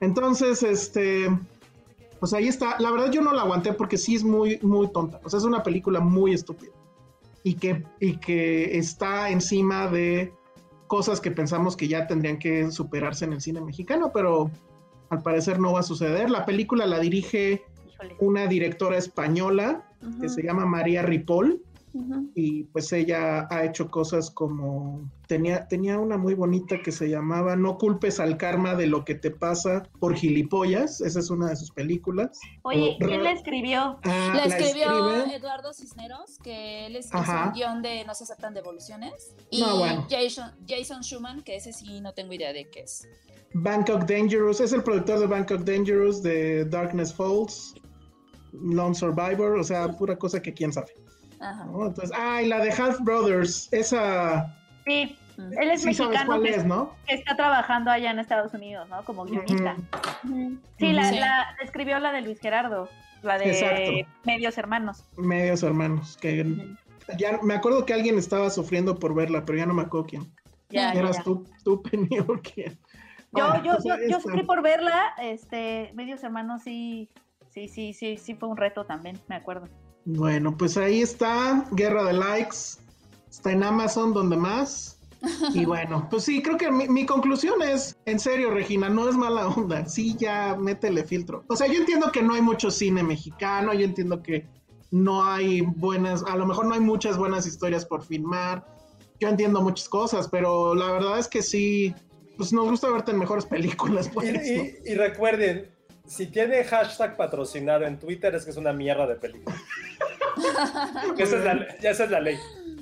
Entonces, 0.00 0.62
este, 0.64 1.28
pues 2.20 2.32
ahí 2.32 2.48
está. 2.48 2.76
La 2.80 2.90
verdad 2.90 3.10
yo 3.10 3.20
no 3.22 3.32
la 3.32 3.42
aguanté 3.42 3.72
porque 3.72 3.96
sí 3.98 4.14
es 4.14 4.24
muy, 4.24 4.58
muy 4.62 4.88
tonta. 4.92 5.20
O 5.24 5.30
sea, 5.30 5.38
es 5.38 5.44
una 5.44 5.62
película 5.62 6.00
muy 6.00 6.34
estúpida. 6.34 6.72
Y 7.44 7.54
que, 7.54 7.84
y 8.00 8.16
que 8.18 8.76
está 8.78 9.30
encima 9.30 9.86
de 9.88 10.32
cosas 10.86 11.20
que 11.20 11.30
pensamos 11.30 11.76
que 11.76 11.86
ya 11.88 12.06
tendrían 12.06 12.38
que 12.38 12.70
superarse 12.70 13.24
en 13.24 13.34
el 13.34 13.40
cine 13.40 13.60
mexicano, 13.60 14.10
pero 14.12 14.50
al 15.10 15.22
parecer 15.22 15.58
no 15.60 15.72
va 15.72 15.80
a 15.80 15.84
suceder. 15.84 16.30
La 16.30 16.44
película 16.44 16.86
la 16.86 16.98
dirige 16.98 17.64
Híjole. 17.88 18.16
una 18.20 18.46
directora 18.46 18.98
española 18.98 19.84
que 20.00 20.26
Ujú, 20.26 20.28
se 20.28 20.42
llama 20.42 20.64
María 20.66 21.02
Ripoll 21.02 21.62
y 22.34 22.64
pues 22.64 22.92
ella 22.92 23.46
ha 23.50 23.64
hecho 23.64 23.90
cosas 23.90 24.30
como 24.30 25.10
tenía 25.26 25.66
tenía 25.68 25.98
una 25.98 26.16
muy 26.16 26.34
bonita 26.34 26.76
que 26.82 26.92
se 26.92 27.08
llamaba 27.08 27.56
No 27.56 27.76
culpes 27.78 28.20
al 28.20 28.36
karma 28.36 28.74
de 28.74 28.86
lo 28.86 29.04
que 29.04 29.14
te 29.14 29.30
pasa 29.30 29.82
por 29.98 30.14
gilipollas, 30.14 31.00
esa 31.00 31.18
es 31.20 31.30
una 31.30 31.48
de 31.50 31.56
sus 31.56 31.70
películas. 31.72 32.38
Oye, 32.62 32.96
O- 33.00 33.04
¿quién 33.06 33.24
la 33.24 33.32
escribió? 33.32 33.98
Ah, 34.04 34.32
La 34.34 34.44
escribió 34.44 34.86
escribe- 35.08 35.34
Eduardo 35.36 35.72
Cisneros, 35.72 36.38
que 36.42 36.86
él 36.86 36.96
es 36.96 37.10
un 37.12 37.52
guion 37.54 37.82
de 37.82 38.04
No 38.04 38.14
se 38.14 38.24
aceptan 38.24 38.54
devoluciones. 38.54 39.34
Y 39.50 39.60
No, 39.60 39.78
bueno. 39.78 40.06
Jason, 40.10 40.50
Jason 40.68 41.02
Schumann, 41.02 41.42
que 41.42 41.56
ese 41.56 41.72
sí 41.72 42.00
no 42.00 42.12
tengo 42.14 42.32
idea 42.32 42.52
de 42.52 42.68
qué 42.70 42.80
es. 42.80 43.08
Bangkok 43.54 44.04
Dangerous, 44.04 44.60
es 44.60 44.72
el 44.72 44.82
productor 44.82 45.20
de 45.20 45.26
Bangkok 45.26 45.60
Dangerous, 45.60 46.22
de 46.22 46.64
Darkness 46.66 47.14
Falls, 47.14 47.74
Lone 48.52 48.94
Survivor, 48.94 49.58
o 49.58 49.64
sea, 49.64 49.88
pura 49.96 50.16
cosa 50.16 50.40
que 50.40 50.52
quién 50.52 50.72
sabe. 50.72 50.92
Ajá. 51.40 51.64
¿no? 51.66 51.86
Entonces, 51.86 52.16
ah, 52.18 52.42
y 52.42 52.46
la 52.46 52.58
de 52.60 52.70
Half 52.72 53.00
Brothers, 53.00 53.68
esa 53.72 54.54
Sí, 54.84 55.16
él 55.36 55.70
es 55.70 55.82
sí 55.82 55.94
sabes 55.94 56.10
mexicano 56.10 56.26
cuál 56.26 56.42
que, 56.42 56.50
es, 56.50 56.64
¿no? 56.64 56.94
que 57.06 57.14
está 57.14 57.36
trabajando 57.36 57.90
allá 57.90 58.10
en 58.10 58.18
Estados 58.18 58.52
Unidos, 58.54 58.88
¿no? 58.88 59.04
Como 59.04 59.24
guionista. 59.24 59.76
Sí, 60.78 60.92
la, 60.92 61.04
Sí. 61.04 61.18
la 61.18 61.56
escribió 61.62 61.98
la 62.00 62.10
de 62.12 62.22
Luis 62.22 62.40
Gerardo, 62.40 62.88
la 63.22 63.38
de 63.38 63.50
Exacto. 63.50 64.10
Medios 64.24 64.58
Hermanos. 64.58 65.04
Medios 65.16 65.62
hermanos, 65.62 66.16
que 66.20 66.74
ya 67.18 67.38
me 67.42 67.54
acuerdo 67.54 67.86
que 67.86 67.94
alguien 67.94 68.18
estaba 68.18 68.50
sufriendo 68.50 68.98
por 68.98 69.14
verla, 69.14 69.44
pero 69.44 69.58
ya 69.58 69.66
no 69.66 69.74
me 69.74 69.82
acuerdo 69.82 70.06
quién. 70.06 70.32
Ya, 70.70 70.92
ya, 70.92 71.00
¿Eras 71.00 71.16
ya. 71.18 71.22
tú, 71.22 71.46
tú, 71.64 71.82
Penny, 71.90 72.18
o 72.18 72.26
quién? 72.42 72.78
Yo, 73.32 73.46
Bueno, 73.48 73.62
yo, 73.64 73.76
yo, 73.84 73.94
yo 74.08 74.20
sufrí 74.20 74.42
por 74.42 74.62
verla, 74.62 75.14
este, 75.20 75.92
Medios 75.94 76.22
Hermanos 76.24 76.62
sí, 76.62 77.08
sí, 77.50 77.68
sí, 77.68 77.92
sí, 77.92 78.16
sí 78.16 78.34
fue 78.34 78.48
un 78.48 78.56
reto 78.56 78.84
también, 78.86 79.18
me 79.28 79.36
acuerdo. 79.36 79.68
Bueno, 80.10 80.56
pues 80.56 80.78
ahí 80.78 81.02
está, 81.02 81.66
Guerra 81.72 82.04
de 82.04 82.14
Likes, 82.14 82.56
está 83.30 83.52
en 83.52 83.62
Amazon, 83.62 84.14
donde 84.14 84.36
más. 84.38 84.98
Y 85.52 85.64
bueno, 85.66 86.06
pues 86.08 86.24
sí, 86.24 86.40
creo 86.40 86.56
que 86.56 86.70
mi, 86.70 86.88
mi 86.88 87.04
conclusión 87.04 87.60
es, 87.60 87.94
en 88.06 88.18
serio, 88.18 88.50
Regina, 88.50 88.88
no 88.88 89.06
es 89.08 89.16
mala 89.16 89.46
onda, 89.48 89.84
sí, 89.86 90.16
ya 90.18 90.56
métele 90.58 91.04
filtro. 91.04 91.44
O 91.48 91.56
sea, 91.56 91.66
yo 91.66 91.74
entiendo 91.74 92.10
que 92.10 92.22
no 92.22 92.32
hay 92.32 92.40
mucho 92.40 92.70
cine 92.70 93.02
mexicano, 93.02 93.74
yo 93.74 93.84
entiendo 93.84 94.22
que 94.22 94.46
no 94.90 95.24
hay 95.26 95.60
buenas, 95.60 96.22
a 96.24 96.36
lo 96.36 96.46
mejor 96.46 96.64
no 96.66 96.74
hay 96.74 96.80
muchas 96.80 97.18
buenas 97.18 97.46
historias 97.46 97.84
por 97.84 98.02
filmar, 98.02 98.64
yo 99.20 99.28
entiendo 99.28 99.60
muchas 99.60 99.90
cosas, 99.90 100.26
pero 100.28 100.74
la 100.74 100.90
verdad 100.90 101.18
es 101.18 101.28
que 101.28 101.42
sí, 101.42 101.94
pues 102.38 102.50
nos 102.54 102.66
gusta 102.70 102.88
verte 102.90 103.10
en 103.10 103.18
mejores 103.18 103.44
películas, 103.54 104.08
pues. 104.08 104.26
Y, 104.28 104.32
¿no? 104.56 104.62
y- 104.64 104.74
y 104.86 104.94
recuerden, 104.94 105.68
si 106.08 106.26
tiene 106.26 106.64
hashtag 106.64 107.16
patrocinado 107.16 107.84
en 107.84 107.98
Twitter 107.98 108.34
es 108.34 108.44
que 108.44 108.50
es 108.50 108.56
una 108.56 108.72
mierda 108.72 109.06
de 109.06 109.16
película. 109.16 109.56
esa, 111.18 111.36
es 111.36 111.44
la, 111.44 111.78
ya 111.78 111.90
esa 111.90 112.04
es 112.04 112.10
la 112.10 112.20
ley. 112.20 112.38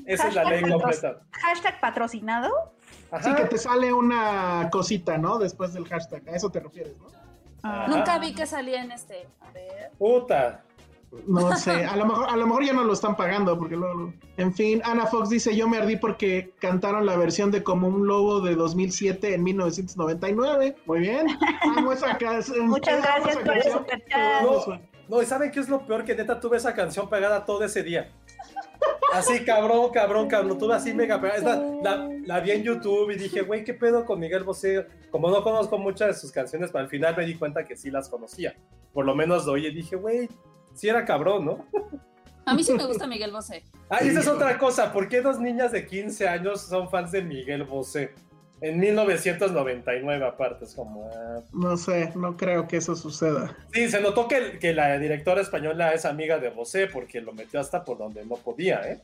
Esa 0.06 0.28
es 0.28 0.34
la 0.34 0.44
ley 0.44 0.62
completa. 0.62 1.18
Hashtag 1.32 1.80
patrocinado. 1.80 2.50
Sí, 3.20 3.30
Ajá. 3.30 3.36
que 3.36 3.44
te 3.44 3.58
sale 3.58 3.92
una 3.92 4.68
cosita, 4.70 5.18
¿no? 5.18 5.38
Después 5.38 5.72
del 5.74 5.86
hashtag, 5.86 6.28
a 6.28 6.36
eso 6.36 6.50
te 6.50 6.60
refieres, 6.60 6.96
¿no? 6.98 7.06
Ajá. 7.62 7.88
Nunca 7.88 8.18
vi 8.18 8.32
que 8.34 8.46
salía 8.46 8.82
en 8.82 8.92
este. 8.92 9.26
A 9.40 9.50
ver. 9.50 9.90
Puta. 9.98 10.62
No 11.26 11.56
sé, 11.56 11.84
a 11.84 11.96
lo 11.96 12.04
mejor, 12.06 12.28
a 12.28 12.36
lo 12.36 12.46
mejor 12.46 12.64
ya 12.64 12.72
no 12.72 12.84
lo 12.84 12.92
están 12.92 13.16
pagando, 13.16 13.58
porque 13.58 13.76
luego. 13.76 14.12
En 14.36 14.52
fin, 14.52 14.82
Ana 14.84 15.06
Fox 15.06 15.30
dice: 15.30 15.56
Yo 15.56 15.68
me 15.68 15.78
ardí 15.78 15.96
porque 15.96 16.52
cantaron 16.60 17.06
la 17.06 17.16
versión 17.16 17.50
de 17.50 17.62
Como 17.62 17.88
un 17.88 18.06
Lobo 18.06 18.40
de 18.40 18.54
2007 18.54 19.34
en 19.34 19.42
1999. 19.44 20.76
Muy 20.84 21.00
bien. 21.00 21.26
Amo 21.76 21.92
esa 21.92 22.18
canción. 22.18 22.68
Muchas 22.68 23.02
gracias 23.02 23.36
por 23.38 23.56
el 23.56 23.62
superchat. 23.62 24.42
No, 24.42 24.80
no, 25.08 25.22
¿y 25.22 25.26
saben 25.26 25.50
qué 25.52 25.60
es 25.60 25.68
lo 25.68 25.86
peor? 25.86 26.04
Que 26.04 26.14
neta 26.14 26.38
tuve 26.40 26.56
esa 26.58 26.74
canción 26.74 27.08
pegada 27.08 27.44
todo 27.44 27.64
ese 27.64 27.82
día. 27.82 28.12
Así, 29.14 29.44
cabrón, 29.44 29.90
cabrón, 29.92 30.28
cabrón. 30.28 30.58
Tuve 30.58 30.74
así 30.74 30.92
mega 30.92 31.20
pegada. 31.20 31.56
La, 31.82 31.96
la- 31.96 32.08
la 32.26 32.40
vi 32.40 32.50
en 32.50 32.62
YouTube 32.64 33.10
y 33.12 33.16
dije, 33.16 33.42
güey, 33.42 33.62
¿qué 33.64 33.72
pedo 33.72 34.04
con 34.04 34.18
Miguel 34.18 34.42
Bosé? 34.44 34.86
Como 35.10 35.30
no 35.30 35.42
conozco 35.44 35.78
muchas 35.78 36.08
de 36.08 36.14
sus 36.14 36.32
canciones, 36.32 36.70
pero 36.72 36.82
al 36.84 36.90
final 36.90 37.16
me 37.16 37.24
di 37.24 37.36
cuenta 37.36 37.64
que 37.64 37.76
sí 37.76 37.90
las 37.90 38.08
conocía. 38.08 38.54
Por 38.92 39.06
lo 39.06 39.14
menos 39.14 39.46
lo 39.46 39.52
oí 39.52 39.66
y 39.66 39.72
dije, 39.74 39.94
güey, 39.96 40.28
sí 40.76 40.88
era 40.88 41.04
cabrón, 41.04 41.44
¿no? 41.44 41.66
A 42.44 42.54
mí 42.54 42.62
sí 42.62 42.72
me 42.72 42.86
gusta 42.86 43.08
Miguel 43.08 43.32
Bosé. 43.32 43.64
Ah, 43.90 43.98
y 44.04 44.08
esa 44.08 44.20
es 44.20 44.28
otra 44.28 44.56
cosa. 44.56 44.92
¿Por 44.92 45.08
qué 45.08 45.20
dos 45.20 45.40
niñas 45.40 45.72
de 45.72 45.84
15 45.84 46.28
años 46.28 46.60
son 46.60 46.88
fans 46.88 47.10
de 47.10 47.22
Miguel 47.22 47.64
Bosé? 47.64 48.14
En 48.60 48.78
1999, 48.78 50.24
aparte, 50.24 50.64
es 50.64 50.74
como. 50.74 51.10
ah. 51.12 51.40
No 51.52 51.76
sé, 51.76 52.12
no 52.14 52.36
creo 52.36 52.68
que 52.68 52.76
eso 52.76 52.94
suceda. 52.94 53.56
Sí, 53.72 53.88
se 53.90 54.00
notó 54.00 54.28
que, 54.28 54.58
que 54.60 54.72
la 54.72 54.96
directora 54.98 55.42
española 55.42 55.92
es 55.92 56.04
amiga 56.04 56.38
de 56.38 56.50
Bosé 56.50 56.86
porque 56.86 57.20
lo 57.20 57.32
metió 57.32 57.58
hasta 57.58 57.84
por 57.84 57.98
donde 57.98 58.24
no 58.24 58.36
podía, 58.36 58.80
¿eh? 58.82 59.02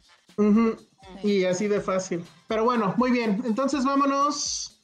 Y 1.22 1.44
así 1.44 1.66
de 1.66 1.80
fácil. 1.80 2.24
Pero 2.46 2.64
bueno, 2.64 2.94
muy 2.96 3.10
bien. 3.10 3.42
Entonces 3.44 3.84
vámonos. 3.84 4.82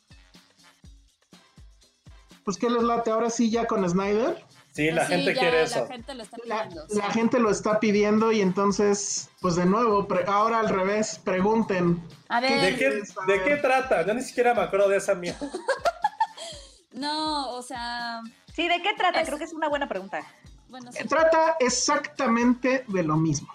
Pues, 2.45 2.57
¿qué 2.57 2.69
les 2.71 2.83
late? 2.83 3.11
Ahora 3.11 3.31
sí, 3.31 3.51
ya 3.51 3.67
con 3.67 3.89
Snyder. 3.89 4.43
Sí, 4.79 4.93
la 4.93 5.07
Sí, 5.07 5.13
gente 5.15 5.35
ya, 5.35 5.41
quiere 5.41 5.57
La 5.57 5.63
eso. 5.65 5.87
gente 5.89 6.15
lo 6.15 6.23
está 6.23 6.37
La, 6.45 6.63
pidiendo. 6.69 6.87
la 6.95 7.11
gente 7.11 7.41
lo 7.41 7.51
está 7.51 7.81
pidiendo 7.81 8.31
y 8.31 8.41
entonces, 8.41 9.29
pues 9.41 9.57
de 9.57 9.67
nuevo, 9.67 10.07
pre- 10.07 10.25
ahora 10.29 10.61
al 10.61 10.69
revés, 10.69 11.21
pregunten. 11.25 12.01
A 12.29 12.41
¿De 12.41 12.47
qué, 12.77 13.03
¿De 13.27 13.43
qué 13.43 13.57
trata? 13.57 14.07
Yo 14.07 14.15
ni 14.15 14.23
siquiera 14.23 14.55
me 14.55 14.61
acuerdo 14.61 14.89
de 14.89 14.99
esa 14.99 15.17
mierda. 15.17 15.41
no, 16.93 17.51
o 17.51 17.63
sea, 17.63 18.21
Sí, 18.55 18.69
¿de 18.69 18.81
qué 18.83 18.95
trata? 18.97 19.21
Es- 19.21 19.27
Creo 19.27 19.39
que 19.39 19.45
es 19.47 19.53
una 19.53 19.69
buena 19.69 19.89
pregunta. 19.89 20.21
bueno, 20.69 20.93
sí. 20.93 21.07
Trata 21.09 21.57
exactamente 21.59 22.85
de 22.87 23.03
lo 23.03 23.17
mismo. 23.17 23.49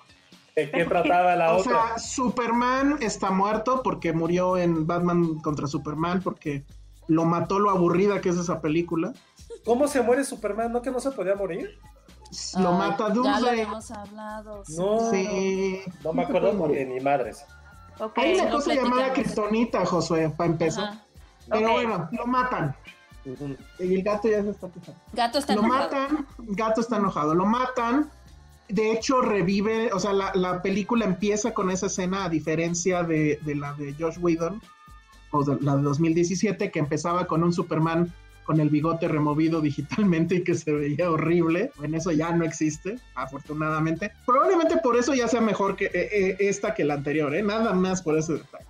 ¿De 0.57 0.69
qué 0.71 0.83
trataba 0.85 1.37
la 1.37 1.53
O 1.53 1.59
otra? 1.59 1.87
sea, 1.95 1.99
Superman 1.99 2.97
está 3.01 3.31
muerto 3.31 3.81
porque 3.81 4.11
murió 4.11 4.57
en 4.57 4.85
Batman 4.85 5.39
contra 5.39 5.67
Superman 5.67 6.21
porque 6.21 6.65
lo 7.07 7.23
mató 7.25 7.59
lo 7.59 7.69
aburrida 7.69 8.19
que 8.19 8.27
es 8.27 8.35
esa 8.37 8.59
película. 8.59 9.13
¿Cómo 9.65 9.87
se 9.87 10.01
muere 10.01 10.23
Superman? 10.23 10.71
¿No 10.71 10.81
que 10.81 10.91
no 10.91 10.99
se 10.99 11.11
podía 11.11 11.35
morir? 11.35 11.79
Lo 12.59 12.69
Ay, 12.69 12.77
mata 12.77 13.07
Ya 13.09 13.13
lo 13.15 13.23
Doomsday. 13.23 13.49
habíamos 13.49 13.91
hablado. 13.91 14.63
sí. 14.65 14.75
No, 14.77 14.99
Sí. 15.11 15.81
no 16.03 16.13
me 16.13 16.23
acuerdo 16.23 16.57
porque 16.57 16.85
ni 16.85 16.99
madres. 16.99 17.45
Hay 18.15 18.33
una 18.35 18.45
no 18.45 18.55
cosa 18.55 18.73
llamada. 18.73 19.13
Kriptonita, 19.13 19.85
Josué, 19.85 20.29
para 20.35 20.49
empezar. 20.49 20.83
Ajá. 20.85 21.03
Pero 21.49 21.71
bueno, 21.73 22.09
lo 22.11 22.25
matan. 22.25 22.75
Y 23.79 23.93
el 23.95 24.03
gato 24.03 24.27
ya 24.27 24.41
se 24.41 24.49
está 24.49 24.67
quejando. 24.69 24.99
Gato 25.13 25.37
está 25.37 25.55
Lo 25.55 25.61
enojado. 25.61 25.83
matan, 25.83 26.27
gato 26.39 26.81
está 26.81 26.97
enojado, 26.97 27.35
lo 27.35 27.45
matan. 27.45 28.09
De 28.67 28.91
hecho, 28.91 29.21
revive, 29.21 29.91
o 29.93 29.99
sea, 29.99 30.13
la, 30.13 30.31
la 30.33 30.61
película 30.61 31.05
empieza 31.05 31.53
con 31.53 31.69
esa 31.69 31.85
escena, 31.85 32.25
a 32.25 32.29
diferencia 32.29 33.03
de, 33.03 33.39
de 33.43 33.55
la 33.55 33.73
de 33.73 33.93
Josh 33.97 34.17
Whedon, 34.19 34.61
o 35.31 35.43
de 35.43 35.57
la 35.61 35.75
de 35.77 35.83
2017, 35.83 36.71
que 36.71 36.79
empezaba 36.79 37.27
con 37.27 37.43
un 37.43 37.53
Superman 37.53 38.11
con 38.43 38.59
el 38.59 38.69
bigote 38.69 39.07
removido 39.07 39.61
digitalmente 39.61 40.35
y 40.35 40.43
que 40.43 40.55
se 40.55 40.71
veía 40.71 41.09
horrible. 41.09 41.71
En 41.81 41.95
eso 41.95 42.11
ya 42.11 42.31
no 42.31 42.45
existe, 42.45 42.99
afortunadamente. 43.15 44.11
Probablemente 44.25 44.77
por 44.77 44.97
eso 44.97 45.13
ya 45.13 45.27
sea 45.27 45.41
mejor 45.41 45.75
que 45.75 45.85
eh, 45.85 45.91
eh, 45.93 46.37
esta 46.39 46.73
que 46.73 46.83
la 46.83 46.95
anterior, 46.95 47.33
¿eh? 47.35 47.43
Nada 47.43 47.73
más 47.73 48.01
por 48.01 48.17
ese 48.17 48.33
detalle. 48.33 48.65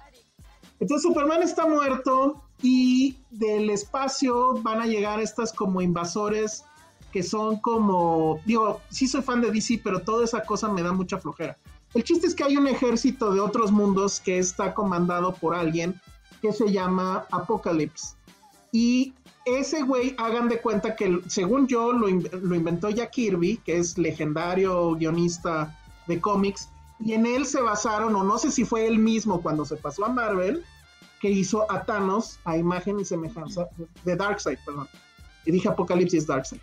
Entonces 0.80 1.04
Superman 1.04 1.44
está 1.44 1.66
muerto 1.66 2.44
y 2.62 3.18
del 3.30 3.70
espacio 3.70 4.62
van 4.62 4.82
a 4.82 4.86
llegar 4.86 5.20
estas 5.20 5.54
como 5.54 5.82
invasores 5.82 6.66
que 7.14 7.22
son 7.22 7.58
como, 7.58 8.42
digo, 8.44 8.82
sí 8.90 9.08
soy 9.08 9.22
fan 9.22 9.40
de 9.40 9.52
DC, 9.52 9.82
pero 9.84 10.02
toda 10.02 10.26
esa 10.26 10.44
cosa 10.44 10.68
me 10.68 10.82
da 10.82 10.92
mucha 10.92 11.20
flojera. 11.20 11.58
El 11.94 12.04
chiste 12.04 12.26
es 12.26 12.34
que 12.34 12.44
hay 12.44 12.58
un 12.58 12.68
ejército 12.68 13.32
de 13.32 13.40
otros 13.40 13.72
mundos 13.72 14.20
que 14.20 14.40
está 14.40 14.74
comandado 14.74 15.36
por 15.36 15.54
alguien 15.54 16.02
que 16.42 16.52
se 16.52 16.72
llama 16.72 17.26
Apocalypse. 17.32 18.16
Y 18.72 19.14
ese 19.46 19.84
güey, 19.84 20.16
hagan 20.18 20.48
de 20.50 20.62
cuenta 20.62 20.96
que, 20.96 21.22
según 21.28 21.68
yo, 21.68 21.92
lo, 21.94 22.08
lo 22.08 22.56
inventó 22.56 22.90
Jack 22.90 23.12
Kirby, 23.12 23.58
que 23.58 23.78
es 23.78 23.98
legendario 23.98 24.96
guionista 24.96 25.78
de 26.08 26.20
cómics, 26.22 26.70
y 27.00 27.14
en 27.14 27.26
él 27.26 27.46
se 27.46 27.62
basaron, 27.62 28.16
o 28.16 28.24
no 28.24 28.38
sé 28.38 28.52
si 28.52 28.64
fue 28.66 28.88
él 28.88 29.00
mismo 29.00 29.42
cuando 29.42 29.66
se 29.66 29.76
pasó 29.76 30.06
a 30.06 30.10
Marvel, 30.10 30.64
que 31.22 31.30
hizo 31.30 31.70
a 31.72 31.84
Thanos 31.84 32.40
a 32.46 32.58
imagen 32.58 33.00
y 33.00 33.06
semejanza 33.06 33.68
de 34.04 34.16
Darkseid, 34.16 34.58
perdón. 34.66 34.88
Y 35.46 35.52
dije 35.52 35.70
Apocalipsis 35.70 36.28
Darkseid. 36.28 36.60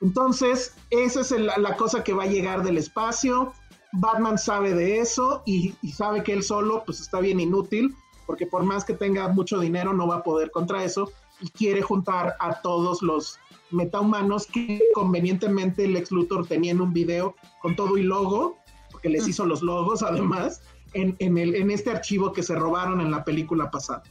Entonces, 0.00 0.74
esa 0.90 1.20
es 1.20 1.32
el- 1.32 1.46
la 1.46 1.76
cosa 1.76 2.02
que 2.02 2.12
va 2.12 2.24
a 2.24 2.26
llegar 2.26 2.62
del 2.62 2.76
espacio. 2.78 3.52
Batman 3.92 4.38
sabe 4.38 4.74
de 4.74 5.00
eso 5.00 5.42
y, 5.46 5.74
y 5.82 5.92
sabe 5.92 6.22
que 6.22 6.32
él 6.32 6.42
solo 6.42 6.82
pues 6.84 7.00
está 7.00 7.20
bien 7.20 7.40
inútil, 7.40 7.94
porque 8.26 8.46
por 8.46 8.62
más 8.64 8.84
que 8.84 8.94
tenga 8.94 9.28
mucho 9.28 9.60
dinero 9.60 9.92
no 9.92 10.06
va 10.06 10.16
a 10.16 10.22
poder 10.22 10.50
contra 10.50 10.82
eso 10.84 11.10
y 11.42 11.50
quiere 11.50 11.82
juntar 11.82 12.36
a 12.40 12.60
todos 12.62 13.02
los 13.02 13.38
metahumanos 13.70 14.46
que 14.46 14.80
convenientemente 14.94 15.86
Lex 15.86 16.10
Luthor 16.10 16.46
tenía 16.46 16.70
en 16.70 16.80
un 16.80 16.92
video 16.92 17.34
con 17.60 17.74
todo 17.76 17.98
y 17.98 18.02
logo, 18.02 18.58
porque 18.90 19.08
les 19.08 19.26
hizo 19.26 19.44
los 19.44 19.62
logos 19.62 20.02
además, 20.02 20.62
en, 20.94 21.16
en 21.18 21.36
el, 21.38 21.54
en 21.54 21.70
este 21.70 21.90
archivo 21.90 22.32
que 22.32 22.42
se 22.42 22.54
robaron 22.54 23.00
en 23.00 23.10
la 23.10 23.24
película 23.24 23.70
pasada. 23.70 24.02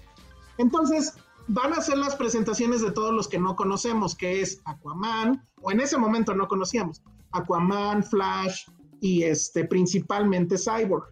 Entonces, 0.58 1.16
van 1.48 1.74
a 1.74 1.78
hacer 1.78 1.98
las 1.98 2.16
presentaciones 2.16 2.82
de 2.82 2.92
todos 2.92 3.14
los 3.14 3.28
que 3.28 3.40
no 3.40 3.56
conocemos, 3.56 4.16
que 4.16 4.42
es 4.42 4.62
Aquaman, 4.66 5.48
o 5.62 5.72
en 5.72 5.80
ese 5.80 5.98
momento 5.98 6.34
no 6.36 6.48
conocíamos, 6.48 7.02
Aquaman, 7.32 8.04
Flash 8.04 8.66
y 9.00 9.24
este, 9.24 9.66
principalmente 9.66 10.58
Cyborg. 10.58 11.06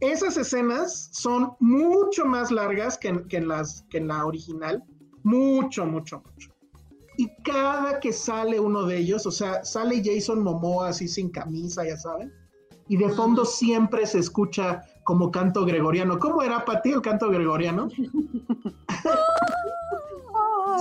Esas 0.00 0.36
escenas 0.36 1.08
son 1.12 1.52
mucho 1.60 2.26
más 2.26 2.50
largas 2.50 2.98
que 2.98 3.08
en, 3.08 3.28
que 3.28 3.38
en 3.38 3.48
las, 3.48 3.84
que 3.90 3.98
en 3.98 4.08
la 4.08 4.26
original, 4.26 4.82
mucho, 5.24 5.84
mucho, 5.86 6.22
mucho. 6.24 6.50
Y 7.16 7.28
cada 7.42 7.98
que 8.00 8.12
sale 8.12 8.58
uno 8.60 8.84
de 8.84 8.98
ellos, 8.98 9.26
o 9.26 9.30
sea, 9.30 9.64
sale 9.64 10.02
Jason 10.04 10.42
Momoa 10.42 10.88
así 10.88 11.06
sin 11.08 11.30
camisa, 11.30 11.84
ya 11.84 11.96
saben, 11.96 12.32
y 12.88 12.96
de 12.96 13.08
fondo 13.10 13.44
siempre 13.44 14.06
se 14.06 14.18
escucha 14.18 14.82
como 15.04 15.30
canto 15.30 15.64
gregoriano. 15.64 16.18
¿Cómo 16.18 16.42
era 16.42 16.64
para 16.64 16.82
ti 16.82 16.90
el 16.92 17.02
canto 17.02 17.28
gregoriano? 17.30 17.88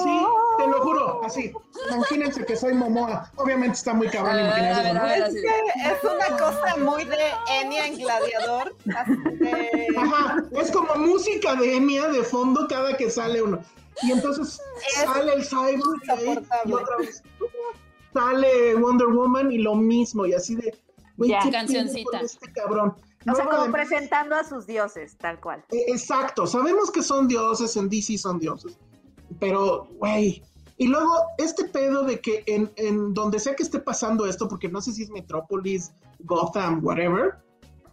Sí, 0.03 0.25
te 0.57 0.67
lo 0.67 0.81
juro, 0.81 1.21
así. 1.23 1.51
Imagínense 1.93 2.43
que 2.45 2.55
soy 2.55 2.73
Momoa. 2.73 3.31
Obviamente 3.35 3.75
está 3.75 3.93
muy 3.93 4.07
cabrón 4.07 4.39
A 4.39 4.43
ver, 4.55 4.73
a 4.73 4.81
ver, 4.81 4.93
¿no? 4.95 5.01
a 5.01 5.03
ver, 5.05 5.17
Es 5.19 5.23
así. 5.25 5.35
que 5.41 5.47
es 5.91 6.03
una 6.03 6.37
cosa 6.37 6.77
muy 6.77 7.03
de 7.05 7.17
Enya 7.61 7.87
en 7.87 7.97
Gladiador. 7.99 8.75
así 8.97 9.15
de- 9.39 9.87
Ajá, 9.95 10.43
es 10.51 10.71
como 10.71 10.95
música 10.95 11.55
de 11.55 11.75
Enya 11.77 12.07
de 12.07 12.23
fondo 12.23 12.65
cada 12.67 12.97
que 12.97 13.09
sale 13.09 13.41
uno. 13.43 13.59
Y 14.01 14.11
entonces 14.11 14.59
Es 14.97 15.03
sale 15.03 15.33
el 15.33 15.43
Cyborg 15.45 16.01
y 16.03 16.69
y 16.69 16.73
otra 16.73 16.97
vez 16.97 17.21
sale 18.13 18.75
Wonder 18.75 19.07
Woman 19.07 19.51
y 19.51 19.59
lo 19.59 19.75
mismo. 19.75 20.25
Y 20.25 20.33
así 20.33 20.55
de, 20.55 20.75
güey, 21.17 21.31
Ya. 21.31 21.39
¿qué 21.43 21.51
Cancioncita. 21.51 22.19
este 22.21 22.51
cabrón? 22.51 22.89
O 22.95 23.35
sea, 23.35 23.45
Luego, 23.45 23.49
como 23.51 23.61
además- 23.63 23.87
presentando 23.87 24.35
a 24.35 24.43
sus 24.43 24.65
dioses, 24.67 25.17
tal 25.17 25.39
cual. 25.39 25.63
Eh, 25.71 25.85
Exacto, 25.87 26.45
sabemos 26.45 26.91
que 26.91 27.01
son 27.01 27.27
dioses, 27.27 27.75
en 27.77 27.87
DC 27.89 28.17
son 28.17 28.37
dioses, 28.37 28.77
pero, 29.39 29.85
güey, 29.97 30.43
y 30.77 30.87
luego 30.87 31.13
este 31.37 31.63
pedo 31.65 32.03
de 32.03 32.19
que 32.19 32.43
en, 32.47 32.69
en 32.75 33.13
donde 33.13 33.39
sea 33.39 33.55
que 33.55 33.63
esté 33.63 33.79
pasando 33.79 34.25
esto, 34.25 34.49
porque 34.49 34.67
no 34.67 34.81
sé 34.81 34.91
si 34.91 35.03
es 35.03 35.09
Metrópolis, 35.09 35.93
Gotham, 36.19 36.83
whatever, 36.83 37.35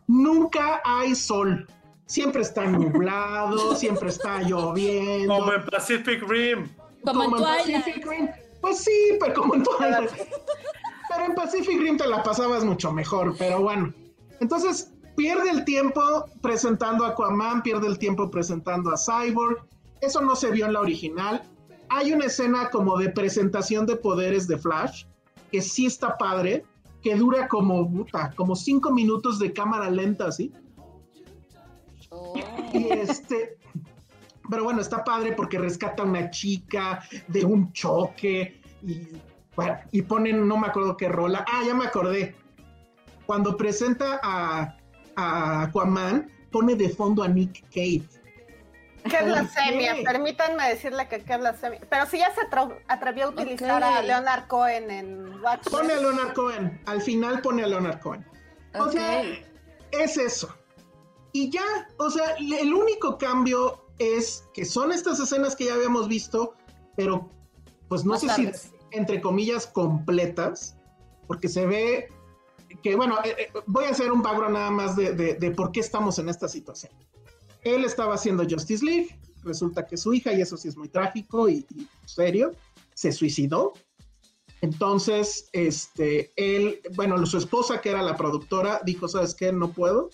nunca 0.09 0.81
hay 0.85 1.15
sol. 1.15 1.67
Siempre 2.11 2.43
está 2.43 2.67
nublado, 2.67 3.77
siempre 3.77 4.09
está 4.09 4.43
lloviendo. 4.43 5.33
Como 5.33 5.53
en 5.53 5.65
Pacific 5.67 6.21
Rim. 6.29 6.69
Como 7.05 7.23
en 7.23 7.31
Twilight. 7.31 7.85
Pacific 7.85 8.05
Rim. 8.05 8.29
Pues 8.61 8.79
sí, 8.79 9.17
pero 9.21 9.35
como 9.35 9.55
en 9.55 9.63
Twilight. 9.63 10.11
pero 11.09 11.25
en 11.25 11.35
Pacific 11.37 11.81
Rim 11.81 11.97
te 11.97 12.09
la 12.09 12.21
pasabas 12.25 12.65
mucho 12.65 12.91
mejor, 12.91 13.37
pero 13.39 13.63
bueno. 13.63 13.95
Entonces, 14.41 14.93
pierde 15.17 15.51
el 15.51 15.65
tiempo 15.65 16.25
presentando 16.43 17.05
a 17.05 17.11
Aquaman, 17.11 17.63
pierde 17.63 17.87
el 17.87 17.97
tiempo 17.97 18.29
presentando 18.29 18.91
a 18.91 18.97
Cyborg. 18.97 19.63
Eso 20.01 20.21
no 20.21 20.35
se 20.35 20.51
vio 20.51 20.67
en 20.67 20.73
la 20.73 20.81
original. 20.81 21.45
Hay 21.91 22.13
una 22.13 22.25
escena 22.25 22.71
como 22.71 22.99
de 22.99 23.11
presentación 23.11 23.87
de 23.87 23.95
poderes 23.95 24.49
de 24.49 24.59
Flash, 24.59 25.05
que 25.53 25.63
sí 25.63 25.87
está 25.87 26.19
padre, 26.19 26.65
que 27.05 27.15
dura 27.15 27.47
como, 27.47 27.89
puta, 27.89 28.33
como 28.35 28.57
cinco 28.57 28.91
minutos 28.91 29.39
de 29.39 29.53
cámara 29.53 29.89
lenta, 29.89 30.27
así. 30.27 30.53
Oh. 32.11 32.35
Y 32.73 32.91
este, 32.93 33.59
pero 34.51 34.65
bueno, 34.65 34.81
está 34.81 35.03
padre 35.03 35.33
porque 35.33 35.59
rescata 35.59 36.03
a 36.03 36.07
una 36.07 36.31
chica 36.31 37.03
de 37.29 37.45
un 37.45 37.73
choque 37.73 38.61
y 38.83 39.09
Bueno, 39.57 39.79
y 39.91 40.03
ponen, 40.03 40.47
no 40.47 40.57
me 40.57 40.69
acuerdo 40.69 40.97
qué 40.97 41.09
rola. 41.09 41.45
Ah, 41.51 41.63
ya 41.67 41.75
me 41.75 41.85
acordé. 41.85 42.35
Cuando 43.27 43.57
presenta 43.57 44.21
a, 44.23 44.77
a 45.17 45.63
Aquaman, 45.63 46.31
pone 46.51 46.75
de 46.75 46.89
fondo 46.89 47.23
a 47.23 47.29
Nick 47.29 47.63
Cave. 47.69 48.03
Qué 49.09 49.23
blasfemia, 49.23 49.97
permítanme 50.05 50.69
decirle 50.69 51.09
que 51.09 51.23
qué 51.23 51.37
blasfemia. 51.37 51.81
Pero 51.89 52.07
si 52.07 52.19
ya 52.19 52.35
se 52.35 52.43
atrevió 52.87 53.27
a 53.27 53.29
utilizar 53.29 53.83
a 53.83 54.03
Leonard 54.03 54.47
Cohen 54.47 54.91
en 54.91 55.43
Watchmen. 55.43 55.73
Pone 55.73 55.93
a 55.93 55.97
Leonard 55.97 56.35
Cohen. 56.35 56.81
Al 56.87 57.01
final 57.01 57.41
pone 57.41 57.63
a 57.63 57.67
Leonard 57.67 58.01
Cohen. 58.01 58.25
O 58.79 58.91
sea, 58.91 59.23
es 59.91 60.17
eso. 60.17 60.55
Y 61.33 61.51
ya, 61.51 61.65
o 61.99 62.11
sea, 62.11 62.35
el 62.39 62.75
único 62.75 63.17
cambio 63.19 63.85
es 63.99 64.45
que 64.55 64.65
son 64.65 64.93
estas 64.93 65.21
escenas 65.21 65.55
que 65.55 65.67
ya 65.67 65.75
habíamos 65.75 66.09
visto, 66.09 66.55
pero 66.97 67.29
pues 67.89 68.05
no 68.05 68.13
Más 68.13 68.21
sé 68.21 68.27
largas. 68.29 68.63
si 68.63 68.71
entre 68.97 69.21
comillas 69.21 69.67
completas, 69.67 70.77
porque 71.27 71.49
se 71.49 71.67
ve 71.67 72.09
que, 72.83 72.97
bueno, 72.97 73.19
eh, 73.25 73.35
eh, 73.39 73.53
voy 73.67 73.85
a 73.85 73.91
hacer 73.91 74.11
un 74.11 74.23
background 74.23 74.55
nada 74.55 74.71
más 74.71 74.97
de, 74.97 75.13
de- 75.13 75.35
de 75.35 75.51
por 75.53 75.71
qué 75.73 75.81
estamos 75.81 76.19
en 76.19 76.29
esta 76.29 76.49
situación. 76.49 76.93
Él 77.63 77.85
estaba 77.85 78.15
haciendo 78.15 78.45
Justice 78.49 78.85
League, 78.85 79.19
resulta 79.45 79.87
que 79.87 79.97
su 79.97 80.13
hija, 80.15 80.33
y 80.33 80.41
eso 80.41 80.57
sí 80.57 80.69
es 80.69 80.77
muy 80.77 80.89
trágico 80.89 81.49
y, 81.49 81.67
y 81.77 81.87
serio, 82.07 82.53
se 82.95 83.13
suicidó. 83.13 83.73
Entonces, 84.63 85.49
este, 85.53 86.33
él, 86.37 86.81
bueno, 86.95 87.25
su 87.27 87.39
esposa, 87.39 87.81
que 87.81 87.91
era 87.91 88.03
la 88.03 88.17
productora, 88.17 88.81
dijo, 88.85 89.09
¿sabes 89.09 89.35
qué? 89.35 89.53
No 89.53 89.73
puedo. 89.73 90.11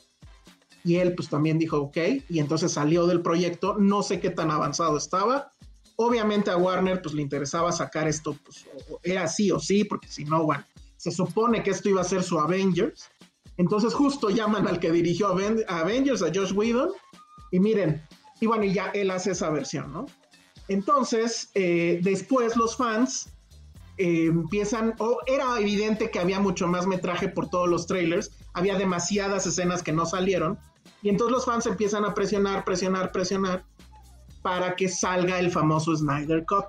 Y 0.86 0.98
él, 0.98 1.16
pues 1.16 1.28
también 1.28 1.58
dijo, 1.58 1.78
ok. 1.78 1.96
Y 2.28 2.38
entonces 2.38 2.70
salió 2.70 3.08
del 3.08 3.20
proyecto. 3.20 3.74
No 3.76 4.04
sé 4.04 4.20
qué 4.20 4.30
tan 4.30 4.52
avanzado 4.52 4.96
estaba. 4.96 5.50
Obviamente 5.96 6.48
a 6.52 6.56
Warner, 6.56 7.02
pues 7.02 7.12
le 7.12 7.22
interesaba 7.22 7.72
sacar 7.72 8.06
esto, 8.06 8.36
pues 8.44 8.66
era 9.02 9.26
sí 9.26 9.50
o 9.50 9.58
sí, 9.58 9.82
porque 9.82 10.06
si 10.06 10.24
no, 10.24 10.44
bueno, 10.44 10.62
se 10.96 11.10
supone 11.10 11.64
que 11.64 11.70
esto 11.70 11.88
iba 11.88 12.02
a 12.02 12.04
ser 12.04 12.22
su 12.22 12.38
Avengers. 12.38 13.08
Entonces, 13.56 13.94
justo 13.94 14.30
llaman 14.30 14.68
al 14.68 14.78
que 14.78 14.92
dirigió 14.92 15.26
Avengers, 15.26 16.22
a 16.22 16.30
Josh 16.32 16.52
Whedon. 16.52 16.90
Y 17.50 17.58
miren, 17.58 18.00
y 18.40 18.46
bueno, 18.46 18.62
y 18.62 18.72
ya 18.72 18.90
él 18.94 19.10
hace 19.10 19.32
esa 19.32 19.50
versión, 19.50 19.92
¿no? 19.92 20.06
Entonces, 20.68 21.50
eh, 21.54 21.98
después 22.02 22.56
los 22.56 22.76
fans 22.76 23.30
eh, 23.98 24.26
empiezan, 24.26 24.94
o 24.98 25.18
era 25.26 25.58
evidente 25.58 26.10
que 26.10 26.20
había 26.20 26.38
mucho 26.38 26.68
más 26.68 26.86
metraje 26.86 27.28
por 27.28 27.48
todos 27.48 27.68
los 27.68 27.86
trailers, 27.86 28.30
había 28.52 28.76
demasiadas 28.76 29.46
escenas 29.46 29.82
que 29.82 29.92
no 29.92 30.06
salieron, 30.06 30.58
y 31.06 31.08
entonces 31.08 31.36
los 31.36 31.44
fans 31.44 31.66
empiezan 31.66 32.04
a 32.04 32.12
presionar, 32.12 32.64
presionar, 32.64 33.12
presionar 33.12 33.64
para 34.42 34.74
que 34.74 34.88
salga 34.88 35.38
el 35.38 35.52
famoso 35.52 35.94
Snyder 35.94 36.44
Cut. 36.44 36.64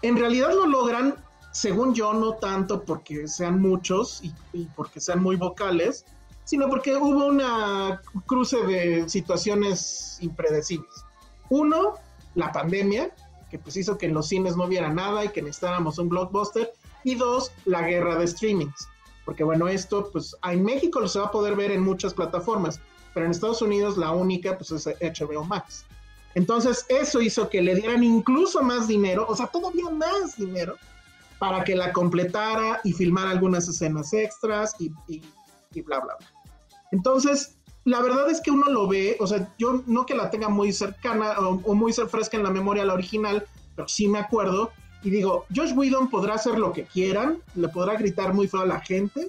En 0.00 0.16
realidad 0.16 0.54
lo 0.54 0.64
logran, 0.64 1.14
según 1.52 1.94
yo, 1.94 2.14
no 2.14 2.36
tanto 2.36 2.82
porque 2.84 3.28
sean 3.28 3.60
muchos 3.60 4.24
y, 4.24 4.32
y 4.54 4.64
porque 4.74 4.98
sean 4.98 5.22
muy 5.22 5.36
vocales, 5.36 6.06
sino 6.44 6.70
porque 6.70 6.96
hubo 6.96 7.26
una 7.26 8.00
cruce 8.24 8.64
de 8.64 9.06
situaciones 9.10 10.16
impredecibles. 10.22 11.04
Uno, 11.50 11.96
la 12.34 12.50
pandemia, 12.50 13.14
que 13.50 13.58
pues 13.58 13.76
hizo 13.76 13.98
que 13.98 14.06
en 14.06 14.14
los 14.14 14.28
cines 14.28 14.56
no 14.56 14.64
hubiera 14.64 14.88
nada 14.88 15.26
y 15.26 15.28
que 15.28 15.42
necesitáramos 15.42 15.98
un 15.98 16.08
blockbuster. 16.08 16.72
Y 17.04 17.16
dos, 17.16 17.52
la 17.66 17.82
guerra 17.82 18.16
de 18.16 18.26
streamings. 18.26 18.88
Porque 19.26 19.44
bueno, 19.44 19.68
esto 19.68 20.08
pues 20.10 20.34
en 20.50 20.64
México 20.64 20.98
lo 20.98 21.08
se 21.08 21.18
va 21.18 21.26
a 21.26 21.30
poder 21.30 21.56
ver 21.56 21.72
en 21.72 21.82
muchas 21.82 22.14
plataformas, 22.14 22.80
pero 23.18 23.26
en 23.26 23.32
Estados 23.32 23.60
Unidos 23.62 23.96
la 23.98 24.12
única 24.12 24.56
pues 24.56 24.70
es 24.70 24.86
HBO 24.86 25.42
Max. 25.44 25.84
Entonces 26.36 26.86
eso 26.88 27.20
hizo 27.20 27.48
que 27.48 27.60
le 27.60 27.74
dieran 27.74 28.04
incluso 28.04 28.62
más 28.62 28.86
dinero, 28.86 29.26
o 29.28 29.34
sea, 29.34 29.48
todavía 29.48 29.90
más 29.90 30.36
dinero, 30.36 30.76
para 31.40 31.64
que 31.64 31.74
la 31.74 31.92
completara 31.92 32.80
y 32.84 32.92
filmara 32.92 33.30
algunas 33.30 33.66
escenas 33.68 34.12
extras 34.12 34.76
y, 34.78 34.92
y- 35.08 35.20
y 35.74 35.80
bla, 35.82 35.98
bla, 35.98 36.14
bla. 36.16 36.28
Entonces, 36.92 37.56
la 37.84 38.00
verdad 38.02 38.30
es 38.30 38.40
que 38.40 38.52
uno 38.52 38.70
lo 38.70 38.86
ve, 38.86 39.16
o 39.18 39.26
sea, 39.26 39.52
yo 39.58 39.82
no 39.86 40.06
que 40.06 40.14
la 40.14 40.30
tenga 40.30 40.48
muy 40.48 40.72
cercana 40.72 41.32
o, 41.40 41.60
o 41.64 41.74
muy 41.74 41.92
fresca 41.92 42.36
en 42.36 42.44
la 42.44 42.50
memoria 42.50 42.84
la 42.84 42.94
original, 42.94 43.44
pero 43.74 43.88
sí 43.88 44.06
me 44.06 44.20
acuerdo. 44.20 44.70
Y 45.02 45.10
digo, 45.10 45.44
Josh 45.54 45.72
Whedon 45.74 46.08
podrá 46.08 46.34
hacer 46.34 46.56
lo 46.56 46.72
que 46.72 46.84
quieran, 46.84 47.42
le 47.56 47.68
podrá 47.68 47.96
gritar 47.96 48.32
muy 48.32 48.46
feo 48.46 48.60
a 48.60 48.66
la 48.66 48.80
gente, 48.80 49.28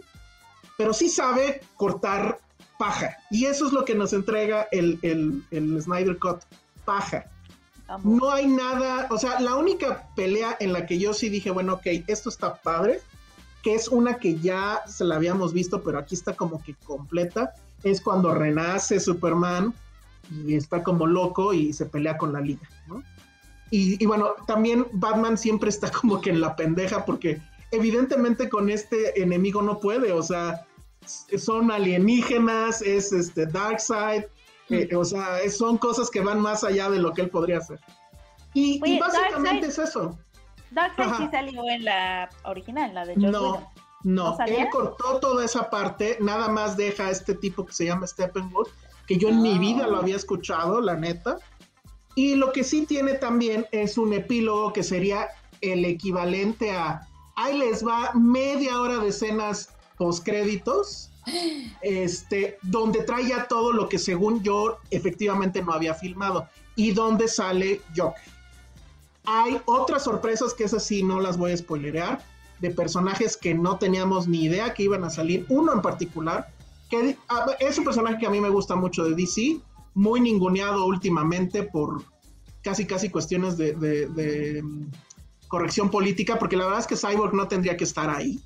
pero 0.78 0.94
sí 0.94 1.10
sabe 1.10 1.62
cortar 1.76 2.40
paja. 2.80 3.18
Y 3.30 3.46
eso 3.46 3.68
es 3.68 3.74
lo 3.74 3.84
que 3.84 3.94
nos 3.94 4.14
entrega 4.14 4.68
el, 4.72 4.98
el, 5.02 5.44
el 5.52 5.80
Snyder 5.82 6.18
Cut, 6.18 6.40
paja. 6.86 7.26
No 8.04 8.32
hay 8.32 8.48
nada, 8.48 9.08
o 9.10 9.18
sea, 9.18 9.40
la 9.42 9.56
única 9.56 10.08
pelea 10.16 10.56
en 10.60 10.72
la 10.74 10.86
que 10.86 10.98
yo 10.98 11.14
sí 11.14 11.28
dije, 11.28 11.52
bueno, 11.52 11.74
ok, 11.74 11.88
esto 12.08 12.30
está 12.30 12.56
padre, 12.56 13.02
que 13.64 13.76
es 13.76 13.90
una 13.90 14.18
que 14.18 14.40
ya 14.40 14.82
se 14.88 15.04
la 15.04 15.16
habíamos 15.16 15.54
visto, 15.54 15.84
pero 15.84 16.00
aquí 16.00 16.16
está 16.16 16.34
como 16.36 16.64
que 16.64 16.76
completa, 16.86 17.54
es 17.84 18.00
cuando 18.00 18.34
renace 18.34 19.00
Superman 19.00 19.74
y 20.32 20.56
está 20.56 20.82
como 20.82 21.06
loco 21.06 21.54
y 21.54 21.74
se 21.74 21.86
pelea 21.86 22.18
con 22.18 22.32
la 22.32 22.40
liga, 22.40 22.70
¿no? 22.88 23.04
Y, 23.72 24.02
y 24.02 24.06
bueno, 24.06 24.36
también 24.48 24.86
Batman 24.94 25.38
siempre 25.38 25.70
está 25.70 25.92
como 25.92 26.22
que 26.22 26.30
en 26.30 26.40
la 26.40 26.56
pendeja 26.56 27.06
porque 27.06 27.42
evidentemente 27.72 28.50
con 28.50 28.70
este 28.70 29.22
enemigo 29.22 29.62
no 29.62 29.80
puede, 29.80 30.12
o 30.12 30.24
sea, 30.24 30.66
son 31.38 31.72
alienígenas, 31.72 32.82
es 32.82 33.12
este 33.12 33.46
Darkseid, 33.46 34.24
eh, 34.70 34.96
o 34.96 35.04
sea, 35.04 35.40
es- 35.42 35.58
son 35.58 35.78
cosas 35.78 36.10
que 36.10 36.22
van 36.22 36.40
más 36.40 36.64
allá 36.64 36.90
de 36.90 37.00
lo 37.00 37.14
que 37.14 37.22
él 37.24 37.30
podría 37.30 37.58
hacer. 37.58 37.80
Y, 38.54 38.78
y 38.78 38.82
Oye, 38.82 39.00
básicamente 39.00 39.68
Darkseid- 39.68 39.70
es 39.70 39.78
eso. 39.80 40.20
Darkseid 40.72 41.14
sí 41.18 41.28
salió 41.32 41.64
en 41.70 41.86
la 41.86 42.30
original, 42.46 42.94
la 42.94 43.06
de 43.06 43.16
Joss 43.16 43.24
No, 43.24 43.42
Whedon. 43.42 43.64
no, 44.04 44.38
¿No 44.38 44.46
él 44.46 44.68
cortó 44.72 45.20
toda 45.20 45.44
esa 45.46 45.70
parte, 45.70 46.18
nada 46.22 46.48
más 46.50 46.78
deja 46.78 47.08
a 47.08 47.10
este 47.12 47.34
tipo 47.36 47.66
que 47.66 47.74
se 47.74 47.86
llama 47.86 48.06
Steppenwolf, 48.08 48.70
que 49.08 49.18
yo 49.18 49.30
en 49.30 49.42
mi 49.42 49.58
vida 49.58 49.88
lo 49.88 49.98
había 49.98 50.16
escuchado, 50.16 50.80
la 50.82 50.96
neta. 50.96 51.38
Y 52.16 52.36
lo 52.36 52.52
que 52.52 52.64
sí 52.64 52.86
tiene 52.86 53.14
también 53.14 53.66
es 53.72 53.98
un 53.98 54.14
epílogo 54.14 54.72
que 54.74 54.84
sería 54.84 55.28
el 55.62 55.84
equivalente 55.86 56.72
a, 56.72 57.02
ahí 57.36 57.58
les 57.58 57.86
va 57.86 58.12
media 58.14 58.80
hora 58.82 58.98
de 59.00 59.10
escenas 59.10 59.74
postcréditos, 60.00 61.12
este, 61.82 62.58
donde 62.64 63.04
trae 63.04 63.28
ya 63.28 63.48
todo 63.48 63.74
lo 63.74 63.90
que 63.90 64.00
según 64.00 64.42
yo 64.42 64.78
efectivamente 64.90 65.62
no 65.62 65.74
había 65.74 65.94
filmado 65.94 66.48
y 66.76 66.92
donde 66.92 67.28
sale 67.28 67.82
Joker. 67.96 68.24
Hay 69.26 69.62
otras 69.66 70.06
sorpresas 70.06 70.54
que 70.54 70.64
esas 70.64 70.84
sí 70.84 71.04
no 71.04 71.20
las 71.20 71.38
voy 71.38 71.52
a 71.52 71.58
spoilerear, 71.58 72.24
de 72.62 72.72
personajes 72.72 73.36
que 73.38 73.54
no 73.54 73.78
teníamos 73.78 74.28
ni 74.28 74.46
idea 74.46 74.74
que 74.74 74.84
iban 74.84 75.04
a 75.04 75.10
salir. 75.10 75.46
Uno 75.50 75.74
en 75.74 75.82
particular, 75.82 76.48
que 76.90 77.18
es 77.60 77.78
un 77.78 77.84
personaje 77.84 78.18
que 78.18 78.26
a 78.26 78.30
mí 78.30 78.40
me 78.40 78.50
gusta 78.50 78.76
mucho 78.76 79.04
de 79.04 79.16
DC, 79.16 79.60
muy 79.94 80.22
ninguneado 80.22 80.86
últimamente 80.86 81.64
por 81.64 82.04
casi 82.64 82.86
casi 82.86 83.10
cuestiones 83.10 83.58
de, 83.58 84.62
mm, 84.64 84.88
corrección 85.50 85.90
política, 85.90 86.40
porque 86.40 86.56
la 86.56 86.66
verdad 86.66 86.80
es 86.80 86.88
que 86.88 86.96
Cyborg 86.96 87.34
no 87.34 87.48
tendría 87.48 87.76
que 87.76 87.84
estar 87.84 88.10
ahí. 88.10 88.40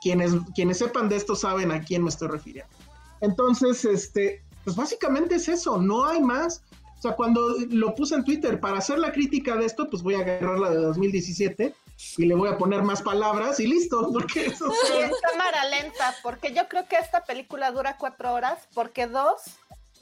Quienes, 0.00 0.32
quienes 0.54 0.78
sepan 0.78 1.08
de 1.08 1.16
esto 1.16 1.34
saben 1.34 1.70
a 1.70 1.80
quién 1.80 2.02
me 2.02 2.08
estoy 2.08 2.28
refiriendo. 2.28 2.72
Entonces, 3.20 3.84
este, 3.84 4.42
pues 4.64 4.76
básicamente 4.76 5.34
es 5.36 5.48
eso, 5.48 5.78
no 5.78 6.06
hay 6.06 6.20
más. 6.20 6.62
O 6.98 7.02
sea, 7.02 7.12
cuando 7.12 7.54
lo 7.70 7.94
puse 7.94 8.14
en 8.14 8.24
Twitter 8.24 8.60
para 8.60 8.78
hacer 8.78 8.98
la 8.98 9.12
crítica 9.12 9.56
de 9.56 9.64
esto, 9.64 9.88
pues 9.88 10.02
voy 10.02 10.14
a 10.14 10.18
agarrar 10.20 10.58
la 10.58 10.70
de 10.70 10.76
2017 10.76 11.74
y 12.18 12.26
le 12.26 12.34
voy 12.34 12.48
a 12.48 12.58
poner 12.58 12.82
más 12.82 13.02
palabras 13.02 13.60
y 13.60 13.66
listo, 13.66 14.10
porque 14.12 14.46
eso 14.46 14.66
Y 14.94 15.02
en 15.02 15.10
cámara 15.22 15.64
lenta, 15.66 16.14
porque 16.22 16.52
yo 16.52 16.68
creo 16.68 16.86
que 16.88 16.96
esta 16.96 17.24
película 17.24 17.70
dura 17.72 17.96
cuatro 17.98 18.32
horas, 18.32 18.68
porque 18.74 19.06
dos, 19.06 19.42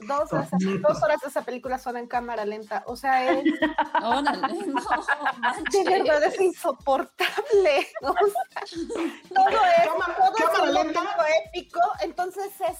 dos, 0.06 0.32
Neta. 0.32 0.56
dos 0.88 1.02
horas 1.02 1.20
de 1.20 1.28
esa 1.28 1.42
película 1.42 1.78
son 1.78 1.96
en 1.96 2.06
cámara 2.06 2.44
lenta. 2.44 2.82
O 2.86 2.96
sea, 2.96 3.30
es, 3.32 3.44
Órale, 4.02 4.66
no 4.66 4.80
de 5.84 6.02
verdad 6.02 6.24
es 6.24 6.40
insoportable. 6.40 7.86
O 8.02 8.12
sea, 8.14 8.54
todo 9.34 9.48
es, 9.48 9.88
Cámara- 9.88 10.16
todo 10.16 10.36
es 10.36 10.44
cámara 10.44 10.72
lenta. 10.72 11.00
épico, 11.46 11.80
entonces 12.02 12.52
es 12.60 12.78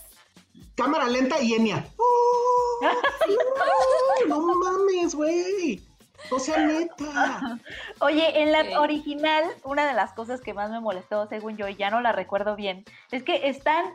cámara 0.77 1.07
lenta 1.09 1.41
y 1.41 1.55
Enya. 1.55 1.85
¡Oh! 1.99 2.81
¡Ay, 2.83 4.29
no 4.29 4.41
mames, 4.41 5.15
güey. 5.15 5.83
O 6.31 6.39
sea, 6.41 6.59
neta. 6.59 7.59
Oye, 8.01 8.43
en 8.43 8.51
la 8.53 8.81
original, 8.81 9.45
una 9.65 9.87
de 9.87 9.95
las 9.95 10.13
cosas 10.15 10.41
que 10.41 10.53
más 10.53 10.69
me 10.71 10.81
molestó, 10.81 11.27
según 11.29 11.57
yo, 11.57 11.69
y 11.69 11.77
ya 11.77 11.91
no 11.91 12.01
la 12.01 12.11
recuerdo 12.13 12.57
bien, 12.57 12.85
es 13.13 13.23
que 13.23 13.49
están 13.49 13.95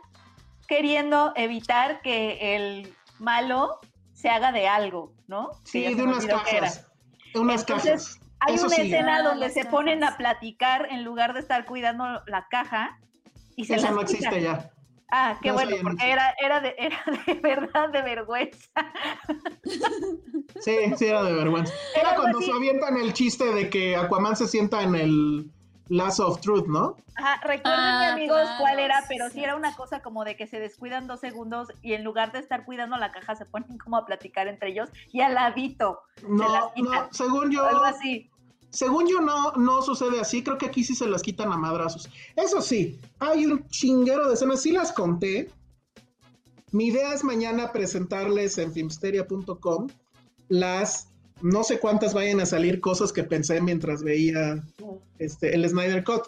queriendo 0.68 1.34
evitar 1.36 2.02
que 2.02 2.56
el 2.56 2.96
malo 3.20 3.80
se 4.14 4.30
haga 4.30 4.52
de 4.52 4.68
algo, 4.68 5.14
¿no? 5.28 5.52
Sí, 5.66 5.94
de 5.94 6.04
unas 6.04 6.26
cajas. 6.26 6.88
De 7.34 7.40
unas 7.40 7.62
Entonces, 7.62 7.92
cajas. 8.16 8.20
Hay 8.40 8.56
Eso 8.56 8.68
una 8.68 8.76
escena 8.76 9.16
Ah, 9.18 9.24
donde 9.24 9.50
se 9.50 9.66
ponen 9.66 10.04
a 10.04 10.18
platicar 10.18 10.88
en 10.92 11.04
lugar 11.04 11.34
de 11.34 11.40
estar 11.40 11.66
cuidando 11.66 12.06
la 12.28 12.48
caja 12.50 13.00
y 13.56 13.66
se 13.66 13.76
Eso 13.76 13.92
no 13.92 14.04
quitan. 14.04 14.16
existe 14.16 14.42
ya. 14.42 14.70
Ah, 15.12 15.38
qué 15.42 15.50
No, 15.50 15.54
bueno, 15.54 15.76
porque 15.82 16.12
era, 16.12 16.34
era, 16.44 16.60
de, 16.60 16.76
era 16.78 16.98
de 17.26 17.34
verdad 17.42 17.90
de 17.90 18.02
vergüenza. 18.02 18.70
Sí, 20.60 20.76
sí, 20.98 21.06
era 21.06 21.24
de 21.24 21.34
vergüenza. 21.34 21.74
Era 21.96 22.16
cuando 22.16 22.40
así. 22.40 22.48
se 22.48 22.52
avientan 22.54 22.98
el 22.98 23.14
chiste 23.14 23.46
de 23.54 23.70
que 23.70 23.96
Aquaman 23.96 24.36
se 24.36 24.48
sienta 24.48 24.82
en 24.84 24.96
el 24.96 25.52
Lasso 25.90 26.28
of 26.28 26.40
Truth, 26.42 26.68
¿no? 26.68 26.96
Ajá, 27.16 27.40
recuerden, 27.44 27.80
Ah, 27.80 28.14
amigos, 28.14 28.40
claro, 28.42 28.56
cuál 28.60 28.80
era, 28.80 29.04
pero 29.10 29.28
sí. 29.28 29.34
sí 29.36 29.44
era 29.44 29.56
una 29.56 29.76
cosa 29.76 30.02
como 30.02 30.24
de 30.24 30.36
que 30.38 30.48
se 30.48 30.60
descuidan 30.60 31.08
dos 31.08 31.20
segundos 31.20 31.68
y 31.82 31.94
en 31.94 32.04
lugar 32.04 32.32
de 32.32 32.40
estar 32.40 32.66
cuidando 32.66 32.98
la 32.98 33.12
caja 33.12 33.36
se 33.36 33.46
ponen 33.46 33.78
como 33.78 33.98
a 33.98 34.06
platicar 34.06 34.48
entre 34.48 34.70
ellos 34.72 34.90
y 35.12 35.22
al 35.22 35.34
ladito. 35.36 36.00
se 36.16 36.28
No, 36.28 36.50
las 36.52 36.64
no, 36.78 37.08
según 37.12 37.52
yo, 37.52 37.66
Algo 37.66 37.84
así. 37.84 38.30
según 38.70 39.08
yo 39.08 39.20
no, 39.20 39.52
no 39.54 39.82
sucede 39.82 40.20
así, 40.22 40.42
creo 40.44 40.58
que 40.58 40.68
aquí 40.68 40.84
sí 40.84 40.96
se 40.96 41.08
las 41.08 41.22
quitan 41.22 41.52
a 41.52 41.58
madrazos. 41.58 42.10
Eso 42.36 42.62
sí, 42.62 43.00
hay 43.20 43.46
un 43.46 43.68
chinguero 43.68 44.28
de 44.30 44.36
escenas, 44.36 44.62
sí 44.62 44.72
las 44.72 44.92
conté. 44.94 45.52
Mi 46.72 46.88
idea 46.88 47.14
es 47.14 47.24
mañana 47.24 47.72
presentarles 47.72 48.58
en 48.58 48.72
filmsteria.com 48.74 49.88
las 50.50 51.08
no 51.42 51.64
sé 51.64 51.80
cuántas 51.80 52.14
vayan 52.14 52.40
a 52.40 52.46
salir 52.46 52.80
cosas 52.80 53.12
que 53.12 53.24
pensé 53.24 53.60
mientras 53.62 54.04
veía 54.04 54.64
este, 55.20 55.56
el 55.56 55.68
Snyder 55.68 56.04
Cut. 56.04 56.24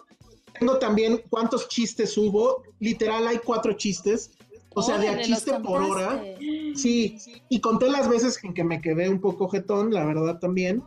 Tengo 0.58 0.78
también 0.78 1.22
cuántos 1.30 1.68
chistes 1.68 2.16
hubo. 2.16 2.62
Literal, 2.80 3.26
hay 3.26 3.38
cuatro 3.38 3.72
chistes. 3.74 4.30
O 4.74 4.82
sea, 4.82 4.98
de 4.98 5.08
a 5.08 5.20
chiste 5.22 5.52
por 5.60 5.82
hora. 5.82 6.22
Sí, 6.74 7.18
y 7.48 7.60
conté 7.60 7.88
las 7.88 8.08
veces 8.08 8.38
en 8.44 8.52
que 8.52 8.62
me 8.64 8.80
quedé 8.82 9.08
un 9.08 9.20
poco 9.20 9.48
jetón, 9.48 9.92
la 9.92 10.04
verdad 10.04 10.38
también. 10.38 10.82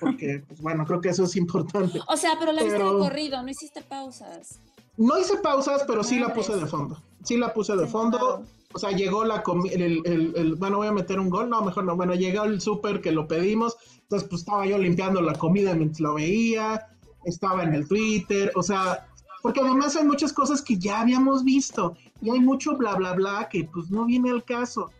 Porque, 0.00 0.42
pues 0.48 0.60
bueno, 0.60 0.84
creo 0.84 1.00
que 1.00 1.10
eso 1.10 1.24
es 1.24 1.36
importante. 1.36 2.00
O 2.08 2.16
sea, 2.16 2.32
pero 2.38 2.50
la 2.52 2.62
viste 2.62 2.78
Pero- 2.78 2.94
de 2.94 2.98
corrido, 2.98 3.42
no 3.42 3.48
hiciste 3.48 3.82
pausas. 3.82 4.60
No 4.96 5.16
hice 5.18 5.36
pausas, 5.36 5.84
pero 5.86 6.02
sí 6.02 6.18
la 6.18 6.34
puse 6.34 6.56
de 6.56 6.66
fondo. 6.66 7.00
Sí 7.22 7.36
la 7.36 7.54
puse 7.54 7.76
de 7.76 7.86
Sí, 7.86 7.92
fondo. 7.92 8.42
O 8.74 8.78
sea, 8.78 8.90
llegó 8.90 9.24
la 9.24 9.42
el, 9.72 10.02
el- 10.04 10.32
el- 10.36 10.54
bueno, 10.56 10.76
voy 10.78 10.88
a 10.88 10.92
meter 10.92 11.18
un 11.18 11.30
gol, 11.30 11.48
no, 11.48 11.62
mejor 11.62 11.84
no. 11.84 11.96
Bueno, 11.96 12.14
llegó 12.14 12.44
el 12.44 12.60
súper 12.60 13.00
que 13.00 13.12
lo 13.12 13.26
pedimos, 13.26 13.76
entonces 14.02 14.28
pues 14.28 14.42
estaba 14.42 14.66
yo 14.66 14.76
limpiando 14.76 15.22
la 15.22 15.32
comida 15.34 15.74
mientras 15.74 16.00
lo 16.00 16.14
veía, 16.14 16.86
estaba 17.24 17.62
en 17.64 17.72
el 17.74 17.88
Twitter, 17.88 18.52
o 18.54 18.62
sea, 18.62 19.08
porque 19.42 19.60
además 19.60 19.96
hay 19.96 20.04
muchas 20.04 20.32
cosas 20.34 20.60
que 20.60 20.76
ya 20.78 21.00
habíamos 21.00 21.44
visto 21.44 21.96
y 22.20 22.30
hay 22.30 22.40
mucho 22.40 22.76
bla 22.76 22.94
bla 22.94 23.14
bla 23.14 23.48
que 23.50 23.64
pues 23.64 23.90
no 23.90 24.04
viene 24.04 24.30
al 24.30 24.44
caso. 24.44 24.90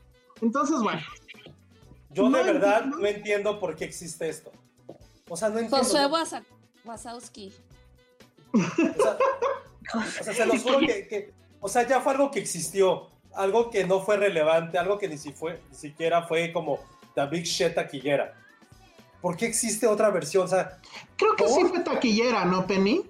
Entonces, 0.40 0.80
bueno, 0.80 1.00
Yo 2.14 2.30
de 2.30 2.42
verdad 2.42 2.76
entiendo. 2.84 2.98
no 2.98 3.06
entiendo 3.06 3.60
por 3.60 3.76
qué 3.76 3.84
existe 3.84 4.30
esto. 4.30 4.50
O 5.28 5.36
sea, 5.36 5.50
no 5.50 5.58
entiendo. 5.58 5.76
Josué 5.76 6.06
Wasa- 6.06 6.44
Wasowski. 6.86 7.52
O 8.54 8.58
sea, 8.58 9.18
o 9.94 10.22
sea, 10.24 10.32
se 10.34 10.46
los 10.46 10.62
juro 10.62 10.78
que, 10.80 11.06
que- 11.06 11.34
o 11.60 11.68
sea, 11.68 11.86
ya 11.86 12.00
fue 12.00 12.12
algo 12.12 12.30
que 12.30 12.38
existió, 12.40 13.08
algo 13.38 13.70
que 13.70 13.84
no 13.84 14.00
fue 14.00 14.16
relevante, 14.16 14.78
algo 14.78 14.98
que 14.98 15.08
ni, 15.08 15.16
si 15.16 15.32
fue, 15.32 15.60
ni 15.70 15.74
siquiera 15.76 16.22
fue 16.22 16.52
como 16.52 16.78
la 17.14 17.26
Big 17.26 17.44
Shit 17.44 17.74
taquillera. 17.74 18.34
¿Por 19.20 19.36
qué 19.36 19.46
existe 19.46 19.86
otra 19.86 20.10
versión? 20.10 20.44
O 20.44 20.48
sea, 20.48 20.78
creo 21.16 21.34
que 21.36 21.48
sí 21.48 21.60
¿Por? 21.60 21.68
fue 21.70 21.80
taquillera, 21.80 22.44
¿no, 22.44 22.66
Penny? 22.66 23.02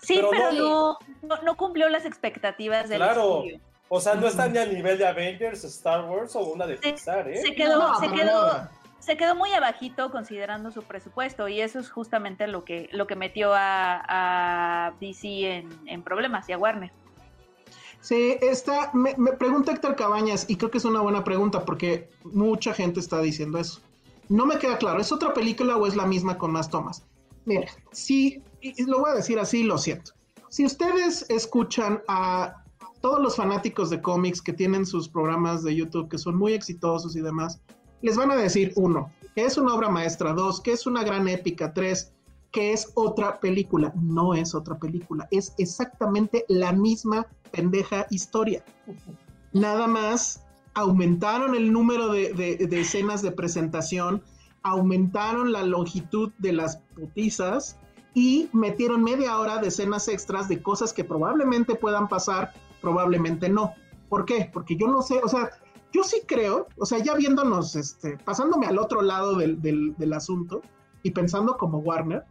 Sí, 0.00 0.14
Pero 0.16 0.30
pero, 0.30 0.98
no- 1.22 1.42
no, 1.42 1.56
cumplió 1.56 1.88
las 1.88 2.04
expectativas 2.04 2.88
del 2.88 2.98
Claro. 2.98 3.36
estudio. 3.44 3.60
o 3.88 4.00
sea, 4.00 4.14
no 4.14 4.26
está 4.26 4.48
ni 4.48 4.58
al 4.58 4.74
nivel 4.74 4.98
de 4.98 5.06
Avengers, 5.06 5.62
Star 5.64 6.04
Wars 6.06 6.34
o 6.34 6.40
una 6.40 6.66
de 6.66 6.76
Se- 6.78 6.82
Pixar, 6.82 7.28
¿eh? 7.28 7.36
Se 7.42 7.54
quedó, 7.54 7.78
No, 7.78 8.00
se 8.00 8.08
quedó, 8.10 8.68
se 8.98 9.16
quedó 9.16 9.34
muy 9.36 9.52
abajito 9.52 10.10
considerando 10.10 10.70
su 10.70 10.82
presupuesto 10.82 11.46
y 11.48 11.60
eso 11.60 11.78
es 11.78 11.90
justamente 11.90 12.46
lo 12.46 12.64
que, 12.64 12.88
lo 12.92 13.06
que 13.06 13.16
metió 13.16 13.52
a, 13.54 14.02
a 14.88 14.92
DC 15.00 15.56
en, 15.56 15.68
en 15.86 16.02
problemas 16.02 16.48
y 16.48 16.52
a 16.52 16.58
Warner. 16.58 16.90
Sí, 18.02 18.36
está, 18.42 18.90
me, 18.92 19.14
me 19.16 19.32
pregunta 19.32 19.72
Héctor 19.72 19.94
Cabañas, 19.94 20.44
y 20.48 20.56
creo 20.56 20.70
que 20.70 20.78
es 20.78 20.84
una 20.84 21.00
buena 21.00 21.22
pregunta 21.22 21.64
porque 21.64 22.10
mucha 22.24 22.74
gente 22.74 22.98
está 22.98 23.20
diciendo 23.20 23.58
eso. 23.58 23.80
No 24.28 24.44
me 24.44 24.58
queda 24.58 24.76
claro, 24.76 25.00
¿es 25.00 25.12
otra 25.12 25.32
película 25.32 25.76
o 25.76 25.86
es 25.86 25.94
la 25.94 26.04
misma 26.04 26.36
con 26.36 26.50
más 26.50 26.68
tomas? 26.68 27.04
Mira, 27.44 27.68
sí, 27.92 28.42
y 28.60 28.84
lo 28.84 29.00
voy 29.00 29.10
a 29.10 29.14
decir 29.14 29.38
así, 29.38 29.62
lo 29.62 29.78
siento. 29.78 30.12
Si 30.48 30.66
ustedes 30.66 31.24
escuchan 31.30 32.02
a 32.08 32.64
todos 33.00 33.20
los 33.20 33.36
fanáticos 33.36 33.88
de 33.88 34.02
cómics 34.02 34.42
que 34.42 34.52
tienen 34.52 34.84
sus 34.84 35.08
programas 35.08 35.62
de 35.62 35.74
YouTube 35.74 36.08
que 36.08 36.18
son 36.18 36.36
muy 36.36 36.54
exitosos 36.54 37.14
y 37.14 37.20
demás, 37.20 37.60
les 38.00 38.16
van 38.16 38.32
a 38.32 38.36
decir, 38.36 38.72
uno, 38.74 39.12
que 39.36 39.44
es 39.44 39.56
una 39.56 39.74
obra 39.74 39.88
maestra, 39.88 40.32
dos, 40.32 40.60
que 40.60 40.72
es 40.72 40.86
una 40.86 41.04
gran 41.04 41.28
épica, 41.28 41.72
tres, 41.72 42.12
que 42.52 42.72
es 42.72 42.92
otra 42.94 43.40
película. 43.40 43.92
No 44.00 44.34
es 44.34 44.54
otra 44.54 44.78
película, 44.78 45.26
es 45.30 45.54
exactamente 45.58 46.44
la 46.48 46.72
misma 46.72 47.26
pendeja 47.50 48.06
historia. 48.10 48.62
Nada 49.52 49.86
más 49.86 50.42
aumentaron 50.74 51.54
el 51.54 51.72
número 51.72 52.08
de, 52.12 52.32
de- 52.32 52.66
de 52.66 52.80
escenas 52.80 53.20
de 53.22 53.32
presentación, 53.32 54.22
aumentaron 54.62 55.52
la 55.52 55.62
longitud 55.64 56.30
de 56.38 56.52
las 56.52 56.76
putizas 56.94 57.76
y 58.14 58.48
metieron 58.52 59.02
media 59.02 59.38
hora 59.38 59.58
de 59.58 59.68
escenas 59.68 60.08
extras 60.08 60.48
de 60.48 60.62
cosas 60.62 60.92
que 60.92 61.04
probablemente 61.04 61.74
puedan 61.74 62.08
pasar, 62.08 62.52
probablemente 62.80 63.48
no. 63.48 63.72
¿Por 64.08 64.24
qué? 64.24 64.50
Porque 64.52 64.76
yo 64.76 64.86
no 64.88 65.02
sé, 65.02 65.20
o 65.24 65.28
sea, 65.28 65.50
yo 65.92 66.02
sí 66.04 66.22
creo, 66.26 66.68
o 66.78 66.86
sea, 66.86 66.98
ya 66.98 67.14
viéndonos, 67.14 67.76
este, 67.76 68.16
pasándome 68.18 68.66
al 68.66 68.78
otro 68.78 69.02
lado 69.02 69.34
del, 69.36 69.60
del- 69.60 69.94
del 69.96 70.12
asunto 70.14 70.62
y 71.02 71.10
pensando 71.10 71.56
como 71.56 71.78
Warner, 71.78 72.24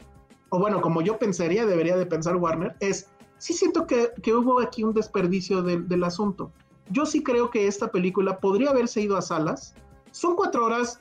o 0.52 0.60
bueno, 0.60 0.82
como 0.82 1.02
yo 1.02 1.18
pensaría, 1.18 1.66
debería 1.66 1.95
de 1.95 2.06
pensar 2.06 2.36
Warner, 2.36 2.76
es, 2.82 3.10
sí 3.38 3.54
siento 3.54 3.88
que, 3.88 4.12
que 4.22 4.34
hubo 4.34 4.60
aquí 4.60 4.84
un 4.84 4.93
desperdicio 4.93 5.62
del, 5.62 5.88
del 5.88 6.04
asunto. 6.04 6.52
Yo 6.89 7.06
sí 7.06 7.24
creo 7.24 7.49
que 7.49 7.68
esta 7.68 7.89
película 7.89 8.38
podría 8.38 8.72
haberse 8.72 8.99
ido 8.99 9.16
a 9.18 9.22
salas. 9.22 9.74
Son 10.12 10.36
cuatro 10.36 10.66
horas, 10.66 10.99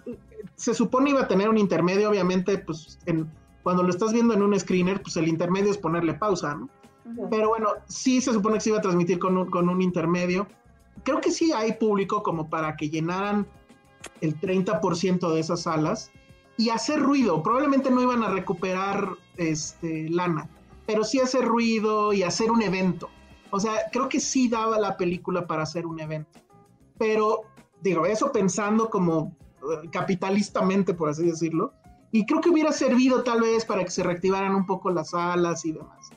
se 0.54 0.72
supone 0.72 1.10
iba 1.10 1.22
a 1.22 1.28
tener 1.28 1.48
un 1.48 1.58
intermedio, 1.58 2.08
obviamente, 2.08 2.58
pues 2.58 3.00
en, 3.06 3.28
cuando 3.64 3.82
lo 3.82 3.90
estás 3.90 4.12
viendo 4.12 4.34
en 4.34 4.42
un 4.42 4.58
screener, 4.58 5.02
pues 5.02 5.16
el 5.16 5.26
intermedio 5.26 5.72
es 5.72 5.78
ponerle 5.78 6.14
pausa, 6.14 6.54
¿no? 6.54 6.68
Pero 7.28 7.48
bueno, 7.48 7.70
sí 7.88 8.20
se 8.20 8.32
supone 8.32 8.54
que 8.54 8.60
se 8.60 8.70
iba 8.70 8.78
a 8.78 8.82
transmitir 8.82 9.18
con 9.18 9.36
un, 9.36 9.50
con 9.50 9.68
un 9.68 9.82
intermedio. 9.82 10.46
Creo 11.02 11.20
que 11.20 11.32
sí 11.32 11.50
hay 11.52 11.72
público 11.72 12.22
como 12.22 12.48
para 12.48 12.76
que 12.76 12.88
llenaran 12.88 13.48
el 14.20 14.38
30% 14.38 15.32
de 15.32 15.40
esas 15.40 15.62
salas 15.62 16.12
y 16.60 16.68
hacer 16.68 17.00
ruido. 17.00 17.42
Probablemente 17.42 17.90
no 17.90 18.02
iban 18.02 18.22
a 18.22 18.28
recuperar 18.28 19.16
este, 19.38 20.10
lana, 20.10 20.50
pero 20.86 21.04
sí 21.04 21.18
hacer 21.18 21.46
ruido 21.46 22.12
y 22.12 22.22
hacer 22.22 22.50
un 22.50 22.60
evento. 22.60 23.08
O 23.50 23.58
sea, 23.58 23.72
creo 23.90 24.10
que 24.10 24.20
sí 24.20 24.46
daba 24.46 24.78
la 24.78 24.98
película 24.98 25.46
para 25.46 25.62
hacer 25.62 25.86
un 25.86 26.00
evento. 26.00 26.38
Pero, 26.98 27.44
digo, 27.80 28.04
eso 28.04 28.30
pensando 28.30 28.90
como 28.90 29.34
eh, 29.62 29.88
capitalistamente, 29.90 30.92
por 30.92 31.08
así 31.08 31.24
decirlo. 31.24 31.72
Y 32.12 32.26
creo 32.26 32.42
que 32.42 32.50
hubiera 32.50 32.72
servido 32.72 33.22
tal 33.22 33.40
vez 33.40 33.64
para 33.64 33.82
que 33.82 33.90
se 33.90 34.02
reactivaran 34.02 34.54
un 34.54 34.66
poco 34.66 34.90
las 34.90 35.10
salas 35.10 35.64
y 35.64 35.72
demás. 35.72 36.10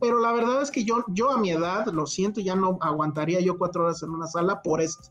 Pero 0.00 0.20
la 0.20 0.30
verdad 0.30 0.62
es 0.62 0.70
que 0.70 0.84
yo, 0.84 1.04
yo 1.08 1.30
a 1.30 1.38
mi 1.38 1.50
edad, 1.50 1.86
lo 1.88 2.06
siento, 2.06 2.40
ya 2.40 2.54
no 2.54 2.78
aguantaría 2.80 3.40
yo 3.40 3.58
cuatro 3.58 3.82
horas 3.82 4.00
en 4.04 4.10
una 4.10 4.28
sala 4.28 4.62
por 4.62 4.80
esto. 4.80 5.08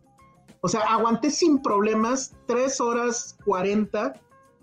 O 0.61 0.69
sea, 0.69 0.79
aguanté 0.81 1.29
sin 1.29 1.61
problemas 1.61 2.37
tres 2.47 2.79
horas 2.79 3.37
cuarenta 3.43 4.13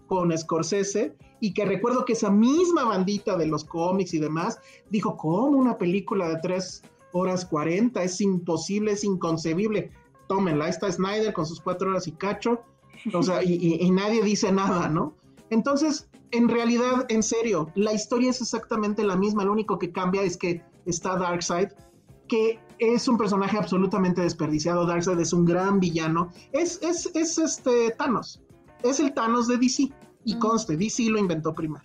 con 0.06 0.36
Scorsese 0.36 1.16
y 1.40 1.52
que 1.54 1.64
recuerdo 1.64 2.04
que 2.04 2.14
esa 2.14 2.30
misma 2.30 2.84
bandita 2.84 3.36
de 3.36 3.46
los 3.46 3.64
cómics 3.64 4.14
y 4.14 4.18
demás 4.18 4.58
dijo, 4.90 5.16
¿cómo 5.16 5.58
una 5.58 5.78
película 5.78 6.28
de 6.28 6.38
tres 6.42 6.82
horas 7.12 7.44
cuarenta? 7.44 8.02
Es 8.02 8.20
imposible, 8.20 8.92
es 8.92 9.04
inconcebible. 9.04 9.90
Tómenla, 10.28 10.68
está 10.68 10.90
Snyder 10.90 11.32
con 11.32 11.46
sus 11.46 11.60
cuatro 11.60 11.90
horas 11.90 12.06
y 12.06 12.12
cacho, 12.12 12.62
o 13.12 13.22
sea, 13.22 13.42
y 13.42 13.90
nadie 13.90 14.22
dice 14.22 14.50
nada, 14.50 14.88
¿no? 14.88 15.14
Entonces, 15.50 16.08
en 16.30 16.48
realidad, 16.48 17.06
en 17.10 17.22
serio, 17.22 17.70
la 17.74 17.92
historia 17.92 18.30
es 18.30 18.40
exactamente 18.40 19.04
la 19.04 19.16
misma, 19.16 19.44
lo 19.44 19.52
único 19.52 19.78
que 19.78 19.92
cambia 19.92 20.22
es 20.22 20.36
que 20.36 20.62
está 20.86 21.16
Darkseid, 21.16 21.68
que 22.26 22.58
es 22.78 23.06
un 23.06 23.16
personaje 23.16 23.56
absolutamente 23.56 24.22
desperdiciado, 24.22 24.86
Darkseid 24.86 25.20
es 25.20 25.32
un 25.32 25.44
gran 25.44 25.78
villano, 25.78 26.30
es, 26.52 26.80
es, 26.82 27.10
es 27.14 27.38
este 27.38 27.90
Thanos, 27.96 28.42
es 28.84 29.00
el 29.00 29.12
Thanos 29.12 29.48
de 29.48 29.56
DC, 29.56 29.92
y 30.24 30.38
conste, 30.38 30.76
DC 30.76 31.04
lo 31.10 31.18
inventó 31.18 31.52
primero. 31.54 31.84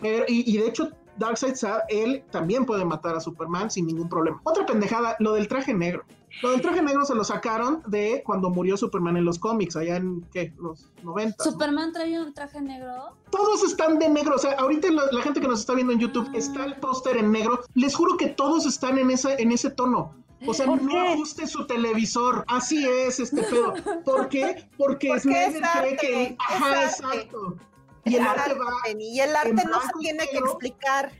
Pero- 0.00 0.24
y, 0.28 0.50
y 0.50 0.58
de 0.58 0.68
hecho, 0.68 0.90
Darkseid, 1.18 1.54
él 1.88 2.24
también 2.30 2.64
puede 2.64 2.84
matar 2.84 3.16
a 3.16 3.20
Superman 3.20 3.70
sin 3.70 3.86
ningún 3.86 4.08
problema. 4.08 4.40
Otra 4.44 4.64
pendejada, 4.64 5.16
lo 5.18 5.32
del 5.32 5.48
traje 5.48 5.74
negro. 5.74 6.04
Lo 6.42 6.50
del 6.50 6.60
traje 6.60 6.80
negro 6.82 7.04
se 7.04 7.14
lo 7.14 7.24
sacaron 7.24 7.82
de 7.88 8.22
cuando 8.24 8.50
murió 8.50 8.76
Superman 8.76 9.16
en 9.16 9.24
los 9.24 9.38
cómics, 9.38 9.74
allá 9.74 9.96
en, 9.96 10.20
¿qué? 10.32 10.52
Los 10.60 10.92
90. 11.02 11.36
¿no? 11.44 11.50
Superman 11.50 11.92
traía 11.92 12.22
un 12.22 12.32
traje 12.34 12.60
negro. 12.60 13.16
Todos 13.30 13.64
están 13.64 13.98
de 13.98 14.08
negro, 14.08 14.36
o 14.36 14.38
sea, 14.38 14.52
ahorita 14.52 14.90
la, 14.92 15.02
la 15.10 15.22
gente 15.22 15.40
que 15.40 15.48
nos 15.48 15.60
está 15.60 15.74
viendo 15.74 15.92
en 15.92 15.98
YouTube 15.98 16.28
está 16.34 16.64
el 16.66 16.76
póster 16.76 17.16
en 17.16 17.32
negro. 17.32 17.60
Les 17.74 17.96
juro 17.96 18.16
que 18.16 18.28
todos 18.28 18.66
están 18.66 18.98
en 18.98 19.10
ese, 19.10 19.40
en 19.42 19.50
ese 19.50 19.70
tono. 19.70 20.14
O 20.46 20.54
sea, 20.54 20.66
¿Por 20.66 20.80
no 20.82 20.90
qué? 20.92 20.98
ajuste 21.12 21.46
su 21.46 21.66
televisor. 21.66 22.44
Así 22.48 22.86
es 22.88 23.18
este 23.20 23.42
pedo. 23.42 23.74
¿Por 24.04 24.28
qué? 24.28 24.68
Porque 24.76 25.08
Porque 25.08 25.20
Snyder 25.20 25.62
es 25.64 25.70
cree 25.80 25.96
que. 25.96 26.22
es 26.24 26.36
Ajá, 26.38 26.66
arte. 26.82 26.84
exacto. 26.84 27.56
Y 28.04 28.14
el 28.16 28.22
arte 28.26 28.40
arte, 28.42 28.54
va. 28.54 28.66
Penny, 28.84 29.08
y 29.16 29.20
el 29.20 29.34
arte 29.36 29.52
no 29.68 29.80
se 29.82 29.88
tiene 30.00 30.26
que 30.28 30.38
explicar. 30.38 31.12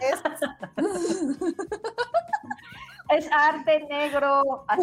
Es 0.00 0.20
Es 3.10 3.28
arte 3.32 3.80
negro, 3.90 4.64
así. 4.68 4.82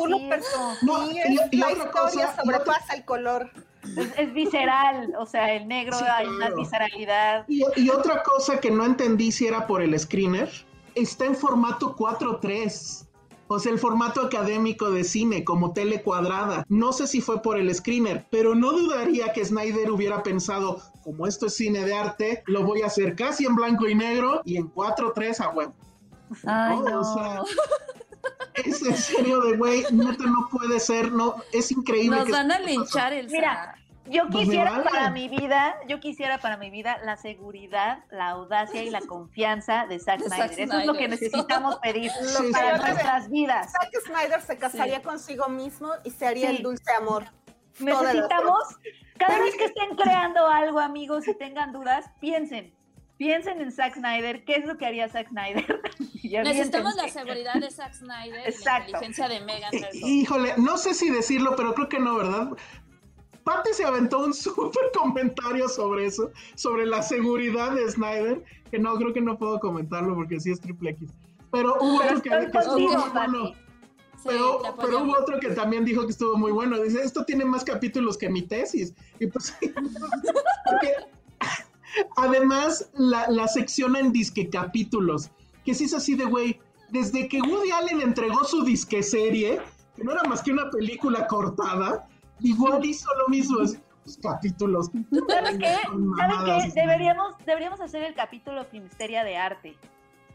No, 0.81 1.09
y- 1.11 1.15
la 1.57 1.67
otra 1.67 1.85
historia 1.85 1.91
cosa, 1.91 2.35
sobrepasa 2.43 2.93
el 2.95 3.05
color. 3.05 3.51
Es, 3.95 4.09
es 4.17 4.33
visceral, 4.33 5.13
o 5.17 5.25
sea, 5.25 5.53
el 5.53 5.65
negro 5.67 5.97
Sí, 5.97 6.03
hay 6.05 6.25
una 6.27 6.49
visceralidad. 6.49 7.45
Y, 7.47 7.63
y 7.77 7.89
otra 7.89 8.21
cosa 8.23 8.59
que 8.59 8.69
no 8.69 8.83
entendí 8.83 9.31
si 9.31 9.47
era 9.47 9.65
por 9.65 9.81
el 9.81 9.97
screener, 9.97 10.49
está 10.95 11.23
en 11.25 11.35
formato 11.35 11.95
4.3. 11.95 13.06
O 13.47 13.59
sea, 13.59 13.71
el 13.71 13.79
formato 13.79 14.21
académico 14.21 14.91
de 14.91 15.03
cine, 15.03 15.43
como 15.43 15.73
tele 15.73 16.01
cuadrada. 16.01 16.65
No 16.69 16.91
sé 16.91 17.07
si 17.07 17.21
fue 17.21 17.41
por 17.41 17.57
el 17.57 17.73
screener, 17.73 18.25
pero 18.29 18.55
no 18.55 18.71
dudaría 18.71 19.33
que 19.33 19.45
Snyder 19.45 19.89
hubiera 19.91 20.23
pensado, 20.23 20.81
como 21.03 21.27
esto 21.27 21.47
es 21.47 21.55
cine 21.55 21.85
de 21.85 21.93
arte, 21.93 22.43
lo 22.47 22.63
voy 22.63 22.81
a 22.81 22.87
hacer 22.87 23.15
casi 23.15 23.45
en 23.45 23.55
blanco 23.55 23.87
y 23.87 23.95
negro 23.95 24.41
y 24.45 24.57
en 24.57 24.71
4.3 24.73 25.39
a 25.39 25.49
huevo. 25.49 25.73
Ay, 26.45 26.79
No, 26.79 26.89
no. 26.89 26.99
o 27.01 27.03
sea, 27.03 27.41
Es 28.65 28.81
en 28.81 28.97
serio 28.97 29.41
de, 29.41 29.55
güey, 29.55 29.83
neta 29.91 30.25
no 30.25 30.49
puede 30.51 30.79
ser, 30.79 31.11
no, 31.11 31.35
es 31.53 31.71
increíble. 31.71 32.17
Nos 32.17 32.25
que 32.25 32.31
van 32.31 32.51
a 32.51 32.59
linchar 32.59 33.13
el 33.13 33.29
Mira, 33.29 33.75
yo 34.09 34.27
Pues 34.29 34.45
quisiera 34.45 34.71
vale. 34.71 34.83
para 34.83 35.09
mi 35.11 35.27
vida, 35.29 35.75
yo 35.87 35.99
quisiera 35.99 36.37
para 36.39 36.57
mi 36.57 36.69
vida 36.69 36.97
la 37.03 37.17
seguridad, 37.17 37.99
la 38.11 38.29
audacia 38.29 38.83
y 38.83 38.89
la 38.89 39.01
confianza 39.07 39.85
de 39.87 39.99
Zack 39.99 40.19
De 40.21 40.27
Snyder. 40.29 40.49
Zack 40.49 40.59
Eso 40.59 40.79
es 40.79 40.85
lo 40.85 40.93
que 40.93 41.07
necesitamos 41.07 41.75
pedir 41.83 42.11
Sí, 42.11 42.51
para 42.51 42.77
sí. 42.77 42.83
nuestras 42.85 43.29
vidas. 43.29 43.71
Zack 43.71 43.91
Snyder 44.05 44.41
se 44.41 44.57
casaría 44.57 45.01
consigo 45.01 45.47
mismo 45.49 45.91
y 46.03 46.11
se 46.11 46.25
haría 46.27 46.49
Sí. 46.49 46.57
el 46.57 46.63
dulce 46.63 46.91
amor. 46.93 47.25
Necesitamos, 47.79 48.63
cada 49.17 49.39
vez 49.39 49.55
que 49.55 49.65
estén 49.65 49.95
creando 49.95 50.47
algo, 50.47 50.79
amigos, 50.79 51.27
y 51.27 51.35
tengan 51.35 51.71
dudas, 51.71 52.05
piensen. 52.19 52.73
Piensen 53.17 53.61
en 53.61 53.71
Zack 53.71 53.95
Snyder, 53.95 54.45
¿qué 54.45 54.55
es 54.55 54.65
lo 54.65 54.77
que 54.77 54.85
haría 54.85 55.09
Zack 55.09 55.29
Snyder? 55.29 55.81
Necesitamos 56.23 56.95
la 56.95 57.07
seguridad 57.07 57.55
de 57.55 57.71
Zack 57.71 57.93
Snyder 57.93 58.27
y 58.27 58.43
la 58.43 58.49
Exacto. 58.49 58.85
inteligencia 58.91 59.27
de 59.27 59.39
Megan. 59.41 59.71
Híjole, 59.93 60.53
no 60.57 60.77
sé 60.77 60.93
si 60.93 61.09
decirlo, 61.09 61.55
pero 61.55 61.73
creo 61.73 61.89
que 61.89 61.99
no, 61.99 62.15
¿verdad? 62.15 62.49
Patti 63.47 63.73
se 63.73 63.85
aventó 63.85 64.19
un 64.25 64.33
súper 64.45 64.91
comentario 64.93 65.69
sobre 65.69 66.05
eso, 66.05 66.31
sobre 66.55 66.85
la 66.85 67.01
seguridad 67.01 67.71
de 67.71 67.89
Snyder, 67.89 68.43
que 68.69 68.77
no, 68.77 68.93
creo 68.95 69.13
que 69.13 69.21
no 69.21 69.37
puedo 69.37 69.57
comentarlo 69.61 70.15
porque 70.15 70.37
sí 70.37 70.51
es 70.51 70.59
triple 70.59 70.89
X. 70.91 71.11
Pero 71.53 71.77
hubo 71.79 71.99
Pero 71.99 72.17
otro 72.17 72.21
que, 72.21 72.29
que 72.29 72.57
estuvo 72.57 72.63
contigo, 72.65 72.99
muy 72.99 73.09
bueno. 73.11 73.51
Sí, 74.17 74.23
Pero, 74.25 74.61
pero 74.81 75.03
hubo 75.03 75.13
otro 75.13 75.39
que 75.39 75.49
también 75.51 75.85
dijo 75.85 76.03
que 76.03 76.11
estuvo 76.11 76.35
muy 76.35 76.51
bueno. 76.51 76.77
Dice, 76.81 77.01
esto 77.01 77.23
tiene 77.23 77.45
más 77.45 77.63
capítulos 77.63 78.17
que 78.17 78.27
mi 78.27 78.41
tesis. 78.41 78.93
Y 79.19 79.27
pues, 79.27 79.55
porque 80.65 80.93
además 82.17 82.89
la, 82.95 83.29
la 83.29 83.47
sección 83.47 83.95
en 83.95 84.11
disque 84.11 84.49
capítulos, 84.49 85.31
que 85.63 85.73
sí 85.73 85.85
es 85.85 85.93
así 85.93 86.15
de, 86.15 86.25
güey, 86.25 86.59
desde 86.89 87.29
que 87.29 87.39
Woody 87.41 87.71
Allen 87.71 88.01
entregó 88.01 88.43
su 88.43 88.65
disque 88.65 89.01
serie, 89.01 89.61
que 89.95 90.03
no 90.03 90.11
era 90.11 90.23
más 90.23 90.41
que 90.41 90.51
una 90.51 90.69
película 90.69 91.27
cortada, 91.27 92.09
igual 92.41 92.83
hizo 92.85 93.09
lo 93.15 93.27
mismo, 93.29 93.61
así, 93.61 93.77
pues, 94.03 94.17
capítulos. 94.21 94.89
¿Saben 95.29 95.59
qué? 95.59 95.75
Son 95.85 96.15
¿Saben 96.17 96.35
mamadas, 96.37 96.73
qué? 96.73 96.81
Deberíamos, 96.81 97.35
deberíamos 97.45 97.81
hacer 97.81 98.03
el 98.03 98.13
capítulo 98.13 98.63
Filmsteria 98.65 99.23
de 99.23 99.37
arte. 99.37 99.77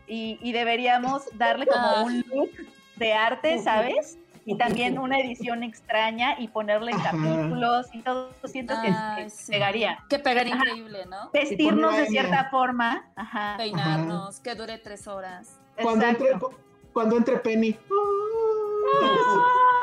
Y, 0.07 0.39
y 0.43 0.53
deberíamos 0.53 1.23
darle 1.35 1.67
como 1.67 1.81
Ah. 1.87 2.03
un 2.05 2.21
look 2.29 2.51
de 2.97 3.13
arte, 3.15 3.59
¿sabes? 3.63 4.19
Y 4.45 4.57
también 4.59 4.99
una 4.99 5.21
edición 5.21 5.63
extraña 5.63 6.35
y 6.41 6.49
ponerle 6.49 6.93
Ajá. 6.93 7.13
capítulos 7.13 7.87
y 7.93 8.03
todo. 8.03 8.31
Siento 8.45 8.75
que, 8.83 8.89
Ay, 8.89 9.25
que 9.25 9.31
sí. 9.31 9.53
pegaría. 9.53 9.99
Que 10.11 10.19
pegaría 10.19 10.55
Ajá. 10.55 10.65
increíble, 10.67 11.07
¿no? 11.07 11.31
Vestirnos 11.33 11.97
de 11.97 12.07
cierta 12.07 12.51
forma. 12.51 13.09
Ajá. 13.15 13.55
Peinarnos, 13.57 14.41
que 14.41 14.57
dure 14.57 14.79
tres 14.79 15.07
horas. 15.07 15.61
Cuando 15.81 16.05
entre, 16.07 16.27
Exacto. 16.27 16.51
cuando 16.93 17.17
entre 17.17 17.37
Penny. 17.39 17.79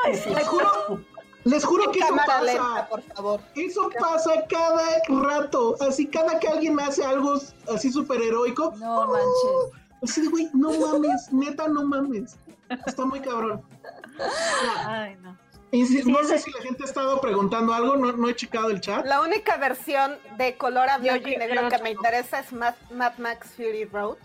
Ay, 0.06 0.16
sí. 0.16 0.30
Les 0.30 0.48
juro, 0.48 1.02
les 1.50 1.66
juro 1.66 1.92
que 1.92 2.00
eso 2.00 2.16
pasa. 2.16 2.42
lenta, 2.44 2.88
por 2.90 3.02
favor. 3.02 3.42
Eso 3.56 3.90
pasa 4.00 4.32
cada 4.50 4.88
rato. 5.08 5.76
Así 5.82 6.08
cada 6.08 6.40
que 6.40 6.48
alguien 6.48 6.76
me 6.76 6.84
hace 6.84 7.04
algo 7.06 7.34
así 7.74 7.92
súper 7.92 8.22
heroico. 8.22 8.74
No 8.78 9.08
manches. 9.08 9.82
Así 10.04 10.22
de, 10.22 10.28
güey, 10.30 10.50
no 10.54 10.72
mames, 10.72 11.32
neta, 11.34 11.68
no 11.68 11.84
mames. 11.84 12.38
Está 12.86 13.04
muy 13.06 13.20
cabrón. 13.20 13.62
Ay, 14.86 15.18
no. 15.22 15.38
Y 15.72 15.86
si- 15.86 16.02
Sí, 16.02 16.12
no 16.12 16.24
sé 16.24 16.36
es- 16.36 16.44
si 16.44 16.52
la 16.52 16.62
gente 16.62 16.84
ha 16.84 16.86
estado 16.88 17.22
preguntando 17.22 17.74
algo, 17.74 17.96
no, 17.96 18.12
no 18.14 18.28
he 18.30 18.36
checado 18.36 18.70
el 18.70 18.82
chat. 18.82 19.06
La 19.06 19.22
única 19.22 19.58
versión 19.58 20.18
de 20.38 20.58
color 20.58 20.90
a 20.90 20.98
blanco 20.98 21.28
y 21.28 21.36
negro 21.38 21.70
que 21.70 21.78
me 21.84 21.92
interesa 21.92 22.40
es 22.40 22.52
Mad, 22.52 22.74
Mad 22.92 23.14
Max 23.20 23.50
Fury 23.56 23.86
Road. 23.86 24.18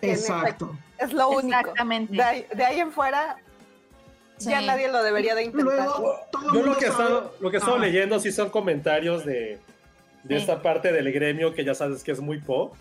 en 0.00 0.10
Exacto. 0.10 0.76
Es 0.98 1.12
lo 1.12 1.28
único. 1.30 1.56
Exactamente. 1.58 2.12
De 2.14 2.22
ahí, 2.22 2.46
de 2.54 2.64
ahí 2.64 2.80
en 2.80 2.90
fuera, 2.92 3.36
ya 4.38 4.60
nadie 4.60 4.90
lo 4.90 5.02
debería 5.02 5.34
de 5.34 5.44
intentar. 5.44 5.74
Luego, 5.76 6.16
todo 6.32 6.48
el 6.50 6.54
Yo 6.54 6.62
lo 6.66 6.76
que 6.76 6.84
he 6.86 6.88
estado, 6.88 7.34
lo 7.40 7.50
que 7.50 7.56
he 7.56 7.60
estado 7.60 7.76
Ajá. 7.76 7.86
leyendo 7.86 8.18
sí 8.20 8.32
son 8.32 8.50
comentarios 8.50 9.24
de, 9.24 9.58
de 10.24 10.28
Sí. 10.28 10.34
esta 10.34 10.62
parte 10.62 10.92
del 10.92 11.12
gremio 11.12 11.54
que 11.54 11.64
ya 11.64 11.74
sabes 11.74 12.02
que 12.02 12.12
es 12.12 12.20
muy 12.20 12.38
pop, 12.38 12.74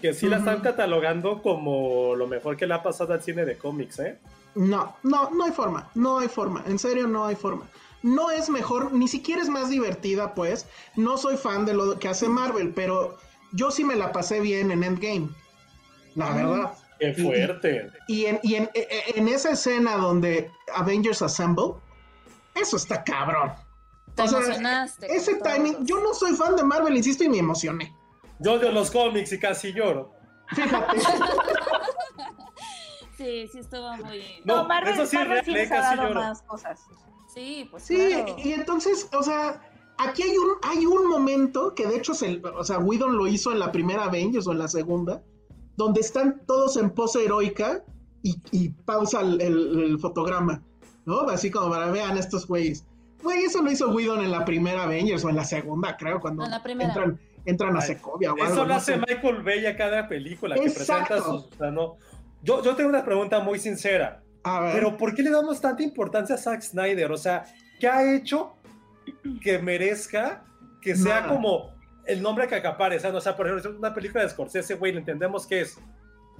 que 0.00 0.12
sí 0.14 0.28
la 0.28 0.38
están 0.38 0.60
catalogando 0.60 1.40
como 1.42 2.14
lo 2.16 2.26
mejor 2.26 2.56
que 2.56 2.66
le 2.66 2.74
ha 2.74 2.82
pasado 2.82 3.12
al 3.14 3.22
cine 3.22 3.44
de 3.44 3.56
cómics, 3.56 3.98
¿eh? 4.00 4.18
No, 4.54 4.94
no, 5.02 5.30
no 5.30 5.44
hay 5.44 5.52
forma, 5.52 5.90
no 5.94 6.18
hay 6.18 6.28
forma, 6.28 6.62
en 6.66 6.78
serio 6.78 7.06
no 7.08 7.24
hay 7.26 7.34
forma. 7.36 7.66
No 8.02 8.30
es 8.30 8.50
mejor, 8.50 8.92
ni 8.92 9.08
siquiera 9.08 9.40
es 9.40 9.48
más 9.48 9.70
divertida, 9.70 10.34
pues. 10.34 10.66
No 10.94 11.16
soy 11.16 11.38
fan 11.38 11.64
de 11.64 11.72
lo 11.72 11.98
que 11.98 12.08
hace 12.08 12.28
Marvel, 12.28 12.72
pero 12.74 13.16
yo 13.52 13.70
sí 13.70 13.82
me 13.82 13.96
la 13.96 14.12
pasé 14.12 14.40
bien 14.40 14.70
en 14.70 14.84
Endgame. 14.84 15.30
La 16.14 16.30
verdad. 16.32 16.72
Qué 16.98 17.12
fuerte. 17.14 17.90
Y 18.08 18.26
en, 18.26 18.40
y 18.42 18.54
en, 18.54 18.64
e- 18.74 18.88
e- 18.90 19.18
en 19.18 19.28
esa 19.28 19.50
escena 19.50 19.96
donde 19.96 20.50
Avengers 20.74 21.22
Assemble, 21.22 21.74
eso 22.54 22.76
está 22.76 23.02
cabrón. 23.04 23.52
Te 24.14 24.22
O 24.22 24.28
sea, 24.28 24.38
emocionaste. 24.38 25.06
Ese 25.14 25.34
todos. 25.36 25.52
timing, 25.54 25.84
yo 25.86 26.00
no 26.00 26.14
soy 26.14 26.34
fan 26.34 26.54
de 26.56 26.62
Marvel, 26.62 26.96
insisto, 26.96 27.24
y 27.24 27.28
me 27.28 27.38
emocioné. 27.38 27.92
Yo 28.38 28.52
odio 28.54 28.70
los 28.72 28.90
cómics 28.90 29.32
y 29.32 29.38
casi 29.40 29.72
lloro. 29.72 30.12
Fíjate. 30.54 30.96
Sí, 33.16 33.48
sí 33.52 33.60
estuvo 33.60 33.92
muy... 33.98 34.22
No, 34.44 34.56
No, 34.56 34.64
Marvel, 34.68 34.94
eso 34.94 35.06
sí 35.06 35.16
es 35.16 35.28
Marvel 35.28 35.44
sí 35.44 35.68
casi 35.68 35.96
lloro. 35.96 36.14
más 36.14 36.42
cosas. 36.42 36.80
Sí, 37.32 37.68
pues 37.70 37.84
Sí, 37.84 37.96
claro. 37.96 38.36
y 38.38 38.52
entonces, 38.52 39.08
o 39.16 39.22
sea, 39.22 39.62
aquí 39.98 40.22
hay 40.24 40.36
un, 40.36 40.50
hay 40.62 40.84
un 40.86 41.06
momento 41.08 41.74
que 41.76 41.86
de 41.86 41.96
hecho, 41.96 42.12
se, 42.14 42.42
o 42.44 42.64
sea, 42.64 42.78
Whedon 42.78 43.16
lo 43.16 43.26
hizo 43.28 43.52
en 43.52 43.60
la 43.60 43.70
primera 43.70 44.04
Avengers 44.04 44.46
o 44.48 44.52
en 44.52 44.58
la 44.58 44.66
segunda, 44.68 45.22
donde 45.76 46.00
están 46.00 46.40
todos 46.46 46.76
en 46.76 46.90
pose 46.90 47.24
heroica 47.24 47.82
y, 48.22 48.36
y 48.52 48.68
pausa 48.70 49.20
el, 49.20 49.40
el- 49.40 49.78
el 49.84 49.98
fotograma, 49.98 50.62
¿no? 51.04 51.20
Así 51.28 51.50
como 51.50 51.70
para 51.70 51.90
vean 51.90 52.16
estos 52.16 52.46
güeyes. 52.46 52.84
Güey, 53.22 53.44
eso 53.44 53.62
lo 53.62 53.70
hizo 53.70 53.88
Whedon 53.90 54.20
en 54.22 54.30
la 54.30 54.44
primera 54.44 54.82
Avengers 54.84 55.24
o 55.24 55.30
en 55.30 55.36
la 55.36 55.44
segunda, 55.44 55.96
creo, 55.96 56.20
cuando 56.20 56.44
En 56.44 56.50
la 56.50 56.62
primera. 56.62 56.88
entran, 56.90 57.18
entran 57.46 57.76
a 57.76 57.80
Secovia 57.80 58.32
o 58.32 58.34
algo. 58.34 58.46
Eso 58.46 58.62
lo 58.62 58.66
no 58.68 58.74
hace 58.74 58.94
sé. 58.94 58.98
Michael 58.98 59.42
Bay 59.42 59.64
a 59.66 59.76
cada 59.76 60.06
película 60.08 60.54
que 60.56 60.66
Exacto. 60.66 61.06
presenta 61.14 61.30
sus. 61.30 61.44
o 61.46 61.56
sea, 61.58 61.70
no. 61.70 61.96
yo, 62.42 62.62
yo 62.62 62.74
tengo 62.76 62.90
una 62.90 63.04
pregunta 63.04 63.40
muy 63.40 63.58
sincera. 63.58 64.22
A 64.42 64.60
ver. 64.60 64.74
Pero 64.74 64.96
¿por 64.98 65.14
qué 65.14 65.22
le 65.22 65.30
damos 65.30 65.58
tanta 65.60 65.82
importancia 65.82 66.34
a 66.34 66.38
Zack 66.38 66.60
Snyder? 66.60 67.10
O 67.12 67.16
sea, 67.16 67.44
¿qué 67.80 67.88
ha 67.88 68.14
hecho 68.14 68.52
que 69.42 69.58
merezca 69.58 70.44
que 70.82 70.94
sea 70.94 71.20
Nada. 71.22 71.32
como 71.34 71.70
el 72.06 72.22
nombre 72.22 72.46
que 72.46 72.54
acapare? 72.54 72.98
No, 73.00 73.18
o 73.18 73.20
sea, 73.20 73.36
por 73.36 73.46
ejemplo, 73.46 73.76
una 73.78 73.94
película 73.94 74.22
de 74.22 74.30
Scorsese, 74.30 74.74
güey, 74.74 74.96
entendemos 74.96 75.46
qué 75.46 75.62
es, 75.62 75.78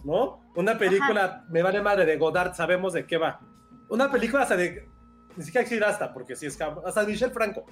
¿no? 0.04 0.40
Una 0.54 0.78
película, 0.78 1.44
me 1.50 1.62
vale 1.62 1.80
madre, 1.80 2.06
de 2.06 2.16
Godard, 2.16 2.54
sabemos 2.54 2.92
de 2.92 3.06
qué 3.06 3.16
va. 3.16 3.40
Una 3.88 4.10
película 4.10 4.42
hasta 4.42 4.56
de, 4.56 4.86
ni 5.36 5.44
siquiera 5.44 5.64
decir 5.64 5.84
hasta, 5.84 6.12
porque 6.12 6.36
si 6.36 6.46
es 6.46 6.58
hasta 6.60 7.04
Michel 7.04 7.30
Franco. 7.30 7.64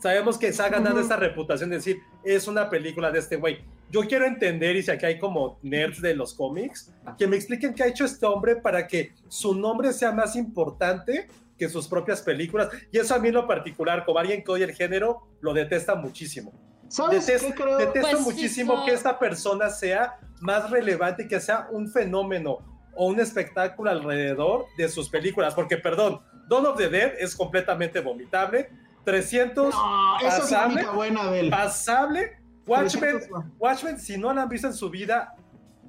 Sabemos 0.00 0.38
que 0.38 0.52
se 0.52 0.62
ha 0.62 0.68
ganado 0.68 1.00
esta 1.00 1.16
reputación 1.16 1.70
de 1.70 1.76
decir, 1.76 2.00
es 2.22 2.46
una 2.46 2.70
película 2.70 3.10
de 3.10 3.18
este 3.18 3.34
güey. 3.34 3.64
Yo 3.90 4.02
quiero 4.02 4.26
entender, 4.26 4.76
y 4.76 4.82
si 4.82 4.90
aquí 4.90 5.06
hay 5.06 5.18
como 5.18 5.58
nerds 5.62 6.00
de 6.00 6.14
los 6.14 6.34
cómics, 6.34 6.94
que 7.18 7.26
me 7.26 7.36
expliquen 7.36 7.74
qué 7.74 7.82
ha 7.82 7.86
hecho 7.88 8.04
este 8.04 8.24
hombre 8.24 8.56
para 8.56 8.86
que 8.86 9.14
su 9.28 9.54
nombre 9.54 9.92
sea 9.92 10.12
más 10.12 10.36
importante 10.36 11.26
que 11.58 11.68
sus 11.68 11.88
propias 11.88 12.22
películas. 12.22 12.68
Y 12.92 12.98
eso 12.98 13.14
a 13.14 13.18
mí 13.18 13.28
en 13.28 13.34
lo 13.34 13.48
particular, 13.48 14.04
como 14.04 14.20
alguien 14.20 14.44
que 14.44 14.52
odia 14.52 14.66
el 14.66 14.74
género, 14.74 15.26
lo 15.40 15.52
detesta 15.52 15.96
muchísimo. 15.96 16.52
¿Sabes 16.88 17.26
Detesto, 17.26 17.48
qué 17.54 17.62
creo? 17.62 17.78
detesto 17.78 18.08
Pues, 18.10 18.20
muchísimo 18.22 18.74
hizo- 18.74 18.84
que 18.86 18.92
esta 18.92 19.18
persona 19.18 19.70
sea 19.70 20.18
más 20.40 20.70
relevante, 20.70 21.28
que 21.28 21.40
sea 21.40 21.68
un 21.70 21.88
fenómeno 21.90 22.58
o 22.94 23.06
un 23.06 23.20
espectáculo 23.20 23.90
alrededor 23.90 24.66
de 24.76 24.88
sus 24.88 25.08
películas. 25.08 25.54
Porque, 25.54 25.76
perdón, 25.76 26.20
Dawn 26.48 26.66
of 26.66 26.76
the 26.78 26.88
Dead 26.88 27.12
es 27.18 27.36
completamente 27.36 28.00
vomitable. 28.00 28.70
300 29.04 29.74
No, 29.74 30.18
esa 30.18 30.26
es 30.28 30.32
la 30.34 30.38
pasable, 30.40 30.74
única 30.74 30.90
buena 30.92 31.30
de 31.30 31.50
pasable. 31.50 32.38
Watchmen, 32.66 33.00
300 33.18 33.30
no. 33.30 33.52
Watchmen, 33.58 33.98
si 34.00 34.18
no 34.18 34.32
la 34.32 34.42
han 34.42 34.48
visto 34.48 34.66
en 34.66 34.74
su 34.74 34.90
vida, 34.90 35.34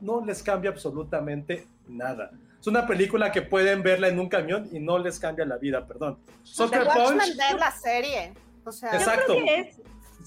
no 0.02 0.24
les 0.26 0.42
cambia 0.44 0.70
absolutamente 0.72 1.68
nada. 1.88 2.32
Es 2.60 2.68
una 2.68 2.86
película 2.88 3.32
que 3.32 3.42
pueden 3.42 3.84
verla 3.84 4.08
en 4.10 4.20
un 4.20 4.28
camión 4.30 4.70
y 4.72 4.80
no 4.80 4.98
les 5.00 5.20
cambia 5.20 5.46
la 5.46 5.58
vida, 5.58 5.86
perdón. 5.86 6.20
The 6.26 6.32
Soccer 6.44 6.84
Watchmen 6.88 7.18
Punch, 7.20 7.38
ver 7.38 7.60
la 7.60 7.72
serie. 7.72 8.34
O 8.66 8.72
sea, 8.72 8.92
Exacto. 8.94 9.34
Yo 9.34 9.44
creo 9.44 9.46
que 9.46 9.60
es, 9.70 9.82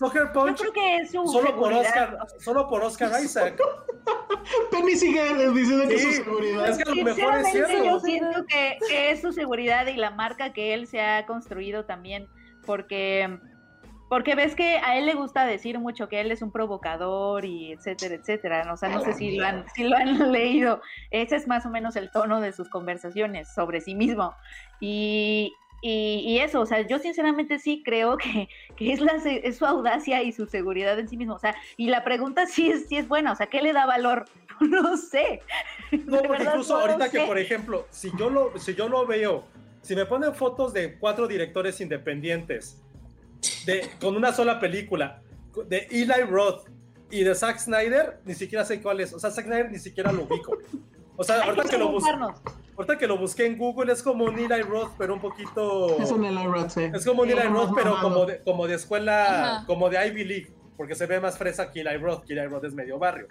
Soccer 0.06 0.26
yo 0.26 0.32
Punch, 0.32 0.58
creo 0.60 0.72
que 0.72 0.96
es 0.98 1.10
su 1.12 1.26
solo 1.26 1.56
por. 1.56 1.72
Oscar, 1.72 2.18
solo 2.38 2.68
por 2.68 2.82
Oscar 2.82 3.10
Isaac. 3.22 3.60
Penny 4.70 4.96
sigue 4.96 5.22
diciendo 5.52 5.88
que 5.88 5.98
Sí, 5.98 6.08
es 6.08 6.16
su 6.16 6.24
seguridad. 6.24 6.68
es 6.68 6.76
que 6.78 6.82
a 6.82 6.94
lo 6.94 7.04
mejor 7.04 7.34
es 7.38 7.46
Sinceramente, 7.46 7.86
yo 7.88 8.00
cierto. 8.00 8.00
siento 8.00 8.46
que, 8.46 8.78
que 8.88 9.10
es 9.10 9.20
su 9.20 9.32
seguridad 9.32 9.86
y 9.86 9.96
la 9.96 10.10
marca 10.10 10.52
que 10.52 10.74
él 10.74 10.86
se 10.86 11.00
ha 11.00 11.24
construido 11.26 11.84
también, 11.84 12.28
porque, 12.66 13.38
Porque 14.08 14.34
ves 14.34 14.54
que 14.54 14.76
a 14.78 14.98
él 14.98 15.06
le 15.06 15.14
gusta 15.14 15.46
decir 15.46 15.78
mucho 15.78 16.06
que 16.08 16.20
él 16.20 16.30
es 16.32 16.42
un 16.42 16.52
provocador 16.52 17.44
y 17.46 17.72
etcétera, 17.72 18.14
etcétera. 18.16 18.70
O 18.72 18.76
sea, 18.76 18.90
no 18.90 19.00
sé 19.00 19.14
si 19.14 19.36
lo, 19.36 19.46
han, 19.46 19.64
si 19.74 19.84
lo 19.84 19.96
han 19.96 20.30
leído. 20.32 20.82
Ese 21.10 21.36
es 21.36 21.48
más 21.48 21.64
o 21.64 21.70
menos 21.70 21.96
el 21.96 22.10
tono 22.10 22.40
de 22.42 22.52
sus 22.52 22.68
conversaciones 22.68 23.48
sobre 23.54 23.80
sí 23.80 23.94
mismo. 23.94 24.34
Y, 24.80 25.54
y, 25.82 26.20
y 26.26 26.38
eso, 26.38 26.60
o 26.60 26.66
sea, 26.66 26.86
yo 26.86 26.98
sinceramente 26.98 27.59
sí 27.59 27.82
creo 27.84 28.16
que, 28.16 28.48
que 28.76 28.92
es, 28.92 29.00
la, 29.00 29.12
es 29.24 29.56
su 29.59 29.66
audacia 29.66 30.22
y 30.22 30.32
su 30.32 30.46
seguridad 30.46 30.98
en 30.98 31.09
sí 31.09 31.16
mismo. 31.18 31.34
O 31.34 31.38
sea, 31.38 31.54
y 31.76 31.88
la 31.90 32.04
pregunta 32.04 32.46
sí 32.46 32.70
es, 32.70 32.88
sí 32.88 32.96
es 32.96 33.06
buena, 33.09 33.32
o 33.32 33.36
sea, 33.36 33.48
¿qué 33.48 33.60
le 33.60 33.72
da 33.74 33.84
valor? 33.84 34.24
No 34.60 34.96
sé. 34.96 35.40
No, 35.90 36.18
porque 36.18 36.28
verdad, 36.28 36.52
incluso 36.52 36.74
no 36.78 36.86
lo 36.86 36.92
ahorita 36.92 37.10
que, 37.10 37.18
sé. 37.20 37.26
por 37.26 37.36
ejemplo, 37.38 37.86
si 37.90 38.12
yo 38.16 38.30
lo, 38.30 38.56
si 38.60 38.74
yo 38.76 38.88
lo 38.88 39.04
veo, 39.06 39.44
si 39.80 39.96
me 39.96 40.06
ponen 40.06 40.34
fotos 40.36 40.72
de 40.72 40.98
cuatro 40.98 41.26
directores 41.26 41.80
independientes, 41.80 42.80
de, 43.66 43.90
con 44.00 44.14
una 44.16 44.32
sola 44.32 44.60
película, 44.60 45.20
de 45.66 45.88
Eli 45.90 46.22
Roth 46.28 46.68
y 47.10 47.24
de 47.24 47.34
Zack 47.34 47.59
Snyder, 47.59 48.20
ni 48.24 48.34
siquiera 48.34 48.64
sé 48.64 48.80
cuál 48.80 49.00
es. 49.00 49.12
O 49.12 49.18
sea, 49.18 49.30
Zack 49.32 49.46
Snyder 49.46 49.70
ni 49.72 49.78
siquiera 49.80 50.12
lo 50.12 50.22
ubico. 50.22 50.56
O 51.16 51.24
sea, 51.24 51.36
Hay 51.42 51.48
ahorita 51.48 51.68
que, 51.68 51.78
lo 51.78 51.88
bus- 51.90 52.04
preguntarnos. 52.04 52.40
Ahorita 52.82 52.98
que 52.98 53.06
lo 53.06 53.18
busqué 53.18 53.46
en 53.46 53.56
Google 53.56 53.92
es 53.92 54.02
como 54.02 54.24
un 54.24 54.38
Eli 54.38 54.62
Roth, 54.62 54.92
pero 54.98 55.14
un 55.14 55.20
poquito... 55.20 55.98
Es 56.00 56.10
un 56.10 56.24
Eli 56.24 56.44
Roth, 56.44 56.70
sí. 56.70 56.90
Es 56.92 57.04
como 57.04 57.22
un 57.22 57.30
Eli 57.30 57.48
Roth, 57.48 57.72
pero 57.74 58.00
como 58.00 58.26
de, 58.26 58.42
como 58.42 58.66
de 58.66 58.74
escuela, 58.74 59.56
Ajá. 59.56 59.66
como 59.66 59.88
de 59.88 60.06
Ivy 60.06 60.24
League, 60.24 60.52
porque 60.76 60.94
se 60.94 61.06
ve 61.06 61.20
más 61.20 61.38
fresa 61.38 61.70
que 61.70 61.80
Eli 61.80 61.96
Roth, 61.96 62.24
que 62.24 62.32
Eli 62.32 62.46
Roth 62.46 62.64
es 62.64 62.74
medio 62.74 62.98
barrio. 62.98 63.28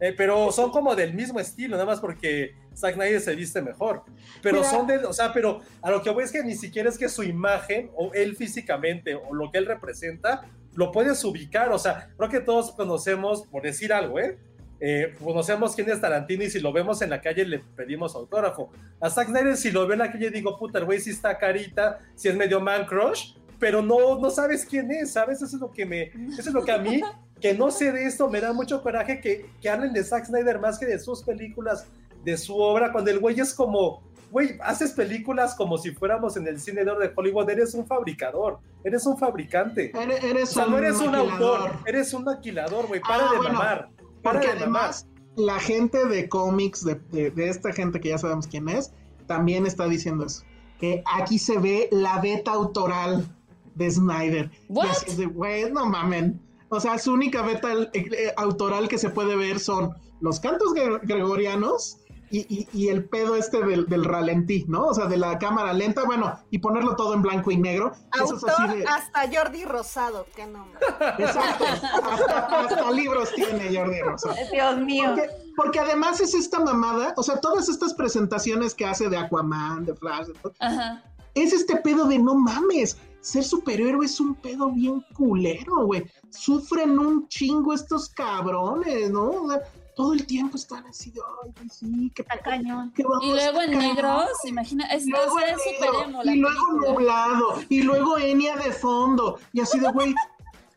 Eh, 0.00 0.12
pero 0.16 0.50
son 0.52 0.70
como 0.70 0.94
del 0.94 1.14
mismo 1.14 1.40
estilo, 1.40 1.76
nada 1.76 1.86
más 1.86 2.00
porque 2.00 2.56
Zack 2.76 2.94
Snyder 2.94 3.20
se 3.20 3.34
viste 3.34 3.62
mejor. 3.62 4.02
Pero 4.42 4.58
Mira. 4.58 4.70
son 4.70 4.86
de, 4.86 4.96
o 4.98 5.12
sea, 5.12 5.32
pero 5.32 5.60
a 5.80 5.90
lo 5.90 6.02
que 6.02 6.10
voy 6.10 6.24
es 6.24 6.32
que 6.32 6.42
ni 6.42 6.56
siquiera 6.56 6.88
es 6.88 6.98
que 6.98 7.08
su 7.08 7.22
imagen, 7.22 7.90
o 7.96 8.12
él 8.12 8.36
físicamente, 8.36 9.14
o 9.14 9.32
lo 9.32 9.50
que 9.50 9.58
él 9.58 9.66
representa, 9.66 10.46
lo 10.74 10.90
puedes 10.90 11.24
ubicar. 11.24 11.72
O 11.72 11.78
sea, 11.78 12.10
creo 12.16 12.28
que 12.28 12.40
todos 12.40 12.72
conocemos, 12.72 13.46
por 13.46 13.62
decir 13.62 13.92
algo, 13.92 14.18
¿eh? 14.18 14.36
Eh, 14.80 15.14
conocemos 15.22 15.74
quién 15.74 15.88
es 15.88 16.00
Tarantino 16.00 16.44
y 16.44 16.50
si 16.50 16.60
lo 16.60 16.72
vemos 16.72 17.00
en 17.00 17.10
la 17.10 17.20
calle 17.20 17.44
le 17.44 17.60
pedimos 17.60 18.14
autógrafo. 18.14 18.70
A 19.00 19.08
Zack 19.08 19.28
Snyder 19.28 19.56
si 19.56 19.70
lo 19.70 19.82
veo 19.86 19.92
en 19.94 20.00
la 20.00 20.12
calle 20.12 20.30
digo, 20.30 20.58
puta, 20.58 20.78
el 20.78 20.84
güey 20.84 21.00
sí 21.00 21.10
está 21.10 21.38
carita, 21.38 22.00
si 22.14 22.28
es 22.28 22.36
medio 22.36 22.60
man 22.60 22.84
crush, 22.86 23.34
pero 23.58 23.80
no, 23.80 24.18
no 24.18 24.30
sabes 24.30 24.66
quién 24.66 24.90
es, 24.90 25.12
¿sabes? 25.12 25.40
Eso 25.40 25.56
es 25.56 25.60
lo 25.62 25.70
que 25.70 25.86
me, 25.86 26.02
eso 26.36 26.48
es 26.48 26.52
lo 26.52 26.64
que 26.64 26.72
a 26.72 26.78
mí, 26.78 27.00
que 27.40 27.54
no 27.54 27.70
sé 27.70 27.92
de 27.92 28.04
esto, 28.04 28.28
me 28.28 28.40
da 28.40 28.52
mucho 28.52 28.82
coraje 28.82 29.20
que, 29.20 29.46
que 29.60 29.70
hablen 29.70 29.92
de 29.92 30.02
Zack 30.04 30.26
Snyder 30.26 30.58
más 30.58 30.78
que 30.78 30.86
de 30.86 30.98
sus 30.98 31.22
películas, 31.22 31.86
de 32.24 32.36
su 32.36 32.56
obra, 32.58 32.90
cuando 32.92 33.10
el 33.10 33.20
güey 33.20 33.38
es 33.38 33.54
como, 33.54 34.02
güey, 34.30 34.58
haces 34.62 34.92
películas 34.92 35.54
como 35.54 35.78
si 35.78 35.92
fuéramos 35.92 36.36
en 36.36 36.46
el 36.48 36.60
cine 36.60 36.84
de 36.84 36.90
oro 36.90 37.00
de 37.00 37.12
Hollywood, 37.14 37.48
eres 37.48 37.74
un 37.74 37.86
fabricador, 37.86 38.58
eres 38.82 39.06
un 39.06 39.16
fabricante. 39.16 39.92
Eres, 39.98 40.22
O 40.22 40.26
eres 40.26 40.48
sea, 40.50 40.66
no 40.66 40.76
eres 40.78 40.96
un 41.00 41.14
autor, 41.14 41.70
eres 41.86 42.12
un 42.12 42.24
maquilador, 42.24 42.86
güey, 42.88 43.00
para 43.00 43.28
Ah, 43.28 43.30
de 43.30 43.36
bueno, 43.36 43.52
mamar. 43.52 43.88
Porque 44.24 44.48
además, 44.48 45.06
la 45.36 45.58
gente 45.60 46.06
de 46.06 46.28
cómics, 46.28 46.84
de, 46.84 46.96
de- 47.12 47.30
de 47.30 47.48
esta 47.48 47.72
gente 47.72 48.00
que 48.00 48.08
ya 48.10 48.18
sabemos 48.18 48.46
quién 48.48 48.68
es, 48.68 48.92
también 49.26 49.66
está 49.66 49.86
diciendo 49.86 50.26
eso. 50.26 50.42
Que 50.80 51.02
aquí 51.06 51.38
se 51.38 51.58
ve 51.58 51.88
la 51.92 52.20
beta 52.20 52.52
autoral 52.52 53.26
de 53.74 53.90
Snyder. 53.90 54.50
Y 54.68 54.72
What? 54.72 54.86
así 54.90 55.06
es 55.10 55.16
de, 55.16 55.26
güey, 55.26 55.70
no 55.72 55.86
mamen. 55.86 56.40
O 56.68 56.80
sea, 56.80 56.98
su 56.98 57.12
única 57.12 57.42
beta 57.42 57.72
eh, 57.72 57.88
eh, 57.94 58.32
autoral 58.36 58.88
que 58.88 58.98
se 58.98 59.10
puede 59.10 59.36
ver 59.36 59.60
son 59.60 59.94
los 60.20 60.40
cantos 60.40 60.74
gre- 60.74 61.00
gregorianos 61.02 61.98
y, 62.38 62.46
y- 62.48 62.68
y 62.72 62.88
el 62.88 63.04
pedo 63.08 63.36
este 63.36 63.62
del, 63.64 63.86
del 63.86 64.04
ralentí, 64.04 64.64
¿no? 64.68 64.86
O 64.86 64.94
sea, 64.94 65.06
de 65.06 65.16
la 65.16 65.38
cámara 65.38 65.72
lenta, 65.72 66.04
bueno, 66.04 66.38
y 66.50 66.58
ponerlo 66.58 66.96
todo 66.96 67.14
en 67.14 67.22
blanco 67.22 67.50
y 67.50 67.56
negro. 67.56 67.92
Eso 68.14 68.24
es 68.24 68.30
Autor 68.44 68.50
así 68.68 68.78
de- 68.78 68.86
hasta 68.86 69.20
Jordi 69.32 69.64
Rosado, 69.64 70.26
qué 70.34 70.46
nombre. 70.46 70.78
Exacto. 71.18 71.64
Hasta, 72.10 72.38
hasta 72.60 72.90
libros 72.90 73.32
tiene 73.34 73.76
Jordi 73.76 74.00
Rosado. 74.02 74.34
Dios 74.52 74.76
mío. 74.78 75.04
Porque, 75.14 75.30
porque 75.56 75.80
además 75.80 76.20
es 76.20 76.34
esta 76.34 76.60
mamada, 76.60 77.14
o 77.16 77.22
sea, 77.22 77.40
todas 77.40 77.68
estas 77.68 77.94
presentaciones 77.94 78.74
que 78.74 78.84
hace 78.84 79.08
de 79.08 79.16
Aquaman, 79.16 79.84
de 79.84 79.94
Flash, 79.94 80.26
de 80.26 80.32
todo, 80.34 80.52
Ajá. 80.60 81.02
es 81.34 81.52
este 81.52 81.76
pedo 81.76 82.06
de 82.06 82.18
no 82.18 82.34
mames, 82.34 82.96
ser 83.20 83.42
superhéroe 83.44 84.04
es 84.04 84.20
un 84.20 84.34
pedo 84.34 84.70
bien 84.70 85.04
culero, 85.14 85.86
güey. 85.86 86.04
Sufren 86.30 86.98
un 86.98 87.26
chingo 87.28 87.72
estos 87.72 88.08
cabrones, 88.10 89.10
¿no? 89.10 89.30
O 89.30 89.48
sea, 89.50 89.62
todo 89.96 90.12
el 90.12 90.26
tiempo 90.26 90.56
están 90.56 90.86
así 90.86 91.10
de, 91.10 91.20
ay, 91.44 91.52
güey, 91.56 91.68
sí, 91.68 92.12
qué 92.14 92.22
Está 92.22 92.38
cañón. 92.38 92.92
qué 92.94 93.02
vamos 93.04 93.24
Y 93.24 93.30
luego 93.32 93.60
en 93.62 93.70
a 93.70 93.72
cagar". 93.78 93.94
negros, 93.94 94.28
imagina, 94.44 94.84
es, 94.86 95.06
Y 95.06 95.10
luego, 95.10 95.38
es 95.38 95.46
negro, 95.46 95.60
super 95.92 96.08
emo 96.08 96.22
la 96.22 96.32
y 96.34 96.36
luego 96.38 96.66
película. 96.66 96.90
nublado, 96.90 97.62
y 97.68 97.82
luego 97.82 98.18
Enya 98.18 98.56
de 98.56 98.72
fondo, 98.72 99.38
y 99.52 99.60
así 99.60 99.78
de, 99.78 99.90
güey, 99.92 100.14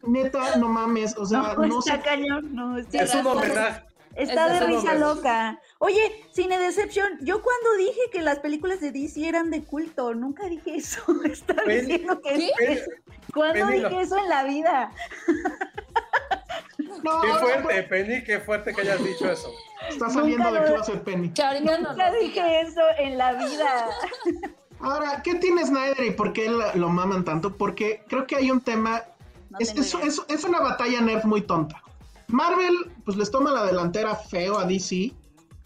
neta, 0.04 0.56
no 0.58 0.70
mames, 0.70 1.18
o 1.18 1.26
sea, 1.26 1.54
No, 1.56 1.66
no, 1.66 1.80
está 1.80 1.96
sé. 1.98 2.02
cañón. 2.02 2.56
No, 2.56 2.78
está, 2.78 3.00
Es 3.04 3.12
un 3.14 3.18
está- 3.20 3.32
homenaje. 3.32 3.84
Está 4.16 4.48
Es 4.48 4.60
de 4.62 4.66
risa 4.66 4.80
homenaje. 4.80 5.00
loca. 5.00 5.60
Oye, 5.78 6.26
Cine 6.34 6.58
Decepción, 6.58 7.20
yo 7.22 7.44
cuando 7.44 7.74
dije 7.78 8.00
que 8.12 8.24
las 8.24 8.40
películas 8.40 8.80
de 8.82 8.92
DC 8.92 9.28
eran 9.28 9.52
de 9.52 9.64
culto, 9.64 10.16
nunca 10.16 10.48
dije 10.48 10.76
eso. 10.78 11.02
Está 11.24 11.54
diciendo 11.68 12.20
que 12.22 12.30
¿Qué? 12.36 12.52
es. 12.74 12.90
¿Cuándo 13.34 13.68
dije 13.68 14.02
eso 14.02 14.18
en 14.18 14.30
la 14.30 14.44
vida? 14.46 14.92
No, 17.04 17.22
Qué 17.22 17.28
fuerte, 17.34 17.84
Penny, 17.84 18.24
qué 18.24 18.40
fuerte 18.40 18.74
que 18.74 18.82
hayas 18.82 19.04
dicho 19.04 19.30
eso. 19.32 19.52
Está 19.90 20.10
saliendo 20.10 20.52
de 20.52 20.60
lo- 20.62 20.66
closet, 20.66 21.04
Penny. 21.04 21.30
Que 21.30 21.44
ahorita 21.44 21.78
no 21.80 21.90
Nunca 21.92 22.12
dije 22.14 22.62
eso 22.62 22.82
en 22.98 23.18
la 23.18 23.34
vida. 23.34 23.88
Ahora, 24.80 25.22
¿qué 25.24 25.36
tiene 25.36 25.66
Snyder 25.66 26.04
y 26.06 26.12
por 26.12 26.34
qué 26.34 26.50
lo, 26.50 26.74
lo 26.76 26.90
maman 26.90 27.24
tanto? 27.24 27.56
Porque 27.56 28.04
creo 28.08 28.28
que 28.28 28.36
hay 28.36 28.52
un 28.52 28.62
tema. 28.62 29.02
No 29.50 29.58
es, 29.60 29.70
tengo 29.70 29.82
es- 29.82 29.94
idea. 29.96 30.06
es- 30.06 30.26
es 30.28 30.44
una 30.44 30.60
batalla 30.60 31.02
nerd 31.02 31.24
muy 31.26 31.42
tonta. 31.42 31.82
Marvel, 32.28 32.76
pues 33.06 33.18
les 33.18 33.32
toma 33.32 33.52
la 33.52 33.66
delantera 33.66 34.16
feo 34.16 34.58
a 34.60 34.66
DC. 34.66 35.14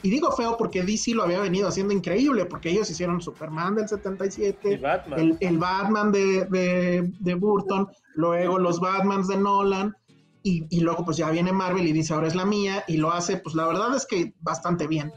Y 0.04 0.10
digo 0.10 0.32
feo 0.32 0.58
porque 0.58 0.82
DC 0.84 1.14
lo 1.14 1.24
había 1.24 1.40
venido 1.40 1.68
haciendo 1.68 1.94
increíble, 1.94 2.46
porque 2.46 2.70
ellos 2.72 2.90
hicieron 2.90 3.22
Superman 3.22 3.76
del 3.76 3.88
77, 3.88 4.74
Y 4.74 4.78
Batman. 4.78 5.20
el, 5.20 5.38
el 5.40 5.58
Batman 5.60 6.12
de, 6.12 6.46
de- 6.46 7.12
de 7.20 7.34
Burton, 7.36 7.88
luego 8.16 8.58
los 8.58 8.80
Batmans 8.80 9.28
de 9.28 9.38
Nolan, 9.38 9.96
y, 10.44 10.66
y 10.70 10.80
luego 10.82 11.06
pues 11.06 11.18
ya 11.18 11.30
viene 11.32 11.52
Marvel 11.52 11.88
y 11.88 11.92
dice 11.94 12.14
ahora 12.14 12.28
es 12.28 12.36
la 12.36 12.46
mía, 12.46 12.84
y 12.88 12.98
lo 12.98 13.12
hace, 13.12 13.38
pues 13.38 13.56
la 13.56 13.68
verdad 13.68 13.96
es 13.96 14.06
que 14.06 14.34
bastante 14.42 14.88
bien. 14.88 15.12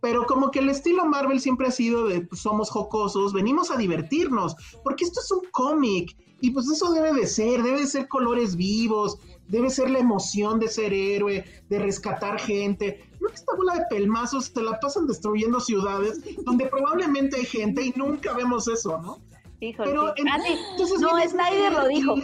Pero 0.00 0.26
como 0.26 0.50
que 0.50 0.58
el 0.58 0.68
estilo 0.68 1.06
Marvel 1.06 1.40
siempre 1.40 1.66
ha 1.68 1.70
sido 1.70 2.06
de 2.06 2.20
pues, 2.20 2.42
somos 2.42 2.70
jocosos, 2.70 3.32
venimos 3.32 3.70
a 3.70 3.76
divertirnos, 3.76 4.54
porque 4.82 5.04
esto 5.04 5.20
es 5.20 5.30
un 5.32 5.40
cómic, 5.50 6.16
y 6.40 6.50
pues 6.50 6.68
eso 6.68 6.92
debe 6.92 7.12
de 7.14 7.26
ser, 7.26 7.62
debe 7.62 7.80
de 7.80 7.86
ser 7.86 8.06
colores 8.06 8.54
vivos, 8.54 9.18
debe 9.48 9.70
ser 9.70 9.88
la 9.90 9.98
emoción 10.00 10.60
de 10.60 10.68
ser 10.68 10.92
héroe, 10.92 11.44
de 11.70 11.78
rescatar 11.78 12.38
gente. 12.38 13.08
No 13.18 13.28
que 13.28 13.34
esta 13.34 13.54
bola 13.56 13.74
de 13.76 13.84
pelmazos 13.88 14.46
se 14.54 14.62
la 14.62 14.78
pasan 14.78 15.06
destruyendo 15.06 15.58
ciudades 15.58 16.20
donde 16.44 16.66
probablemente 16.66 17.36
hay 17.38 17.46
gente 17.46 17.82
y 17.82 17.94
nunca 17.96 18.34
vemos 18.34 18.68
eso, 18.68 19.00
¿no? 19.00 19.20
Híjole. 19.60 19.90
Pero 19.90 20.08
sí. 20.14 20.22
en- 20.22 20.28
Ah, 20.28 20.38
entonces 20.72 21.00
No, 21.00 21.08
Snyder 21.26 21.72
lo 21.72 21.90
y- 21.90 21.94
dijo. 21.94 22.14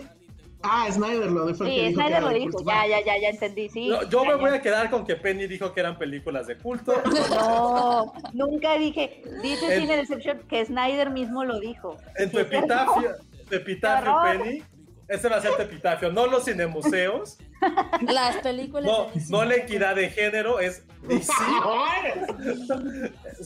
Ah, 0.62 0.86
Snyder 0.90 1.30
lo 1.30 1.46
dijo. 1.46 1.64
Sí, 1.64 1.70
dijo 1.70 1.86
que 1.86 1.92
Snyder 1.94 2.22
lo 2.22 2.28
dijo. 2.30 2.50
culto. 2.52 2.70
Ya, 2.70 2.86
ya, 2.86 3.04
ya, 3.04 3.18
ya 3.18 3.28
entendí. 3.30 3.68
Sí. 3.70 3.88
No, 3.88 4.02
yo 4.08 4.24
me 4.24 4.30
Ya, 4.32 4.36
voy 4.36 4.50
a 4.50 4.60
quedar 4.60 4.90
con 4.90 5.06
que 5.06 5.16
Penny 5.16 5.46
dijo 5.46 5.72
que 5.72 5.80
eran 5.80 5.96
películas 5.98 6.46
de 6.46 6.58
culto. 6.58 6.92
No, 7.30 8.12
nunca 8.32 8.74
dije. 8.76 9.22
Dice 9.42 9.74
En- 9.74 9.80
Cine 9.82 9.96
Decepción 9.96 10.40
que 10.48 10.64
Snyder 10.64 11.10
mismo 11.10 11.44
lo 11.44 11.60
dijo. 11.60 11.96
En 12.16 12.30
tu 12.30 12.38
epitafio, 12.38 13.14
tu 13.48 13.54
epitafio. 13.56 14.14
Penny, 14.22 14.62
ese 15.08 15.28
va 15.28 15.36
a 15.36 15.40
ser 15.40 15.52
tu 15.56 15.62
epitafio. 15.62 16.12
No 16.12 16.26
los 16.26 16.44
cinemuseos, 16.44 17.38
Las 18.02 18.36
películas 18.36 18.90
no, 18.90 19.08
no 19.28 19.44
la 19.44 19.56
equidad 19.56 19.94
de 19.96 20.08
género, 20.10 20.60
es 20.60 20.82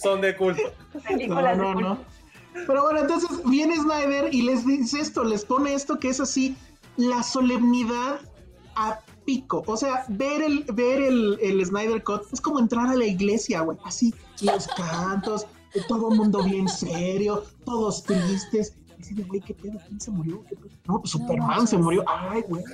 son 0.01 0.21
de 0.21 0.37
culto. 0.37 0.63
No, 0.95 1.17
de 1.17 1.27
no, 1.57 1.73
culto. 1.73 1.81
no. 1.81 1.99
Pero 2.67 2.83
bueno, 2.83 3.01
entonces 3.01 3.31
viene 3.47 3.77
Snyder 3.77 4.33
y 4.33 4.43
les 4.43 4.65
dice 4.67 5.01
esto, 5.01 5.25
les 5.25 5.45
pone 5.45 5.75
esto 5.75 5.99
que 5.99 6.09
es 6.09 6.21
así, 6.21 6.57
la 6.97 7.23
solemnidad 7.23 8.21
a 8.77 9.01
pico. 9.25 9.63
O 9.67 9.77
sea, 9.77 10.05
ver 10.09 10.43
el, 10.43 10.65
ver 10.73 11.03
el, 11.03 11.39
el 11.41 11.65
Snyder 11.65 12.03
Cut 12.03 12.23
es 12.33 12.41
como 12.41 12.59
entrar 12.59 12.89
a 12.89 12.95
la 12.95 13.07
iglesia, 13.07 13.61
güey. 13.61 13.79
Así, 13.85 14.15
los 14.41 14.67
cantos, 14.69 15.47
todo 15.89 16.11
el 16.11 16.19
mundo 16.19 16.43
bien 16.43 16.69
serio, 16.69 17.45
todos 17.65 18.03
tristes. 18.05 18.77
Así 19.01 19.15
de, 19.15 19.25
güey, 19.25 19.41
¿qué 19.41 19.55
pedo? 19.55 19.79
¿Quién 19.87 20.01
se 20.01 20.11
murió? 20.11 20.43
No, 20.87 21.01
pues 21.01 21.11
Superman 21.11 21.67
se 21.67 21.77
murió. 21.77 22.05
Ay, 22.07 22.43
güey. 22.49 22.65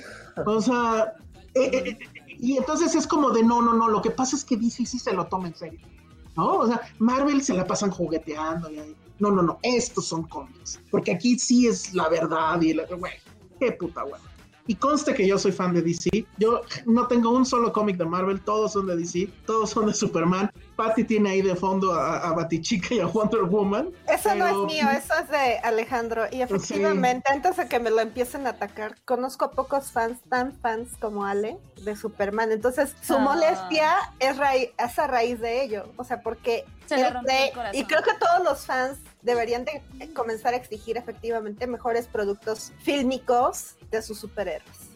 O 0.45 0.61
sea, 0.61 1.13
eh, 1.53 1.69
eh, 1.73 1.83
eh, 1.89 1.99
y 2.39 2.57
entonces 2.57 2.95
es 2.95 3.05
como 3.05 3.31
de, 3.31 3.43
no, 3.43 3.61
no, 3.61 3.73
no, 3.73 3.87
lo 3.87 4.01
que 4.01 4.11
pasa 4.11 4.35
es 4.35 4.45
que 4.45 4.55
DC 4.55 4.85
sí 4.85 4.99
se 4.99 5.13
lo 5.13 5.27
toma 5.27 5.47
en 5.47 5.55
serio. 5.55 5.79
¿no? 6.35 6.57
O 6.57 6.67
sea, 6.67 6.81
Marvel 6.99 7.41
se 7.41 7.53
la 7.53 7.65
pasan 7.65 7.91
jugueteando. 7.91 8.71
Y. 8.71 8.95
No, 9.19 9.31
no, 9.31 9.41
no, 9.41 9.59
estos 9.61 10.07
son 10.07 10.23
cómics. 10.23 10.79
Porque 10.89 11.11
aquí 11.11 11.37
sí 11.37 11.67
es 11.67 11.93
la 11.93 12.09
verdad 12.09 12.59
y 12.61 12.73
la. 12.73 12.85
Güey, 12.85 13.13
qué 13.61 13.71
puta, 13.73 14.01
güey. 14.03 14.19
Y 14.67 14.75
conste 14.75 15.15
que 15.15 15.27
yo 15.27 15.37
soy 15.39 15.51
fan 15.51 15.73
de 15.73 15.81
DC. 15.81 16.09
Yo 16.37 16.61
no 16.85 17.07
tengo 17.07 17.31
un 17.31 17.45
solo 17.47 17.73
cómic 17.73 17.97
de 17.97 18.05
Marvel, 18.05 18.39
todos 18.41 18.73
son 18.73 18.85
de 18.85 18.95
DC, 18.95 19.27
todos 19.45 19.71
son 19.71 19.87
de 19.87 19.93
Superman. 19.93 20.51
Patty 20.75 21.03
tiene 21.03 21.31
ahí 21.31 21.41
de 21.41 21.55
fondo 21.55 21.93
a, 21.93 22.19
a 22.29 22.33
Batichica 22.33 22.93
y 22.93 22.99
a 22.99 23.07
Wonder 23.07 23.41
Woman. 23.41 23.89
Eso 24.07 24.33
no 24.35 24.45
pero- 24.45 24.67
es 24.67 24.73
mío, 24.73 24.87
eso 24.91 25.13
es 25.15 25.29
de 25.29 25.57
Alejandro. 25.63 26.25
Y 26.31 26.41
efectivamente, 26.43 27.29
antes 27.31 27.57
de 27.57 27.67
que 27.67 27.79
me 27.79 27.89
lo 27.89 28.01
empiecen 28.01 28.45
a 28.45 28.51
atacar, 28.51 28.95
conozco 29.03 29.45
a 29.45 29.51
pocos 29.51 29.91
fans 29.91 30.19
tan 30.29 30.53
fans 30.59 30.89
como 31.01 31.25
Ale 31.25 31.57
de 31.83 31.95
Superman. 31.95 32.51
Entonces, 32.51 32.95
su 33.01 33.15
Ah. 33.15 33.19
molestia 33.19 33.93
es, 34.19 34.37
raí- 34.37 34.71
es 34.77 34.99
a 34.99 35.07
raíz 35.07 35.39
de 35.41 35.63
ello. 35.63 35.91
O 35.97 36.03
sea, 36.03 36.21
porque 36.21 36.65
Se 36.85 36.95
él 37.01 37.13
cree- 37.25 37.47
el 37.47 37.53
corazón. 37.55 37.75
y 37.81 37.83
creo 37.85 38.03
que 38.03 38.13
todos 38.13 38.43
los 38.43 38.65
fans 38.65 38.99
deberían 39.21 39.65
de 39.65 39.81
comenzar 40.13 40.53
a 40.53 40.57
exigir 40.57 40.97
efectivamente 40.97 41.67
mejores 41.67 42.07
productos 42.07 42.71
fílmicos 42.79 43.75
de 43.89 44.01
sus 44.01 44.19
superhéroes. 44.19 44.89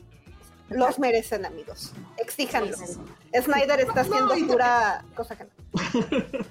Los 0.69 0.97
merecen, 0.97 1.45
amigos. 1.45 1.93
Exíjanlo. 2.18 2.76
Sí, 2.76 2.85
sí, 2.88 2.93
sí. 3.34 3.41
Snyder 3.41 3.81
está 3.81 4.02
haciendo 4.02 4.34
pura 4.47 5.06
cosa 5.15 5.38
que 5.38 5.43
no. 5.43 5.49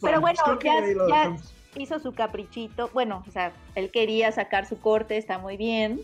Pero 0.00 0.20
bueno, 0.20 0.40
pues 0.44 0.64
ya, 1.08 1.36
hizo 1.76 2.00
su 2.00 2.12
caprichito. 2.12 2.90
Bueno, 2.92 3.22
o 3.28 3.30
sea, 3.30 3.52
él 3.76 3.90
quería 3.92 4.32
sacar 4.32 4.66
su 4.66 4.80
corte, 4.80 5.16
está 5.18 5.38
muy 5.38 5.56
bien, 5.56 6.00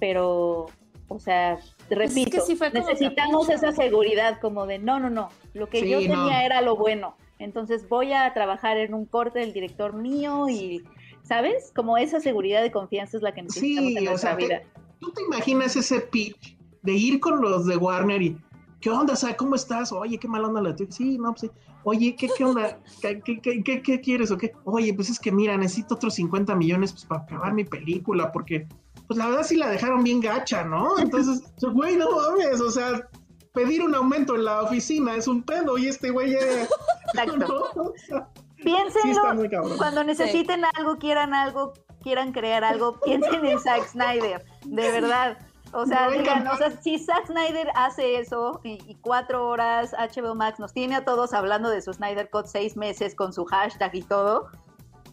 pero, 0.00 0.66
o 1.08 1.18
sea, 1.18 1.58
repito, 1.90 2.30
Pues 2.30 2.42
que 2.44 2.52
sí 2.52 2.56
fue 2.56 2.70
como 2.72 2.86
necesitamos 2.88 3.46
capricho. 3.48 3.66
esa 3.66 3.76
seguridad 3.82 4.40
como 4.40 4.66
de, 4.66 4.78
no, 4.78 4.98
no, 5.00 5.10
no, 5.10 5.28
lo 5.52 5.68
que 5.68 5.80
Sí, 5.80 5.90
yo 5.90 5.98
tenía 5.98 6.16
no. 6.16 6.30
era 6.30 6.60
lo 6.62 6.76
bueno. 6.76 7.16
Entonces 7.38 7.88
voy 7.88 8.12
a 8.12 8.32
trabajar 8.32 8.76
en 8.78 8.94
un 8.94 9.06
corte 9.06 9.40
del 9.40 9.52
director 9.52 9.92
mío 9.94 10.48
y, 10.48 10.84
¿sabes? 11.22 11.72
Como 11.74 11.98
esa 11.98 12.20
seguridad 12.20 12.64
y 12.64 12.70
confianza 12.70 13.16
es 13.16 13.22
la 13.22 13.32
que 13.34 13.42
necesitamos 13.42 13.90
Sí, 13.92 13.98
en 13.98 14.06
o 14.06 14.10
nuestra 14.10 14.30
sea, 14.30 14.38
te- 14.38 14.44
vida. 14.46 14.62
¿Tú 15.00 15.12
te 15.12 15.22
imaginas 15.22 15.76
ese 15.76 16.00
pitch 16.00 16.56
de 16.82 16.92
ir 16.92 17.20
con 17.20 17.40
los 17.40 17.66
de 17.66 17.76
Warner 17.76 18.22
y 18.22 18.36
qué 18.80 18.90
onda, 18.90 19.14
o 19.14 19.16
sea, 19.16 19.36
cómo 19.36 19.54
estás? 19.54 19.92
Oye, 19.92 20.18
qué 20.18 20.28
mala 20.28 20.48
onda 20.48 20.62
la 20.62 20.74
tuya. 20.76 20.90
Sí, 20.92 21.18
no, 21.18 21.30
pues 21.32 21.40
sí. 21.42 21.50
Oye, 21.82 22.16
¿qué, 22.16 22.28
qué 22.36 22.44
onda? 22.44 22.78
¿Qué, 23.02 23.20
qué, 23.22 23.40
qué- 23.40 23.62
qué- 23.62 23.82
qué 23.82 24.00
quieres 24.00 24.30
o 24.30 24.38
qué? 24.38 24.52
Oye, 24.64 24.94
pues 24.94 25.10
es 25.10 25.18
que 25.20 25.30
mira, 25.32 25.56
necesito 25.56 25.96
otros 25.96 26.14
50 26.14 26.54
millones 26.54 26.92
pues, 26.92 27.04
para 27.04 27.22
acabar 27.22 27.52
mi 27.52 27.64
película, 27.64 28.32
porque 28.32 28.66
pues 29.06 29.18
la 29.18 29.26
verdad 29.26 29.42
sí 29.42 29.56
la 29.56 29.68
dejaron 29.68 30.02
bien 30.02 30.20
gacha, 30.20 30.64
¿no? 30.64 30.98
Entonces, 30.98 31.42
güey, 31.74 31.96
no 31.96 32.06
mames, 32.10 32.58
o 32.62 32.70
sea, 32.70 33.06
pedir 33.54 33.82
un 33.82 33.94
aumento 33.94 34.34
en 34.34 34.44
la 34.44 34.62
oficina 34.62 35.16
es 35.16 35.26
un 35.26 35.42
pedo 35.42 35.78
y 35.78 35.86
este 35.86 36.10
güey 36.10 36.32
ya... 36.32 36.38
Exacto. 37.14 37.70
¿no? 37.76 37.82
O 37.94 37.94
sea, 37.96 38.28
sí 38.56 38.62
Piénsenlo, 38.64 39.12
está 39.12 39.34
muy 39.34 39.48
cabrón. 39.48 39.76
cuando 39.76 40.04
necesiten 40.04 40.64
algo, 40.76 40.96
quieran 40.96 41.34
algo, 41.34 41.74
quieran 42.02 42.32
crear 42.32 42.64
algo, 42.64 42.98
piensen 43.04 43.44
en 43.44 43.58
Zack 43.58 43.86
Snyder, 43.88 44.44
de 44.64 44.90
verdad. 44.90 45.38
O 45.72 45.86
sea, 45.86 46.06
a 46.06 46.10
digan, 46.10 46.46
o 46.46 46.56
sea, 46.56 46.70
si 46.80 46.98
Zack 46.98 47.26
Snyder 47.26 47.68
hace 47.74 48.18
eso 48.20 48.60
y, 48.62 48.78
y 48.86 48.94
cuatro 49.00 49.48
horas 49.48 49.92
HBO 49.92 50.34
Max 50.34 50.60
nos 50.60 50.72
tiene 50.72 50.94
a 50.94 51.04
todos 51.04 51.34
hablando 51.34 51.68
de 51.68 51.82
su 51.82 51.92
Snyder 51.92 52.30
Cut 52.30 52.46
seis 52.46 52.76
meses 52.76 53.14
con 53.14 53.32
su 53.32 53.44
hashtag 53.44 53.94
y 53.94 54.02
todo, 54.02 54.48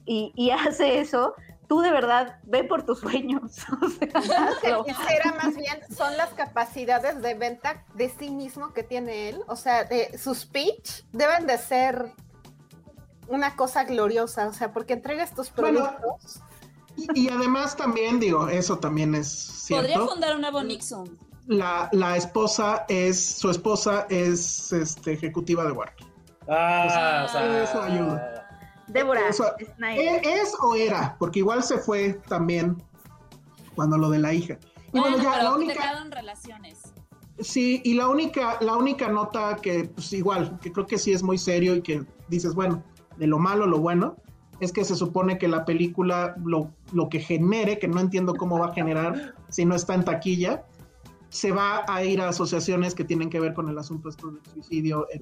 y, 0.06 0.32
y 0.36 0.52
hace 0.52 1.00
eso, 1.00 1.34
tú 1.72 1.80
de 1.80 1.90
verdad 1.90 2.38
ve 2.44 2.66
por 2.66 2.84
tus 2.84 3.00
sueños. 3.00 3.60
O 3.82 4.84
sea, 4.84 5.34
más 5.42 5.56
bien, 5.56 5.80
son 5.96 6.18
las 6.18 6.34
capacidades 6.34 7.22
de 7.22 7.34
venta 7.34 7.86
de 7.96 8.10
sí 8.10 8.30
mismo 8.30 8.74
que 8.74 8.84
tiene 8.84 9.30
él. 9.30 9.42
O 9.48 9.56
sea, 9.56 9.86
de, 9.86 10.18
sus 10.18 10.40
speech 10.40 11.04
deben 11.14 11.48
de 11.48 11.58
ser 11.58 12.12
una 13.30 13.56
cosa 13.56 13.86
gloriosa. 13.86 14.50
O 14.50 14.54
sea, 14.54 14.74
porque 14.74 14.94
entregas 14.94 15.34
tus 15.34 15.50
Bueno, 15.56 15.96
productos. 15.98 16.42
Y, 16.98 17.22
y 17.22 17.30
además 17.30 17.78
también, 17.78 18.20
digo, 18.20 18.50
eso 18.50 18.78
también 18.78 19.16
es 19.16 19.66
Podría 19.70 20.02
fundar 20.02 20.36
una 20.36 20.52
Bonixum. 20.52 21.08
La, 21.48 21.88
la 21.94 22.18
esposa 22.18 22.86
es, 22.90 23.38
su 23.40 23.50
esposa 23.50 24.08
es 24.10 24.74
este, 24.74 25.14
ejecutiva 25.14 25.64
de 25.64 25.72
Warner. 25.72 25.96
Ah, 26.50 27.26
o 27.30 27.32
sea, 27.32 27.64
Eso 27.64 27.82
ayuda. 27.82 28.41
Débora, 28.92 29.28
Eso- 29.30 29.52
Snyder. 29.76 30.22
¿Es, 30.26 30.50
es 30.50 30.56
o 30.62 30.76
era? 30.76 31.16
Porque 31.20 31.40
igual 31.40 31.64
se 31.64 31.78
fue 31.78 32.14
también 32.28 32.82
cuando 33.76 33.98
lo 33.98 34.10
de 34.10 34.20
la 34.20 34.34
hija. 34.34 34.58
Y 34.94 35.00
Bueno, 35.00 35.18
bueno, 35.18 35.24
ya, 35.24 35.32
pero 35.34 35.44
la 35.44 35.56
única, 35.56 35.74
dejaron 35.74 36.12
relaciones. 36.12 36.94
sí, 37.40 37.82
y 37.86 37.94
la 37.94 38.08
única, 38.10 38.58
la 38.62 38.76
única 38.76 39.08
nota 39.10 39.56
que, 39.56 39.86
pues 39.86 40.12
igual, 40.14 40.60
que 40.62 40.72
creo 40.72 40.86
que 40.86 40.98
sí 40.98 41.14
es 41.14 41.24
muy 41.24 41.38
serio 41.38 41.76
y 41.76 41.82
que 41.82 42.04
dices, 42.28 42.54
bueno, 42.54 42.84
de 43.18 43.28
lo 43.28 43.40
malo, 43.40 43.66
lo 43.66 43.80
bueno, 43.80 44.18
es 44.60 44.72
que 44.72 44.84
se 44.86 44.96
supone 44.96 45.38
que 45.38 45.48
la 45.48 45.66
película, 45.66 46.36
lo, 46.44 46.72
lo 46.94 47.10
que 47.10 47.20
genere, 47.20 47.80
que 47.80 47.88
no 47.88 48.00
entiendo 48.00 48.36
cómo 48.36 48.60
va 48.60 48.68
a 48.68 48.74
generar 48.74 49.34
si 49.50 49.66
no 49.66 49.74
está 49.76 49.96
en 49.96 50.04
taquilla, 50.06 50.66
se 51.30 51.52
va 51.52 51.84
a 51.88 52.04
ir 52.04 52.20
a 52.22 52.28
asociaciones 52.30 52.94
que 52.94 53.04
tienen 53.06 53.30
que 53.30 53.40
ver 53.40 53.54
con 53.54 53.70
el 53.70 53.78
asunto 53.78 54.10
estos 54.10 54.34
del 54.34 54.44
suicidio 54.54 55.08
en, 55.12 55.22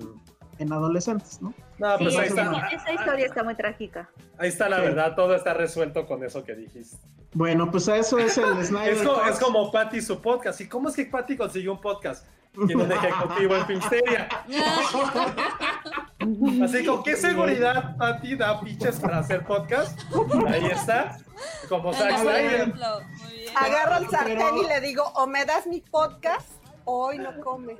en 0.60 0.72
adolescentes, 0.72 1.42
¿no? 1.42 1.54
no, 1.80 1.98
Sí, 1.98 2.04
pues 2.04 2.18
ahí 2.18 2.28
esa, 2.28 2.42
está. 2.44 2.68
esa 2.68 2.94
historia 2.94 3.26
está 3.26 3.44
muy 3.44 3.56
trágica. 3.56 4.10
Ahí 4.38 4.50
está 4.50 4.70
la 4.70 4.78
Sí. 4.78 4.82
verdad, 4.84 5.16
todo 5.16 5.36
está 5.36 5.54
resuelto 5.54 6.06
con 6.06 6.24
eso 6.24 6.44
que 6.44 6.56
dijiste. 6.56 6.98
Bueno, 7.34 7.70
pues 7.72 7.88
a 7.90 7.98
eso 7.98 8.18
es 8.20 8.38
el 8.38 8.64
Snyder 8.66 8.94
Es 8.94 9.02
como, 9.04 9.26
es 9.26 9.40
como 9.40 9.72
Patty 9.72 10.02
su 10.02 10.22
podcast. 10.22 10.62
¿Y 10.62 10.68
cómo 10.68 10.90
es 10.90 10.96
que 10.96 11.06
Patty 11.06 11.38
consiguió 11.38 11.74
un 11.74 11.82
podcast? 11.82 12.26
Tiene 12.68 12.84
un 12.84 12.92
ejecutivo 12.92 13.56
en 13.56 13.66
Filmsteria. 13.68 14.28
Así 16.64 16.86
con 16.86 17.04
qué 17.04 17.16
seguridad 17.16 17.96
Patty 17.98 18.36
da 18.36 18.60
piches 18.60 19.00
para 19.00 19.20
hacer 19.20 19.46
podcast. 19.46 20.00
Ahí 20.48 20.66
está. 20.66 21.18
Como 21.70 21.94
Zack 21.94 22.18
Snyder. 22.20 22.54
ejemplo. 22.54 22.86
Muy 23.24 23.34
bien. 23.34 23.54
Agarro 23.56 23.98
el 24.04 24.10
sartén 24.10 24.38
Pero- 24.38 24.64
y 24.64 24.68
le 24.68 24.82
digo, 24.82 25.04
o 25.16 25.28
me 25.28 25.46
das 25.46 25.66
mi 25.68 25.82
podcast, 25.82 26.52
o 26.86 27.08
hoy 27.08 27.20
no 27.20 27.40
comes. 27.42 27.80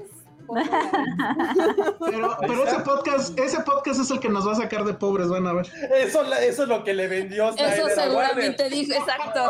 Pero, 2.12 2.38
pero 2.42 2.66
ese 2.66 2.80
podcast, 2.80 3.38
ese 3.40 3.60
podcast 3.62 4.00
es 4.02 4.10
el 4.12 4.20
que 4.20 4.30
nos 4.30 4.48
va 4.48 4.54
a 4.54 4.56
sacar 4.56 4.84
de 4.84 4.94
pobres, 4.94 5.28
van 5.30 5.46
a 5.48 5.54
ver. 5.54 5.68
Eso, 5.96 6.24
la- 6.24 6.44
eso 6.44 6.64
es 6.64 6.70
lo 6.70 6.84
que 6.84 6.94
le 6.94 7.08
vendió 7.08 7.52
Snyder 7.52 7.74
Eso 7.74 7.86
a 7.88 7.90
seguramente 7.90 8.70
dijo, 8.70 8.94
exacto. 8.94 9.50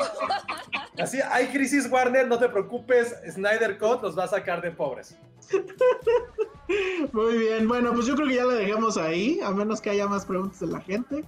Así, 1.00 1.20
hay 1.32 1.48
crisis 1.48 1.90
Warner, 1.90 2.28
no 2.28 2.38
te 2.38 2.50
preocupes, 2.50 3.16
Snyder 3.32 3.78
Cut 3.78 4.02
los 4.02 4.18
va 4.18 4.26
a 4.26 4.28
sacar 4.28 4.62
de 4.62 4.72
pobres. 4.72 5.18
Muy 7.14 7.38
bien, 7.38 7.68
bueno, 7.68 7.94
pues 7.94 8.06
yo 8.06 8.16
creo 8.16 8.28
que 8.28 8.36
ya 8.36 8.46
le 8.46 8.56
dejamos 8.56 8.98
ahí, 8.98 9.40
a 9.44 9.52
menos 9.52 9.82
que 9.82 9.90
haya 9.90 10.08
más 10.08 10.26
preguntas 10.26 10.60
de 10.60 10.68
la 10.68 10.82
gente. 10.82 11.24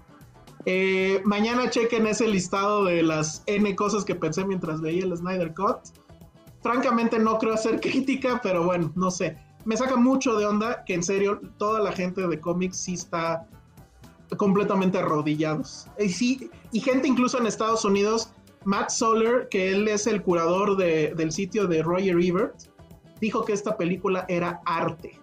Eh, 0.66 1.22
mañana 1.24 1.70
chequen 1.70 2.06
ese 2.06 2.28
listado 2.28 2.86
de 2.86 3.02
las 3.02 3.42
N 3.48 3.76
cosas 3.76 4.06
que 4.06 4.14
pensé 4.14 4.46
mientras 4.46 4.82
veía 4.82 5.04
el 5.06 5.16
Snyder 5.18 5.54
Cut. 5.54 5.78
Francamente 6.62 7.18
no 7.18 7.40
creo 7.40 7.54
hacer 7.56 7.80
crítica, 7.82 8.40
pero 8.44 8.64
bueno, 8.64 8.92
no 8.96 9.10
sé. 9.10 9.38
Me 9.66 9.78
saca 9.78 9.96
mucho 9.96 10.36
de 10.36 10.46
onda 10.46 10.84
que 10.86 10.94
en 10.94 11.04
serio 11.04 11.40
toda 11.58 11.80
la 11.82 11.92
gente 11.92 12.28
de 12.28 12.40
cómics 12.40 12.78
sí 12.78 12.94
está 12.94 13.46
completamente 14.38 14.98
arrodillados. 14.98 15.88
Y, 16.00 16.10
sí, 16.10 16.50
y 16.72 16.80
gente 16.80 17.08
incluso 17.08 17.38
en 17.38 17.48
Estados 17.48 17.84
Unidos, 17.86 18.32
Matt 18.64 18.90
Soler, 18.90 19.48
que 19.50 19.72
él 19.74 19.88
es 19.88 20.08
el 20.08 20.22
curador 20.22 20.78
de- 20.78 21.14
del 21.16 21.32
sitio 21.32 21.68
de 21.68 21.84
Roger 21.84 22.18
Ebert, 22.20 22.56
dijo 23.20 23.44
que 23.46 23.54
esta 23.54 23.76
película 23.78 24.26
era 24.30 24.62
arte. 24.66 25.20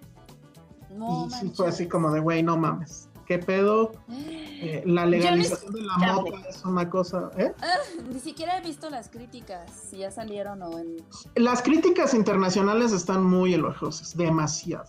No, 0.94 1.27
y 1.27 1.31
sí 1.31 1.36
manches. 1.36 1.56
fue 1.56 1.69
así 1.69 1.86
como 1.89 2.10
de, 2.10 2.20
güey, 2.20 2.43
no 2.43 2.56
mames. 2.56 3.07
¿Qué 3.29 3.39
pedo? 3.39 3.93
Eh, 4.11 4.83
la 4.87 5.05
legalización 5.05 5.75
de 5.75 5.83
la 5.83 5.99
mota 5.99 6.49
es 6.49 6.65
una 6.65 6.89
cosa. 6.89 7.31
¿eh? 7.37 7.53
Ah, 7.61 7.77
ni 8.11 8.19
siquiera 8.19 8.57
he 8.59 8.63
visto 8.63 8.89
las 8.89 9.11
críticas, 9.11 9.71
si 9.91 9.99
ya 9.99 10.11
salieron 10.11 10.63
o 10.63 10.79
en... 10.79 10.97
Las 11.35 11.61
críticas 11.63 12.15
internacionales 12.15 12.91
están 12.93 13.23
muy 13.23 13.53
elogiosas, 13.53 14.17
demasiado. 14.17 14.87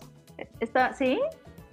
Está, 0.58 0.94
¿Sí? 0.94 1.20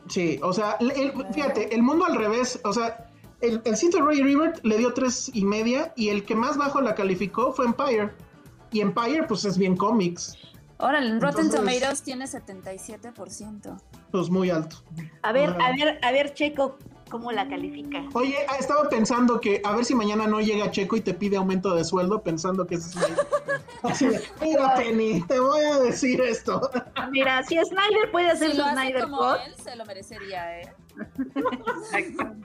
Sí, 0.09 0.39
o 0.43 0.51
sea, 0.51 0.75
el- 0.81 0.91
el- 0.91 1.13
fíjate, 1.33 1.73
el 1.73 1.81
mundo 1.83 2.03
al 2.05 2.15
revés, 2.17 2.59
o 2.65 2.73
sea, 2.73 3.09
el, 3.39 3.61
el 3.63 3.77
sitio 3.77 3.99
de 3.99 4.05
Roger 4.05 4.27
Ebert 4.27 4.65
le 4.65 4.77
dio 4.77 4.93
tres 4.93 5.31
y 5.33 5.45
media 5.45 5.93
y 5.95 6.09
el 6.09 6.25
que 6.25 6.35
más 6.35 6.57
bajo 6.57 6.81
la 6.81 6.95
calificó 6.95 7.53
fue 7.53 7.65
Empire. 7.65 8.11
Y 8.71 8.81
Empire, 8.81 9.23
pues 9.27 9.45
es 9.45 9.57
bien 9.57 9.77
cómics, 9.77 10.35
Órale, 10.79 11.07
en 11.09 11.21
Rotten 11.21 11.45
Entonces- 11.47 11.79
Tomatoes 11.79 12.01
tiene 12.03 12.27
77%. 12.27 13.77
pues 14.11 14.29
muy 14.29 14.49
alto. 14.49 14.77
A 15.23 15.31
ver, 15.31 15.55
Ah. 15.59 15.67
a 15.67 15.71
ver, 15.75 15.99
a 16.03 16.11
ver, 16.11 16.33
Checo, 16.33 16.77
¿cómo 17.09 17.31
la 17.31 17.47
califica? 17.47 18.03
Oye, 18.13 18.35
ah, 18.47 18.55
estaba 18.59 18.87
pensando 18.89 19.39
que 19.41 19.61
a 19.65 19.75
ver 19.75 19.85
si 19.85 19.95
mañana 19.95 20.27
no 20.27 20.39
llega 20.39 20.69
Checo 20.71 20.95
y 20.95 21.01
te 21.01 21.13
pide 21.13 21.37
aumento 21.37 21.73
de 21.75 21.83
sueldo, 21.83 22.21
pensando 22.21 22.65
que 22.67 22.75
es 22.75 22.95
una- 22.95 23.05
Así 23.83 24.07
de, 24.07 24.21
Mira, 24.41 24.75
Penny, 24.75 25.21
te 25.23 25.39
voy 25.39 25.61
a 25.61 25.79
decir 25.79 26.21
esto. 26.21 26.69
Mira, 27.11 27.43
si 27.43 27.55
Snyder 27.55 28.11
puede 28.11 28.29
hacer 28.31 28.51
Si 28.51 28.57
lo 28.57 28.65
hace 28.65 28.73
Snyder 28.75 29.03
como 29.03 29.35
él, 29.35 29.53
se 29.63 29.75
lo 29.75 29.85
merecería, 29.85 30.61
¿eh? 30.61 30.73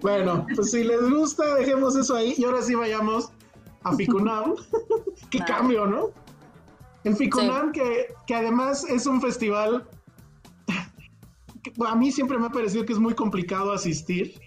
Bueno, 0.00 0.46
pues 0.54 0.70
si 0.70 0.82
les 0.82 1.10
gusta, 1.10 1.54
dejemos 1.56 1.94
eso 1.96 2.16
ahí. 2.16 2.34
Y 2.38 2.44
ahora 2.44 2.62
sí 2.62 2.74
vayamos 2.74 3.30
a 3.82 3.94
Ficunam. 3.94 4.54
Qué 5.30 5.38
Vale. 5.40 5.52
cambio, 5.52 5.86
¿no? 5.86 6.10
El 7.04 7.16
Ficunam, 7.16 7.72
que, 7.72 8.08
que 8.26 8.34
además 8.34 8.84
es 8.88 9.06
un 9.06 9.20
festival 9.20 9.88
que 11.62 11.72
a 11.86 11.94
mí 11.94 12.12
siempre 12.12 12.38
me 12.38 12.46
ha 12.46 12.50
parecido 12.50 12.84
que 12.84 12.92
es 12.92 12.98
muy 12.98 13.14
complicado 13.14 13.72
asistir, 13.72 14.40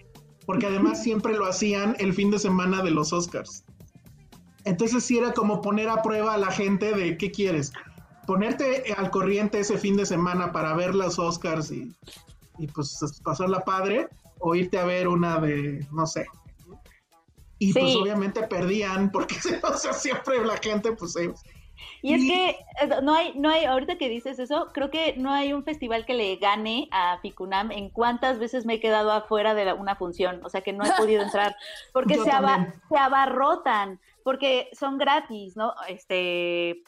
porque 0.46 0.68
además 0.68 1.02
siempre 1.04 1.34
lo 1.34 1.46
hacían 1.46 1.96
el 2.00 2.14
fin 2.14 2.32
de 2.32 2.40
semana 2.40 2.82
de 2.82 2.92
los 2.92 3.14
Oscars. 3.14 3.64
Entonces 4.64 5.04
sí 5.04 5.18
era 5.18 5.34
como 5.34 5.62
poner 5.62 5.90
a 5.90 6.02
prueba 6.02 6.34
a 6.34 6.38
la 6.38 6.52
gente 6.52 6.94
de 6.94 7.18
qué 7.18 7.32
quieres. 7.32 7.72
Ponerte 8.26 8.92
al 8.98 9.12
corriente 9.12 9.60
ese 9.60 9.78
fin 9.78 9.96
de 9.96 10.06
semana 10.06 10.52
para 10.52 10.74
ver 10.74 10.96
los 10.96 11.20
Oscars 11.20 11.72
y, 11.72 11.96
y 12.58 12.68
pues 12.68 12.98
pasarla 13.24 13.60
padre 13.60 14.08
o 14.40 14.56
irte 14.56 14.80
a 14.80 14.86
ver 14.86 15.08
una 15.08 15.40
de, 15.40 15.86
no 15.92 16.08
sé. 16.08 16.26
Y 17.60 17.74
pues 17.74 17.96
obviamente 17.96 18.44
perdían 18.44 19.12
porque 19.12 19.36
o 19.64 19.78
sea, 19.78 19.94
siempre 19.94 20.44
la 20.46 20.58
gente 20.58 20.92
pues. 20.92 21.16
Y 22.02 22.14
es 22.14 22.22
que 22.28 22.50
eh, 22.82 23.02
no 23.04 23.14
hay, 23.16 23.34
no 23.36 23.50
hay, 23.50 23.66
ahorita 23.66 23.98
que 23.98 24.10
dices 24.10 24.40
eso, 24.40 24.70
creo 24.74 24.90
que 24.92 25.16
no 25.18 25.32
hay 25.32 25.54
un 25.54 25.64
festival 25.64 26.06
que 26.06 26.14
le 26.14 26.36
gane 26.38 26.88
a 26.92 27.18
Ficunam 27.22 27.72
en 27.72 27.90
cuántas 27.90 28.40
veces 28.40 28.66
me 28.66 28.76
he 28.76 28.80
quedado 28.80 29.12
afuera 29.12 29.54
de 29.54 29.66
la- 29.66 29.74
una 29.76 29.96
función, 29.96 30.42
o 30.44 30.50
sea 30.50 30.62
que 30.62 30.74
no 30.74 30.86
he 30.86 30.92
podido 30.92 31.22
entrar, 31.24 31.56
porque 31.94 32.16
se, 32.16 32.32
aba- 32.32 32.74
se 32.90 32.98
abarrotan, 32.98 34.00
porque 34.26 34.70
son 34.74 34.98
gratis, 34.98 35.56
¿no? 35.56 35.76
Este, 35.88 36.82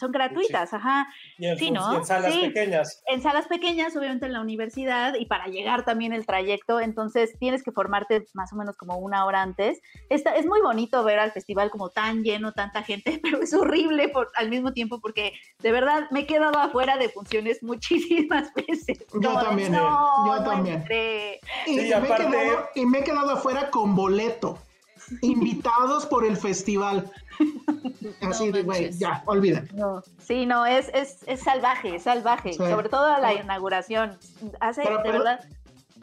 son 0.00 0.10
gratuitas, 0.10 0.74
ajá. 0.74 1.06
Y 1.38 1.46
en, 1.46 1.56
Sí, 1.56 1.70
¿no? 1.70 1.92
y 1.92 1.96
en 1.98 2.04
salas 2.04 2.34
Sí. 2.34 2.40
pequeñas. 2.40 3.00
En 3.06 3.22
salas 3.22 3.46
pequeñas, 3.46 3.94
obviamente 3.96 4.26
en 4.26 4.32
la 4.32 4.40
universidad, 4.40 5.14
y 5.14 5.26
para 5.26 5.46
llegar 5.46 5.84
también 5.84 6.12
el 6.12 6.26
trayecto, 6.26 6.80
entonces 6.80 7.38
tienes 7.38 7.62
que 7.62 7.70
formarte 7.70 8.24
más 8.34 8.52
o 8.52 8.56
menos 8.56 8.76
como 8.76 8.96
una 8.98 9.24
hora 9.24 9.40
antes. 9.40 9.80
Está, 10.08 10.34
es 10.34 10.46
muy 10.46 10.60
bonito 10.62 11.04
ver 11.04 11.20
al 11.20 11.30
festival 11.30 11.70
como 11.70 11.90
tan 11.90 12.24
lleno, 12.24 12.50
tanta 12.54 12.82
gente, 12.82 13.20
pero 13.22 13.40
es 13.40 13.54
horrible 13.54 14.08
por, 14.08 14.32
al 14.34 14.50
mismo 14.50 14.72
tiempo 14.72 15.00
porque 15.00 15.32
de 15.60 15.70
verdad 15.70 16.08
me 16.10 16.20
he 16.20 16.26
quedado 16.26 16.58
afuera 16.58 16.96
de 16.96 17.08
funciones 17.08 17.62
muchísimas 17.62 18.52
veces. 18.52 18.98
Yo 19.14 19.20
Como 19.20 19.38
de, 19.38 19.44
también, 19.46 19.70
no, 19.70 20.26
yo 20.26 20.36
no 20.40 20.42
también. 20.44 20.74
entré". 20.80 21.38
Y, 21.66 21.78
Sí, 21.78 21.92
y 21.92 21.94
me 22.00 22.08
quedado, 22.08 22.68
y 22.74 22.84
me 22.86 22.98
he 22.98 23.04
quedado 23.04 23.30
afuera 23.30 23.70
con 23.70 23.94
boleto. 23.94 24.58
Invitados 25.22 26.06
por 26.06 26.24
el 26.24 26.36
festival. 26.36 27.10
Así 28.22 28.46
No 28.46 28.52
de, 28.52 28.62
güey, 28.62 28.90
ya, 28.92 29.22
olviden. 29.26 29.68
No, 29.74 30.02
sí, 30.18 30.46
no, 30.46 30.66
es, 30.66 30.90
es, 30.94 31.18
es 31.26 31.40
salvaje, 31.40 31.96
es 31.96 32.02
salvaje, 32.02 32.52
Sí. 32.52 32.58
sobre 32.58 32.88
todo 32.88 33.18
la 33.18 33.34
inauguración. 33.34 34.18
Hace, 34.60 34.82
Pero- 34.82 34.96
de 34.98 35.02
pero- 35.02 35.18
verdad, 35.18 35.44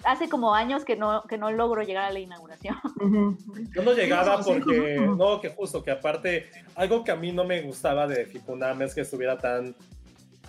hace 0.03 0.29
como 0.29 0.53
años 0.53 0.85
que 0.85 0.95
no, 0.95 1.23
que 1.23 1.37
no 1.37 1.51
logro 1.51 1.81
llegar 1.83 2.05
a 2.05 2.11
la 2.11 2.19
inauguración. 2.19 2.75
Yo 3.75 3.83
no 3.83 3.93
llegaba 3.93 4.39
porque, 4.39 4.99
no, 4.99 5.41
que 5.41 5.49
justo, 5.49 5.83
que 5.83 5.91
aparte, 5.91 6.49
algo 6.75 7.03
que 7.03 7.11
a 7.11 7.15
mí 7.15 7.31
no 7.31 7.43
me 7.43 7.61
gustaba 7.61 8.07
de 8.07 8.25
Ficunam 8.25 8.81
es 8.81 8.93
que 8.95 9.01
estuviera 9.01 9.37
tan 9.37 9.75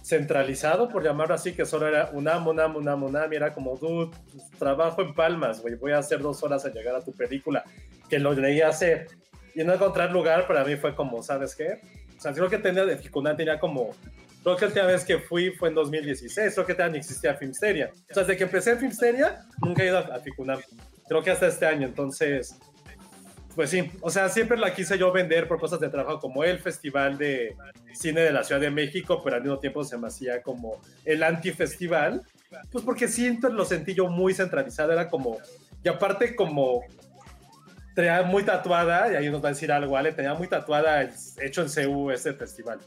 centralizado, 0.08 0.88
por 0.88 1.04
llamarlo 1.04 1.34
así, 1.34 1.52
que 1.52 1.66
solo 1.66 1.86
era 1.86 2.10
UNAM, 2.12 2.46
UNAM, 2.46 2.76
UNAM, 2.76 3.02
UNAM, 3.02 3.32
y 3.32 3.36
era 3.36 3.52
como, 3.52 3.76
dude, 3.76 4.16
trabajo 4.58 5.02
en 5.02 5.14
Palmas, 5.14 5.60
güey, 5.60 5.74
voy 5.74 5.92
a 5.92 5.98
hacer 5.98 6.20
dos 6.20 6.42
horas 6.42 6.64
a 6.64 6.70
llegar 6.70 6.94
a 6.94 7.02
tu 7.02 7.12
película, 7.12 7.62
que 8.08 8.18
lo 8.18 8.32
leí 8.32 8.62
hace, 8.62 9.06
y 9.54 9.62
no 9.64 9.74
encontrar 9.74 10.10
lugar 10.10 10.46
para 10.46 10.64
mí 10.64 10.76
fue 10.76 10.94
como, 10.94 11.22
¿sabes 11.22 11.54
qué? 11.54 11.80
O 12.16 12.20
sea, 12.20 12.32
creo 12.32 12.48
que 12.48 12.58
tenía 12.58 12.86
de 12.86 12.96
Ficunam, 12.96 13.36
tenía 13.36 13.60
como, 13.60 13.90
creo 14.42 14.56
que 14.56 14.62
la 14.62 14.68
última 14.68 14.86
vez 14.86 15.04
que 15.04 15.18
fui 15.18 15.50
fue 15.50 15.68
en 15.68 15.74
2016, 15.74 16.54
creo 16.54 16.66
que 16.66 16.72
todavía 16.72 16.92
ni 16.94 16.98
existía 17.00 17.34
Filmsteria. 17.34 17.90
O 18.10 18.14
sea, 18.14 18.22
desde 18.22 18.36
que 18.38 18.44
empecé 18.44 18.70
en 18.70 18.78
Filmsteria, 18.78 19.40
nunca 19.62 19.82
he 19.82 19.88
ido 19.88 19.98
a, 19.98 20.00
a 20.00 20.22
creo 20.22 21.22
que 21.22 21.30
hasta 21.30 21.48
este 21.48 21.66
año, 21.66 21.86
entonces 21.86 22.58
pues 23.58 23.70
sí, 23.70 23.90
o 24.02 24.08
sea, 24.08 24.28
siempre 24.28 24.56
la 24.56 24.72
quise 24.72 24.96
yo 24.96 25.10
vender 25.10 25.48
por 25.48 25.58
cosas 25.58 25.80
de 25.80 25.88
trabajo 25.88 26.20
como 26.20 26.44
el 26.44 26.60
Festival 26.60 27.18
de 27.18 27.56
Cine 27.92 28.20
de 28.20 28.30
la 28.30 28.44
Ciudad 28.44 28.60
de 28.60 28.70
México, 28.70 29.20
pero 29.24 29.34
al 29.34 29.42
mismo 29.42 29.58
tiempo 29.58 29.82
se 29.82 29.98
me 29.98 30.06
hacía 30.06 30.42
como 30.42 30.80
el 31.04 31.24
antifestival, 31.24 32.22
pues 32.70 32.84
porque 32.84 33.08
siento, 33.08 33.48
lo 33.48 33.64
sentí 33.64 33.94
yo 33.94 34.06
muy 34.06 34.32
centralizado, 34.32 34.92
era 34.92 35.08
como, 35.08 35.38
y 35.82 35.88
aparte 35.88 36.36
como 36.36 36.82
tenía 37.96 38.22
muy 38.22 38.44
tatuada, 38.44 39.12
y 39.12 39.16
ahí 39.16 39.28
nos 39.28 39.42
va 39.42 39.48
a 39.48 39.52
decir 39.52 39.72
algo, 39.72 39.96
Ale, 39.96 40.12
tenía 40.12 40.34
muy 40.34 40.46
tatuada 40.46 41.02
el- 41.02 41.10
hecho 41.42 41.62
en 41.62 41.68
CU 41.68 42.12
ese 42.12 42.34
festival. 42.34 42.78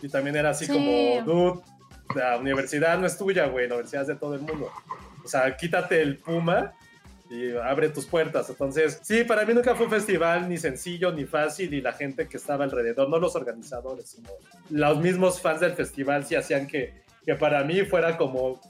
Y 0.00 0.08
también 0.08 0.34
era 0.34 0.48
así 0.48 0.64
Sí. 0.64 0.72
como, 0.72 1.22
dude, 1.26 1.60
la 2.16 2.38
universidad 2.38 2.98
no 2.98 3.06
es 3.06 3.18
tuya, 3.18 3.44
güey, 3.48 3.68
la 3.68 3.74
universidad 3.74 4.00
es 4.00 4.08
de 4.08 4.16
todo 4.16 4.34
el 4.34 4.40
mundo. 4.40 4.70
O 5.22 5.28
sea, 5.28 5.54
quítate 5.58 6.00
el 6.00 6.16
puma 6.16 6.72
y 7.30 7.56
abre 7.56 7.88
tus 7.90 8.06
puertas. 8.06 8.50
Entonces, 8.50 8.98
sí, 9.02 9.22
para 9.22 9.44
mí 9.44 9.54
nunca 9.54 9.74
fue 9.76 9.86
un 9.86 9.92
festival 9.92 10.48
ni 10.48 10.58
sencillo 10.58 11.12
ni 11.12 11.24
fácil 11.24 11.72
y 11.72 11.80
la 11.80 11.92
gente 11.92 12.28
que 12.28 12.36
estaba 12.36 12.64
alrededor, 12.64 13.08
no 13.08 13.18
los 13.18 13.36
organizadores, 13.36 14.10
sino 14.10 14.28
los 14.70 14.98
mismos 14.98 15.40
fans 15.40 15.60
del 15.60 15.72
festival 15.72 16.26
sí 16.26 16.34
hacían 16.34 16.66
que, 16.66 17.02
que 17.24 17.36
para 17.36 17.62
mí 17.62 17.82
fuera 17.82 18.16
como, 18.16 18.60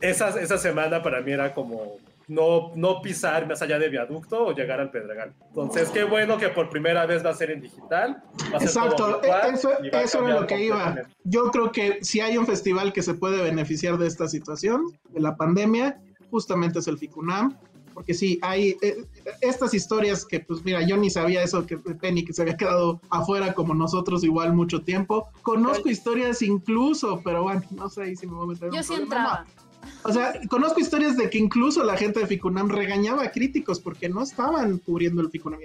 esa, 0.00 0.40
esa 0.40 0.56
semana 0.56 1.02
para 1.02 1.20
mí 1.20 1.32
era 1.32 1.52
como 1.52 1.98
no, 2.28 2.72
no 2.76 3.02
pisar 3.02 3.46
más 3.46 3.60
allá 3.60 3.78
de 3.78 3.90
viaducto 3.90 4.46
o 4.46 4.54
llegar 4.54 4.80
al 4.80 4.90
Pedregal. 4.90 5.34
Entonces, 5.48 5.90
qué 5.90 6.04
bueno 6.04 6.38
que 6.38 6.48
por 6.48 6.70
primera 6.70 7.04
vez 7.04 7.24
va 7.24 7.30
a 7.30 7.34
ser 7.34 7.50
en 7.50 7.60
digital. 7.60 8.22
va 8.52 8.56
a 8.56 8.60
ser 8.60 8.68
Exacto, 8.68 9.06
virtual 9.06 9.50
e- 9.50 9.54
eso, 9.54 9.70
eso 9.82 10.26
era 10.26 10.40
lo 10.40 10.46
que 10.46 10.64
iba. 10.64 10.96
Yo 11.24 11.50
creo 11.50 11.70
que 11.70 11.98
si 12.02 12.20
hay 12.20 12.38
un 12.38 12.46
festival 12.46 12.94
que 12.94 13.02
se 13.02 13.12
puede 13.12 13.42
beneficiar 13.42 13.98
de 13.98 14.06
esta 14.06 14.28
situación, 14.28 14.86
de 15.10 15.20
la 15.20 15.36
pandemia, 15.36 16.00
justamente 16.30 16.78
es 16.78 16.86
el 16.88 16.96
FICUNAM, 16.96 17.58
porque 17.92 18.14
sí, 18.14 18.38
hay 18.42 18.76
eh, 18.82 19.04
estas 19.40 19.74
historias 19.74 20.24
que, 20.24 20.40
pues 20.40 20.64
mira, 20.64 20.82
yo 20.86 20.96
ni 20.96 21.10
sabía 21.10 21.42
eso, 21.42 21.66
que 21.66 21.76
Penny, 21.78 22.24
que 22.24 22.32
se 22.32 22.42
había 22.42 22.56
quedado 22.56 23.00
afuera 23.10 23.54
como 23.54 23.74
nosotros 23.74 24.24
igual 24.24 24.54
mucho 24.54 24.82
tiempo. 24.82 25.28
Conozco 25.42 25.88
historias 25.88 26.42
incluso, 26.42 27.20
pero 27.24 27.44
bueno, 27.44 27.62
no 27.70 27.88
sé 27.88 28.02
ahí 28.02 28.16
si 28.16 28.26
me 28.26 28.34
voy 28.34 28.44
a 28.44 28.48
meter 28.48 28.68
en 28.68 28.74
Yo 28.74 28.78
un 28.78 28.84
sí 28.84 28.94
entraba. 28.94 29.46
O 30.04 30.12
sea, 30.12 30.34
conozco 30.48 30.80
historias 30.80 31.16
de 31.16 31.28
que 31.28 31.38
incluso 31.38 31.82
la 31.84 31.96
gente 31.96 32.20
de 32.20 32.26
FICUNAM 32.26 32.68
regañaba 32.68 33.24
a 33.24 33.30
críticos 33.32 33.80
porque 33.80 34.08
no 34.08 34.22
estaban 34.22 34.78
cubriendo 34.78 35.22
el 35.22 35.30
FICUNAM. 35.30 35.60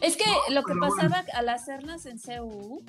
Es 0.00 0.16
que 0.16 0.24
lo 0.50 0.62
que 0.62 0.74
pero 0.74 0.80
bueno. 0.80 0.96
pasaba 0.96 1.24
al 1.34 1.48
hacerlas 1.48 2.06
en 2.06 2.18
CU, 2.18 2.82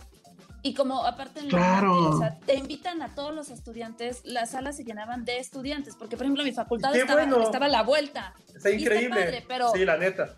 y 0.61 0.73
como 0.73 1.06
aparte 1.06 1.40
en 1.40 1.45
la- 1.45 1.57
Claro. 1.57 2.10
o 2.10 2.18
sea, 2.19 2.38
te 2.40 2.56
invitan 2.56 3.02
a 3.02 3.14
todos 3.15 3.34
los 3.34 3.49
estudiantes, 3.49 4.22
las 4.26 4.52
salas 4.52 4.76
se 4.77 4.84
llenaban 4.84 5.26
de 5.26 5.40
estudiantes, 5.40 5.95
porque 5.95 6.18
por 6.18 6.26
ejemplo 6.26 6.44
mi 6.44 6.52
facultad 6.52 6.95
estaba, 6.95 7.22
bueno. 7.26 7.41
estaba 7.44 7.65
a 7.68 7.69
la 7.69 7.84
vuelta, 7.84 8.34
Está 8.56 8.69
increíble. 8.72 9.10
padre, 9.22 9.45
pero- 9.48 9.72
Sí, 9.72 9.86
la 9.86 9.98
neta. 9.98 10.36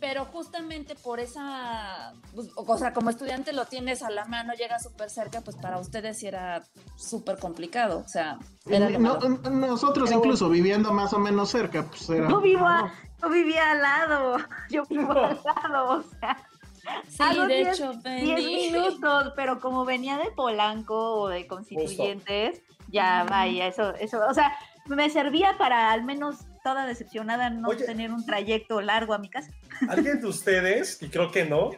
pero 0.00 0.26
justamente 0.26 0.94
por 0.94 1.18
esa, 1.18 2.12
pues, 2.34 2.48
o 2.54 2.78
sea, 2.78 2.92
como 2.92 3.10
estudiante 3.10 3.52
lo 3.52 3.64
tienes 3.64 4.02
a 4.04 4.10
la 4.10 4.26
mano, 4.26 4.52
llega 4.54 4.78
súper 4.78 5.10
cerca, 5.10 5.40
pues 5.40 5.56
para 5.56 5.78
ustedes 5.78 6.18
sí 6.18 6.26
era 6.28 6.62
súper 6.96 7.38
complicado, 7.38 8.04
o 8.06 8.08
sea, 8.08 8.38
era 8.66 8.88
No, 8.90 9.18
nosotros 9.50 10.08
Pero- 10.08 10.18
incluso 10.20 10.48
viviendo 10.50 10.92
más 10.92 11.12
o 11.14 11.18
menos 11.18 11.50
cerca, 11.50 11.84
pues 11.84 12.08
era... 12.10 12.28
No 12.28 12.40
vivo 12.40 12.64
a- 12.66 12.92
yo 13.20 13.28
vivía 13.28 13.72
al 13.72 13.82
lado, 13.82 14.36
yo 14.70 14.84
vivo 14.88 15.10
al 15.10 15.40
lado, 15.44 15.98
o 15.98 16.02
sea, 16.20 16.36
Sí, 17.08 17.16
a 17.22 17.32
los 17.34 17.48
de 17.48 17.54
10 17.56 17.68
hecho, 17.68 17.92
10 17.92 18.02
Penny. 18.02 18.70
minutos, 18.70 19.32
pero 19.36 19.60
como 19.60 19.84
venía 19.84 20.16
de 20.18 20.30
Polanco 20.32 21.20
o 21.22 21.28
de 21.28 21.46
Constituyentes, 21.46 22.62
ya 22.88 23.24
vaya, 23.28 23.66
eso, 23.66 23.94
eso, 23.96 24.20
o 24.28 24.34
sea, 24.34 24.56
me 24.86 25.10
servía 25.10 25.56
para 25.58 25.92
al 25.92 26.04
menos 26.04 26.36
toda 26.64 26.86
decepcionada 26.86 27.50
no 27.50 27.68
Oye. 27.68 27.84
tener 27.84 28.10
un 28.12 28.24
trayecto 28.24 28.80
largo 28.80 29.14
a 29.14 29.18
mi 29.18 29.28
casa. 29.28 29.50
¿Alguien 29.88 30.20
de 30.20 30.26
ustedes, 30.26 31.00
y 31.02 31.08
creo 31.08 31.30
que 31.30 31.44
no, 31.44 31.70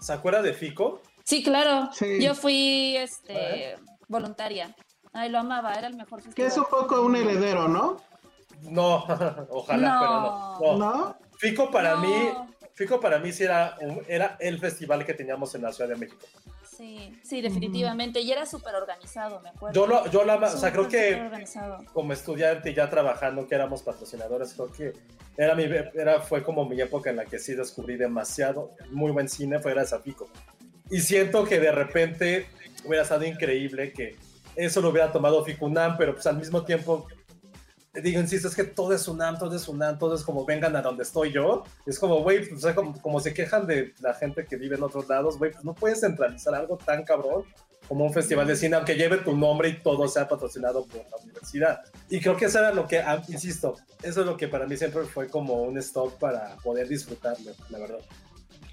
se 0.00 0.12
acuerda 0.12 0.42
de 0.42 0.52
Fico? 0.54 1.00
Sí, 1.24 1.42
claro. 1.42 1.90
Sí. 1.92 2.20
Yo 2.22 2.34
fui 2.34 2.96
este 2.96 3.76
voluntaria. 4.08 4.74
Ay, 5.12 5.28
lo 5.30 5.38
amaba, 5.38 5.74
era 5.74 5.86
el 5.88 5.94
mejor 5.96 6.22
Que 6.34 6.46
es 6.46 6.56
un 6.56 6.64
poco 6.64 7.02
un 7.02 7.14
heredero, 7.14 7.68
¿no? 7.68 7.98
No, 8.62 9.04
ojalá, 9.50 9.88
No. 9.88 10.56
pero 10.60 10.72
no. 10.72 10.78
no. 10.78 10.96
¿No? 10.96 11.16
Fico 11.36 11.70
para 11.70 11.96
No. 11.96 12.00
mí, 12.00 12.32
Fico 12.74 13.00
para 13.00 13.18
mí 13.18 13.32
sí 13.32 13.44
era, 13.44 13.76
un- 13.80 14.02
era 14.08 14.36
el 14.40 14.58
festival 14.58 15.04
que 15.04 15.14
teníamos 15.14 15.54
en 15.54 15.62
la 15.62 15.72
Ciudad 15.72 15.90
de 15.90 15.96
México. 15.96 16.26
Sí, 16.76 17.18
sí, 17.22 17.40
definitivamente. 17.42 18.20
Y 18.20 18.32
era 18.32 18.46
súper 18.46 18.74
organizado, 18.74 19.40
me 19.40 19.50
acuerdo. 19.50 19.74
Yo 19.74 19.86
lo, 19.86 20.06
yo 20.10 20.24
la, 20.24 20.36
o 20.36 20.56
sea, 20.56 20.72
creo 20.72 20.88
que 20.88 21.14
organizado. 21.20 21.78
como 21.92 22.12
estudiante 22.12 22.70
y 22.70 22.74
ya 22.74 22.88
trabajando, 22.88 23.46
que 23.46 23.54
éramos 23.54 23.82
patrocinadores, 23.82 24.54
creo 24.54 24.72
que 24.72 24.92
era 25.36 25.54
mi, 25.54 25.64
era, 25.64 26.20
fue 26.20 26.42
como 26.42 26.64
mi 26.68 26.80
época 26.80 27.10
en 27.10 27.16
la 27.16 27.24
que 27.26 27.38
sí 27.38 27.54
descubrí 27.54 27.96
demasiado, 27.96 28.70
muy 28.90 29.12
buen 29.12 29.28
cine, 29.28 29.58
fue 29.60 29.72
gracias 29.74 30.00
a 30.00 30.02
Fico. 30.02 30.28
Y 30.90 31.00
siento 31.00 31.44
que 31.44 31.60
de 31.60 31.72
repente 31.72 32.46
hubiera 32.84 33.02
estado 33.02 33.24
increíble 33.26 33.92
que 33.92 34.16
eso 34.56 34.80
lo 34.80 34.88
hubiera 34.88 35.12
tomado 35.12 35.44
Ficunam, 35.44 35.96
pero 35.96 36.14
pues 36.14 36.26
al 36.26 36.36
mismo 36.38 36.64
tiempo, 36.64 37.06
digo, 38.00 38.20
insisto, 38.20 38.48
es 38.48 38.54
que 38.54 38.64
todo 38.64 38.94
es 38.94 39.06
UNAM, 39.06 39.38
todo 39.38 39.54
es 39.54 39.68
UNAM, 39.68 39.98
todo 39.98 40.14
es 40.14 40.22
como 40.22 40.46
vengan 40.46 40.74
a 40.76 40.82
donde 40.82 41.02
estoy 41.02 41.32
yo. 41.32 41.64
Es 41.84 41.98
como, 41.98 42.22
güey, 42.22 42.48
pues, 42.48 42.52
o 42.52 42.58
sea, 42.58 42.74
como, 42.74 43.00
como 43.00 43.20
se 43.20 43.34
quejan 43.34 43.66
de 43.66 43.92
la 44.00 44.14
gente 44.14 44.46
que 44.46 44.56
vive 44.56 44.76
en 44.76 44.82
otros 44.82 45.08
lados, 45.08 45.38
güey, 45.38 45.52
pues 45.52 45.64
no 45.64 45.74
puedes 45.74 46.00
centralizar 46.00 46.54
algo 46.54 46.78
tan 46.78 47.04
cabrón 47.04 47.44
como 47.88 48.06
un 48.06 48.12
festival 48.12 48.46
de 48.46 48.56
cine, 48.56 48.76
aunque 48.76 48.94
lleve 48.94 49.18
tu 49.18 49.36
nombre 49.36 49.68
y 49.68 49.78
todo 49.82 50.08
sea 50.08 50.26
patrocinado 50.26 50.86
por 50.86 51.04
la 51.10 51.16
universidad. 51.22 51.82
Y 52.08 52.20
creo 52.20 52.36
que 52.36 52.46
eso 52.46 52.58
era 52.58 52.72
lo 52.72 52.86
que, 52.86 53.00
ah, 53.00 53.22
insisto, 53.28 53.76
eso 54.02 54.20
es 54.20 54.26
lo 54.26 54.36
que 54.36 54.48
para 54.48 54.66
mí 54.66 54.76
siempre 54.76 55.02
fue 55.02 55.28
como 55.28 55.62
un 55.62 55.76
stop 55.78 56.18
para 56.18 56.56
poder 56.62 56.88
disfrutarlo, 56.88 57.52
la 57.68 57.78
verdad. 57.78 57.98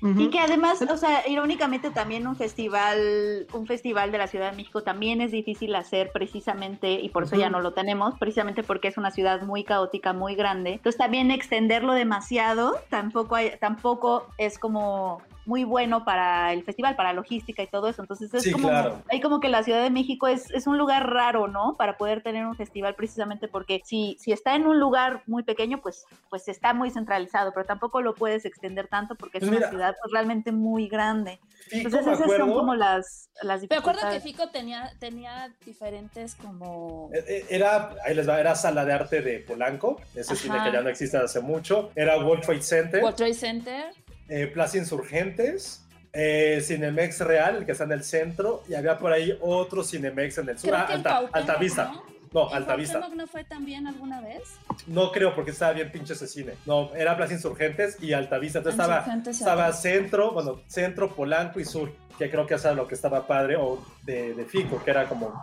Y 0.01 0.29
que 0.29 0.39
además, 0.39 0.81
o 0.81 0.97
sea, 0.97 1.27
irónicamente 1.27 1.91
también 1.91 2.25
un 2.25 2.35
festival, 2.35 3.47
un 3.53 3.67
festival 3.67 4.11
de 4.11 4.17
la 4.17 4.27
Ciudad 4.27 4.51
de 4.51 4.57
México 4.57 4.81
también 4.81 5.19
es 5.19 5.31
difícil 5.31 5.75
hacer 5.75 6.11
precisamente, 6.13 6.93
y 6.93 7.09
por 7.09 7.23
eso 7.23 7.35
ya 7.35 7.49
no 7.49 7.59
lo 7.59 7.73
tenemos, 7.73 8.17
precisamente 8.17 8.63
porque 8.63 8.87
es 8.87 8.97
una 8.97 9.11
ciudad 9.11 9.41
muy 9.41 9.63
caótica, 9.63 10.13
muy 10.13 10.35
grande. 10.35 10.73
Entonces 10.73 10.97
también 10.97 11.31
extenderlo 11.31 11.93
demasiado 11.93 12.75
tampoco, 12.89 13.35
hay, 13.35 13.51
tampoco 13.59 14.27
es 14.37 14.57
como 14.57 15.21
muy 15.49 15.63
bueno 15.63 16.05
para 16.05 16.53
el 16.53 16.63
festival, 16.63 16.95
para 16.95 17.11
logística 17.11 17.63
y 17.63 17.67
todo 17.67 17.89
eso. 17.89 18.03
Entonces 18.03 18.31
es 18.33 18.43
Sí, 18.43 18.51
como, 18.51 18.69
claro. 18.69 19.01
hay 19.09 19.19
como 19.19 19.39
que 19.39 19.49
la 19.49 19.63
Ciudad 19.63 19.81
de 19.81 19.89
México 19.89 20.27
es, 20.27 20.49
es 20.51 20.67
un 20.67 20.77
lugar 20.77 21.09
raro, 21.11 21.47
¿no? 21.47 21.75
Para 21.75 21.97
poder 21.97 22.21
tener 22.21 22.45
un 22.45 22.55
festival 22.55 22.93
precisamente 22.93 23.47
porque 23.47 23.81
si, 23.83 24.15
si 24.19 24.31
está 24.31 24.55
en 24.55 24.67
un 24.67 24.79
lugar 24.79 25.23
muy 25.25 25.41
pequeño, 25.43 25.81
pues, 25.81 26.05
pues 26.29 26.47
está 26.47 26.73
muy 26.75 26.91
centralizado, 26.91 27.51
pero 27.53 27.65
tampoco 27.65 28.01
lo 28.01 28.13
puedes 28.13 28.45
extender 28.45 28.87
tanto 28.87 29.15
porque 29.15 29.39
es 29.39 29.45
Pues 29.47 29.57
una 29.57 29.69
ciudad 29.69 29.95
pues, 30.01 30.11
realmente 30.13 30.51
muy 30.51 30.87
grande. 30.87 31.39
Fico, 31.67 31.87
Entonces 31.87 32.05
me 32.05 32.13
esas 32.13 32.25
son 32.27 32.35
acuerdo, 32.41 32.55
como 32.59 32.75
las, 32.75 33.29
las 33.41 33.65
Pero 33.67 33.81
acuérdate 33.81 34.07
que 34.07 34.13
dificultades. 34.19 34.23
Fico 34.23 34.51
tenía, 34.51 34.91
tenía 34.99 35.51
diferentes 35.65 36.35
como... 36.35 37.09
eh, 37.13 37.23
eh, 37.27 37.45
Era, 37.49 37.95
ahí 38.05 38.13
les 38.13 38.29
va, 38.29 38.39
era 38.39 38.53
Sala 38.55 38.85
de 38.85 38.93
Arte 38.93 39.21
de 39.21 39.39
Polanco, 39.39 39.99
ese 40.13 40.33
Ajá. 40.33 40.41
cine 40.41 40.59
que 40.63 40.71
ya 40.71 40.81
no 40.81 40.89
existe 40.89 41.17
hace 41.17 41.39
mucho. 41.41 41.89
Era 41.95 42.17
World 42.23 42.43
Trade 42.43 42.61
Center, 42.61 43.01
World 43.03 43.17
Trade 43.17 43.33
Center. 43.33 43.85
Eh, 44.29 44.47
Plaza 44.47 44.77
Insurgentes, 44.77 45.85
eh, 46.13 46.61
Cinemex 46.63 47.21
Real, 47.21 47.57
el 47.57 47.65
que 47.65 47.71
está 47.73 47.83
en 47.83 47.91
el 47.91 48.03
centro, 48.03 48.63
y 48.67 48.75
había 48.75 48.97
por 48.97 49.11
ahí 49.11 49.37
otro 49.41 49.83
Cinemex 49.83 50.37
en 50.37 50.49
el 50.49 50.59
sur, 50.59 50.73
ah, 50.73 50.85
Alta, 50.85 51.09
Cuauhtémoc, 51.09 51.35
Altavista. 51.35 51.83
¿no? 51.85 52.19
No, 52.31 52.49
¿En 52.49 52.57
Altavista. 52.57 52.99
Cuauhtémoc 52.99 53.17
no 53.17 53.27
fue 53.27 53.43
también 53.43 53.87
alguna 53.87 54.21
vez? 54.21 54.43
No 54.87 55.11
creo, 55.11 55.33
porque 55.33 55.51
estaba 55.51 55.73
bien 55.73 55.91
pinche 55.91 56.13
ese 56.13 56.27
cine. 56.27 56.53
No, 56.65 56.93
era 56.95 57.17
Plaza 57.17 57.33
Insurgentes 57.33 58.01
y 58.01 58.13
Altavista. 58.13 58.59
Entonces 58.59 58.79
estaba, 58.79 58.99
Insurgentes 58.99 59.39
estaba 59.39 59.73
centro, 59.73 60.31
bueno, 60.31 60.61
centro, 60.67 61.15
Polanco 61.15 61.59
y 61.59 61.65
sur, 61.65 61.91
que 62.17 62.29
creo 62.29 62.45
que 62.45 62.53
era 62.53 62.73
lo 62.73 62.87
que 62.87 62.95
estaba 62.95 63.25
padre, 63.25 63.55
o 63.55 63.83
de, 64.03 64.33
de 64.33 64.45
Fico, 64.45 64.83
que 64.83 64.91
era 64.91 65.07
como, 65.07 65.41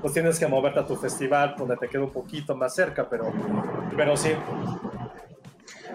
pues 0.00 0.12
tienes 0.12 0.38
que 0.38 0.46
moverte 0.46 0.80
a 0.80 0.86
tu 0.86 0.96
festival 0.96 1.54
donde 1.58 1.76
te 1.76 1.88
queda 1.88 2.02
un 2.02 2.12
poquito 2.12 2.54
más 2.54 2.74
cerca, 2.74 3.08
pero, 3.08 3.32
pero 3.96 4.16
sí. 4.16 4.30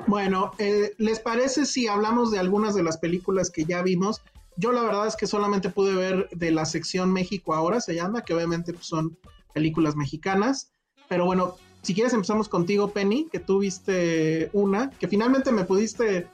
Bueno, 0.07 0.52
eh, 0.57 0.94
¿les 0.98 1.20
parece 1.20 1.65
si 1.65 1.88
hablamos 1.88 2.32
de 2.32 2.40
algunas 2.40 2.76
de 2.76 2.84
las 2.84 2.98
películas 2.98 3.49
que 3.49 3.65
ya 3.65 3.82
vimos? 3.82 4.22
Yo 4.57 4.72
la 4.72 4.84
verdad 4.84 5.07
es 5.07 5.15
que 5.15 5.26
solamente 5.28 5.70
pude 5.70 5.95
ver 5.95 6.30
de 6.32 6.52
la 6.52 6.65
sección 6.65 7.11
México 7.11 7.53
ahora, 7.53 7.82
se 7.82 7.95
llama, 7.95 8.22
que 8.22 8.34
obviamente 8.34 8.74
pues, 8.74 8.86
son 8.86 9.18
películas 9.53 9.95
mexicanas. 9.95 10.72
Pero 11.07 11.26
bueno, 11.26 11.56
si 11.82 11.94
quieres 11.94 12.14
empezamos 12.14 12.49
contigo, 12.49 12.90
Penny, 12.90 13.28
que 13.32 13.40
tú 13.40 13.60
viste 13.60 14.49
una, 14.53 14.90
que 14.91 15.07
finalmente 15.07 15.52
me 15.52 15.64
pudiste 15.65 16.28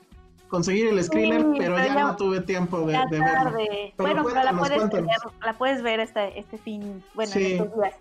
conseguir 0.48 0.88
el 0.88 1.02
screener, 1.02 1.40
Sí, 1.40 1.46
pero 1.58 1.76
pero 1.76 1.86
ya 1.86 2.02
no 2.02 2.16
tuve 2.16 2.40
tiempo 2.40 2.80
de, 2.80 2.92
de. 3.10 3.92
Pero 3.96 4.22
bueno, 4.22 4.24
pero 4.24 4.44
la 4.44 4.58
puedes, 4.58 4.90
ver, 4.90 5.04
la 5.44 5.58
puedes 5.58 5.82
ver 5.82 6.00
este, 6.00 6.38
este 6.38 6.58
fin, 6.58 7.02
bueno, 7.14 7.32
Sí. 7.32 7.52
en 7.52 7.62
estos 7.62 7.80
días. 7.80 7.94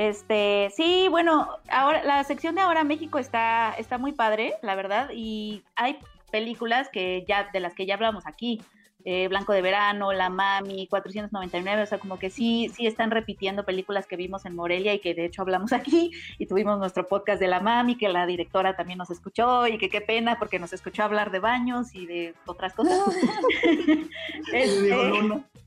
Este, 0.00 0.72
sí, 0.74 1.08
bueno, 1.10 1.58
ahora 1.68 2.02
la 2.02 2.24
sección 2.24 2.54
de 2.54 2.62
ahora 2.62 2.84
México 2.84 3.18
está, 3.18 3.74
está 3.76 3.98
muy 3.98 4.12
padre, 4.12 4.54
la 4.62 4.74
verdad, 4.74 5.10
y 5.12 5.62
hay 5.76 5.98
películas 6.32 6.88
que 6.88 7.26
ya, 7.28 7.50
de 7.52 7.60
las 7.60 7.74
que 7.74 7.84
ya 7.84 7.96
hablamos 7.96 8.26
aquí. 8.26 8.62
Eh, 9.04 9.28
Blanco 9.28 9.52
de 9.52 9.62
Verano, 9.62 10.12
La 10.12 10.28
Mami, 10.30 10.86
499, 10.88 11.82
o 11.82 11.86
sea, 11.86 11.98
como 11.98 12.18
que 12.18 12.30
sí, 12.30 12.70
sí 12.74 12.86
están 12.86 13.10
repitiendo 13.10 13.64
películas 13.64 14.06
que 14.06 14.16
vimos 14.16 14.44
en 14.46 14.54
Morelia 14.54 14.94
y 14.94 14.98
que 15.00 15.14
de 15.14 15.24
hecho 15.24 15.42
hablamos 15.42 15.72
aquí 15.72 16.10
y 16.38 16.46
tuvimos 16.46 16.78
nuestro 16.78 17.06
podcast 17.06 17.40
de 17.40 17.48
La 17.48 17.60
Mami, 17.60 17.96
que 17.96 18.08
la 18.08 18.26
directora 18.26 18.76
también 18.76 18.98
nos 18.98 19.10
escuchó 19.10 19.66
y 19.66 19.78
que 19.78 19.88
qué 19.90 20.00
pena 20.00 20.38
porque 20.38 20.58
nos 20.58 20.72
escuchó 20.72 21.02
hablar 21.04 21.30
de 21.30 21.38
baños 21.40 21.94
y 21.94 22.06
de 22.06 22.34
otras 22.46 22.74
cosas. 22.74 22.98
Este. 24.52 24.90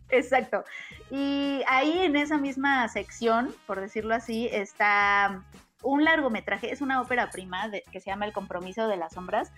Exacto. 0.10 0.64
Y 1.10 1.61
ahí 1.68 1.99
en 1.99 2.15
esa 2.15 2.38
misma 2.38 2.88
sección, 2.88 3.53
por 3.65 3.80
decirlo 3.80 4.14
así, 4.14 4.47
está 4.51 5.43
un 5.81 6.03
largometraje, 6.03 6.72
es 6.72 6.81
una 6.81 7.01
ópera 7.01 7.30
prima 7.30 7.68
de- 7.68 7.84
que 7.91 7.99
se 7.99 8.10
llama 8.10 8.26
El 8.26 8.34
compromiso 8.34 8.88
de 8.88 8.97
las 8.97 9.14
sombras, 9.14 9.51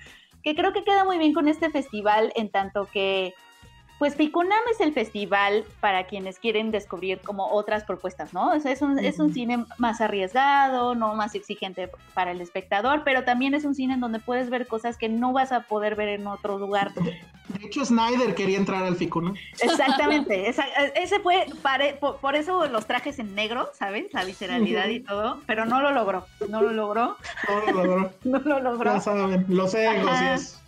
que 0.44 0.56
creo 0.56 0.74
que 0.74 0.84
queda 0.84 1.04
muy 1.04 1.18
bien 1.18 1.34
con 1.34 1.48
este 1.48 1.70
festival 1.70 2.32
en 2.36 2.50
tanto 2.50 2.88
que, 2.92 3.34
pues 3.98 4.16
Ficunam 4.16 4.60
es 4.72 4.82
el 4.82 4.94
festival 4.94 5.64
para 5.80 6.06
quienes 6.06 6.38
quieren 6.40 6.70
descubrir 6.72 7.20
como 7.22 7.48
otras 7.52 7.84
propuestas, 7.86 8.34
¿no? 8.34 8.50
O 8.52 8.60
sea, 8.60 8.72
es 8.74 8.82
un, 8.82 9.00
es 9.00 9.20
un 9.20 9.34
cine 9.34 9.66
más 9.78 10.02
arriesgado, 10.02 10.96
no 10.96 11.16
más 11.16 11.34
exigente 11.34 11.90
para 12.14 12.32
el 12.32 12.42
espectador, 12.42 13.04
pero 13.06 13.24
también 13.24 13.54
es 13.54 13.64
un 13.64 13.74
cine 13.74 13.94
en 13.94 14.02
donde 14.02 14.20
puedes 14.20 14.50
ver 14.50 14.68
cosas 14.68 14.98
que 14.98 15.08
no 15.08 15.32
vas 15.32 15.52
a 15.54 15.62
poder 15.62 15.96
ver 15.96 16.10
en 16.10 16.28
otro 16.28 16.58
lugar. 16.60 16.92
De 16.94 17.66
hecho, 17.66 17.86
Snyder 17.86 18.36
quería 18.36 18.58
entrar 18.58 18.84
al 18.84 18.96
FICO, 18.98 19.22
¿no? 19.22 19.34
Exactamente, 19.62 20.50
esa- 20.50 20.66
ese 20.96 21.20
fue, 21.22 21.46
pare- 21.62 21.94
por, 22.00 22.20
por 22.20 22.36
eso 22.36 22.66
los 22.68 22.86
trajes 22.88 23.18
en 23.20 23.34
negro, 23.34 23.70
¿sabes? 23.74 24.14
La 24.14 24.26
visceralidad 24.26 24.90
y 24.90 25.00
todo, 25.02 25.42
pero 25.48 25.66
no 25.66 25.80
lo 25.82 25.92
logró, 25.92 26.26
no 26.50 26.62
lo 26.62 26.72
logró, 26.74 27.16
No 27.48 27.60
lo 27.66 27.74
logró. 27.84 28.12
no 28.26 28.40
lo 28.40 28.60
logró. 28.60 28.94
Ya 28.94 29.00
saben, 29.00 29.46
los 29.48 29.74
egos 29.74 30.06
y 30.06 30.26
Ajá. 30.26 30.34
eso. 30.36 30.60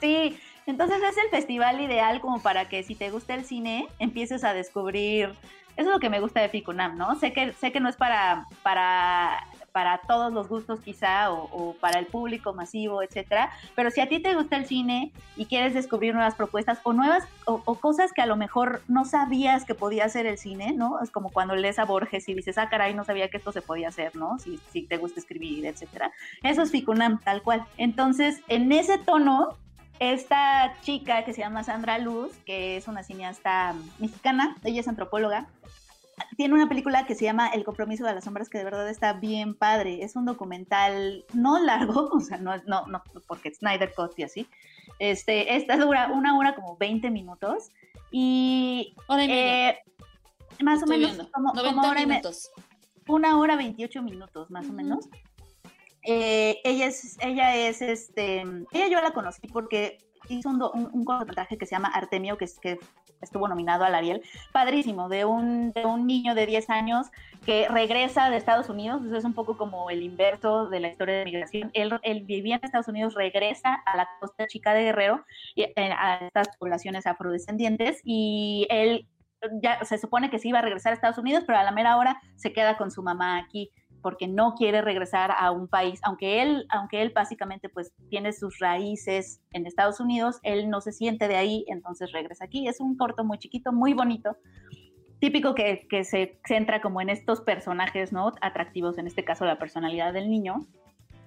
Sí, 0.00 0.36
entonces 0.66 1.02
es 1.02 1.16
el 1.18 1.30
festival 1.30 1.80
ideal 1.80 2.20
como 2.20 2.40
para 2.40 2.68
que 2.68 2.82
si 2.82 2.94
te 2.94 3.10
gusta 3.10 3.34
el 3.34 3.44
cine, 3.44 3.88
empieces 3.98 4.44
a 4.44 4.54
descubrir, 4.54 5.34
eso 5.76 5.88
es 5.88 5.94
lo 5.94 6.00
que 6.00 6.10
me 6.10 6.20
gusta 6.20 6.40
de 6.40 6.48
Ficunam, 6.48 6.96
¿no? 6.96 7.16
Sé 7.16 7.32
que, 7.32 7.52
sé 7.52 7.72
que 7.72 7.80
no 7.80 7.88
es 7.88 7.96
para, 7.96 8.46
para, 8.62 9.44
para 9.72 9.98
todos 9.98 10.32
los 10.32 10.48
gustos 10.48 10.78
quizá 10.80 11.32
o, 11.32 11.74
para 11.80 11.98
el 11.98 12.06
público 12.06 12.54
masivo, 12.54 13.02
etcétera, 13.02 13.50
pero 13.74 13.90
si 13.90 14.00
a 14.00 14.08
ti 14.08 14.20
te 14.20 14.34
gusta 14.34 14.56
el 14.56 14.66
cine 14.66 15.12
y 15.36 15.46
quieres 15.46 15.74
descubrir 15.74 16.14
nuevas 16.14 16.36
propuestas 16.36 16.78
o 16.84 16.92
nuevas 16.92 17.24
o, 17.44 17.60
o 17.64 17.74
cosas 17.74 18.12
que 18.12 18.22
a 18.22 18.26
lo 18.26 18.36
mejor 18.36 18.82
no 18.86 19.04
sabías 19.04 19.64
que 19.64 19.74
podía 19.74 20.04
hacer 20.04 20.26
el 20.26 20.38
cine, 20.38 20.72
¿no? 20.72 21.00
Es 21.02 21.10
como 21.10 21.30
cuando 21.30 21.56
lees 21.56 21.80
a 21.80 21.84
Borges 21.84 22.28
y 22.28 22.34
dices, 22.34 22.56
ah, 22.56 22.68
caray, 22.68 22.94
no 22.94 23.02
sabía 23.02 23.28
que 23.28 23.38
esto 23.38 23.50
se 23.50 23.62
podía 23.62 23.88
hacer, 23.88 24.14
¿no? 24.14 24.38
Si, 24.38 24.60
si 24.70 24.82
te 24.82 24.96
gusta 24.96 25.18
escribir, 25.18 25.66
etcétera. 25.66 26.12
Eso 26.44 26.62
es 26.62 26.70
Ficunam, 26.70 27.20
tal 27.20 27.42
cual. 27.42 27.64
Entonces, 27.76 28.42
en 28.46 28.70
ese 28.70 28.98
tono, 28.98 29.58
esta 30.00 30.74
chica 30.82 31.24
que 31.24 31.32
se 31.32 31.40
llama 31.40 31.64
Sandra 31.64 31.98
Luz, 31.98 32.32
que 32.46 32.76
es 32.76 32.88
una 32.88 33.02
cineasta 33.02 33.74
mexicana, 33.98 34.56
ella 34.64 34.80
es 34.80 34.88
antropóloga, 34.88 35.46
tiene 36.36 36.54
una 36.54 36.68
película 36.68 37.06
que 37.06 37.14
se 37.14 37.24
llama 37.24 37.48
El 37.48 37.64
compromiso 37.64 38.04
de 38.04 38.14
las 38.14 38.24
sombras, 38.24 38.48
que 38.48 38.58
de 38.58 38.64
verdad 38.64 38.88
está 38.88 39.14
bien 39.14 39.54
padre. 39.54 40.04
Es 40.04 40.14
un 40.14 40.24
documental 40.26 41.24
no 41.32 41.58
largo, 41.58 42.08
o 42.12 42.20
sea, 42.20 42.38
no, 42.38 42.56
no, 42.66 42.86
no 42.86 43.02
porque 43.26 43.48
es 43.48 43.58
Snyder 43.58 43.92
Cut 43.94 44.12
y 44.18 44.22
así. 44.22 44.46
Este, 44.98 45.56
esta 45.56 45.76
dura 45.76 46.08
una 46.12 46.36
hora 46.38 46.54
como 46.54 46.76
20 46.76 47.10
minutos 47.10 47.70
y 48.12 48.94
Hora 49.08 49.24
y 49.24 49.28
media. 49.28 49.70
eh, 49.70 49.78
más 50.62 50.82
o 50.84 50.86
menos 50.86 51.12
viendo. 51.16 51.30
como, 51.32 51.52
90 51.52 51.74
como 51.76 51.88
hora 51.90 52.00
y 52.00 52.06
me- 52.06 52.14
minutos. 52.14 52.50
una 53.08 53.38
hora 53.38 53.56
28 53.56 54.02
minutos 54.02 54.50
más 54.52 54.68
o 54.68 54.72
menos. 54.72 55.08
Eh, 56.04 56.60
ella 56.64 56.86
es, 56.86 57.16
ella 57.20 57.56
es, 57.56 57.82
este, 57.82 58.40
ella 58.72 58.88
yo 58.88 59.00
la 59.00 59.12
conocí 59.12 59.46
porque 59.48 59.98
hizo 60.28 60.48
un, 60.48 60.62
un, 60.62 60.90
un 60.92 61.04
cortometraje 61.04 61.58
que 61.58 61.66
se 61.66 61.74
llama 61.74 61.88
Artemio, 61.88 62.36
que, 62.36 62.46
que 62.60 62.78
estuvo 63.24 63.48
nominado 63.48 63.84
al 63.84 63.94
Ariel, 63.94 64.22
padrísimo, 64.52 65.08
de 65.08 65.24
un, 65.24 65.72
de 65.72 65.84
un 65.84 66.06
niño 66.06 66.34
de 66.34 66.46
10 66.46 66.70
años 66.70 67.10
que 67.44 67.68
regresa 67.68 68.30
de 68.30 68.36
Estados 68.36 68.68
Unidos, 68.68 69.04
eso 69.04 69.16
es 69.16 69.24
un 69.24 69.34
poco 69.34 69.56
como 69.56 69.90
el 69.90 70.02
inverso 70.02 70.68
de 70.68 70.80
la 70.80 70.88
historia 70.88 71.16
de 71.16 71.24
migración, 71.24 71.70
él, 71.74 71.98
él 72.02 72.24
vivía 72.24 72.56
en 72.56 72.64
Estados 72.64 72.88
Unidos, 72.88 73.14
regresa 73.14 73.74
a 73.74 73.96
la 73.96 74.08
costa 74.20 74.46
chica 74.46 74.72
de 74.72 74.84
Guerrero, 74.84 75.24
eh, 75.56 75.72
a 75.76 76.26
estas 76.26 76.56
poblaciones 76.58 77.06
afrodescendientes, 77.06 78.00
y 78.04 78.66
él 78.70 79.08
ya 79.62 79.84
se 79.84 79.98
supone 79.98 80.30
que 80.30 80.38
sí 80.38 80.48
iba 80.48 80.60
a 80.60 80.62
regresar 80.62 80.92
a 80.92 80.94
Estados 80.94 81.18
Unidos, 81.18 81.44
pero 81.46 81.58
a 81.58 81.64
la 81.64 81.72
mera 81.72 81.98
hora 81.98 82.20
se 82.36 82.52
queda 82.52 82.76
con 82.78 82.90
su 82.90 83.02
mamá 83.02 83.36
aquí 83.36 83.70
porque 84.04 84.28
no 84.28 84.54
quiere 84.54 84.82
regresar 84.82 85.32
a 85.34 85.50
un 85.50 85.66
país, 85.66 85.98
aunque 86.02 86.42
él, 86.42 86.66
aunque 86.68 87.00
él 87.00 87.10
básicamente 87.14 87.70
pues 87.70 87.90
tiene 88.10 88.34
sus 88.34 88.58
raíces 88.58 89.40
en 89.52 89.66
Estados 89.66 89.98
Unidos, 89.98 90.40
él 90.42 90.68
no 90.68 90.82
se 90.82 90.92
siente 90.92 91.26
de 91.26 91.36
ahí, 91.36 91.64
entonces 91.68 92.12
regresa 92.12 92.44
aquí. 92.44 92.68
Es 92.68 92.80
un 92.80 92.98
corto 92.98 93.24
muy 93.24 93.38
chiquito, 93.38 93.72
muy 93.72 93.94
bonito, 93.94 94.36
típico 95.20 95.54
que, 95.54 95.86
que 95.88 96.04
se 96.04 96.38
centra 96.46 96.82
como 96.82 97.00
en 97.00 97.08
estos 97.08 97.40
personajes, 97.40 98.12
¿no? 98.12 98.30
Atractivos, 98.42 98.98
en 98.98 99.06
este 99.06 99.24
caso 99.24 99.46
la 99.46 99.58
personalidad 99.58 100.12
del 100.12 100.28
niño. 100.28 100.66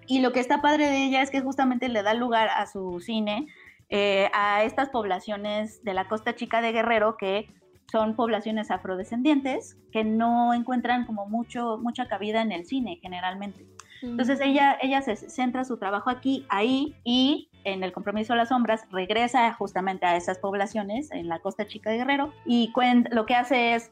Y 0.06 0.22
lo 0.22 0.32
que 0.32 0.40
está 0.40 0.62
padre 0.62 0.88
de 0.88 1.04
ella 1.04 1.24
es 1.24 1.32
que 1.32 1.42
justamente 1.42 1.90
le 1.90 2.04
da 2.04 2.14
lugar 2.14 2.48
a 2.50 2.68
su 2.68 3.00
cine 3.00 3.48
eh, 3.90 4.30
a 4.34 4.64
estas 4.64 4.90
poblaciones 4.90 5.84
de 5.84 5.96
la 5.96 6.08
costa 6.08 6.36
chica 6.36 6.62
de 6.62 6.74
Guerrero 6.74 7.18
que 7.18 7.50
son 7.92 8.16
poblaciones 8.16 8.70
afrodescendientes 8.70 9.78
que 9.92 10.04
no 10.04 10.54
encuentran 10.54 11.06
como 11.06 11.26
mucho, 11.26 11.78
mucha 11.78 12.08
cabida 12.08 12.42
en 12.42 12.52
el 12.52 12.66
cine 12.66 13.00
generalmente. 13.02 13.66
Entonces 14.02 14.40
ella, 14.42 14.78
ella 14.82 15.02
se 15.02 15.16
centra 15.16 15.64
su 15.64 15.78
trabajo 15.78 16.10
aquí, 16.10 16.46
ahí 16.50 16.96
y 17.04 17.50
en 17.64 17.84
el 17.84 17.92
compromiso 17.92 18.34
de 18.34 18.38
las 18.38 18.50
sombras 18.50 18.86
regresa 18.92 19.52
justamente 19.54 20.06
a 20.06 20.16
esas 20.16 20.38
poblaciones 20.38 21.12
en 21.12 21.28
la 21.28 21.40
costa 21.40 21.66
chica 21.66 21.90
de 21.90 21.98
Guerrero 21.98 22.34
y 22.46 22.72
lo 23.12 23.26
que 23.26 23.36
hace 23.36 23.74
es 23.74 23.92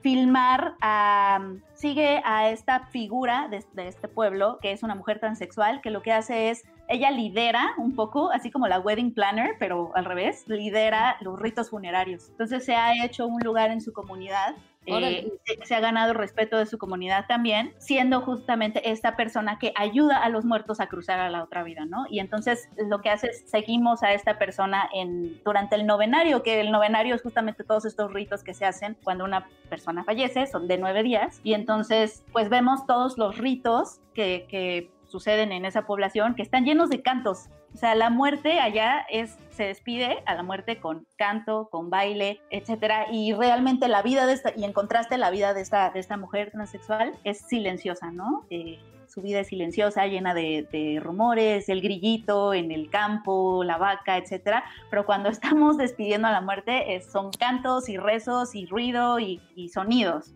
filmar, 0.00 0.74
a, 0.80 1.52
sigue 1.74 2.22
a 2.24 2.50
esta 2.50 2.86
figura 2.86 3.48
de, 3.48 3.64
de 3.72 3.88
este 3.88 4.08
pueblo 4.08 4.58
que 4.60 4.72
es 4.72 4.82
una 4.82 4.94
mujer 4.94 5.20
transexual 5.20 5.80
que 5.80 5.90
lo 5.90 6.02
que 6.02 6.12
hace 6.12 6.50
es 6.50 6.64
ella 6.88 7.10
lidera 7.10 7.74
un 7.78 7.94
poco, 7.94 8.30
así 8.32 8.50
como 8.50 8.68
la 8.68 8.80
wedding 8.80 9.12
planner, 9.12 9.56
pero 9.58 9.92
al 9.94 10.04
revés, 10.04 10.46
lidera 10.48 11.16
los 11.20 11.38
ritos 11.38 11.70
funerarios. 11.70 12.28
Entonces 12.30 12.64
se 12.64 12.74
ha 12.74 13.04
hecho 13.04 13.26
un 13.26 13.40
lugar 13.40 13.70
en 13.70 13.80
su 13.80 13.92
comunidad 13.92 14.56
eh, 14.86 15.32
se, 15.44 15.66
se, 15.66 15.74
ha 15.74 15.80
ganado 15.80 16.12
el 16.12 16.18
respeto 16.18 16.56
de 16.58 16.66
su 16.66 16.78
comunidad 16.78 17.26
también, 17.26 17.74
siendo 17.78 18.20
justamente 18.20 18.90
esta 18.90 19.16
persona 19.16 19.58
que 19.58 19.72
ayuda 19.74 20.18
a 20.18 20.28
los 20.28 20.44
muertos 20.44 20.80
a 20.80 20.86
cruzar 20.86 21.18
a 21.18 21.28
la 21.28 21.42
otra 21.42 21.64
vida, 21.64 21.84
¿no? 21.84 22.06
Y 22.08 22.20
entonces 22.20 22.68
lo 22.76 23.00
que 23.00 23.10
hace 23.10 23.28
es 23.28 23.50
seguimos 23.50 24.02
a 24.02 24.12
esta 24.12 24.38
persona 24.38 24.88
en, 24.94 25.42
durante 25.44 25.74
el 25.74 25.86
novenario, 25.86 26.42
que 26.42 26.60
el 26.60 26.70
novenario 26.70 27.14
es 27.16 27.22
justamente 27.22 27.64
todos 27.64 27.84
estos 27.84 28.12
ritos 28.12 28.44
que 28.44 28.54
se 28.54 28.64
hacen 28.64 28.96
cuando 29.02 29.24
una 29.24 29.48
persona 29.68 30.04
fallece, 30.04 30.46
son 30.46 30.68
de 30.68 30.78
nueve 30.78 31.02
días, 31.02 31.40
y 31.42 31.54
entonces 31.54 32.24
pues 32.32 32.48
vemos 32.48 32.86
todos 32.86 33.18
los 33.18 33.38
ritos 33.38 34.00
que, 34.14 34.46
que 34.48 34.90
suceden 35.06 35.52
en 35.52 35.64
esa 35.64 35.86
población 35.86 36.34
que 36.34 36.42
están 36.42 36.64
llenos 36.64 36.90
de 36.90 37.02
cantos. 37.02 37.48
O 37.74 37.78
sea, 37.78 37.94
la 37.94 38.10
muerte 38.10 38.60
allá 38.60 39.06
es, 39.10 39.36
se 39.50 39.64
despide 39.64 40.22
a 40.26 40.34
la 40.34 40.42
muerte 40.42 40.80
con 40.80 41.06
canto, 41.16 41.68
con 41.70 41.90
baile, 41.90 42.40
etcétera. 42.50 43.06
Y 43.12 43.32
realmente 43.32 43.88
la 43.88 44.02
vida 44.02 44.26
de 44.26 44.32
esta, 44.32 44.52
y 44.56 44.64
en 44.64 44.72
contraste 44.72 45.18
la 45.18 45.30
vida 45.30 45.54
de 45.54 45.60
esta, 45.60 45.90
de 45.90 46.00
esta 46.00 46.16
mujer 46.16 46.50
transexual 46.50 47.12
es 47.24 47.38
silenciosa, 47.38 48.10
¿no? 48.10 48.44
Eh, 48.50 48.78
su 49.06 49.22
vida 49.22 49.40
es 49.40 49.48
silenciosa, 49.48 50.06
llena 50.06 50.34
de, 50.34 51.00
rumores, 51.02 51.68
el 51.68 51.80
grillito 51.80 52.52
en 52.52 52.70
el 52.70 52.90
campo, 52.90 53.62
la 53.64 53.78
vaca, 53.78 54.18
etcétera. 54.18 54.64
Pero 54.90 55.06
cuando 55.06 55.28
estamos 55.30 55.76
despidiendo 55.78 56.28
a 56.28 56.32
la 56.32 56.40
muerte, 56.40 57.00
son 57.10 57.30
cantos 57.30 57.88
y 57.88 57.96
rezos 57.96 58.54
y 58.54 58.66
ruido 58.66 59.18
y 59.18 59.68
sonidos. 59.72 60.34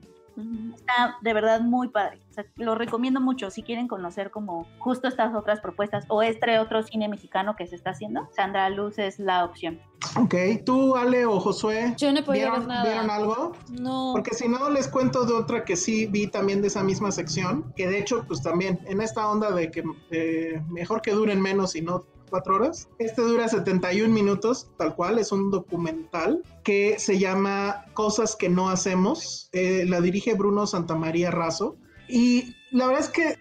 Está 0.74 1.18
de 1.20 1.34
verdad 1.34 1.60
muy 1.60 1.88
padre. 1.88 2.20
O 2.30 2.32
sea, 2.32 2.44
lo 2.56 2.74
recomiendo 2.74 3.20
mucho 3.20 3.50
si 3.50 3.62
quieren 3.62 3.88
conocer 3.88 4.30
como 4.30 4.66
justo 4.78 5.08
estas 5.08 5.34
otras 5.34 5.60
propuestas 5.60 6.04
o 6.08 6.22
este 6.22 6.58
otro 6.58 6.82
cine 6.82 7.08
mexicano 7.08 7.56
que 7.56 7.66
se 7.66 7.76
está 7.76 7.90
haciendo. 7.90 8.28
Sandra 8.34 8.70
Luz 8.70 8.98
es 8.98 9.18
la 9.18 9.44
opción. 9.44 9.80
Ok, 10.16 10.34
tú, 10.64 10.96
Ale 10.96 11.26
o 11.26 11.38
Josué. 11.40 11.94
Yo 11.96 12.12
no 12.12 12.20
he 12.20 12.22
podido 12.22 12.50
¿vieron, 12.50 12.60
ver 12.60 12.68
nada. 12.68 12.84
¿Vieron 12.84 13.10
algo? 13.10 13.52
No. 13.70 14.12
Porque 14.12 14.34
si 14.34 14.48
no, 14.48 14.70
les 14.70 14.88
cuento 14.88 15.24
de 15.24 15.34
otra 15.34 15.64
que 15.64 15.76
sí 15.76 16.06
vi 16.06 16.26
también 16.26 16.62
de 16.62 16.68
esa 16.68 16.82
misma 16.82 17.12
sección, 17.12 17.72
que 17.76 17.86
de 17.86 17.98
hecho, 17.98 18.24
pues 18.26 18.42
también 18.42 18.80
en 18.86 19.00
esta 19.00 19.28
onda 19.28 19.50
de 19.50 19.70
que 19.70 19.84
eh, 20.10 20.62
mejor 20.68 21.02
que 21.02 21.12
duren 21.12 21.40
menos 21.40 21.76
y 21.76 21.82
no 21.82 22.04
cuatro 22.30 22.56
horas. 22.56 22.88
Este 22.98 23.22
dura 23.22 23.48
71 23.48 24.12
minutos, 24.12 24.70
tal 24.78 24.94
cual, 24.94 25.18
es 25.18 25.32
un 25.32 25.50
documental 25.50 26.42
que 26.64 26.98
se 26.98 27.18
llama 27.18 27.84
Cosas 27.94 28.36
que 28.36 28.48
no 28.48 28.70
hacemos. 28.70 29.50
Eh, 29.52 29.84
la 29.86 30.00
dirige 30.00 30.34
Bruno 30.34 30.66
Santamaría 30.66 31.30
Razo. 31.30 31.76
Y 32.08 32.56
la 32.70 32.86
verdad 32.86 33.02
es 33.02 33.10
que 33.10 33.38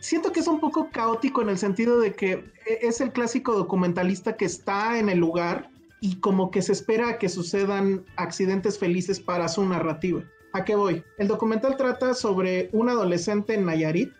siento 0.00 0.32
que 0.32 0.40
es 0.40 0.48
un 0.48 0.60
poco 0.60 0.90
caótico 0.90 1.42
en 1.42 1.48
el 1.48 1.58
sentido 1.58 1.98
de 1.98 2.14
que 2.14 2.44
es 2.66 3.00
el 3.00 3.12
clásico 3.12 3.54
documentalista 3.54 4.36
que 4.36 4.44
está 4.44 4.98
en 4.98 5.08
el 5.08 5.18
lugar 5.18 5.70
y 6.00 6.20
como 6.20 6.50
que 6.50 6.62
se 6.62 6.72
espera 6.72 7.18
que 7.18 7.28
sucedan 7.28 8.04
accidentes 8.16 8.78
felices 8.78 9.18
para 9.18 9.48
su 9.48 9.64
narrativa. 9.64 10.22
¿A 10.52 10.64
qué 10.64 10.76
voy? 10.76 11.04
El 11.18 11.28
documental 11.28 11.76
trata 11.76 12.14
sobre 12.14 12.70
un 12.72 12.88
adolescente 12.88 13.54
en 13.54 13.66
Nayarit 13.66 14.12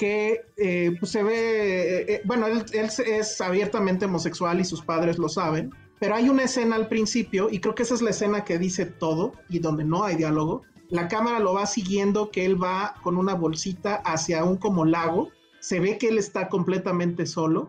que 0.00 0.46
eh, 0.56 0.96
pues 0.98 1.12
se 1.12 1.22
ve, 1.22 1.34
eh, 1.34 2.04
eh, 2.08 2.22
bueno, 2.24 2.46
él, 2.46 2.64
él, 2.72 2.88
es 3.06 3.38
abiertamente 3.42 4.06
homosexual 4.06 4.58
y 4.58 4.64
sus 4.64 4.80
padres 4.80 5.18
lo 5.18 5.28
saben, 5.28 5.74
pero 5.98 6.14
hay 6.14 6.30
una 6.30 6.44
escena 6.44 6.76
al 6.76 6.88
principio, 6.88 7.50
y 7.50 7.60
creo 7.60 7.74
que 7.74 7.82
esa 7.82 7.96
es 7.96 8.00
la 8.00 8.08
escena 8.08 8.42
que 8.42 8.58
dice 8.58 8.86
todo 8.86 9.34
y 9.50 9.58
donde 9.58 9.84
no 9.84 10.02
hay 10.02 10.16
diálogo. 10.16 10.62
La 10.88 11.06
cámara 11.06 11.38
lo 11.38 11.52
va 11.52 11.66
siguiendo, 11.66 12.30
que 12.30 12.46
él 12.46 12.60
va 12.60 12.94
con 13.02 13.18
una 13.18 13.34
bolsita 13.34 13.96
hacia 13.96 14.42
un 14.42 14.56
como 14.56 14.86
lago, 14.86 15.28
se 15.58 15.80
ve 15.80 15.98
que 15.98 16.08
él 16.08 16.16
está 16.16 16.48
completamente 16.48 17.26
solo, 17.26 17.68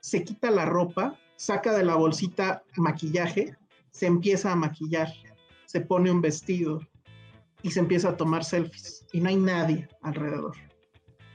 se 0.00 0.24
quita 0.24 0.50
la 0.50 0.64
ropa, 0.64 1.16
saca 1.36 1.78
de 1.78 1.84
la 1.84 1.94
bolsita 1.94 2.64
maquillaje, 2.74 3.56
se 3.92 4.06
empieza 4.06 4.50
a 4.50 4.56
maquillar, 4.56 5.12
se 5.66 5.80
pone 5.80 6.10
un 6.10 6.22
vestido 6.22 6.80
y 7.62 7.70
se 7.70 7.78
empieza 7.78 8.08
a 8.08 8.16
tomar 8.16 8.42
selfies 8.42 9.06
y 9.12 9.20
no 9.20 9.28
hay 9.28 9.36
nadie 9.36 9.88
alrededor. 10.02 10.56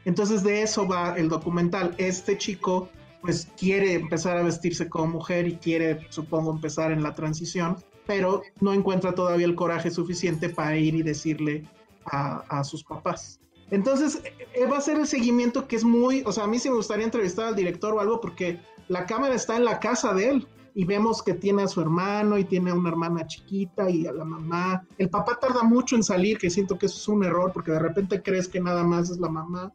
Entonces 0.06 0.44
de 0.44 0.62
eso 0.62 0.88
va 0.88 1.16
el 1.18 1.30
documental. 1.30 1.96
Este 1.98 2.38
chico 2.38 2.90
pues 3.22 3.48
quiere 3.58 3.94
empezar 3.94 4.38
a 4.38 4.44
vestirse 4.44 4.90
como 4.90 5.08
mujer 5.08 5.48
y 5.48 5.56
quiere, 5.56 6.06
supongo, 6.10 6.52
empezar 6.52 6.92
en 6.92 7.02
la 7.02 7.16
transición, 7.16 7.78
pero 8.06 8.42
no 8.60 8.74
encuentra 8.74 9.16
todavía 9.16 9.46
el 9.46 9.56
coraje 9.56 9.92
suficiente 9.92 10.50
para 10.50 10.76
ir 10.76 10.94
y 10.94 11.04
decirle 11.04 11.64
a, 12.06 12.64
sus 12.66 12.84
papás. 12.84 13.40
Entonces 13.72 14.22
eh, 14.54 14.66
va 14.66 14.78
a 14.78 14.82
ser 14.82 15.00
el 15.00 15.08
seguimiento 15.08 15.70
que 15.70 15.78
es 15.78 15.86
muy, 15.86 16.22
o 16.26 16.34
sea, 16.34 16.44
a 16.44 16.48
mí 16.48 16.60
sí 16.60 16.70
me 16.70 16.76
gustaría 16.76 17.06
entrevistar 17.06 17.48
al 17.48 17.56
director 17.56 17.94
o 17.94 18.02
algo 18.02 18.20
porque 18.20 18.60
la 18.90 19.06
cámara 19.06 19.36
está 19.36 19.56
en 19.56 19.64
la 19.64 19.80
casa 19.80 20.14
de 20.14 20.30
él 20.30 20.48
y 20.76 20.84
vemos 20.84 21.24
que 21.24 21.34
tiene 21.34 21.64
a 21.64 21.68
su 21.70 21.80
hermano 21.80 22.38
y 22.38 22.44
tiene 22.44 22.72
a 22.72 22.74
una 22.74 22.90
hermana 22.90 23.26
chiquita 23.26 23.90
y 23.90 24.06
a 24.06 24.12
la 24.12 24.26
mamá. 24.26 24.86
El 24.98 25.10
papá 25.10 25.40
tarda 25.40 25.64
mucho 25.64 25.96
en 25.96 26.04
salir, 26.04 26.38
que 26.38 26.50
siento 26.50 26.78
que 26.78 26.88
eso 26.88 26.98
es 26.98 27.08
un 27.08 27.24
error 27.24 27.52
porque 27.54 27.72
de 27.72 27.80
repente 27.80 28.22
crees 28.22 28.50
que 28.50 28.60
nada 28.60 28.84
más 28.84 29.10
es 29.10 29.18
la 29.18 29.30
mamá 29.30 29.72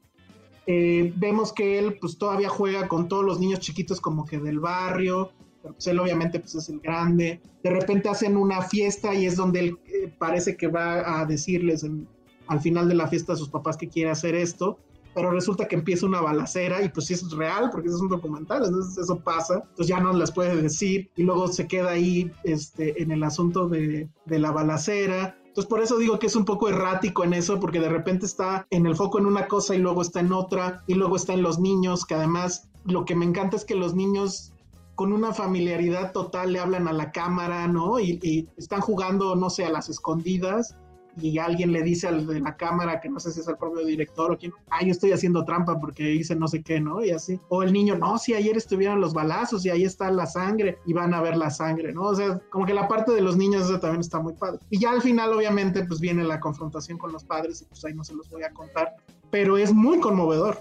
eh, 0.71 1.15
vemos 1.17 1.55
que 1.55 1.79
él 1.79 1.97
pues 1.99 2.19
todavía 2.19 2.51
juega 2.51 2.89
con 2.89 3.09
todos 3.09 3.25
los 3.25 3.41
niños 3.41 3.61
chiquitos 3.61 4.03
como 4.03 4.27
que 4.27 4.39
del 4.39 4.61
barrio, 4.61 5.33
pero 5.63 5.73
pues 5.73 5.87
él 5.87 5.99
obviamente 5.99 6.41
pues 6.41 6.57
es 6.57 6.69
el 6.69 6.81
grande. 6.81 7.41
De 7.65 7.71
repente 7.71 8.11
hacen 8.11 8.37
una 8.37 8.61
fiesta 8.61 9.15
y 9.15 9.25
es 9.25 9.35
donde 9.35 9.61
él 9.61 9.79
eh, 9.87 10.13
parece 10.19 10.59
que 10.59 10.67
va 10.67 11.21
a 11.21 11.25
decirles 11.25 11.85
en, 11.85 12.07
al 12.49 12.61
final 12.61 12.87
de 12.87 12.97
la 12.97 13.09
fiesta 13.09 13.33
a 13.33 13.37
sus 13.37 13.49
papás 13.49 13.79
que 13.79 13.89
quiere 13.89 14.11
hacer 14.11 14.35
esto, 14.35 14.79
pero 15.15 15.31
resulta 15.31 15.67
que 15.67 15.75
empieza 15.75 16.05
una 16.05 16.21
balacera 16.21 16.83
y 16.83 16.91
pues 16.91 17.07
sí 17.07 17.15
es 17.15 17.31
real 17.33 17.71
porque 17.73 17.89
es 17.89 17.95
un 17.95 18.11
documental, 18.11 18.63
entonces 18.67 18.99
eso 18.99 19.19
pasa, 19.21 19.63
entonces 19.71 19.87
ya 19.87 20.01
no 20.01 20.13
las 20.13 20.33
puede 20.33 20.55
decir 20.61 21.09
y 21.17 21.23
luego 21.23 21.49
se 21.49 21.67
queda 21.67 21.93
ahí 21.93 22.31
este, 22.45 23.03
en 23.03 23.11
el 23.11 23.23
asunto 23.25 23.71
de, 23.71 24.11
de 24.27 24.39
la 24.39 24.51
balacera 24.51 25.38
entonces 25.49 25.69
por 25.69 25.83
eso 25.83 25.99
digo 25.99 26.19
que 26.19 26.29
es 26.29 26.37
un 26.37 26.45
poco 26.45 26.69
errático 26.69 27.25
en 27.25 27.35
eso, 27.35 27.59
porque 27.59 27.81
de 27.81 27.89
repente 27.89 28.27
está 28.27 28.67
en 28.71 28.87
el 28.87 28.97
foco 28.97 29.19
en 29.19 29.27
una 29.27 29.49
cosa 29.49 29.75
y 29.75 29.79
luego 29.79 30.03
está 30.03 30.21
en 30.21 30.33
otra, 30.33 30.85
y 30.87 30.95
luego 30.95 31.17
está 31.17 31.35
en 31.35 31.43
los 31.43 31.59
niños, 31.59 32.05
que 32.05 32.15
además 32.15 32.69
lo 32.85 33.05
que 33.05 33.17
me 33.17 33.25
encanta 33.25 33.57
es 33.57 33.65
que 33.65 33.75
los 33.75 33.95
niños 33.95 34.53
con 34.95 35.13
una 35.13 35.33
familiaridad 35.33 36.13
total 36.13 36.53
le 36.53 36.59
hablan 36.59 36.89
a 36.89 36.93
la 36.93 37.13
cámara, 37.13 37.69
¿no? 37.69 38.01
Y, 38.01 38.19
y 38.23 38.49
están 38.57 38.81
jugando, 38.81 39.37
no 39.37 39.49
sé, 39.51 39.65
a 39.65 39.71
las 39.71 39.89
escondidas 39.89 40.77
y 41.21 41.39
alguien 41.39 41.73
le 41.73 41.83
dice 41.83 42.09
al 42.09 42.27
de 42.27 42.41
la 42.41 42.57
cámara, 42.57 43.01
que 43.01 43.09
no 43.09 43.21
sé 43.21 43.33
si 43.33 43.41
es 43.41 43.49
el 43.49 43.57
propio 43.57 43.85
director 43.85 44.33
o 44.33 44.39
quién, 44.39 44.53
ah, 44.71 44.85
yo 44.85 44.91
estoy 44.91 45.13
haciendo 45.13 45.45
trampa 45.45 45.79
porque 45.79 46.15
hice 46.15 46.35
no 46.35 46.49
sé 46.49 46.63
qué, 46.63 46.81
¿no? 46.81 47.05
Y 47.05 47.11
así. 47.11 47.41
O 47.49 47.63
el 47.63 47.73
niño, 47.73 47.97
no, 47.97 48.19
si 48.19 48.35
ayer 48.35 48.57
estuvieron 48.57 49.01
los 49.01 49.15
balazos 49.15 49.65
y 49.65 49.71
ahí 49.71 49.85
está 49.85 50.11
la 50.11 50.27
sangre 50.27 50.79
y 50.87 50.93
van 50.93 51.15
a 51.15 51.21
ver 51.21 51.37
la 51.37 51.51
sangre, 51.51 51.93
¿no? 51.93 52.03
O 52.03 52.15
sea, 52.15 52.41
como 52.51 52.67
que 52.67 52.75
la 52.75 52.89
parte 52.89 53.13
de 53.13 53.21
los 53.21 53.37
niños 53.37 53.65
eso 53.65 53.81
también 53.81 54.01
está 54.01 54.21
muy 54.21 54.35
padre. 54.35 54.61
Y 54.71 54.79
ya 54.79 54.91
al 54.91 55.03
final, 55.03 55.33
obviamente, 55.33 55.85
pues 55.85 56.01
viene 56.01 56.25
la 56.25 56.41
confrontación 56.41 56.99
con 56.99 57.13
los 57.13 57.25
padres 57.25 57.63
y 57.63 57.65
pues 57.67 57.85
ahí 57.85 57.95
no 57.95 58.05
se 58.05 58.15
los 58.15 58.29
voy 58.31 58.43
a 58.43 58.51
contar, 58.51 58.97
pero 59.31 59.59
es 59.59 59.73
muy 59.73 60.01
conmovedor. 60.01 60.59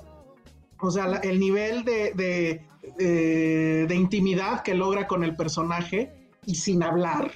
O 0.80 0.92
sea, 0.92 1.08
la, 1.08 1.18
el 1.18 1.40
nivel 1.40 1.84
de, 1.84 2.14
de, 2.14 2.68
de, 2.98 3.86
de 3.88 3.96
intimidad 3.96 4.62
que 4.62 4.76
logra 4.76 5.08
con 5.08 5.24
el 5.24 5.36
personaje 5.36 6.14
y 6.46 6.56
sin 6.56 6.84
hablar, 6.84 7.32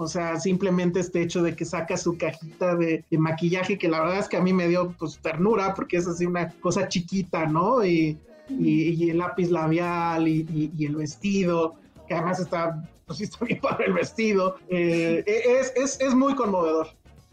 o 0.00 0.06
sea, 0.06 0.38
simplemente 0.38 1.00
este 1.00 1.20
hecho 1.20 1.42
de 1.42 1.56
que 1.56 1.64
saca 1.64 1.96
su 1.96 2.16
cajita 2.16 2.76
de, 2.76 3.04
de, 3.10 3.18
maquillaje, 3.18 3.76
que 3.76 3.88
la 3.88 4.00
verdad 4.00 4.20
es 4.20 4.28
que 4.28 4.36
a 4.36 4.40
mí 4.40 4.52
me 4.52 4.68
dio 4.68 4.94
pues 4.96 5.18
ternura, 5.18 5.74
porque 5.74 5.96
es 5.96 6.06
así 6.06 6.24
una 6.24 6.50
cosa 6.60 6.86
chiquita, 6.86 7.46
¿no? 7.46 7.84
Y, 7.84 8.16
y, 8.48 8.90
y 8.90 9.10
el 9.10 9.18
lápiz 9.18 9.50
labial 9.50 10.28
y, 10.28 10.70
y, 10.76 10.86
el 10.86 10.94
vestido, 10.94 11.74
que 12.06 12.14
además 12.14 12.38
está, 12.38 12.88
pues 13.06 13.20
está 13.20 13.44
bien 13.44 13.60
para 13.60 13.84
el 13.84 13.92
vestido. 13.92 14.54
Eh, 14.68 15.24
es, 15.26 15.72
es, 15.74 16.00
es 16.00 16.14
muy 16.14 16.36
conmovedor. 16.36 16.88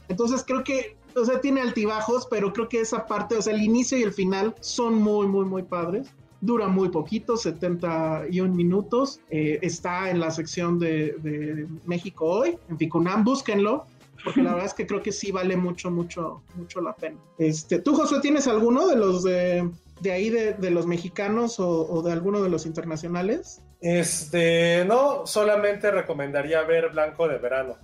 Entonces 0.07 0.43
creo 0.45 0.63
que 0.63 0.97
o 1.15 1.23
sea, 1.23 1.39
tiene 1.39 1.61
altibajos, 1.61 2.27
pero 2.29 2.51
creo 2.51 2.67
que 2.67 2.81
esa 2.81 3.05
parte, 3.05 3.37
o 3.37 3.41
sea, 3.41 3.53
el 3.53 3.61
inicio 3.61 3.97
y 3.97 4.03
el 4.03 4.11
final 4.11 4.55
son 4.59 4.95
muy, 4.95 5.27
muy, 5.27 5.45
muy 5.45 5.63
padres. 5.63 6.07
Dura 6.41 6.67
muy 6.67 6.89
poquito, 6.89 7.37
71 7.37 8.53
minutos. 8.53 9.19
Eh, 9.29 9.59
está 9.61 10.09
en 10.09 10.19
la 10.19 10.31
sección 10.31 10.79
de, 10.79 11.15
de, 11.19 11.67
México 11.85 12.25
Hoy, 12.25 12.57
en 12.69 12.77
Ficunam, 12.77 13.23
búsquenlo, 13.23 13.85
porque 14.23 14.43
la 14.43 14.51
verdad 14.53 14.67
es 14.67 14.73
que 14.73 14.85
creo 14.85 15.01
que 15.01 15.11
sí 15.11 15.31
vale 15.31 15.57
mucho, 15.57 15.89
mucho, 15.89 16.41
mucho 16.55 16.81
la 16.81 16.93
pena. 16.95 17.17
Este, 17.37 17.79
¿Tú, 17.79 17.95
Josué, 17.95 18.19
tienes 18.21 18.47
alguno 18.47 18.87
de 18.87 18.95
los 18.95 19.23
de, 19.23 19.69
de 20.01 20.11
ahí, 20.11 20.29
de, 20.29 20.53
de, 20.53 20.71
los 20.71 20.85
mexicanos 20.85 21.59
o, 21.59 21.69
o 21.89 22.01
de 22.01 22.11
alguno 22.11 22.41
de 22.41 22.49
los 22.49 22.65
internacionales? 22.65 23.61
Este, 23.81 24.85
no, 24.85 25.25
solamente 25.25 25.91
recomendaría 25.91 26.61
ver 26.63 26.89
Blanco 26.89 27.27
de 27.27 27.37
Verano. 27.37 27.75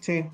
Sí, 0.00 0.24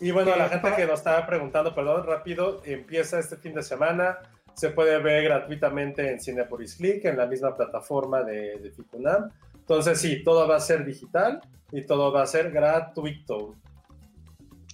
y 0.00 0.10
bueno, 0.10 0.32
a 0.32 0.36
la 0.36 0.48
gente 0.48 0.74
que 0.76 0.86
nos 0.86 1.00
estaba 1.00 1.24
preguntando, 1.26 1.74
perdón, 1.74 2.04
rápido, 2.04 2.60
empieza 2.64 3.18
este 3.18 3.36
fin 3.36 3.54
de 3.54 3.62
semana. 3.62 4.18
Se 4.54 4.70
puede 4.70 4.98
ver 5.02 5.24
gratuitamente 5.24 6.10
en 6.12 6.20
Cinepolis 6.20 6.76
Click, 6.76 7.04
en 7.04 7.16
la 7.16 7.26
misma 7.26 7.54
plataforma 7.56 8.22
de, 8.22 8.58
de 8.58 8.70
Ficunam. 8.70 9.30
Entonces, 9.54 10.00
sí, 10.00 10.22
todo 10.22 10.46
va 10.46 10.56
a 10.56 10.60
ser 10.60 10.84
digital 10.84 11.40
y 11.72 11.84
todo 11.86 12.12
va 12.12 12.22
a 12.22 12.26
ser 12.26 12.50
gratuito. 12.52 13.54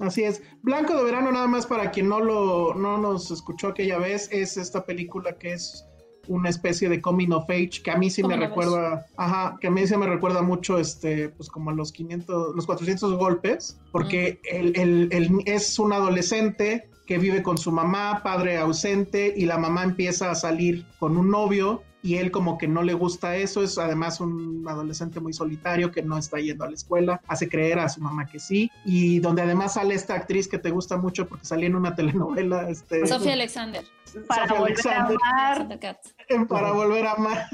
Así 0.00 0.24
es. 0.24 0.42
Blanco 0.62 0.96
de 0.96 1.04
Verano, 1.04 1.30
nada 1.30 1.46
más 1.46 1.66
para 1.66 1.90
quien 1.90 2.08
no, 2.08 2.20
lo, 2.20 2.74
no 2.74 2.98
nos 2.98 3.30
escuchó 3.30 3.68
aquella 3.68 3.98
vez, 3.98 4.28
es 4.32 4.56
esta 4.56 4.84
película 4.84 5.34
que 5.34 5.52
es 5.52 5.86
una 6.28 6.48
especie 6.48 6.88
de 6.88 7.00
coming 7.00 7.32
of 7.32 7.44
age 7.50 7.82
que 7.82 7.90
a 7.90 7.96
mí 7.96 8.08
sí 8.10 8.22
me 8.22 8.36
recuerda, 8.36 9.06
ajá, 9.16 9.56
que 9.60 9.66
a 9.66 9.70
mí 9.70 9.86
sí 9.86 9.96
me 9.96 10.06
recuerda 10.06 10.42
mucho, 10.42 10.78
este, 10.78 11.30
pues 11.30 11.48
como 11.48 11.72
los 11.72 11.92
500, 11.92 12.54
los 12.54 12.66
400 12.66 13.14
golpes, 13.16 13.80
porque 13.90 14.40
él, 14.50 14.72
él- 14.76 15.08
él 15.12 15.30
es 15.46 15.78
un 15.78 15.92
adolescente 15.92 16.89
que 17.10 17.18
vive 17.18 17.42
con 17.42 17.58
su 17.58 17.72
mamá, 17.72 18.20
padre 18.22 18.56
ausente, 18.56 19.34
y 19.36 19.44
la 19.44 19.58
mamá 19.58 19.82
empieza 19.82 20.30
a 20.30 20.36
salir 20.36 20.86
con 21.00 21.16
un 21.16 21.28
novio 21.28 21.82
y 22.04 22.18
él 22.18 22.30
como 22.30 22.56
que 22.56 22.68
no 22.68 22.84
le 22.84 22.94
gusta 22.94 23.34
eso, 23.34 23.64
es 23.64 23.78
además 23.78 24.20
un 24.20 24.64
adolescente 24.68 25.18
muy 25.18 25.32
solitario 25.32 25.90
que 25.90 26.02
no 26.02 26.16
está 26.16 26.38
yendo 26.38 26.62
a 26.62 26.68
la 26.68 26.74
escuela, 26.76 27.20
hace 27.26 27.48
creer 27.48 27.80
a 27.80 27.88
su 27.88 28.00
mamá 28.00 28.26
que 28.26 28.38
sí, 28.38 28.70
y 28.84 29.18
donde 29.18 29.42
además 29.42 29.74
sale 29.74 29.94
esta 29.96 30.14
actriz 30.14 30.46
que 30.46 30.58
te 30.58 30.70
gusta 30.70 30.98
mucho 30.98 31.26
porque 31.26 31.44
salía 31.44 31.66
en 31.66 31.74
una 31.74 31.96
telenovela, 31.96 32.70
este, 32.70 33.04
Sofía 33.08 33.32
Alexander. 33.32 33.84
Para 34.28 34.42
Sofía 34.46 34.60
volver 34.60 34.62
a 34.62 34.64
Alexander, 34.66 35.18
amar. 35.32 35.56
Santa 35.56 35.80
Cat. 35.80 35.98
en 36.28 36.46
para 36.46 36.70
volver 36.70 37.06
a 37.08 37.12
amar. 37.14 37.46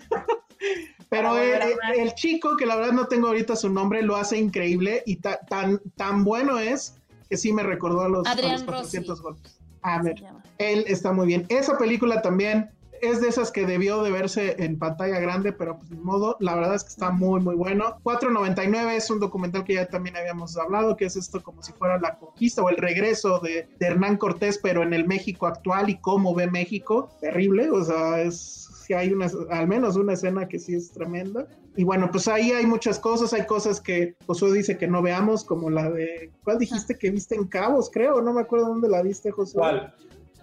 Pero 1.08 1.38
el, 1.38 1.62
a 1.62 1.64
amar. 1.64 2.14
chico, 2.14 2.58
que 2.58 2.66
la 2.66 2.76
verdad 2.76 2.92
no 2.92 3.06
tengo 3.06 3.28
ahorita 3.28 3.56
su 3.56 3.70
nombre, 3.70 4.02
lo 4.02 4.16
hace 4.16 4.36
increíble 4.36 5.02
y 5.06 5.16
ta- 5.16 5.40
tan, 5.48 5.80
tan 5.96 6.24
bueno 6.24 6.58
es 6.58 6.98
que 7.28 7.36
sí 7.36 7.52
me 7.52 7.62
recordó 7.62 8.02
a 8.02 8.08
los, 8.08 8.26
a 8.26 8.32
Adrián 8.32 8.52
los 8.52 8.64
400 8.64 9.08
Rossi. 9.08 9.22
golpes. 9.22 9.60
A 9.82 10.02
ver, 10.02 10.16
él 10.58 10.84
está 10.88 11.12
muy 11.12 11.26
bien. 11.26 11.46
Esa 11.48 11.78
película 11.78 12.20
también 12.22 12.70
es 13.02 13.20
de 13.20 13.28
esas 13.28 13.52
que 13.52 13.66
debió 13.66 14.02
de 14.02 14.10
verse 14.10 14.56
en 14.58 14.78
pantalla 14.78 15.18
grande, 15.20 15.52
pero 15.52 15.78
pues 15.78 15.90
ni 15.90 15.98
modo, 15.98 16.36
la 16.40 16.54
verdad 16.54 16.74
es 16.74 16.82
que 16.82 16.90
está 16.90 17.10
muy 17.10 17.40
muy 17.40 17.54
bueno. 17.54 17.98
4.99 18.02 18.92
es 18.92 19.10
un 19.10 19.20
documental 19.20 19.64
que 19.64 19.74
ya 19.74 19.86
también 19.86 20.16
habíamos 20.16 20.56
hablado, 20.56 20.96
que 20.96 21.04
es 21.04 21.16
esto 21.16 21.42
como 21.42 21.62
si 21.62 21.72
fuera 21.72 21.98
la 21.98 22.18
conquista 22.18 22.62
o 22.62 22.70
el 22.70 22.76
regreso 22.76 23.38
de, 23.38 23.68
de 23.78 23.86
Hernán 23.86 24.16
Cortés, 24.16 24.58
pero 24.62 24.82
en 24.82 24.92
el 24.92 25.06
México 25.06 25.46
actual 25.46 25.90
y 25.90 25.98
cómo 25.98 26.34
ve 26.34 26.46
México. 26.46 27.10
Terrible, 27.20 27.70
o 27.70 27.84
sea, 27.84 28.20
es 28.22 28.68
si 28.86 28.94
hay 28.94 29.12
una, 29.12 29.28
al 29.50 29.66
menos 29.66 29.96
una 29.96 30.12
escena 30.12 30.46
que 30.46 30.58
sí 30.58 30.74
es 30.74 30.92
tremenda. 30.92 31.46
Y 31.76 31.82
bueno, 31.84 32.08
pues 32.10 32.28
ahí 32.28 32.52
hay 32.52 32.64
muchas 32.66 32.98
cosas, 32.98 33.32
hay 33.32 33.44
cosas 33.46 33.80
que 33.80 34.14
Josué 34.26 34.52
dice 34.52 34.78
que 34.78 34.86
no 34.86 35.02
veamos, 35.02 35.44
como 35.44 35.68
la 35.70 35.90
de, 35.90 36.30
¿cuál 36.44 36.58
dijiste 36.58 36.96
que 36.96 37.10
viste 37.10 37.34
en 37.34 37.46
Cabos, 37.48 37.90
creo? 37.92 38.22
No 38.22 38.32
me 38.32 38.42
acuerdo 38.42 38.66
dónde 38.68 38.88
la 38.88 39.02
viste, 39.02 39.30
Josué 39.30 39.58
¿Cuál? 39.60 39.94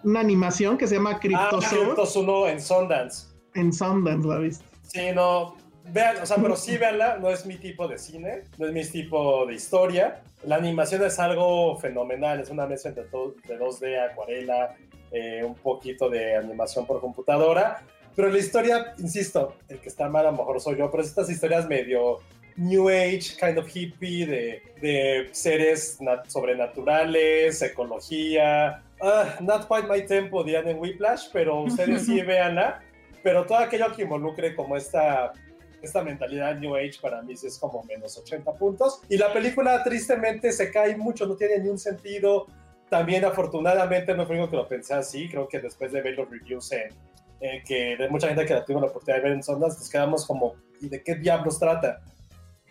una 0.03 0.20
animación 0.20 0.78
que 0.78 0.86
se 0.88 0.95
llama 0.95 1.11
Ah. 1.14 1.20
Cryptos 1.22 2.15
1 2.15 2.48
en 2.49 2.60
Sundance. 2.61 3.28
en 3.56 3.72
Sundance 3.72 4.28
la 4.28 4.38
viste. 4.40 4.65
Sí, 4.82 5.11
no. 5.14 5.56
Vean, 5.91 6.18
o 6.22 6.26
sea, 6.26 6.38
pero 6.38 6.56
sí 6.56 6.78
veanla, 6.78 7.18
no 7.20 7.30
es 7.30 7.45
mi 7.45 7.56
tipo 7.57 7.88
de 7.88 7.98
cine, 7.98 8.44
no 8.57 8.65
es 8.68 8.74
mi 8.74 8.86
tipo 8.86 9.45
de 9.45 9.53
historia. 9.53 10.22
La 10.45 10.56
animación 10.56 11.03
es 11.03 11.20
algo 11.20 11.78
fenomenal, 11.78 12.40
es 12.40 12.49
una 12.49 12.65
mezcla 12.68 12.90
entre 12.90 13.03
de 13.06 13.60
2D, 13.60 14.11
acuarela, 14.11 14.76
eh, 15.11 15.44
un 15.45 15.56
poquito 15.56 16.10
de 16.10 16.36
animación 16.38 16.86
por 16.86 16.99
computadora. 17.02 17.84
Pero 18.15 18.30
la 18.30 18.38
historia, 18.38 18.94
insisto, 18.98 19.56
el 19.69 19.80
que 19.80 19.90
está 19.90 20.07
mal 20.10 20.26
a 20.27 20.31
lo 20.31 20.38
mejor 20.38 20.61
soy 20.61 20.77
yo, 20.77 20.90
pero 20.91 21.02
es 21.02 21.10
estas 21.10 21.30
historias 21.30 21.68
medio 21.68 22.19
New 22.56 22.88
Age, 22.90 23.35
kind 23.40 23.57
of 23.57 23.68
hippie, 23.73 24.26
de, 24.27 24.61
de 24.81 25.30
seres 25.31 25.99
nat- 25.99 26.27
sobrenaturales, 26.27 27.61
ecología. 27.61 28.84
Ah, 29.02 29.35
not 29.41 29.68
quite 29.68 29.88
my 29.88 30.06
tempo, 30.06 30.44
dirían 30.44 30.68
en 30.68 30.80
Whiplash, 30.80 31.30
pero 31.34 31.61
ustedes 31.64 32.06
sí 32.06 32.22
véanla. 32.22 32.81
Pero 33.23 33.45
todo 33.45 33.57
aquello 33.57 33.91
que 33.95 34.03
involucre 34.03 34.53
como 34.56 34.76
esta, 34.77 35.34
esta 35.81 36.03
mentalidad 36.03 36.56
New 36.57 36.76
Age 36.76 36.99
para 37.02 37.22
mí 37.22 37.34
es 37.34 37.57
como 37.57 37.84
menos 37.84 38.18
80 38.18 38.53
puntos. 38.53 39.02
Y 39.10 39.18
la 39.18 39.31
película 39.34 39.84
tristemente 39.84 40.52
se 40.52 40.72
cae 40.72 40.95
mucho, 40.95 41.26
no 41.26 41.35
tiene 41.35 41.57
ni 41.60 41.69
un 41.69 41.80
sentido. 41.80 42.45
También 42.90 43.26
afortunadamente 43.26 44.14
no 44.14 44.26
fue 44.27 44.35
único 44.35 44.52
que 44.52 44.57
lo 44.57 44.68
pensé 44.68 44.94
así, 44.94 45.27
creo 45.27 45.48
que 45.48 45.60
después 45.60 45.91
de 45.91 46.02
ver 46.02 46.15
los 46.15 46.30
reviews 46.30 46.72
en, 46.73 46.90
eh, 47.44 47.61
que 47.68 47.98
de 47.98 48.07
mucha 48.07 48.30
gente 48.30 48.45
que 48.45 48.53
la 48.53 48.64
tuvo 48.64 48.80
la 48.80 48.88
oportunidad 48.88 49.18
de 49.18 49.24
ver 49.24 49.34
en 49.34 49.44
Sondas, 49.44 49.78
nos 49.78 49.90
quedamos 49.90 50.26
como, 50.26 50.56
¿y 50.80 50.88
de 50.88 51.03
qué 51.03 51.15
diablos 51.15 51.60
trata? 51.60 51.99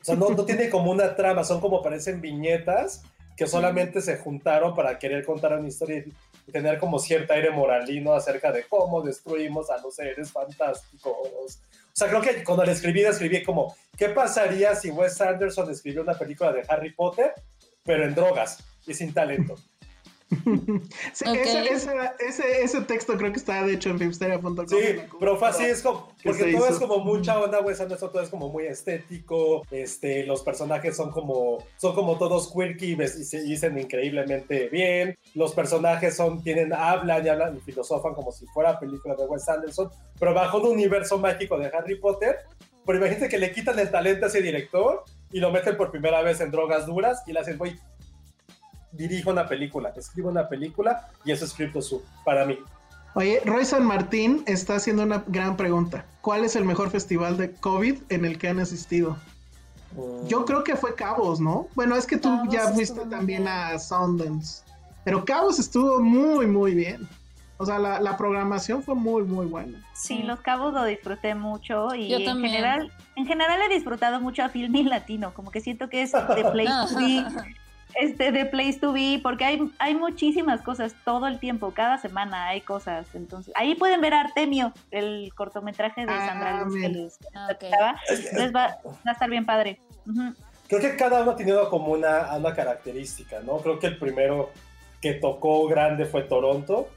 O 0.01 0.03
sea, 0.03 0.16
no, 0.16 0.31
no 0.31 0.47
tiene 0.47 0.70
como 0.70 0.90
una 0.90 1.15
trama, 1.15 1.44
son 1.44 1.61
como 1.61 1.82
parecen 1.82 2.23
viñetas 2.23 3.03
que 3.36 3.47
solamente 3.47 4.01
se 4.01 4.16
juntaron 4.16 4.74
para 4.74 4.99
querer 4.99 5.27
contar 5.27 5.59
una 5.59 5.69
historia 5.69 6.03
y 6.47 6.53
tener 6.53 6.78
como 6.78 6.99
cierto 6.99 7.35
aire 7.35 7.51
moralino 7.51 8.15
acerca 8.15 8.51
de 8.51 8.65
cómo 8.65 9.03
destruimos 9.03 9.69
a 9.69 9.77
los 9.77 9.94
seres 9.94 10.32
fantásticos. 10.32 11.12
O 11.12 11.47
sea, 11.93 12.09
creo 12.09 12.23
que 12.23 12.43
cuando 12.43 12.65
la 12.65 12.73
escribí, 12.73 13.03
la 13.03 13.11
escribí 13.11 13.43
como, 13.43 13.77
¿qué 13.99 14.09
pasaría 14.09 14.74
si 14.74 14.90
Wes 14.90 15.20
Anderson 15.20 15.70
escribió 15.70 16.01
una 16.01 16.15
película 16.15 16.51
de 16.51 16.62
Harry 16.66 16.94
Potter, 16.94 17.35
pero 17.85 18.07
en 18.07 18.15
drogas 18.15 18.65
y 18.86 18.94
sin 18.94 19.12
talento? 19.12 19.57
Sí, 21.13 21.25
ese, 21.27 21.65
ese, 21.65 21.93
ese, 22.21 22.63
ese 22.63 22.81
texto 22.83 23.17
creo 23.17 23.33
que 23.33 23.39
está 23.39 23.65
de 23.65 23.75
hecho 23.75 23.91
en 23.91 23.99
filmsteria.com. 23.99 24.67
Sí, 24.67 24.77
pero 25.19 25.37
fue 25.37 25.49
así, 25.49 25.65
es 25.65 25.83
como, 25.83 26.09
¿Qué 26.19 26.31
porque 26.31 26.53
todo 26.53 26.65
hizo? 26.65 26.69
es 26.69 26.79
como 26.79 26.99
mucha 27.01 27.39
onda, 27.39 27.61
Wes 27.61 27.81
Anderson, 27.81 28.11
todo 28.11 28.23
es 28.23 28.29
como 28.29 28.49
muy 28.49 28.67
estético, 28.67 29.63
este, 29.71 30.25
los 30.25 30.43
personajes 30.43 30.97
son 30.97 31.11
como, 31.11 31.59
son 31.77 31.95
como 31.95 32.19
todos 32.19 32.53
quirky 32.53 32.97
y 33.01 33.09
se 33.09 33.43
dicen 33.43 33.79
increíblemente 33.79 34.69
bien, 34.69 35.17
los 35.35 35.55
personajes 35.55 36.17
son, 36.17 36.43
tienen, 36.43 36.73
hablan 36.73 37.25
y 37.25 37.29
hablan 37.29 37.57
y 37.57 37.61
filosofan 37.61 38.15
como 38.15 38.33
si 38.33 38.47
fuera 38.47 38.79
película 38.79 39.15
de 39.15 39.25
Wes 39.27 39.49
Anderson, 39.49 39.91
pero 40.19 40.35
bajo 40.35 40.59
un 40.59 40.69
universo 40.69 41.19
mágico 41.19 41.59
de 41.59 41.67
Harry 41.67 41.99
Potter, 42.01 42.39
pero 42.85 42.99
imagínate 42.99 43.29
que 43.29 43.39
le 43.39 43.53
quitan 43.53 43.79
el 43.79 43.91
talento 43.91 44.27
a 44.27 44.29
ese 44.29 44.43
director 44.43 45.05
y 45.31 45.41
lo 45.41 45.51
meten 45.51 45.77
por 45.77 45.91
primera 45.91 46.23
vez 46.23 46.41
en 46.41 46.51
drogas 46.51 46.87
duras 46.87 47.23
y 47.27 47.33
le 47.33 47.41
hacen, 47.41 47.57
güey, 47.57 47.79
dirijo 48.93 49.31
una 49.31 49.47
película, 49.48 49.93
escribo 49.97 50.28
una 50.31 50.48
película 50.48 51.09
y 51.24 51.32
eso 51.32 51.44
es 51.44 51.52
Cryptozoa 51.55 52.01
para 52.24 52.44
mí. 52.44 52.59
Oye, 53.14 53.40
Roy 53.44 53.64
San 53.64 53.85
Martín 53.85 54.43
está 54.47 54.77
haciendo 54.77 55.02
una 55.02 55.23
gran 55.27 55.56
pregunta. 55.56 56.06
¿Cuál 56.23 56.44
es 56.44 56.56
el 56.56 56.64
mejor 56.64 56.90
festival 56.90 57.36
de 57.36 57.52
COVID 57.52 57.97
en 58.09 58.24
el 58.24 58.39
que 58.39 58.48
han 58.48 58.59
asistido? 58.60 59.19
Yo 60.27 60.47
creo 60.47 60.64
que 60.64 60.77
fue 60.77 60.94
Cabos, 60.94 61.39
¿no? 61.39 61.69
Bueno, 61.74 61.94
es 61.97 62.06
que 62.06 62.16
tú 62.16 62.31
Cabos 62.31 62.48
ya 62.55 62.69
fuiste 62.69 63.01
también 63.01 63.43
bien. 63.44 63.48
a 63.48 63.78
Sundance. 63.78 64.62
Pero 65.05 65.24
Cabos 65.27 65.59
estuvo 65.59 66.01
muy, 66.01 66.47
muy 66.47 66.74
bien. 66.74 67.06
O 67.59 67.66
sea, 67.66 67.78
la, 67.78 68.01
la 68.01 68.16
programación 68.16 68.82
fue 68.82 68.94
muy, 68.94 69.23
muy 69.24 69.44
buena. 69.47 69.78
Sí, 69.94 70.16
Sí. 70.16 70.23
Los 70.23 70.40
Cabos 70.40 70.73
lo 70.73 70.85
disfruté 70.85 71.35
mucho 71.35 71.94
y 71.94 72.09
Yo 72.09 72.16
en 72.16 72.24
también. 72.24 72.55
general, 72.55 72.93
en 73.16 73.27
general 73.27 73.60
he 73.62 73.74
disfrutado 73.74 74.20
mucho 74.20 74.43
a 74.43 74.48
Filmin 74.48 74.89
Latino, 74.89 75.35
como 75.35 75.51
que 75.51 75.60
siento 75.60 75.89
que 75.90 76.02
es 76.02 76.12
de 76.12 76.44
place 76.52 76.73
to 76.89 76.98
be, 76.98 77.24
este, 77.94 78.32
de 78.32 78.47
place 78.47 78.78
to 78.78 78.93
be, 78.93 79.20
porque 79.23 79.44
hay, 79.44 79.70
hay 79.78 79.94
muchísimas 79.94 80.62
cosas 80.62 80.94
todo 81.05 81.27
el 81.27 81.39
tiempo, 81.39 81.73
cada 81.74 81.98
semana 81.98 82.48
hay 82.48 82.60
cosas, 82.60 83.06
entonces 83.14 83.52
ahí 83.56 83.74
pueden 83.74 84.01
ver 84.01 84.14
a 84.14 84.20
Artemio, 84.23 84.73
el 84.90 85.32
cortometraje 85.35 86.06
de 86.06 86.12
Ah, 86.12 86.27
Sandra 86.27 86.64
Luz 86.64 86.74
que 86.81 86.89
les 86.89 87.19
Ah, 87.35 87.48
ok. 87.51 87.59
platicaba. 87.59 87.97
entonces 88.09 88.52
va, 88.55 88.77
va 88.85 89.10
a 89.10 89.12
estar 89.12 89.31
bien 89.31 89.47
padre. 89.47 89.81
Creo 90.69 90.81
que 90.81 90.97
cada 90.97 91.23
uno 91.23 91.32
ha 91.32 91.36
tenido 91.36 91.69
como 91.69 91.93
una, 91.93 92.35
una 92.35 92.55
característica, 92.55 93.40
¿no? 93.40 93.59
Creo 93.59 93.78
que 93.78 93.89
el 93.89 93.98
primero 93.98 94.51
que 95.01 95.14
tocó 95.14 95.66
grande 95.69 96.06
fue 96.06 96.23
Toronto. 96.23 96.89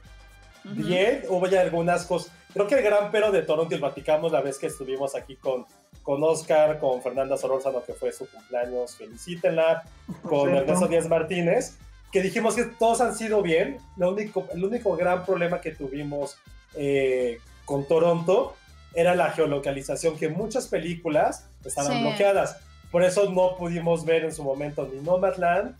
Bien, 0.64 1.22
hubo 1.28 1.46
ya 1.46 1.60
algunas 1.60 2.06
cosas. 2.06 2.32
Creo 2.56 2.68
que 2.68 2.74
el 2.76 2.82
gran 2.82 3.10
pero 3.10 3.30
de 3.30 3.42
Toronto, 3.42 3.74
y 3.74 3.78
platicamos 3.78 4.32
la 4.32 4.40
vez 4.40 4.58
que 4.58 4.68
estuvimos 4.68 5.14
aquí 5.14 5.36
con, 5.36 5.66
con 6.02 6.24
Oscar, 6.24 6.78
con 6.78 7.02
Fernanda 7.02 7.36
Solórzano, 7.36 7.84
que 7.84 7.92
fue 7.92 8.12
su 8.12 8.26
cumpleaños, 8.30 8.96
felicítenla, 8.96 9.84
con. 10.22 10.56
Ernesto 10.56 10.88
Díaz 10.88 11.06
Martínez, 11.06 11.76
que 12.10 12.22
dijimos 12.22 12.56
que 12.56 12.64
todos 12.64 13.02
han 13.02 13.14
sido 13.14 13.42
bien. 13.42 13.76
Lo 13.98 14.12
único, 14.12 14.46
el 14.54 14.64
único 14.64 14.96
gran 14.96 15.26
problema 15.26 15.60
que 15.60 15.72
tuvimos 15.72 16.38
eh, 16.74 17.40
con 17.66 17.86
Toronto 17.86 18.54
era 18.94 19.14
la 19.14 19.32
geolocalización, 19.32 20.16
que 20.16 20.30
muchas 20.30 20.68
películas 20.68 21.50
estaban 21.62 21.92
Sí. 21.92 22.00
bloqueadas. 22.00 22.58
Por 22.90 23.02
eso 23.02 23.30
no 23.30 23.58
pudimos 23.58 24.06
ver 24.06 24.24
en 24.24 24.32
su 24.32 24.42
momento 24.42 24.88
ni 24.90 24.98
Nomadland 25.02 25.76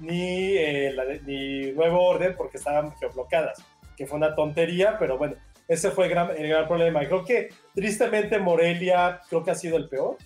ni, 0.00 0.56
eh, 0.58 0.92
la 0.94 1.04
ni 1.24 1.72
Nuevo 1.72 2.02
Orden, 2.04 2.34
porque 2.36 2.58
estaban 2.58 2.94
geobloqueadas, 2.98 3.62
que 3.96 4.06
fue 4.06 4.18
una 4.18 4.34
tontería, 4.34 4.98
pero 4.98 5.16
bueno, 5.16 5.36
ese 5.70 5.90
fue 5.90 6.04
el 6.06 6.10
gran, 6.10 6.30
el 6.36 6.48
gran 6.48 6.66
problema. 6.68 7.02
Y 7.02 7.06
creo 7.06 7.24
que 7.24 7.48
tristemente 7.74 8.38
Morelia 8.38 9.20
creo 9.28 9.42
que 9.44 9.52
ha 9.52 9.54
sido 9.54 9.76
el 9.76 9.88
peor, 9.88 10.16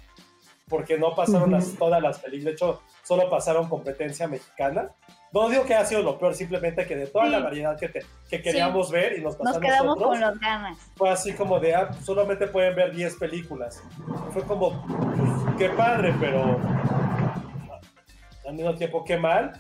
porque 0.69 0.97
no 0.99 1.15
pasaron 1.15 1.53
las- 1.53 1.69
Ujú. 1.69 1.77
todas 1.77 2.03
las 2.03 2.19
películas, 2.19 2.45
de 2.47 2.51
hecho, 2.53 2.83
solo 3.03 3.29
pasaron 3.29 3.69
competencia 3.69 4.27
mexicana. 4.27 4.91
No 5.33 5.49
digo 5.51 5.65
que 5.65 5.75
ha 5.75 5.85
sido 5.85 6.03
lo 6.03 6.19
peor, 6.19 6.35
simplemente 6.35 6.87
que 6.87 6.97
de 6.97 7.07
toda 7.09 7.27
Sí. 7.27 7.31
la 7.33 7.41
variedad 7.41 7.79
que, 7.79 7.89
te- 7.89 8.07
que 8.31 8.41
queríamos 8.41 8.91
ver 8.91 9.19
y 9.19 9.21
nos 9.21 9.35
Nos 9.39 9.53
pasamos 9.53 9.61
quedamos 9.61 9.87
nosotros, 9.99 10.09
con 10.11 10.21
las 10.21 10.39
ganas. 10.41 10.79
fue 10.97 11.11
así 11.11 11.33
como 11.35 11.61
de, 11.61 11.75
ah, 11.75 11.91
solamente 12.03 12.47
pueden 12.47 12.75
ver 12.75 12.95
10 12.95 13.17
películas. 13.17 13.83
Fue 14.33 14.43
como, 14.45 14.87
pues, 14.87 15.57
qué 15.59 15.69
padre, 15.71 16.15
pero 16.21 16.59
al 18.47 18.55
mismo 18.55 18.75
tiempo, 18.75 19.05
qué 19.05 19.17
mal. 19.17 19.53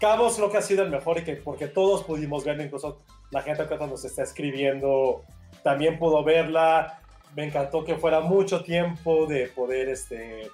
Cabos 0.00 0.36
creo 0.36 0.50
que 0.50 0.56
ha 0.58 0.62
sido 0.62 0.82
el 0.82 0.90
mejor 0.90 1.18
y 1.18 1.24
que 1.24 1.36
porque 1.36 1.66
todos 1.68 2.04
pudimos 2.04 2.44
verla, 2.44 2.64
incluso 2.64 3.02
la 3.30 3.42
gente 3.42 3.66
que 3.66 3.76
nos 3.86 4.04
está 4.04 4.22
escribiendo 4.22 5.24
también 5.62 5.98
pudo 5.98 6.24
verla. 6.24 7.00
Me 7.36 7.44
encantó 7.44 7.84
que 7.84 7.96
fuera 7.96 8.20
mucho 8.20 8.64
tiempo 8.64 9.26
de 9.26 9.46
poder 9.48 9.88
este, 9.88 10.50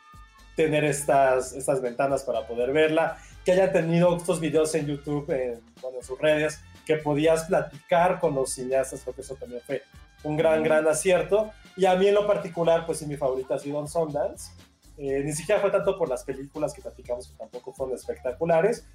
tener 0.56 0.84
estas, 0.84 1.52
estas 1.52 1.80
ventanas 1.80 2.24
para 2.24 2.46
poder 2.46 2.72
verla, 2.72 3.18
que 3.44 3.52
hayan 3.52 3.72
tenido 3.72 4.16
estos 4.16 4.40
videos 4.40 4.74
en 4.74 4.86
YouTube, 4.86 5.30
en, 5.30 5.60
bueno, 5.80 5.98
en 5.98 6.04
sus 6.04 6.18
redes, 6.18 6.60
que 6.84 6.96
podías 6.96 7.44
platicar 7.44 8.18
con 8.18 8.34
los 8.34 8.52
cineastas, 8.52 9.02
creo 9.02 9.14
que 9.14 9.20
eso 9.20 9.36
también 9.36 9.62
fue 9.64 9.82
un 10.24 10.36
gran, 10.36 10.62
gran 10.62 10.86
acierto. 10.88 11.52
Y 11.76 11.84
a 11.84 11.94
mí 11.94 12.08
en 12.08 12.14
lo 12.14 12.26
particular, 12.26 12.86
pues 12.86 12.98
sí, 12.98 13.06
mi 13.06 13.16
favorita 13.16 13.54
ha 13.54 13.58
sido 13.58 13.86
Sundance. 13.86 14.52
Eh, 14.98 15.22
ni 15.22 15.32
siquiera 15.32 15.60
fue 15.60 15.70
tanto 15.70 15.98
por 15.98 16.08
las 16.08 16.24
películas 16.24 16.72
que 16.72 16.80
platicamos, 16.80 17.28
que 17.28 17.36
tampoco 17.36 17.72
fueron 17.72 17.94
espectaculares, 17.94 18.86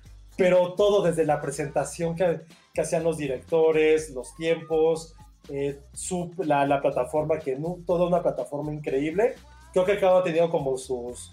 pero 0.42 0.74
todo 0.74 1.04
desde 1.04 1.24
la 1.24 1.40
presentación 1.40 2.16
que, 2.16 2.42
que 2.74 2.82
hacían 2.82 3.04
los 3.04 3.18
directores, 3.18 4.10
los 4.10 4.36
tiempos, 4.36 5.14
eh, 5.50 5.80
su, 5.94 6.32
la, 6.38 6.66
la, 6.66 6.82
plataforma, 6.82 7.38
que 7.38 7.56
no, 7.56 7.78
toda 7.86 8.08
una 8.08 8.24
plataforma 8.24 8.74
increíble. 8.74 9.36
Creo 9.72 9.86
que 9.86 10.00
cada 10.00 10.14
uno 10.14 10.22
ha 10.22 10.24
tenido 10.24 10.50
como 10.50 10.80
sus, 10.80 11.32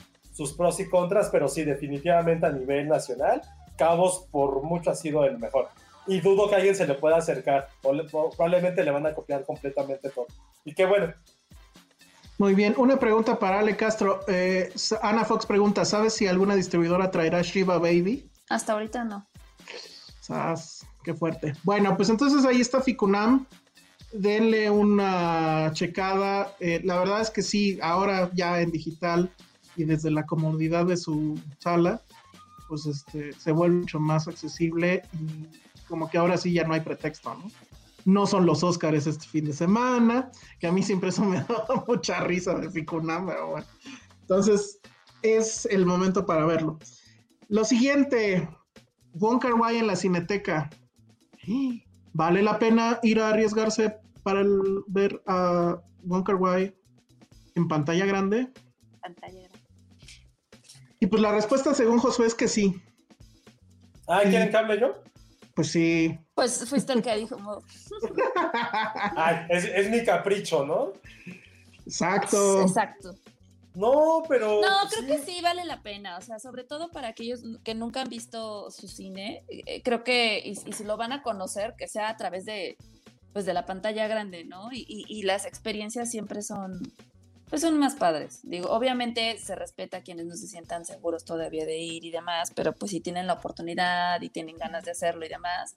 pros 0.58 0.78
y 0.80 0.90
contras, 0.90 1.30
pero 1.30 1.48
sí, 1.48 1.64
definitivamente 1.64 2.46
a 2.46 2.52
nivel 2.52 2.86
nacional, 2.86 3.40
Cabos 3.78 4.26
por 4.30 4.62
mucho 4.62 4.90
ha 4.90 4.94
sido 4.94 5.24
el 5.24 5.38
mejor. 5.38 5.68
Y 6.06 6.20
dudo 6.20 6.50
que 6.50 6.56
alguien 6.56 6.74
se 6.74 6.86
le 6.86 6.92
pueda 6.92 7.16
acercar, 7.16 7.68
o, 7.82 7.94
le, 7.94 8.04
probablemente 8.04 8.84
le 8.84 8.90
van 8.90 9.06
a 9.06 9.14
copiar 9.14 9.42
completamente 9.44 10.10
todo. 10.10 10.26
Y 10.66 10.74
qué 10.74 10.84
bueno, 10.84 11.14
muy 12.36 12.54
bien, 12.54 12.74
una 12.76 13.00
pregunta 13.00 13.36
para 13.40 13.58
Ale 13.58 13.76
Castro. 13.76 14.20
Eh, 14.28 14.70
Ana 15.02 15.24
Fox 15.24 15.44
pregunta, 15.44 15.84
¿sabes 15.84 16.12
si 16.12 16.28
alguna 16.28 16.54
distribuidora 16.54 17.10
traerá 17.10 17.42
Shiva 17.42 17.78
Baby? 17.78 18.30
Hasta 18.48 18.72
ahorita 18.72 19.04
no. 19.04 19.26
Sas, 20.20 20.86
qué 21.02 21.14
fuerte. 21.14 21.54
Bueno, 21.64 21.96
pues 21.96 22.08
entonces 22.08 22.44
ahí 22.44 22.60
está 22.60 22.80
Ficunam. 22.80 23.46
Denle 24.12 24.70
una 24.70 25.70
checada. 25.72 26.54
Eh, 26.60 26.80
la 26.84 26.98
verdad 26.98 27.20
es 27.20 27.30
que 27.30 27.42
sí, 27.42 27.78
ahora 27.82 28.30
ya 28.34 28.60
en 28.60 28.70
digital 28.70 29.30
y 29.76 29.84
desde 29.84 30.10
la 30.10 30.26
comodidad 30.26 30.86
de 30.86 30.96
su 30.96 31.38
sala, 31.58 32.02
pues 32.68 32.86
este, 32.86 33.32
se 33.32 33.52
vuelve 33.52 33.80
mucho 33.80 34.00
más 34.00 34.26
accesible 34.26 35.02
y 35.12 35.46
como 35.86 36.10
que 36.10 36.18
ahora 36.18 36.36
sí 36.36 36.52
ya 36.52 36.64
no 36.64 36.74
hay 36.74 36.80
pretexto, 36.80 37.34
¿no? 37.34 37.50
no 38.08 38.26
son 38.26 38.46
los 38.46 38.64
Óscares 38.64 39.06
este 39.06 39.26
fin 39.26 39.44
de 39.44 39.52
semana, 39.52 40.30
que 40.58 40.66
a 40.66 40.72
mí 40.72 40.82
siempre 40.82 41.10
eso 41.10 41.22
me 41.24 41.36
da 41.36 41.84
mucha 41.86 42.20
risa 42.20 42.54
de 42.54 42.70
Ficunam, 42.70 43.26
pero 43.26 43.48
bueno. 43.50 43.66
Entonces, 44.22 44.80
es 45.22 45.66
el 45.66 45.84
momento 45.84 46.24
para 46.24 46.46
verlo. 46.46 46.78
Lo 47.48 47.64
siguiente, 47.64 48.46
Wong 49.14 49.40
Kar 49.40 49.54
Wai 49.54 49.78
en 49.78 49.86
la 49.86 49.96
Cineteca. 49.96 50.68
¿Vale 52.12 52.42
la 52.42 52.58
pena 52.58 53.00
ir 53.02 53.20
a 53.20 53.30
arriesgarse 53.30 53.96
para 54.22 54.40
el, 54.42 54.60
ver 54.86 55.22
a 55.26 55.80
Wong 56.02 56.24
Kar 56.24 56.36
Wai 56.36 56.74
en 57.54 57.66
pantalla 57.66 58.04
grande? 58.04 58.52
Pantalla 59.00 59.40
grande. 59.40 59.58
Y 61.00 61.06
pues 61.06 61.22
la 61.22 61.32
respuesta 61.32 61.72
según 61.74 61.98
Josué 61.98 62.26
es 62.26 62.34
que 62.34 62.48
sí. 62.48 62.82
Ah, 64.06 64.20
¿quieren 64.22 64.50
cambio 64.50 64.76
yo? 64.76 65.02
Pues 65.54 65.70
sí. 65.70 66.18
Pues 66.34 66.68
fuiste 66.68 66.92
el 66.92 67.02
que 67.02 67.16
dijo. 67.16 67.36
Ay, 69.16 69.46
es, 69.48 69.64
es, 69.64 69.90
mi 69.90 70.04
capricho, 70.04 70.66
¿no? 70.66 70.92
Exacto. 71.86 72.62
Exacto. 72.62 73.14
No, 73.78 74.22
pero. 74.28 74.60
No, 74.60 74.88
creo 74.90 75.02
sí. 75.02 75.06
que 75.06 75.18
sí 75.18 75.40
vale 75.40 75.64
la 75.64 75.82
pena. 75.82 76.18
O 76.18 76.20
sea, 76.20 76.38
sobre 76.38 76.64
todo 76.64 76.90
para 76.90 77.08
aquellos 77.08 77.42
que 77.62 77.74
nunca 77.74 78.00
han 78.00 78.08
visto 78.08 78.70
su 78.70 78.88
cine. 78.88 79.44
Eh, 79.48 79.82
creo 79.82 80.02
que, 80.02 80.42
y, 80.44 80.50
y, 80.50 80.72
si 80.72 80.84
lo 80.84 80.96
van 80.96 81.12
a 81.12 81.22
conocer, 81.22 81.74
que 81.78 81.86
sea 81.86 82.08
a 82.08 82.16
través 82.16 82.44
de, 82.44 82.76
pues, 83.32 83.46
de 83.46 83.54
la 83.54 83.66
pantalla 83.66 84.08
grande, 84.08 84.44
¿no? 84.44 84.72
Y, 84.72 84.84
y, 84.88 85.04
y 85.08 85.22
las 85.22 85.46
experiencias 85.46 86.10
siempre 86.10 86.42
son, 86.42 86.92
pues 87.48 87.62
son 87.62 87.78
más 87.78 87.94
padres. 87.94 88.40
Digo, 88.42 88.68
obviamente 88.70 89.38
se 89.38 89.54
respeta 89.54 89.98
a 89.98 90.02
quienes 90.02 90.26
no 90.26 90.34
se 90.34 90.48
sientan 90.48 90.84
seguros 90.84 91.24
todavía 91.24 91.64
de 91.64 91.78
ir 91.78 92.04
y 92.04 92.10
demás, 92.10 92.50
pero 92.54 92.72
pues 92.72 92.90
si 92.90 93.00
tienen 93.00 93.28
la 93.28 93.34
oportunidad 93.34 94.20
y 94.22 94.28
tienen 94.28 94.56
ganas 94.56 94.84
de 94.84 94.90
hacerlo 94.90 95.24
y 95.24 95.28
demás, 95.28 95.76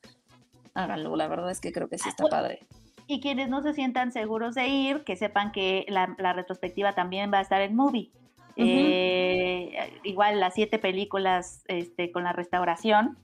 háganlo. 0.74 1.16
La 1.16 1.28
verdad 1.28 1.52
es 1.52 1.60
que 1.60 1.72
creo 1.72 1.88
que 1.88 2.00
sí 2.00 2.10
está 2.10 2.26
padre. 2.26 2.66
Y 3.08 3.20
quienes 3.22 3.50
no 3.50 3.62
se 3.62 3.74
sientan 3.74 4.12
seguros 4.12 4.56
de 4.56 4.68
ir, 4.68 5.04
que 5.04 5.16
sepan 5.16 5.52
que 5.52 5.86
la, 5.90 6.16
la 6.18 6.34
retrospectiva 6.34 6.94
también 6.94 7.32
va 7.34 7.40
a 7.40 7.42
estar 7.42 7.62
en 7.62 7.76
Movie. 7.76 8.12
Uh 8.58 8.64
-huh. 8.64 8.66
eh, 8.68 10.00
igual 10.04 10.40
las 10.40 10.54
siete 10.54 10.78
películas 10.78 11.64
este, 11.68 12.12
con 12.12 12.24
la 12.24 12.34
restauración 12.34 13.18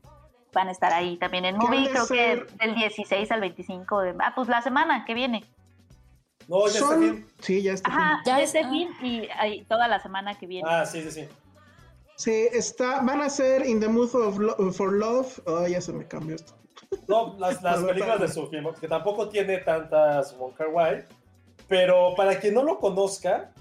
van 0.53 0.69
a 0.69 0.71
estar 0.71 0.93
ahí 0.93 1.17
también 1.17 1.45
en 1.45 1.57
Movie, 1.57 1.89
creo 1.89 2.05
ser? 2.05 2.47
que 2.47 2.65
del 2.65 2.75
16 2.75 3.31
al 3.31 3.41
25 3.41 4.01
de... 4.01 4.15
Ah, 4.19 4.33
pues 4.35 4.47
la 4.47 4.61
semana 4.61 5.05
que 5.05 5.13
viene. 5.13 5.43
No, 6.47 6.65
ya 6.67 6.79
Son... 6.79 7.03
está 7.03 7.13
bien. 7.13 7.25
Sí, 7.39 7.61
ya 7.61 7.73
está 7.73 7.89
Ajá, 7.89 8.21
bien. 8.23 8.37
ya 8.37 8.41
está 8.41 8.69
bien 8.69 8.89
y 9.01 9.63
toda 9.65 9.87
la 9.87 9.99
semana 9.99 10.33
que 10.35 10.47
viene. 10.47 10.67
Ah, 10.69 10.85
sí, 10.85 11.01
sí, 11.03 11.11
sí. 11.11 11.27
Sí, 12.15 12.47
está, 12.51 13.01
van 13.01 13.21
a 13.21 13.29
ser 13.29 13.65
In 13.67 13.79
the 13.79 13.87
Mood 13.87 14.15
of 14.15 14.39
Lo 14.39 14.55
for 14.73 14.91
Love. 14.91 15.39
Oh, 15.45 15.67
ya 15.67 15.79
se 15.79 15.93
me 15.93 16.07
cambió 16.07 16.35
esto. 16.35 16.53
No, 17.07 17.35
las, 17.39 17.61
las 17.61 17.83
películas 17.83 18.19
de 18.19 18.27
su 18.27 18.47
film, 18.47 18.67
que 18.79 18.87
tampoco 18.87 19.29
tiene 19.29 19.57
tantas 19.59 20.37
Wong 20.37 20.53
Kar 20.53 20.69
Wai, 20.69 21.03
pero 21.67 22.13
para 22.15 22.39
quien 22.39 22.53
no 22.53 22.63
lo 22.63 22.79
conozca, 22.79 23.51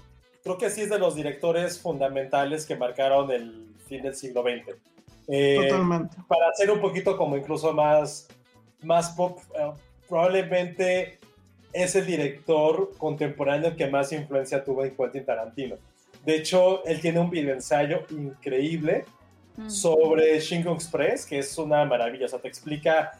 creo 0.43 0.57
que 0.57 0.69
sí 0.69 0.81
es 0.81 0.89
de 0.89 0.99
los 0.99 1.15
directores 1.15 1.79
fundamentales 1.79 2.65
que 2.65 2.75
marcaron 2.75 3.31
el 3.31 3.67
fin 3.87 4.01
del 4.01 4.15
siglo 4.15 4.43
XX. 4.43 4.75
Eh, 5.27 5.57
Totalmente. 5.61 6.15
Para 6.27 6.53
ser 6.53 6.71
un 6.71 6.79
poquito 6.79 7.17
como 7.17 7.35
incluso 7.35 7.73
más, 7.73 8.27
más 8.81 9.09
pop, 9.11 9.39
uh, 9.51 9.73
probablemente 10.07 11.19
es 11.73 11.95
el 11.95 12.05
director 12.05 12.91
contemporáneo 12.97 13.75
que 13.75 13.87
más 13.87 14.11
influencia 14.11 14.63
tuvo 14.63 14.85
en 14.85 14.95
Quentin 14.95 15.25
Tarantino. 15.25 15.75
De 16.25 16.35
hecho, 16.35 16.83
él 16.85 16.99
tiene 17.01 17.19
un 17.19 17.29
videoensayo 17.29 18.05
increíble 18.09 19.05
mm. 19.57 19.69
sobre 19.69 20.39
Shingon 20.39 20.75
Express, 20.75 21.25
que 21.25 21.39
es 21.39 21.57
una 21.57 21.83
maravilla. 21.85 22.25
O 22.25 22.29
sea, 22.29 22.39
te 22.39 22.47
explica 22.47 23.19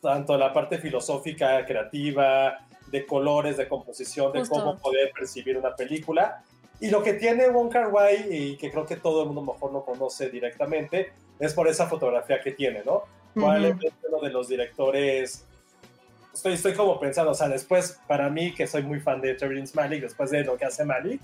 tanto 0.00 0.36
la 0.36 0.52
parte 0.52 0.78
filosófica, 0.78 1.64
creativa, 1.66 2.58
de 2.90 3.06
colores, 3.06 3.56
de 3.56 3.68
composición, 3.68 4.32
de 4.32 4.40
Justo. 4.40 4.54
cómo 4.54 4.78
poder 4.78 5.12
percibir 5.12 5.58
una 5.58 5.74
película. 5.74 6.42
Y 6.80 6.90
lo 6.90 7.02
que 7.02 7.14
tiene 7.14 7.48
Wong 7.48 7.70
Kar 7.70 7.88
Wai, 7.88 8.26
y 8.30 8.56
que 8.56 8.70
creo 8.70 8.86
que 8.86 8.96
todo 8.96 9.22
el 9.22 9.26
mundo 9.28 9.52
mejor 9.52 9.72
lo 9.72 9.84
conoce 9.84 10.30
directamente, 10.30 11.12
es 11.38 11.54
por 11.54 11.68
esa 11.68 11.86
fotografía 11.86 12.40
que 12.40 12.52
tiene, 12.52 12.82
¿no? 12.84 13.04
Probablemente 13.32 13.88
-huh. 13.88 14.08
uno 14.08 14.20
de 14.20 14.30
los 14.30 14.48
directores 14.48 15.46
estoy, 16.34 16.54
estoy 16.54 16.74
como 16.74 16.98
pensando, 17.00 17.30
o 17.30 17.34
sea, 17.34 17.48
después, 17.48 18.00
para 18.06 18.28
mí, 18.28 18.52
que 18.54 18.66
soy 18.66 18.82
muy 18.82 19.00
fan 19.00 19.20
de 19.20 19.34
Terrence 19.34 19.74
Malick, 19.74 20.02
después 20.02 20.30
de 20.30 20.44
lo 20.44 20.56
que 20.56 20.64
hace 20.64 20.84
Malick, 20.84 21.22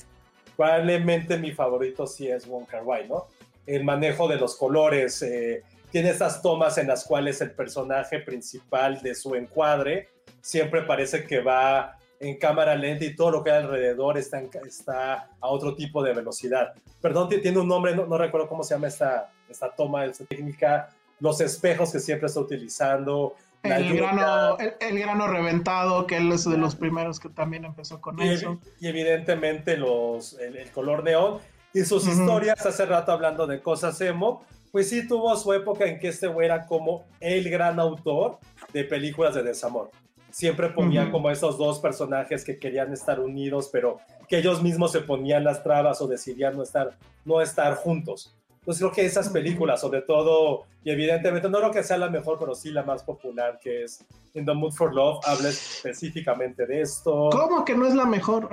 probablemente 0.57 1.37
mi 1.37 1.53
favorito 1.53 2.07
sí 2.07 2.29
es 2.29 2.47
Wong 2.47 2.67
Kar 2.67 2.85
Wai, 2.85 3.09
¿no? 3.09 3.27
El 3.67 3.85
manejo 3.85 4.29
de 4.29 4.37
los 4.37 4.57
colores, 4.57 5.23
eh, 5.23 5.63
tiene 5.91 6.11
estas 6.11 6.43
tomas 6.43 6.79
en 6.79 6.87
las 6.87 7.05
cuales 7.05 7.41
el 7.41 7.53
personaje 7.53 8.21
principal 8.21 9.01
de 9.03 9.15
su 9.15 9.35
encuadre 9.35 10.09
siempre 10.41 10.83
parece 10.83 11.25
que 11.25 11.41
va 11.41 11.99
en 12.21 12.37
cámara 12.37 12.75
lenta 12.75 13.05
y 13.05 13.17
todo 13.17 13.31
lo 13.31 13.45
que 13.45 13.51
hay 13.51 13.63
alrededor 13.63 14.19
está, 14.19 14.39
en, 14.39 14.51
está 14.67 15.31
a 15.41 15.49
otro 15.49 15.75
tipo 15.75 16.03
de 16.03 16.13
velocidad. 16.13 16.75
Perdón, 17.01 17.29
tiene 17.29 17.59
un 17.59 17.69
nombre, 17.69 17.95
no, 17.97 18.07
no 18.07 18.19
recuerdo 18.19 18.47
cómo 18.47 18.63
se 18.63 18.75
llama 18.75 18.89
esta, 18.89 19.31
esta 19.49 19.71
toma, 19.75 20.05
esta 20.05 20.25
técnica, 20.27 20.91
los 21.19 21.41
espejos 21.41 21.93
que 21.93 21.99
siempre 21.99 22.27
está 22.27 22.41
utilizando, 22.41 23.35
el 23.63 23.95
grano, 23.95 24.59
el, 24.59 24.73
el, 24.81 24.99
grano 24.99 25.29
reventado, 25.29 26.07
que 26.07 26.17
él 26.17 26.33
es 26.33 26.49
de 26.49 26.57
los 26.57 26.77
primeros 26.77 27.21
que 27.21 27.29
también 27.29 27.67
empezó 27.67 28.01
con 28.01 28.19
y, 28.19 28.29
eso. 28.29 28.59
Y 28.81 28.89
evidentemente 28.89 29.77
los, 29.77 30.39
el, 30.39 30.57
el 30.57 30.71
color 30.71 31.05
neón 31.05 31.41
y 31.73 31.85
sus 31.85 32.05
uh 32.05 32.09
-huh. 32.09 32.13
historias, 32.13 32.67
hace 32.67 32.87
rato 32.87 33.13
hablando 33.13 33.47
de 33.47 33.61
cosas 33.61 34.01
emo, 34.01 34.45
pues 34.73 34.89
sí 34.89 35.07
tuvo 35.07 35.35
su 35.37 35.53
época 35.53 35.85
en 35.85 35.99
que 35.99 36.09
este 36.09 36.29
güey 36.29 36.47
era 36.47 36.67
como 36.67 37.05
el 37.21 37.49
gran 37.51 37.81
autor 37.81 38.39
de 38.73 38.85
películas 38.85 39.35
de 39.35 39.43
desamor. 39.43 39.91
Siempre 40.31 40.69
ponía 40.71 41.03
uh 41.03 41.07
-huh. 41.07 41.11
como 41.11 41.31
esos 41.31 41.59
dos 41.59 41.81
personajes 41.81 42.45
que 42.45 42.59
querían 42.59 42.93
estar 42.93 43.19
unidos, 43.19 43.69
pero 43.73 43.99
que 44.29 44.39
ellos 44.39 44.63
mismos 44.63 44.93
se 44.93 45.01
ponían 45.01 45.43
las 45.43 45.63
trabas 45.65 46.01
o 46.01 46.07
decidían 46.07 46.57
no 46.57 46.63
estar, 46.63 46.97
no 47.25 47.41
estar 47.41 47.75
juntos. 47.75 48.33
Entonces 48.61 48.83
creo 48.83 48.93
que 48.93 49.07
esas 49.07 49.31
películas, 49.31 49.81
sobre 49.81 50.03
todo, 50.03 50.65
y 50.85 50.91
evidentemente 50.91 51.49
no 51.49 51.59
creo 51.59 51.71
que 51.71 51.83
sea 51.83 51.97
la 51.97 52.11
mejor, 52.11 52.39
pero 52.39 52.55
sí 52.55 52.71
la 52.71 52.83
más 52.83 53.03
popular, 53.03 53.59
que 53.61 53.85
es 53.85 54.05
In 54.35 54.45
the 54.45 54.53
Mood 54.53 54.73
for 54.73 54.95
Love, 54.95 55.19
habla 55.25 55.49
específicamente 55.49 56.67
de 56.67 56.83
esto. 56.83 57.31
¿Cómo 57.33 57.65
que 57.65 57.75
no 57.75 57.87
es 57.87 57.95
la 57.95 58.05
mejor? 58.05 58.49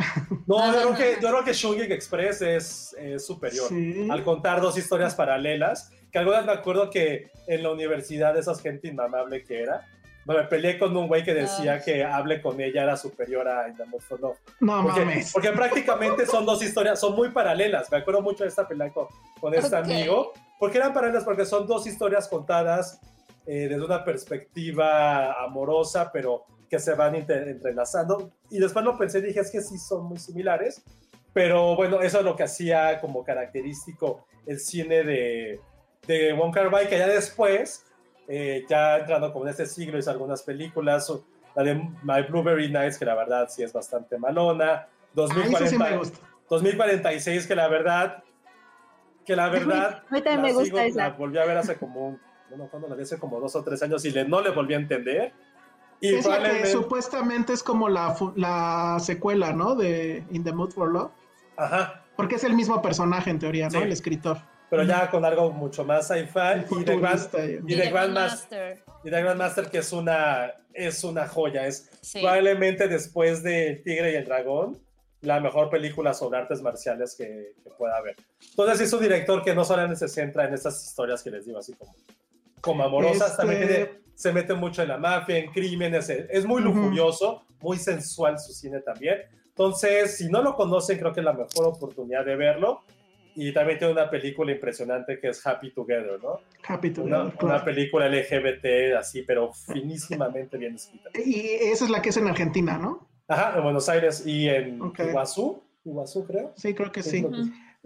No, 0.48 0.66
yo 0.72 0.94
creo 0.94 0.96
que, 0.96 1.22
yo 1.22 1.30
creo 1.30 1.44
que 1.44 1.54
Shungik 1.54 1.92
Express 1.92 2.42
es, 2.42 2.96
es 2.98 3.26
superior. 3.26 3.68
Sí. 3.68 4.08
Al 4.10 4.24
contar 4.24 4.62
dos 4.62 4.78
historias 4.78 5.14
paralelas, 5.14 5.92
que 6.10 6.20
algunas 6.20 6.46
me 6.46 6.54
acuerdo 6.54 6.90
que 6.90 7.30
en 7.48 7.64
la 7.64 7.72
universidad 7.72 8.38
esas 8.38 8.62
gente 8.62 8.88
inmamable 8.88 9.44
que 9.44 9.62
era, 9.62 9.86
me 10.36 10.44
peleé 10.44 10.78
con 10.78 10.96
un 10.96 11.08
güey 11.08 11.24
que 11.24 11.34
decía 11.34 11.78
no. 11.78 11.84
que 11.84 12.04
hable 12.04 12.42
con 12.42 12.60
ella 12.60 12.84
era 12.84 12.98
superior 12.98 13.48
a 13.48 13.68
In 13.70 13.78
the 13.78 13.86
Mood 13.86 14.02
for 14.02 14.20
Love. 14.20 14.38
No 14.60 14.84
porque, 14.84 15.06
mames. 15.06 15.32
Porque 15.32 15.52
prácticamente 15.52 16.26
son 16.26 16.46
dos 16.46 16.62
historias, 16.62 17.00
son 17.00 17.16
muy 17.16 17.30
paralelas. 17.30 17.92
Me 17.92 17.98
acuerdo 17.98 18.22
mucho 18.22 18.44
de 18.44 18.50
esta 18.50 18.68
pelea 18.68 18.92
con, 18.92 19.08
con 19.40 19.54
este 19.54 19.76
okay. 19.76 19.94
amigo. 19.94 20.34
Porque 20.60 20.78
eran 20.78 20.94
paralelas, 20.94 21.24
porque 21.24 21.46
son 21.46 21.68
dos 21.68 21.88
historias 21.88 22.28
contadas 22.28 23.00
eh, 23.46 23.68
desde 23.70 23.86
una 23.86 24.04
perspectiva 24.04 25.42
amorosa, 25.44 26.12
pero 26.12 26.46
que 26.70 26.80
se 26.80 26.94
van 26.94 27.16
entrelazando. 27.16 28.32
Y 28.50 28.60
después 28.60 28.84
lo 28.84 28.98
pensé 28.98 29.20
y 29.20 29.22
dije, 29.22 29.40
es 29.40 29.52
que 29.52 29.62
sí 29.62 29.78
son 29.78 30.06
muy 30.06 30.18
similares. 30.18 30.84
Pero 31.34 31.76
bueno, 31.76 32.02
eso 32.02 32.20
es 32.20 32.26
lo 32.26 32.36
que 32.36 32.44
hacía 32.44 33.00
como 33.00 33.24
característico 33.24 34.26
el 34.46 34.60
cine 34.60 35.04
de, 35.04 35.60
de 36.08 36.34
Wong 36.34 36.54
Kar 36.54 36.74
Wai, 36.74 36.90
que 36.90 36.98
ya 36.98 37.08
después, 37.08 37.86
eh, 38.28 38.66
ya 38.68 38.98
entrando 38.98 39.32
como 39.32 39.46
en 39.46 39.52
este 39.52 39.66
siglo, 39.66 39.98
hizo 39.98 40.12
algunas 40.12 40.44
películas, 40.44 41.12
la 41.56 41.64
de 41.64 41.76
My 41.76 42.22
Blueberry 42.30 42.70
Nights, 42.70 42.98
que 42.98 43.06
la 43.06 43.16
verdad 43.16 43.48
sí 43.50 43.64
es 43.64 43.72
bastante 43.72 44.18
malona, 44.18 44.88
2040, 45.14 46.02
2046, 46.50 47.48
que 47.48 47.56
la 47.56 47.68
verdad, 47.68 48.24
que 49.26 49.36
la 49.36 49.50
verdad, 49.50 50.04
a 50.10 50.14
mí 50.14 50.22
también 50.22 50.42
me 50.42 50.54
gusta 50.54 50.86
esa. 50.86 51.10
la 51.10 51.10
volví 51.12 51.38
a 51.38 51.46
ver 51.46 51.58
hace 51.58 51.78
como, 51.78 52.10
un, 52.10 52.20
bueno, 52.50 52.68
cuando 52.70 52.88
la 52.88 52.96
vi 52.96 53.04
hace 53.04 53.18
como 53.18 53.40
dos 53.40 53.56
o 53.56 53.64
tres 53.64 53.82
años 53.82 54.04
y 54.06 54.12
le, 54.12 54.28
no 54.28 54.42
le 54.42 54.52
volví 54.52 54.74
a 54.74 54.78
entender. 54.78 55.34
Y 56.00 56.14
es 56.14 56.28
la 56.28 56.44
que 56.44 56.68
supuestamente 56.68 57.54
es 57.54 57.64
como 57.64 57.90
la, 57.90 58.16
la 58.36 58.98
secuela, 59.00 59.54
¿no? 59.54 59.74
De 59.74 60.24
In 60.30 60.44
the 60.44 60.52
Mood 60.52 60.72
for 60.72 60.92
Love. 60.92 61.12
Ajá. 61.58 62.04
Porque 62.16 62.36
es 62.36 62.44
el 62.44 62.54
mismo 62.54 62.82
personaje 62.84 63.32
en 63.32 63.40
teoría, 63.40 63.66
¿no? 63.66 63.80
Sí. 63.80 63.86
El 63.86 63.92
escritor. 63.92 64.38
Pero 64.70 64.84
ya 64.84 65.10
con 65.10 65.24
algo 65.24 65.52
mucho 65.52 65.84
más 65.86 66.08
sci-fi 66.08 66.62
y, 66.80 66.84
The 66.84 66.98
Grand- 66.98 67.20
Futurista, 67.30 67.46
y 67.46 67.76
The 67.76 67.90
Grandmaster. 67.90 68.80
Y 69.04 69.10
The 69.10 69.22
Grandmaster, 69.22 69.70
que 69.70 69.78
es 69.78 69.94
una, 69.94 70.52
es 70.74 71.04
una 71.04 71.28
joya. 71.28 71.66
Es 71.68 71.90
Sí. 72.02 72.20
probablemente 72.20 72.88
después 72.88 73.44
de 73.44 73.68
El 73.70 73.84
Tigre 73.84 74.12
y 74.12 74.16
el 74.16 74.26
Dragón, 74.26 74.78
la 75.22 75.40
mejor 75.40 75.70
película 75.70 76.14
sobre 76.14 76.38
artes 76.40 76.62
marciales 76.62 77.16
que, 77.16 77.54
que 77.64 77.70
pueda 77.72 77.98
haber. 77.98 78.16
Entonces 78.50 78.82
es 78.82 78.94
un 78.94 79.02
director 79.02 79.42
que 79.44 79.56
no 79.56 79.64
solamente 79.64 79.96
se 79.96 80.10
centra 80.10 80.46
en 80.46 80.54
estas 80.54 80.84
historias 80.86 81.24
que 81.24 81.32
les 81.32 81.46
digo, 81.46 81.60
así 81.60 81.74
como, 81.74 81.96
como 82.62 82.84
amorosas, 82.84 83.32
Este- 83.32 83.38
también 83.38 83.68
tiene- 83.68 83.92
se 84.16 84.34
mete 84.34 84.54
mucho 84.54 84.82
en 84.82 84.90
la 84.90 84.98
mafia, 84.98 85.38
en 85.38 85.52
crímenes. 85.52 86.10
Es 86.10 86.26
es 86.30 86.46
muy 86.46 86.62
lujurioso, 86.62 87.44
muy 87.62 87.78
sensual 87.78 88.38
su 88.40 88.52
cine 88.52 88.80
también. 88.82 89.22
Entonces, 89.50 90.18
si 90.18 90.28
no 90.30 90.42
lo 90.42 90.56
conocen, 90.56 90.98
creo 91.00 91.14
que 91.14 91.22
es 91.22 91.26
la 91.26 91.34
mejor 91.34 91.66
oportunidad 91.66 92.26
de 92.26 92.36
verlo. 92.36 92.82
Y 93.40 93.54
también 93.54 93.78
tiene 93.78 93.94
una 93.94 94.10
película 94.10 94.52
impresionante 94.52 95.20
que 95.20 95.30
es 95.30 95.46
Happy 95.46 95.70
Together, 95.72 96.20
¿no? 96.24 96.40
Happy 96.68 96.90
to 96.90 97.04
Una, 97.04 97.30
claro. 97.30 97.46
una 97.46 97.64
película 97.64 98.10
LGBT 98.10 98.96
así, 98.98 99.22
pero 99.22 99.54
finísimamente 99.54 100.58
bien 100.58 100.74
escrita. 100.74 101.12
Y 101.24 101.42
esa 101.62 101.86
es 101.86 101.92
la 101.92 102.02
que 102.02 102.10
es 102.10 102.18
en 102.18 102.28
Argentina, 102.28 102.80
¿no? 102.80 103.08
Ajá, 103.28 103.56
en 103.56 103.64
Buenos 103.64 103.88
Aires 103.90 104.26
y 104.26 104.50
en 104.50 104.82
Ok. 104.82 105.02
Iguazú, 105.10 105.62
Iguazú 105.86 106.26
creo. 106.26 106.52
Sí, 106.56 106.74
creo 106.74 106.92
que 106.92 107.04
sí. 107.04 107.22
que. 107.22 107.30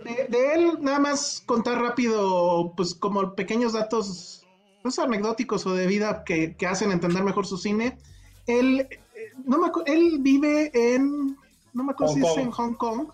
De, 0.01 0.27
de 0.29 0.53
él, 0.53 0.77
nada 0.79 0.99
más 0.99 1.43
contar 1.45 1.81
rápido, 1.81 2.73
pues 2.77 2.95
como 2.95 3.35
pequeños 3.35 3.73
datos, 3.73 4.47
pues 4.81 4.99
anecdóticos 4.99 5.65
o 5.65 5.73
de 5.73 5.85
vida 5.85 6.23
que, 6.23 6.55
que 6.55 6.65
hacen 6.65 6.93
entender 6.93 7.23
mejor 7.23 7.45
su 7.45 7.57
cine. 7.57 7.97
Él, 8.47 8.87
eh, 8.89 8.99
no 9.43 9.59
me 9.59 9.67
él 9.85 10.19
vive 10.21 10.71
en, 10.73 11.35
no 11.73 11.83
me 11.83 11.91
acuerdo 11.91 12.13
Hong 12.13 12.21
si 12.21 12.25
es 12.25 12.33
Kong. 12.35 12.39
en 12.45 12.51
Hong 12.51 12.73
Kong, 12.75 13.07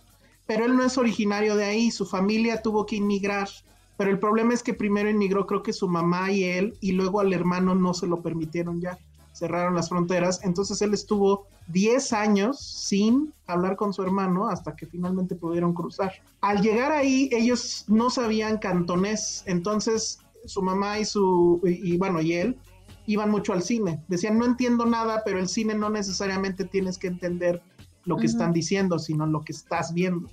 pero 0.48 0.66
él 0.66 0.76
no 0.76 0.84
es 0.84 0.98
originario 0.98 1.56
de 1.56 1.66
ahí, 1.66 1.92
su 1.92 2.06
familia 2.06 2.62
tuvo 2.62 2.86
que 2.86 2.96
inmigrar. 2.96 3.50
Pero 3.98 4.12
el 4.12 4.20
problema 4.20 4.54
es 4.54 4.64
que 4.64 4.74
primero 4.74 5.10
inmigró 5.10 5.46
creo 5.46 5.62
que 5.62 5.74
su 5.74 5.88
mamá 5.88 6.32
y 6.32 6.46
él, 6.46 6.78
y 6.82 6.94
luego 6.94 7.20
al 7.20 7.34
hermano 7.34 7.76
no 7.76 7.94
se 7.94 8.08
lo 8.08 8.22
permitieron 8.22 8.80
ya, 8.80 8.98
cerraron 9.34 9.76
las 9.76 9.90
fronteras. 9.90 10.40
Entonces 10.44 10.82
él 10.82 10.94
estuvo 10.94 11.48
10 11.68 12.14
años 12.14 12.60
sin 12.60 13.34
hablar 13.46 13.76
con 13.76 13.94
su 13.94 14.04
hermano 14.04 14.48
hasta 14.48 14.76
que 14.76 14.86
finalmente 14.86 15.36
pudieron 15.36 15.74
cruzar. 15.74 16.14
Al 16.42 16.62
llegar 16.62 16.92
ahí, 16.92 17.30
ellos 17.34 17.86
no 17.88 18.10
sabían 18.10 18.60
cantonés, 18.60 19.44
entonces 19.48 20.20
su 20.46 20.62
mamá 20.62 21.00
y 21.00 21.06
su, 21.06 21.60
y, 21.66 21.94
y, 21.94 21.98
bueno, 21.98 22.22
y 22.22 22.34
él 22.34 22.58
iban 23.08 23.32
mucho 23.32 23.52
al 23.52 23.64
cine. 23.64 24.02
Decían, 24.08 24.38
no 24.38 24.46
entiendo 24.46 24.86
nada, 24.86 25.24
pero 25.26 25.40
el 25.40 25.50
cine 25.50 25.76
no 25.76 25.90
necesariamente 25.90 26.64
tienes 26.66 26.98
que 26.98 27.08
entender 27.08 27.62
lo 28.08 28.16
que 28.16 28.26
están 28.26 28.54
diciendo, 28.54 29.00
sino 29.00 29.26
lo 29.26 29.44
que 29.44 29.52
estás 29.52 29.94
viendo. 29.94 30.30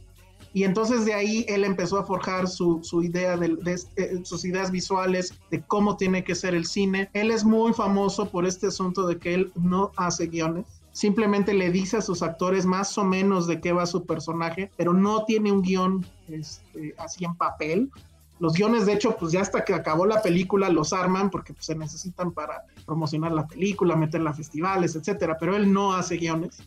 Y 0.55 0.63
entonces 0.63 1.05
de 1.05 1.13
ahí 1.13 1.45
él 1.49 1.65
empezó 1.65 1.99
a 1.99 2.05
forjar 2.05 2.47
su, 2.47 2.79
su 2.85 3.03
idea 3.03 3.37
de, 3.37 3.59
eh, 3.97 4.21
sus 4.23 4.45
ideas 4.45 4.71
visuales 4.71 5.35
de 5.51 5.61
cómo 5.61 5.97
tiene 5.97 6.23
que 6.23 6.37
ser 6.37 6.55
el 6.55 6.65
cine. 6.65 7.11
Él 7.13 7.33
es 7.33 7.45
muy 7.45 7.73
famoso 7.73 8.31
por 8.31 8.47
este 8.47 8.69
asunto 8.69 9.05
de 9.05 9.19
que 9.19 9.35
él 9.35 9.53
no 9.57 9.91
hace 9.97 10.29
guiones. 10.29 10.65
Simplemente 10.93 11.55
le 11.55 11.73
dice 11.73 11.97
a 11.97 12.01
sus 12.01 12.23
actores 12.23 12.67
más 12.67 12.97
o 12.97 13.05
menos 13.05 13.49
de 13.49 13.61
qué 13.61 13.73
va 13.73 13.85
su 13.85 14.07
personaje, 14.07 14.71
pero 14.77 14.95
no 14.95 15.25
tiene 15.25 15.51
un 15.51 15.61
guion 15.61 16.07
este, 16.29 16.95
así 16.99 17.25
en 17.25 17.35
papel. 17.35 17.91
Los 18.39 18.53
guiones, 18.53 18.87
de 18.87 18.93
hecho, 18.93 19.17
pues 19.17 19.33
ya 19.33 19.41
hasta 19.41 19.65
que 19.65 19.75
acabó 19.75 20.07
la 20.07 20.23
película 20.23 20.69
los 20.69 20.93
arman 20.93 21.31
porque 21.31 21.53
pues, 21.53 21.67
se 21.67 21.75
necesitan 21.75 22.31
para 22.31 22.63
promocionar 22.87 23.33
la 23.33 23.49
película, 23.49 23.97
meterla 23.97 24.31
a 24.31 24.35
festivales, 24.35 24.95
etcétera. 24.95 25.37
Pero 25.37 25.57
él 25.57 25.73
no 25.73 25.95
hace 25.95 26.17
guiones. 26.17 26.63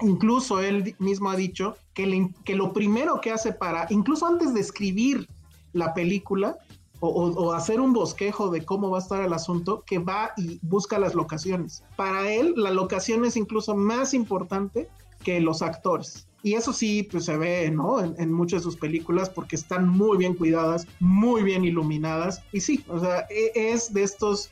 Incluso 0.00 0.60
él 0.60 0.94
mismo 0.98 1.30
ha 1.30 1.36
dicho 1.36 1.76
que, 1.94 2.06
lo 2.54 2.72
primero 2.72 3.20
que 3.20 3.30
hace 3.30 3.52
para, 3.52 3.86
incluso 3.90 4.26
antes 4.26 4.52
de 4.52 4.60
escribir 4.60 5.28
la 5.72 5.94
película 5.94 6.58
o 7.00 7.52
hacer 7.52 7.80
un 7.80 7.92
bosquejo 7.92 8.48
de 8.50 8.64
cómo 8.64 8.90
va 8.90 8.98
a 8.98 9.02
estar 9.02 9.22
el 9.22 9.32
asunto, 9.32 9.84
que 9.86 9.98
va 9.98 10.32
y 10.36 10.58
busca 10.62 10.98
las 10.98 11.14
locaciones. 11.14 11.84
Para 11.94 12.32
él, 12.32 12.54
la 12.56 12.70
locación 12.70 13.24
es 13.24 13.36
incluso 13.36 13.76
más 13.76 14.14
importante 14.14 14.88
que 15.22 15.40
los 15.40 15.60
actores. 15.60 16.26
Y 16.42 16.54
eso 16.54 16.72
sí, 16.72 17.02
pues 17.02 17.24
se 17.24 17.36
ve, 17.36 17.70
¿no? 17.70 18.00
En, 18.00 18.14
en 18.18 18.32
muchas 18.32 18.60
de 18.60 18.64
sus 18.64 18.76
películas 18.76 19.28
porque 19.28 19.56
están 19.56 19.88
muy 19.88 20.16
bien 20.16 20.34
cuidadas, 20.34 20.86
muy 21.00 21.42
bien 21.42 21.64
iluminadas. 21.64 22.42
Y 22.52 22.60
sí, 22.60 22.84
o 22.88 22.98
sea, 22.98 23.26
e- 23.30 23.52
es 23.54 23.92
de 23.92 24.02
estos 24.02 24.50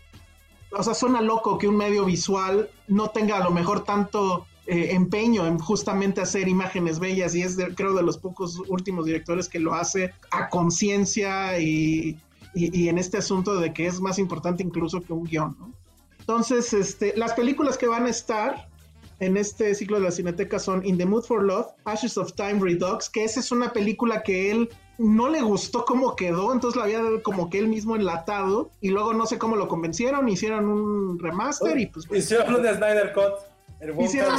o 0.76 0.82
sea, 0.82 0.94
suena 0.94 1.20
loco 1.20 1.56
que 1.58 1.68
un 1.68 1.76
medio 1.76 2.04
visual 2.04 2.68
no 2.88 3.08
tenga 3.10 3.36
a 3.36 3.44
lo 3.44 3.50
mejor 3.50 3.84
tanto 3.84 4.46
eh, 4.66 4.88
empeño 4.92 5.46
en 5.46 5.58
justamente 5.58 6.20
hacer 6.20 6.48
imágenes 6.48 6.98
bellas 6.98 7.34
y 7.34 7.42
es 7.42 7.56
de- 7.56 7.74
creo 7.74 7.92
de 7.94 8.02
los 8.02 8.16
pocos 8.18 8.60
últimos 8.68 9.04
directores 9.06 9.48
que 9.48 9.58
lo 9.58 9.74
hace 9.74 10.12
a 10.30 10.48
conciencia 10.48 11.58
y, 11.58 12.18
y- 12.54 12.80
y 12.84 12.88
en 12.88 12.98
este 12.98 13.18
asunto 13.18 13.56
de 13.60 13.72
que 13.72 13.86
es 13.86 14.00
más 14.00 14.18
importante 14.18 14.62
incluso 14.62 15.00
que 15.02 15.12
un 15.12 15.24
guion, 15.24 15.56
¿no? 15.58 15.72
Entonces, 16.20 16.72
este, 16.72 17.12
las 17.16 17.34
películas 17.34 17.76
que 17.76 17.86
van 17.86 18.06
a 18.06 18.08
estar 18.10 18.68
en 19.20 19.36
este 19.36 19.74
ciclo 19.74 19.98
de 19.98 20.04
la 20.04 20.10
Cineteca 20.10 20.58
son 20.58 20.84
In 20.86 20.96
the 20.96 21.04
Mood 21.06 21.24
for 21.24 21.42
Love, 21.42 21.66
Ashes 21.84 22.16
of 22.16 22.32
Time 22.32 22.58
Redux, 22.60 23.10
que 23.10 23.24
esa 23.24 23.40
es 23.40 23.52
una 23.52 23.72
película 23.72 24.22
que 24.22 24.50
él 24.50 24.70
no 24.96 25.28
le 25.28 25.42
gustó 25.42 25.84
cómo 25.84 26.16
quedó, 26.16 26.52
entonces 26.52 26.76
la 26.78 26.84
había 26.84 27.00
como 27.22 27.50
que 27.50 27.58
él 27.58 27.68
mismo 27.68 27.94
enlatado 27.96 28.70
y 28.80 28.88
luego 28.90 29.12
no 29.12 29.26
sé 29.26 29.38
cómo 29.38 29.56
lo 29.56 29.68
convencieron, 29.68 30.28
hicieron 30.28 30.66
un 30.66 31.18
remaster 31.18 31.78
y 31.78 31.86
pues 31.86 32.06
Hicieron 32.10 32.54
un 32.54 32.62
Snyder 32.62 33.12
Cut. 33.12 33.53
El 33.80 34.00
hicieron 34.00 34.30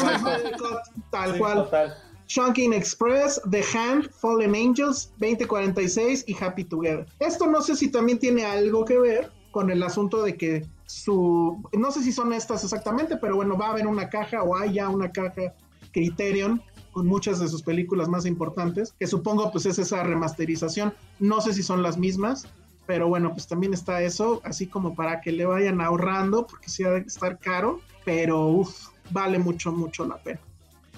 tal 1.12 1.34
Sí, 1.34 1.40
cual. 1.40 1.54
total. 1.64 1.94
Chunking 2.28 2.74
Express, 2.74 3.40
The 3.52 3.64
Hand, 3.78 4.10
Fallen 4.10 4.56
Angels, 4.56 5.12
2046 5.20 6.24
y 6.28 6.36
Happy 6.44 6.64
Together. 6.64 7.06
Esto 7.20 7.46
no 7.46 7.62
sé 7.62 7.76
si 7.76 7.90
también 7.92 8.18
tiene 8.18 8.44
algo 8.46 8.84
que 8.84 8.98
ver 8.98 9.32
con 9.52 9.70
el 9.70 9.84
asunto 9.84 10.24
de 10.24 10.36
que 10.36 10.66
su, 10.88 11.62
no 11.74 11.92
sé 11.92 12.02
si 12.04 12.12
son 12.12 12.34
estas 12.34 12.64
exactamente, 12.64 13.18
pero 13.18 13.36
bueno, 13.36 13.58
va 13.58 13.68
a 13.68 13.72
haber 13.72 13.86
una 13.88 14.10
caja 14.10 14.42
o 14.44 14.56
hay 14.58 14.74
ya 14.74 14.90
una 14.90 15.12
caja 15.12 15.54
Criterion 15.94 16.62
con 16.92 17.06
muchas 17.08 17.40
de 17.40 17.48
sus 17.48 17.62
películas 17.62 18.08
más 18.10 18.26
importantes, 18.26 18.94
que 19.00 19.06
supongo 19.06 19.52
pues 19.52 19.66
es 19.66 19.78
esa 19.78 20.02
remasterización. 20.04 20.94
No 21.20 21.42
sé 21.42 21.54
si 21.54 21.62
son 21.62 21.84
las 21.84 21.98
mismas, 21.98 22.48
pero 22.88 23.08
bueno, 23.08 23.32
pues 23.34 23.48
también 23.48 23.74
está 23.74 24.02
eso, 24.02 24.42
así 24.44 24.66
como 24.68 24.96
para 24.96 25.22
que 25.22 25.32
le 25.32 25.46
vayan 25.46 25.80
ahorrando, 25.82 26.48
porque 26.48 26.70
sí 26.70 26.84
ha 26.84 26.92
de 26.92 27.00
estar 27.02 27.38
caro, 27.40 27.82
pero 28.04 28.48
uff, 28.48 28.90
vale 29.12 29.40
mucho, 29.40 29.72
mucho 29.72 30.06
la 30.06 30.18
pena. 30.18 30.40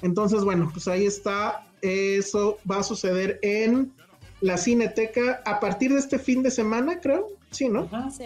Entonces, 0.01 0.43
bueno, 0.43 0.69
pues 0.71 0.87
ahí 0.87 1.05
está. 1.05 1.65
Eso 1.81 2.57
va 2.69 2.79
a 2.79 2.83
suceder 2.83 3.39
en 3.41 3.93
la 4.41 4.57
Cineteca 4.57 5.41
a 5.45 5.59
partir 5.59 5.93
de 5.93 5.99
este 5.99 6.19
fin 6.19 6.43
de 6.43 6.51
semana, 6.51 6.99
creo. 6.99 7.27
Sí, 7.51 7.69
¿no? 7.69 7.89
Sí. 8.11 8.25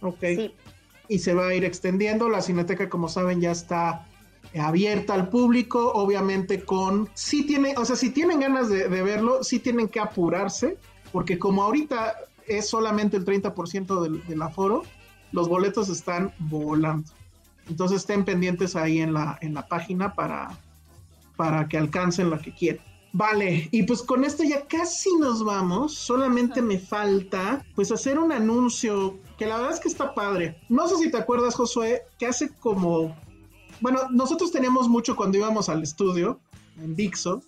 Ok. 0.00 0.20
Sí. 0.20 0.54
Y 1.08 1.18
se 1.18 1.34
va 1.34 1.48
a 1.48 1.54
ir 1.54 1.64
extendiendo. 1.64 2.28
La 2.28 2.42
Cineteca, 2.42 2.88
como 2.88 3.08
saben, 3.08 3.40
ya 3.40 3.50
está 3.50 4.06
eh, 4.52 4.60
abierta 4.60 5.14
al 5.14 5.28
público, 5.28 5.92
obviamente 5.92 6.64
con... 6.64 7.08
Sí 7.14 7.44
tiene, 7.44 7.74
o 7.76 7.84
sea, 7.84 7.96
si 7.96 8.10
tienen 8.10 8.40
ganas 8.40 8.68
de, 8.68 8.88
de 8.88 9.02
verlo, 9.02 9.42
sí 9.42 9.58
tienen 9.58 9.88
que 9.88 10.00
apurarse, 10.00 10.78
porque 11.12 11.38
como 11.38 11.62
ahorita 11.62 12.16
es 12.46 12.68
solamente 12.68 13.16
el 13.16 13.24
30% 13.24 14.02
del, 14.02 14.26
del 14.26 14.42
aforo, 14.42 14.82
los 15.32 15.48
boletos 15.48 15.88
están 15.88 16.32
volando. 16.38 17.10
Entonces 17.68 17.98
estén 17.98 18.24
pendientes 18.24 18.76
ahí 18.76 19.00
en 19.00 19.12
la, 19.12 19.38
en 19.40 19.54
la 19.54 19.66
página 19.66 20.14
para, 20.14 20.58
para 21.36 21.68
que 21.68 21.78
alcancen 21.78 22.30
la 22.30 22.38
que 22.38 22.52
quieran. 22.52 22.84
Vale, 23.14 23.68
y 23.70 23.82
pues 23.82 24.02
con 24.02 24.24
esto 24.24 24.42
ya 24.42 24.66
casi 24.66 25.10
nos 25.18 25.44
vamos. 25.44 25.94
Solamente 25.94 26.62
me 26.62 26.78
falta 26.78 27.64
pues 27.74 27.92
hacer 27.92 28.18
un 28.18 28.32
anuncio 28.32 29.18
que 29.36 29.46
la 29.46 29.56
verdad 29.56 29.74
es 29.74 29.80
que 29.80 29.88
está 29.88 30.14
padre. 30.14 30.58
No 30.70 30.88
sé 30.88 30.96
si 30.96 31.10
te 31.10 31.18
acuerdas, 31.18 31.54
Josué, 31.54 32.02
que 32.18 32.26
hace 32.26 32.48
como... 32.54 33.14
Bueno, 33.80 34.00
nosotros 34.10 34.50
teníamos 34.50 34.88
mucho 34.88 35.14
cuando 35.14 35.36
íbamos 35.36 35.68
al 35.68 35.82
estudio 35.82 36.40
en 36.80 36.94
Dixo, 36.94 37.42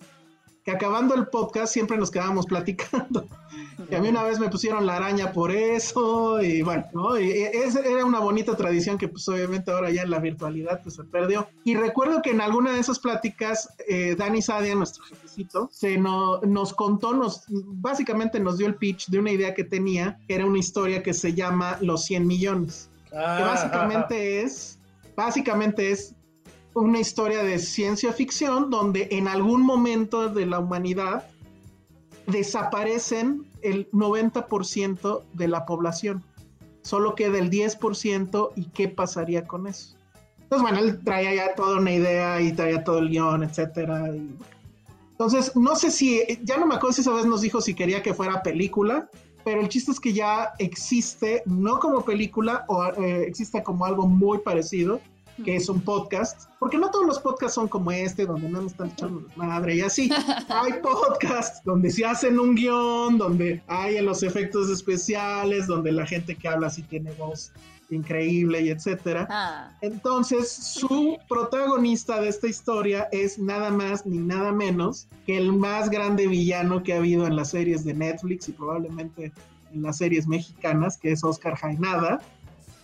que 0.63 0.71
acabando 0.71 1.15
el 1.15 1.27
podcast 1.27 1.73
siempre 1.73 1.97
nos 1.97 2.11
quedábamos 2.11 2.45
platicando. 2.45 3.25
Y 3.89 3.95
a 3.95 3.99
mí 4.01 4.09
una 4.09 4.23
vez 4.23 4.39
me 4.39 4.49
pusieron 4.49 4.85
la 4.85 4.95
araña 4.95 5.31
por 5.33 5.51
eso, 5.51 6.41
y 6.41 6.61
bueno, 6.61 6.85
¿no? 6.93 7.19
Y 7.19 7.29
esa 7.31 7.81
era 7.81 8.05
una 8.05 8.19
bonita 8.19 8.55
tradición 8.55 8.97
que 8.97 9.07
pues 9.07 9.27
obviamente 9.27 9.71
ahora 9.71 9.89
ya 9.91 10.03
en 10.03 10.09
la 10.09 10.19
virtualidad 10.19 10.81
pues 10.81 10.95
se 10.95 11.03
perdió. 11.03 11.47
Y 11.63 11.75
recuerdo 11.75 12.21
que 12.21 12.31
en 12.31 12.41
alguna 12.41 12.71
de 12.71 12.79
esas 12.79 12.99
pláticas, 12.99 13.67
eh, 13.87 14.15
Dani 14.17 14.41
Sadia, 14.41 14.75
nuestro 14.75 15.03
jefecito, 15.03 15.69
se 15.71 15.97
no- 15.97 16.39
nos 16.41 16.73
contó, 16.73 17.13
nos, 17.13 17.43
básicamente 17.49 18.39
nos 18.39 18.57
dio 18.57 18.67
el 18.67 18.75
pitch 18.75 19.07
de 19.09 19.19
una 19.19 19.31
idea 19.31 19.53
que 19.53 19.63
tenía, 19.63 20.17
que 20.27 20.35
era 20.35 20.45
una 20.45 20.59
historia 20.59 21.03
que 21.03 21.13
se 21.13 21.33
llama 21.33 21.77
Los 21.81 22.05
100 22.05 22.25
millones. 22.25 22.89
Ah, 23.13 23.35
que 23.37 23.43
básicamente 23.43 24.41
es, 24.41 24.79
básicamente 25.15 25.91
es 25.91 26.15
una 26.73 26.99
historia 26.99 27.43
de 27.43 27.57
ciencia 27.59 28.11
ficción 28.11 28.69
donde 28.69 29.07
en 29.11 29.27
algún 29.29 29.61
momento 29.61 30.27
de 30.29 30.45
la 30.45 30.59
humanidad 30.59 31.25
desaparecen 32.27 33.45
el 33.61 33.89
90% 33.91 35.23
de 35.33 35.47
la 35.47 35.65
población. 35.65 36.23
Solo 36.81 37.15
queda 37.15 37.37
el 37.39 37.49
10% 37.49 38.51
y 38.55 38.65
qué 38.65 38.87
pasaría 38.87 39.47
con 39.47 39.67
eso. 39.67 39.95
Entonces, 40.43 40.61
bueno, 40.61 40.79
él 40.79 41.03
traía 41.03 41.33
ya 41.33 41.55
toda 41.55 41.77
una 41.77 41.91
idea 41.91 42.39
y 42.41 42.51
traía 42.53 42.83
todo 42.83 42.99
el 42.99 43.09
guion, 43.09 43.43
etcétera. 43.43 44.09
y- 44.15 44.35
Entonces, 45.11 45.55
no 45.55 45.75
sé 45.75 45.89
si, 45.91 46.21
ya 46.43 46.57
no 46.57 46.65
me 46.67 46.75
acuerdo 46.75 46.93
si 46.93 47.01
esa 47.01 47.13
vez 47.13 47.25
nos 47.25 47.41
dijo 47.41 47.61
si 47.61 47.73
quería 47.73 48.03
que 48.03 48.13
fuera 48.13 48.43
película, 48.43 49.09
pero 49.43 49.61
el 49.61 49.69
chiste 49.69 49.91
es 49.91 49.99
que 49.99 50.13
ya 50.13 50.51
existe, 50.59 51.41
no 51.45 51.79
como 51.79 52.03
película, 52.03 52.65
o 52.67 52.83
eh, 52.85 53.23
existe 53.27 53.63
como 53.63 53.85
algo 53.85 54.07
muy 54.07 54.39
parecido, 54.39 54.99
que 55.43 55.55
es 55.55 55.67
un 55.69 55.81
podcast, 55.81 56.49
porque 56.59 56.77
no 56.77 56.89
todos 56.89 57.05
los 57.05 57.19
podcasts 57.19 57.55
son 57.55 57.67
como 57.67 57.91
este, 57.91 58.25
donde 58.25 58.49
no 58.49 58.61
nos 58.61 58.71
están 58.71 58.89
echando 58.89 59.27
madre 59.35 59.75
y 59.75 59.81
así. 59.81 60.09
Hay 60.49 60.73
podcasts 60.81 61.61
donde 61.65 61.89
se 61.89 62.05
hacen 62.05 62.39
un 62.39 62.55
guion, 62.55 63.17
donde 63.17 63.61
hay 63.67 64.01
los 64.01 64.23
efectos 64.23 64.69
especiales, 64.69 65.67
donde 65.67 65.91
la 65.91 66.05
gente 66.05 66.35
que 66.35 66.47
habla 66.47 66.69
sí 66.69 66.83
tiene 66.83 67.11
voz 67.13 67.51
increíble 67.89 68.61
y 68.61 68.69
etcétera. 68.69 69.27
Ah, 69.29 69.71
Entonces, 69.81 70.51
su 70.51 71.17
protagonista 71.27 72.21
de 72.21 72.29
esta 72.29 72.47
historia 72.47 73.07
es 73.11 73.37
nada 73.37 73.69
más 73.69 74.05
ni 74.05 74.17
nada 74.17 74.51
menos 74.51 75.07
que 75.25 75.37
el 75.37 75.53
más 75.53 75.89
grande 75.89 76.27
villano 76.27 76.83
que 76.83 76.93
ha 76.93 76.97
habido 76.97 77.27
en 77.27 77.35
las 77.35 77.51
series 77.51 77.83
de 77.83 77.93
Netflix 77.93 78.49
y 78.49 78.53
probablemente 78.53 79.31
en 79.73 79.81
las 79.83 79.97
series 79.97 80.27
mexicanas, 80.27 80.97
que 80.97 81.11
es 81.11 81.23
Oscar 81.23 81.55
Jaenada. 81.55 82.21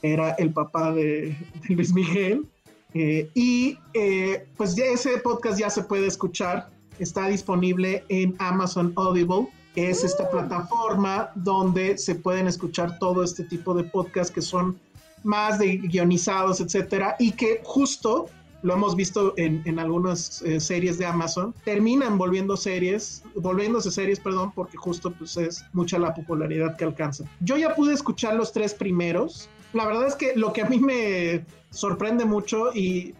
Era 0.01 0.31
el 0.31 0.51
papá 0.51 0.91
de, 0.91 1.35
de 1.67 1.75
Luis 1.75 1.93
Miguel. 1.93 2.45
Eh, 2.93 3.29
y 3.33 3.77
eh, 3.93 4.45
pues 4.57 4.75
ya 4.75 4.85
ese 4.85 5.17
podcast 5.19 5.59
ya 5.59 5.69
se 5.69 5.83
puede 5.83 6.07
escuchar. 6.07 6.69
Está 6.99 7.27
disponible 7.27 8.03
en 8.09 8.35
Amazon 8.39 8.93
Audible, 8.95 9.47
que 9.73 9.89
es 9.89 10.03
esta 10.03 10.29
plataforma 10.29 11.31
donde 11.35 11.97
se 11.97 12.15
pueden 12.15 12.47
escuchar 12.47 12.99
todo 12.99 13.23
este 13.23 13.43
tipo 13.45 13.73
de 13.73 13.83
podcasts 13.85 14.33
que 14.33 14.41
son 14.41 14.77
más 15.23 15.59
de 15.59 15.77
guionizados, 15.77 16.59
etcétera, 16.61 17.15
y 17.19 17.31
que 17.31 17.61
justo 17.63 18.27
lo 18.63 18.73
hemos 18.73 18.95
visto 18.95 19.33
en, 19.37 19.61
en 19.65 19.79
algunas 19.79 20.41
eh, 20.43 20.59
series 20.59 20.97
de 20.97 21.05
Amazon, 21.05 21.53
terminan 21.63 22.17
volviendo 22.17 22.55
series, 22.55 23.23
volviéndose 23.35 23.89
series, 23.89 24.19
perdón, 24.19 24.51
porque 24.53 24.77
justo 24.77 25.11
pues 25.11 25.37
es 25.37 25.63
mucha 25.73 25.97
la 25.97 26.13
popularidad 26.13 26.75
que 26.77 26.83
alcanzan. 26.83 27.27
Yo 27.39 27.57
ya 27.57 27.73
pude 27.75 27.93
escuchar 27.93 28.35
los 28.35 28.51
tres 28.51 28.73
primeros. 28.73 29.49
La 29.73 29.85
verdad 29.85 30.07
es 30.07 30.15
que 30.15 30.35
lo 30.35 30.53
que 30.53 30.61
a 30.61 30.65
mí 30.65 30.79
me 30.79 31.45
sorprende 31.69 32.25
mucho 32.25 32.73
y 32.73 33.15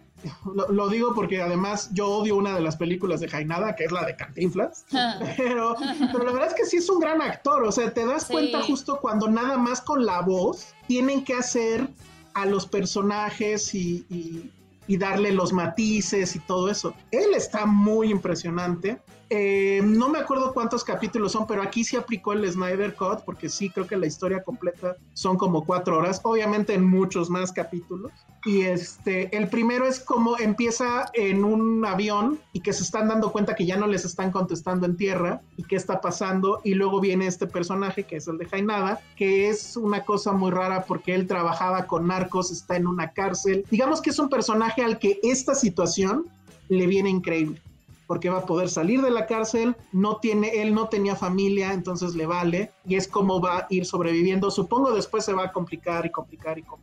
lo, 0.54 0.68
lo 0.70 0.88
digo 0.88 1.14
porque 1.14 1.42
además 1.42 1.90
yo 1.92 2.06
odio 2.08 2.36
una 2.36 2.54
de 2.54 2.60
las 2.60 2.76
películas 2.76 3.20
de 3.20 3.28
Jainada, 3.28 3.74
que 3.74 3.84
es 3.84 3.92
la 3.92 4.04
de 4.04 4.14
Cantinflas, 4.14 4.84
pero, 5.36 5.74
pero 6.12 6.24
la 6.24 6.32
verdad 6.32 6.48
es 6.48 6.54
que 6.54 6.64
sí 6.66 6.76
es 6.76 6.88
un 6.88 7.00
gran 7.00 7.20
actor, 7.22 7.64
o 7.64 7.72
sea, 7.72 7.92
te 7.92 8.06
das 8.06 8.26
Sí. 8.26 8.32
cuenta 8.34 8.62
justo 8.62 8.98
cuando 9.00 9.28
nada 9.28 9.56
más 9.58 9.80
con 9.80 10.04
la 10.06 10.20
voz 10.20 10.74
tienen 10.86 11.24
que 11.24 11.34
hacer 11.34 11.88
a 12.34 12.46
los 12.46 12.66
personajes 12.66 13.74
y, 13.74 14.04
y- 14.08 14.50
y 14.88 14.96
darle 14.96 15.30
los 15.32 15.52
matices 15.52 16.34
y 16.34 16.40
todo 16.40 16.68
eso. 16.68 16.92
Él 17.12 17.34
está 17.36 17.66
muy 17.66 18.10
impresionante. 18.10 19.00
Eh, 19.34 19.80
no 19.82 20.10
me 20.10 20.18
acuerdo 20.18 20.52
cuántos 20.52 20.84
capítulos 20.84 21.32
son, 21.32 21.46
pero 21.46 21.62
aquí 21.62 21.84
sí 21.84 21.96
aplicó 21.96 22.34
el 22.34 22.46
Snyder 22.52 22.94
Cut, 22.94 23.20
porque 23.24 23.48
sí 23.48 23.70
creo 23.70 23.86
que 23.86 23.96
la 23.96 24.06
historia 24.06 24.42
completa 24.42 24.98
son 25.14 25.38
como 25.38 25.64
cuatro 25.64 25.96
horas, 25.96 26.20
obviamente 26.22 26.74
en 26.74 26.84
muchos 26.84 27.30
más 27.30 27.50
capítulos. 27.50 28.12
Y 28.44 28.60
este, 28.60 29.34
el 29.34 29.48
primero 29.48 29.86
es 29.86 30.00
como 30.00 30.38
empieza 30.38 31.06
en 31.14 31.44
un 31.44 31.82
avión 31.86 32.40
y 32.52 32.60
que 32.60 32.74
se 32.74 32.82
están 32.82 33.08
dando 33.08 33.32
cuenta 33.32 33.54
que 33.54 33.64
ya 33.64 33.78
no 33.78 33.86
les 33.86 34.04
están 34.04 34.32
contestando 34.32 34.84
en 34.84 34.98
tierra 34.98 35.40
y 35.56 35.62
qué 35.62 35.76
está 35.76 36.02
pasando. 36.02 36.60
Y 36.62 36.74
luego 36.74 37.00
viene 37.00 37.26
este 37.26 37.46
personaje 37.46 38.02
que 38.02 38.16
es 38.16 38.28
el 38.28 38.36
de 38.36 38.44
Jainada, 38.44 39.00
que 39.16 39.48
es 39.48 39.78
una 39.78 40.04
cosa 40.04 40.32
muy 40.32 40.50
rara 40.50 40.84
porque 40.84 41.14
él 41.14 41.26
trabajaba 41.26 41.86
con 41.86 42.06
narcos, 42.06 42.50
está 42.50 42.76
en 42.76 42.86
una 42.86 43.12
cárcel. 43.12 43.64
Digamos 43.70 44.02
que 44.02 44.10
es 44.10 44.18
un 44.18 44.28
personaje 44.28 44.82
al 44.82 44.98
que 44.98 45.20
esta 45.22 45.54
situación 45.54 46.26
le 46.68 46.86
viene 46.86 47.08
increíble 47.08 47.62
porque 48.12 48.28
va 48.28 48.40
a 48.40 48.44
poder 48.44 48.68
salir 48.68 49.00
de 49.00 49.10
la 49.10 49.24
cárcel, 49.24 49.74
no 49.90 50.18
tiene, 50.18 50.60
él 50.60 50.74
no 50.74 50.90
tenía 50.90 51.16
familia, 51.16 51.72
entonces 51.72 52.14
le 52.14 52.26
vale, 52.26 52.70
y 52.84 52.96
es 52.96 53.08
como 53.08 53.40
va 53.40 53.56
a 53.56 53.66
ir 53.70 53.86
sobreviviendo. 53.86 54.50
Supongo 54.50 54.92
después 54.92 55.24
se 55.24 55.32
va 55.32 55.44
a 55.44 55.50
complicar 55.50 56.04
y 56.04 56.10
complicar 56.10 56.58
y 56.58 56.62
com- 56.62 56.78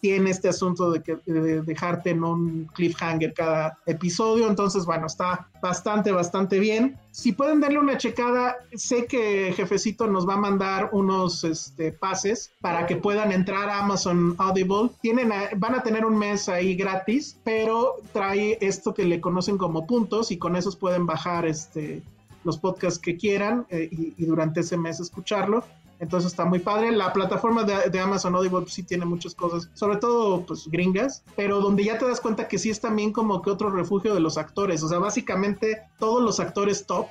Tiene 0.00 0.30
este 0.30 0.48
asunto 0.48 0.90
de, 0.90 1.02
que, 1.02 1.16
de 1.26 1.60
dejarte 1.62 2.10
en 2.10 2.24
un 2.24 2.70
cliffhanger 2.74 3.34
cada 3.34 3.78
episodio, 3.84 4.48
entonces 4.48 4.86
bueno, 4.86 5.06
está 5.06 5.48
bastante, 5.62 6.10
bastante 6.10 6.58
bien. 6.58 6.96
Si 7.10 7.32
pueden 7.32 7.60
darle 7.60 7.78
una 7.78 7.98
checada, 7.98 8.56
sé 8.74 9.06
que 9.06 9.52
Jefecito 9.54 10.06
nos 10.06 10.26
va 10.26 10.34
a 10.34 10.38
mandar 10.38 10.88
unos 10.92 11.44
este, 11.44 11.92
pases 11.92 12.50
para 12.60 12.86
que 12.86 12.96
puedan 12.96 13.30
entrar 13.32 13.68
a 13.68 13.80
Amazon 13.80 14.34
Audible. 14.38 14.90
Tienen 15.02 15.32
a- 15.32 15.50
van 15.56 15.74
a 15.74 15.82
tener 15.82 16.04
un 16.06 16.16
mes 16.16 16.48
ahí 16.48 16.74
gratis, 16.74 17.36
pero 17.44 17.96
trae 18.12 18.56
esto 18.60 18.94
que 18.94 19.04
le 19.04 19.20
conocen 19.20 19.58
como 19.58 19.86
puntos 19.86 20.30
y 20.30 20.38
con 20.38 20.56
esos 20.56 20.76
pueden 20.76 21.04
bajar 21.04 21.44
este, 21.46 22.02
los 22.44 22.56
podcasts 22.56 22.98
que 22.98 23.16
quieran 23.18 23.66
eh, 23.68 23.88
y, 23.92 24.14
y 24.16 24.24
durante 24.24 24.60
ese 24.60 24.78
mes 24.78 24.98
escucharlo. 25.00 25.62
Entonces 26.00 26.30
está 26.32 26.44
muy 26.46 26.58
padre. 26.58 26.90
La 26.92 27.12
plataforma 27.12 27.62
de, 27.62 27.90
de 27.90 28.00
Amazon 28.00 28.34
Audible 28.34 28.62
pues, 28.62 28.72
sí 28.72 28.82
tiene 28.82 29.04
muchas 29.04 29.34
cosas, 29.34 29.68
sobre 29.74 29.98
todo 29.98 30.44
pues 30.46 30.66
gringas, 30.68 31.22
pero 31.36 31.60
donde 31.60 31.84
ya 31.84 31.98
te 31.98 32.06
das 32.06 32.20
cuenta 32.20 32.48
que 32.48 32.58
sí 32.58 32.70
es 32.70 32.80
también 32.80 33.12
como 33.12 33.42
que 33.42 33.50
otro 33.50 33.70
refugio 33.70 34.14
de 34.14 34.20
los 34.20 34.38
actores. 34.38 34.82
O 34.82 34.88
sea, 34.88 34.98
básicamente 34.98 35.82
todos 35.98 36.22
los 36.22 36.40
actores 36.40 36.86
top 36.86 37.06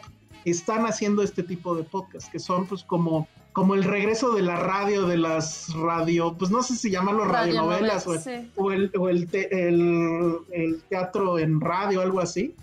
están 0.46 0.86
haciendo 0.86 1.22
este 1.22 1.44
tipo 1.44 1.76
de 1.76 1.84
podcast, 1.84 2.32
que 2.32 2.40
son 2.40 2.66
pues 2.66 2.84
como, 2.84 3.28
como 3.54 3.76
el 3.76 3.84
regreso 3.84 4.32
de 4.32 4.42
la 4.42 4.56
radio, 4.56 5.06
de 5.06 5.18
las 5.18 5.72
radio, 5.76 6.34
pues 6.38 6.50
no 6.50 6.64
sé 6.64 6.76
si 6.76 6.90
llamarlo 6.90 7.26
radionovelas 7.26 8.08
o 8.08 8.14
el, 8.16 8.20
sí. 8.22 8.52
o 8.56 8.72
el, 8.72 8.92
o 8.98 9.10
el 9.10 9.28
te- 9.28 9.68
el- 9.68 10.38
el 10.52 10.82
teatro 10.90 11.38
en 11.38 11.60
radio, 11.62 12.02
algo 12.02 12.22
así. 12.22 12.56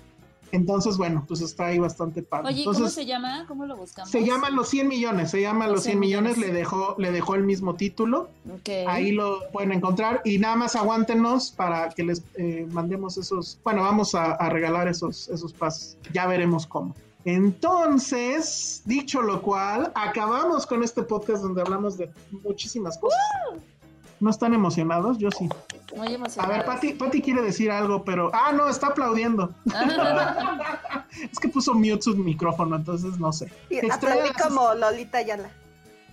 Entonces, 0.53 0.97
bueno, 0.97 1.25
pues 1.27 1.41
está 1.41 1.67
ahí 1.67 1.79
bastante 1.79 2.23
padre. 2.23 2.49
Oye, 2.49 2.59
Entonces, 2.61 2.83
¿cómo 2.83 2.91
se 2.91 3.07
llama? 3.07 3.45
¿Cómo 3.47 3.67
lo 3.67 3.77
buscamos? 3.77 4.11
se 4.11 4.25
llama 4.25 4.51
Los 4.51 4.69
100 4.69 4.89
millones, 4.89 5.31
se 5.31 5.41
llama 5.41 5.67
Los 5.67 5.83
100 5.85 5.99
millones, 5.99 6.39
le 6.39 6.53
dejó, 6.53 6.95
le 6.99 7.13
dejó 7.13 7.35
el 7.35 7.43
mismo 7.43 7.75
título. 7.75 8.29
Ok. 8.53 8.69
Ahí 8.87 9.13
lo 9.13 9.41
pueden 9.53 9.73
encontrar 9.73 10.23
y 10.25 10.39
nada 10.39 10.57
más 10.57 10.77
aguántenos 10.77 11.51
para 11.51 11.89
que 11.91 12.05
les 12.05 12.23
eh, 12.37 12.67
mandemos 12.71 13.19
esos, 13.19 13.59
bueno, 13.65 13.83
vamos 13.83 14.15
a, 14.15 14.33
a 14.33 14.49
regalar 14.49 14.89
esos, 14.89 15.29
esos 15.29 15.53
pases. 15.53 15.99
Ya 16.13 16.27
veremos 16.27 16.67
cómo. 16.67 16.95
Entonces, 17.27 18.83
dicho 18.85 19.21
lo 19.21 19.43
cual, 19.43 19.91
acabamos 19.97 20.65
con 20.65 20.85
este 20.85 21.03
podcast 21.03 21.43
donde 21.43 21.61
hablamos 21.61 21.99
de 21.99 22.09
muchísimas 22.31 22.97
cosas. 22.99 23.19
¿No 24.21 24.31
están 24.31 24.55
emocionados? 24.55 25.19
Yo 25.19 25.31
sí. 25.31 25.49
Muy 25.95 26.09
A 26.09 26.13
emocionado. 26.13 26.53
ver, 26.55 26.65
Pati, 26.65 26.93
Pati 26.95 27.21
quiere 27.23 27.43
decir 27.43 27.71
algo, 27.71 28.03
pero... 28.05 28.31
Ah, 28.35 28.53
no, 28.53 28.69
está 28.69 28.89
aplaudiendo. 28.89 29.53
es 31.31 31.39
que 31.39 31.49
puso 31.49 31.75
mute 31.75 32.03
su 32.03 32.17
micrófono, 32.17 32.77
entonces 32.77 33.19
no 33.19 33.33
sé. 33.33 33.51
Y 33.71 33.81
Te 33.81 33.93
aplaudí 33.93 34.31
como 34.43 34.75
Lolita 34.75 35.21
Yala. 35.23 35.51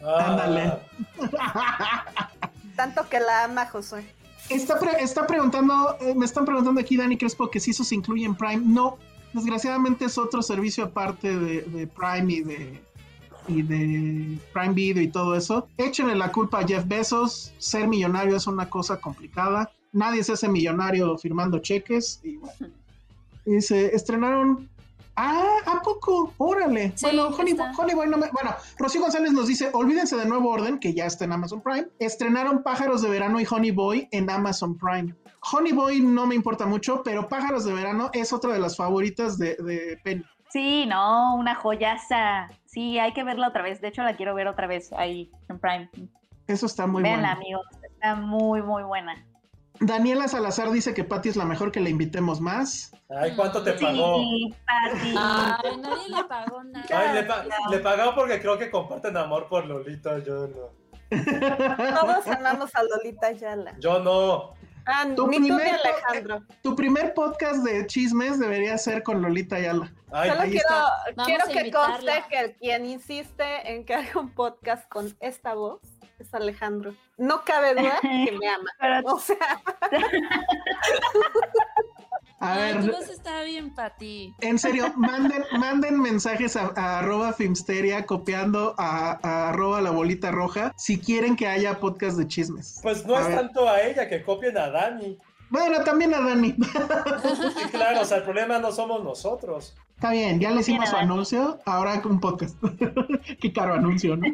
Ándale. 0.05 0.79
Tanto 2.75 3.07
que 3.09 3.19
la 3.19 3.45
ama 3.45 3.65
Josué. 3.67 4.05
Está, 4.49 4.77
pre- 4.77 5.01
está 5.01 5.25
preguntando, 5.25 5.97
eh, 6.01 6.13
me 6.15 6.25
están 6.25 6.43
preguntando 6.45 6.81
aquí 6.81 6.97
Dani 6.97 7.17
Crespo 7.17 7.49
que 7.49 7.59
si 7.59 7.71
eso 7.71 7.83
se 7.83 7.95
incluye 7.95 8.25
en 8.25 8.35
Prime. 8.35 8.61
No, 8.65 8.97
desgraciadamente 9.31 10.05
es 10.05 10.17
otro 10.17 10.41
servicio 10.41 10.83
aparte 10.85 11.37
de, 11.39 11.61
de 11.61 11.87
Prime 11.87 12.33
y 12.33 12.41
de, 12.41 12.83
y 13.47 13.61
de 13.61 14.37
Prime 14.53 14.73
Video 14.73 15.03
y 15.03 15.07
todo 15.07 15.35
eso. 15.35 15.67
Échenle 15.77 16.15
la 16.15 16.31
culpa 16.31 16.59
a 16.59 16.67
Jeff 16.67 16.87
Bezos. 16.87 17.53
Ser 17.57 17.87
millonario 17.87 18.35
es 18.37 18.47
una 18.47 18.69
cosa 18.69 18.99
complicada. 18.99 19.71
Nadie 19.91 20.23
se 20.23 20.33
hace 20.33 20.47
millonario 20.47 21.17
firmando 21.17 21.59
cheques. 21.59 22.19
Y 22.23 22.37
bueno. 22.37 22.73
Y 23.45 23.61
se 23.61 23.95
estrenaron. 23.95 24.69
Ah, 25.15 25.43
¿a 25.67 25.81
poco? 25.81 26.33
Órale. 26.37 26.93
Sí, 26.95 27.05
bueno. 27.05 27.27
Honey 27.77 27.93
Boy 27.93 28.07
no 28.09 28.17
me- 28.17 28.29
Bueno, 28.31 28.55
Rocío 28.79 29.01
González 29.01 29.31
nos 29.31 29.47
dice: 29.47 29.69
olvídense 29.73 30.15
de 30.15 30.25
Nuevo 30.25 30.49
Orden, 30.49 30.79
que 30.79 30.93
ya 30.93 31.05
está 31.05 31.25
en 31.25 31.33
Amazon 31.33 31.61
Prime. 31.61 31.87
Estrenaron 31.99 32.63
Pájaros 32.63 33.01
de 33.03 33.09
Verano 33.09 33.39
y 33.39 33.45
Honey 33.49 33.69
Boy 33.71 34.07
en 34.11 34.29
Amazon 34.29 34.75
Prime. 34.77 35.13
Honey 35.51 35.73
Boy 35.73 35.99
no 36.01 36.25
me 36.25 36.33
importa 36.35 36.65
mucho, 36.65 37.03
pero 37.03 37.27
Pájaros 37.27 37.65
de 37.65 37.73
Verano 37.73 38.09
es 38.13 38.33
otra 38.33 38.53
de 38.53 38.59
las 38.59 38.75
favoritas 38.77 39.37
de, 39.37 39.55
de 39.57 39.99
Penny. 40.03 40.23
Sí, 40.49 40.85
no, 40.87 41.35
una 41.35 41.53
joyaza. 41.55 42.47
Sí, 42.73 42.97
hay 42.97 43.13
que 43.13 43.23
verla 43.23 43.49
otra 43.49 43.61
vez. 43.61 43.79
De 43.81 43.89
hecho, 43.89 44.01
la 44.03 44.15
quiero 44.15 44.33
ver 44.33 44.47
otra 44.47 44.65
vez 44.67 44.91
ahí 44.93 45.31
en 45.47 45.59
Prime. 45.59 45.89
Eso 46.47 46.65
está 46.65 46.87
muy 46.87 47.03
bueno. 47.03 47.27
amigos. 47.27 47.65
Está 47.83 48.15
muy, 48.15 48.61
muy 48.63 48.83
buena. 48.83 49.23
Daniela 49.79 50.27
Salazar 50.27 50.69
dice 50.71 50.93
que 50.93 51.03
Patty 51.03 51.29
es 51.29 51.35
la 51.35 51.45
mejor, 51.45 51.71
que 51.71 51.79
le 51.79 51.89
invitemos 51.89 52.39
más. 52.41 52.91
Ay, 53.09 53.35
¿cuánto 53.35 53.63
te 53.63 53.73
pagó? 53.73 54.17
Sí, 54.19 54.55
Pati. 54.65 55.15
Ay, 55.17 55.77
nadie 55.77 56.09
le 56.09 56.23
pagó 56.25 56.63
nada. 56.63 56.85
Ay, 56.89 57.13
le, 57.15 57.23
pa- 57.23 57.45
le 57.69 57.79
pagó 57.79 58.15
porque 58.15 58.39
creo 58.39 58.57
que 58.57 58.69
comparten 58.71 59.17
amor 59.17 59.47
por 59.49 59.65
Lolita, 59.65 60.19
yo 60.19 60.47
no. 60.47 60.83
Todos 61.99 62.27
amamos 62.27 62.71
a 62.75 62.83
Lolita 62.83 63.31
Yala. 63.33 63.75
Yo 63.79 63.99
no. 63.99 64.53
Ah, 64.85 65.03
Tu 65.03 65.09
ni 65.09 65.15
tú 65.15 65.27
ni 65.27 65.37
primer 65.47 65.75
Alejandro. 65.75 66.43
Tu 66.61 66.75
primer 66.75 67.13
podcast 67.13 67.63
de 67.63 67.87
chismes 67.87 68.39
debería 68.39 68.77
ser 68.77 69.03
con 69.03 69.21
Lolita 69.21 69.55
Ayala. 69.55 69.93
Ay, 70.11 70.29
Solo 70.29 70.43
quiero, 70.43 71.25
quiero 71.25 71.45
que 71.47 71.71
conste 71.71 72.23
que 72.29 72.55
quien 72.59 72.85
insiste 72.85 73.71
en 73.71 73.85
que 73.85 73.95
haga 73.95 74.19
un 74.19 74.29
podcast 74.29 74.87
con 74.89 75.15
esta 75.19 75.53
voz 75.53 75.81
es 76.19 76.33
Alejandro. 76.33 76.93
No 77.17 77.43
cabe 77.43 77.75
duda 77.75 77.99
que 78.01 78.31
me 78.31 78.47
ama. 78.47 78.69
Pero 78.79 79.13
O 79.13 79.19
sea, 79.19 79.61
A 82.39 82.53
Ay, 82.55 82.73
ver, 82.73 82.91
voz 82.91 83.09
está 83.09 83.43
bien 83.43 83.73
para 83.73 83.95
ti. 83.95 84.33
en 84.41 84.59
serio, 84.59 84.91
manden, 84.97 85.43
manden 85.57 85.99
mensajes 86.01 86.55
a, 86.57 86.71
a 86.75 86.99
arroba 86.99 87.31
Filmsteria 87.33 88.05
copiando 88.05 88.75
a, 88.77 89.17
a 89.23 89.49
arroba 89.49 89.79
la 89.81 89.91
bolita 89.91 90.29
roja 90.31 90.73
si 90.77 90.99
quieren 90.99 91.35
que 91.37 91.47
haya 91.47 91.79
podcast 91.79 92.17
de 92.17 92.27
chismes. 92.27 92.79
Pues 92.83 93.05
no 93.05 93.15
A 93.15 93.21
es 93.21 93.27
ver. 93.27 93.37
tanto 93.37 93.69
a 93.69 93.81
ella 93.81 94.09
que 94.09 94.23
copien 94.23 94.57
a 94.57 94.69
Dani. 94.69 95.17
Bueno, 95.49 95.83
también 95.83 96.13
a 96.15 96.19
Dani. 96.21 96.55
Sí, 96.63 97.69
claro, 97.71 98.01
o 98.01 98.05
sea, 98.05 98.17
el 98.17 98.23
problema 98.23 98.59
no 98.59 98.71
somos 98.71 99.03
nosotros. 99.03 99.75
Está 99.95 100.11
bien, 100.11 100.39
ya 100.39 100.51
le 100.51 100.61
hicimos 100.61 100.89
su 100.89 100.95
anuncio, 100.97 101.59
ahora 101.65 102.01
un 102.03 102.19
podcast. 102.19 102.57
Qué 103.41 103.53
caro 103.53 103.75
anuncio, 103.75 104.17
¿no? 104.17 104.25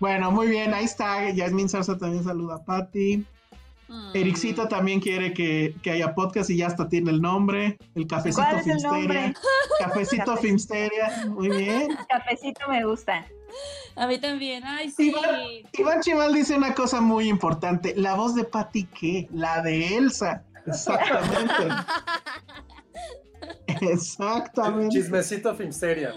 bueno, 0.00 0.30
muy 0.30 0.48
bien, 0.48 0.74
ahí 0.74 0.84
está. 0.84 1.30
Yasmin 1.30 1.68
Sarza 1.68 1.96
también 1.96 2.24
saluda 2.24 2.56
a 2.56 2.64
Patti. 2.64 3.24
Mm. 3.88 4.10
Ericito 4.14 4.68
también 4.68 5.00
quiere 5.00 5.32
que, 5.32 5.74
que 5.82 5.90
haya 5.90 6.14
podcast 6.14 6.50
y 6.50 6.58
ya 6.58 6.66
hasta 6.66 6.88
tiene 6.88 7.10
el 7.10 7.20
nombre. 7.22 7.78
El 7.94 8.06
cafecito 8.06 8.42
¿Cuál 8.42 8.56
es 8.58 8.66
el 8.66 8.72
Filmsteria. 8.74 8.98
nombre? 8.98 9.34
Cafecito 9.78 10.24
Cafecito. 10.24 10.36
Filmsteria. 10.36 11.26
Muy 11.28 11.48
bien. 11.48 11.88
Cafecito 12.08 12.68
me 12.68 12.84
gusta. 12.84 13.26
A 13.96 14.06
mí 14.06 14.18
también. 14.18 14.62
Ay, 14.64 14.90
sí. 14.90 15.08
Iván, 15.08 15.40
Iván 15.72 16.00
Chimal 16.02 16.34
dice 16.34 16.54
una 16.56 16.74
cosa 16.74 17.00
muy 17.00 17.28
importante. 17.28 17.94
La 17.96 18.14
voz 18.14 18.34
de 18.34 18.44
Patti, 18.44 18.84
¿qué? 18.84 19.26
La 19.32 19.62
de 19.62 19.96
Elsa. 19.96 20.44
Exactamente. 20.66 21.74
Exactamente. 23.80 24.96
Chismecito 24.96 25.54
Filmsteria. 25.54 26.12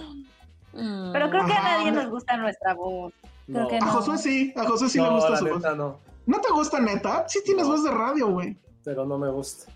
Mm. 0.73 1.11
Pero 1.11 1.29
creo 1.29 1.45
que 1.45 1.51
Ajá. 1.53 1.75
a 1.75 1.77
nadie 1.77 1.91
nos 1.91 2.09
gusta 2.09 2.37
nuestra 2.37 2.73
voz. 2.73 3.13
Creo 3.45 3.61
No, 3.63 3.67
que 3.67 3.77
A 3.77 3.79
no. 3.79 3.87
Josué 3.91 4.17
sí, 4.17 4.53
a 4.55 4.63
Josué 4.65 4.89
sí 4.89 4.99
le 4.99 5.09
gusta 5.09 5.29
la 5.31 5.37
su 5.37 5.47
voz. 5.47 5.61
no, 5.75 5.99
¿No 6.31 6.39
te 6.39 6.49
gusta 6.53 6.79
neta? 6.79 7.25
Sí 7.27 7.39
tienes 7.43 7.65
No. 7.65 7.71
voz 7.73 7.83
de 7.83 7.91
radio, 7.91 8.29
güey. 8.31 8.57
pero 8.85 9.05
no 9.05 9.17
me 9.17 9.29
gusta. 9.29 9.69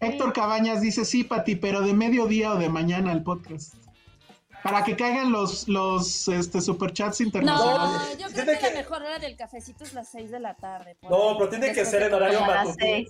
Héctor 0.00 0.32
Cabañas 0.32 0.80
dice, 0.80 1.04
sí, 1.04 1.24
Pati, 1.24 1.56
pero 1.56 1.80
de 1.82 1.92
mediodía 1.94 2.52
o 2.52 2.56
de 2.56 2.68
mañana 2.68 3.10
el 3.12 3.22
podcast. 3.24 3.74
Para 4.62 4.84
que 4.84 4.94
caigan 4.96 5.32
los, 5.32 5.66
los 5.68 6.28
este, 6.28 6.60
superchats 6.60 7.20
No, 7.20 7.26
internacionales. 7.26 8.18
yo 8.18 8.26
creo 8.28 8.44
Tiene 8.44 8.52
que, 8.52 8.58
que- 8.58 8.70
la 8.74 8.78
mejor 8.80 9.02
hora 9.02 9.18
del 9.18 9.36
cafecito 9.36 9.82
es 9.84 9.94
las 9.94 10.08
6 10.12 10.30
de 10.30 10.38
la 10.40 10.54
tarde. 10.54 10.96
No, 11.02 11.30
ahí. 11.30 11.34
pero 11.38 11.50
tiene 11.50 11.72
que 11.72 11.84
ser 11.84 12.02
en 12.04 12.14
horario 12.14 12.40
matutino. 12.40 13.08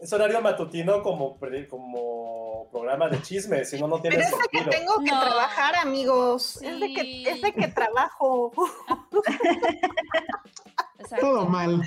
Es 0.00 0.12
horario 0.12 0.40
matutino 0.40 1.02
como, 1.02 1.38
como 1.68 2.68
programa 2.70 3.08
de 3.08 3.20
chismes, 3.22 3.70
si 3.70 3.80
no, 3.80 3.88
no 3.88 4.00
tiene 4.00 4.16
pero 4.16 4.28
es 4.28 4.32
de 4.32 4.38
que 4.50 4.58
sentido. 4.58 4.70
tengo 4.78 4.94
que 5.04 5.10
No. 5.10 5.20
trabajar, 5.20 5.74
amigos. 5.76 6.56
Es 6.62 6.80
de 6.80 6.86
Sí. 6.86 6.94
que 6.94 7.30
es 7.30 7.42
de 7.42 7.52
que 7.52 7.68
trabajo. 7.68 8.52
Exacto. 10.98 11.26
Todo 11.26 11.46
mal. 11.46 11.82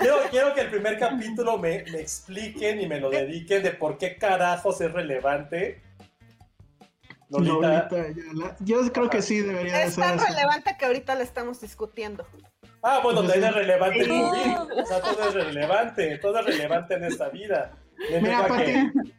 Quiero, 0.00 0.16
quiero 0.30 0.54
que 0.54 0.62
el 0.62 0.70
primer 0.70 0.98
capítulo 0.98 1.58
me, 1.58 1.84
me 1.92 2.00
expliquen 2.00 2.80
y 2.80 2.86
me 2.86 2.98
lo 3.00 3.08
dediquen 3.10 3.62
de 3.62 3.70
por 3.72 3.98
qué 3.98 4.16
carajos 4.16 4.80
es 4.80 4.92
relevante. 4.92 5.82
Lolita. 7.30 7.88
Yo 8.60 8.92
creo 8.92 9.08
que 9.08 9.22
sí 9.22 9.40
debería 9.40 9.78
de 9.78 9.84
Es 9.84 9.94
ser 9.94 10.04
tan 10.04 10.18
así. 10.20 10.32
relevante 10.32 10.76
que 10.78 10.84
ahorita 10.84 11.14
lo 11.14 11.22
estamos 11.22 11.60
discutiendo. 11.60 12.26
Ah, 12.82 13.00
bueno, 13.02 13.20
Pues 13.22 13.32
también 13.32 13.52
sí. 13.52 13.58
es 13.58 13.66
relevante 13.66 14.00
el 14.00 14.06
Sí. 14.06 14.22
O 14.82 14.86
sea, 14.86 15.00
todo 15.00 15.28
es 15.28 15.34
relevante. 15.34 16.18
Todo 16.18 16.38
es 16.40 16.46
relevante 16.46 16.94
en 16.94 17.04
esta 17.04 17.28
vida. 17.30 17.72
Mira, 18.20 18.44
que- 18.46 18.90
Pati, 18.92 19.12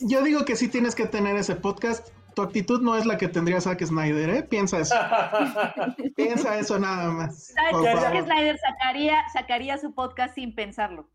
yo 0.00 0.22
digo 0.22 0.44
que 0.44 0.54
sí 0.56 0.68
tienes 0.68 0.94
que 0.94 1.06
tener 1.06 1.36
ese 1.36 1.56
podcast. 1.56 2.08
Tu 2.38 2.42
actitud 2.44 2.80
no 2.82 2.96
es 2.96 3.04
la 3.04 3.16
que 3.18 3.26
tendría 3.26 3.60
Zack 3.60 3.84
Snyder, 3.84 4.30
¿eh? 4.30 4.42
Piensa 4.44 4.78
eso. 4.78 4.94
Piensa 6.16 6.56
eso 6.56 6.78
nada 6.78 7.10
más. 7.10 7.48
Zack 7.52 8.22
Snyder 8.22 8.56
sacaría, 8.60 9.16
sacaría 9.32 9.76
su 9.76 9.92
podcast 9.92 10.36
sin 10.36 10.54
pensarlo. 10.54 11.08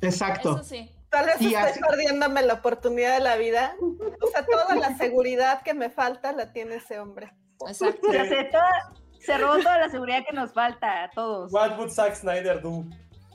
Exacto. 0.00 0.56
Eso 0.56 0.64
sí. 0.64 0.90
Tal 1.10 1.26
vez 1.26 1.36
Y 1.40 1.54
estoy 1.54 1.70
así- 1.70 1.80
perdiéndome 1.88 2.42
la 2.42 2.54
oportunidad 2.54 3.14
de 3.14 3.20
la 3.20 3.36
vida. 3.36 3.76
O 4.20 4.26
sea, 4.32 4.44
toda 4.44 4.74
la 4.74 4.96
seguridad 4.96 5.62
que 5.62 5.74
me 5.74 5.90
falta 5.90 6.32
la 6.32 6.52
tiene 6.52 6.74
ese 6.74 6.98
hombre. 6.98 7.32
Exacto. 7.68 8.08
O 8.08 8.10
sea, 8.10 8.26
se, 8.28 8.42
toda- 8.46 8.92
se 9.20 9.38
robó 9.38 9.58
toda 9.58 9.78
la 9.78 9.90
seguridad 9.90 10.24
que 10.28 10.34
nos 10.34 10.52
falta 10.52 11.04
a 11.04 11.10
todos. 11.12 11.52
What 11.52 11.78
would 11.78 11.90
Zack 11.90 12.16
Snyder 12.16 12.60
do? 12.60 12.84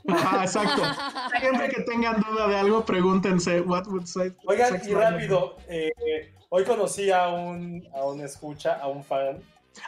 Ajá, 0.09 0.43
exacto. 0.43 0.81
Siempre 1.39 1.69
que 1.69 1.83
tengan 1.83 2.19
duda 2.19 2.49
de 2.49 2.57
algo, 2.57 2.83
pregúntense 2.83 3.61
what 3.61 3.87
would 3.87 4.07
say. 4.07 4.35
Oigan, 4.45 4.71
Zack 4.71 4.81
y 4.81 4.85
Snyder 4.87 5.13
rápido, 5.13 5.55
eh, 5.69 6.33
hoy 6.49 6.63
conocí 6.63 7.11
a 7.11 7.29
un, 7.29 7.87
a 7.93 8.03
un 8.05 8.21
escucha, 8.21 8.75
a 8.75 8.87
un 8.87 9.03
fan. 9.03 9.39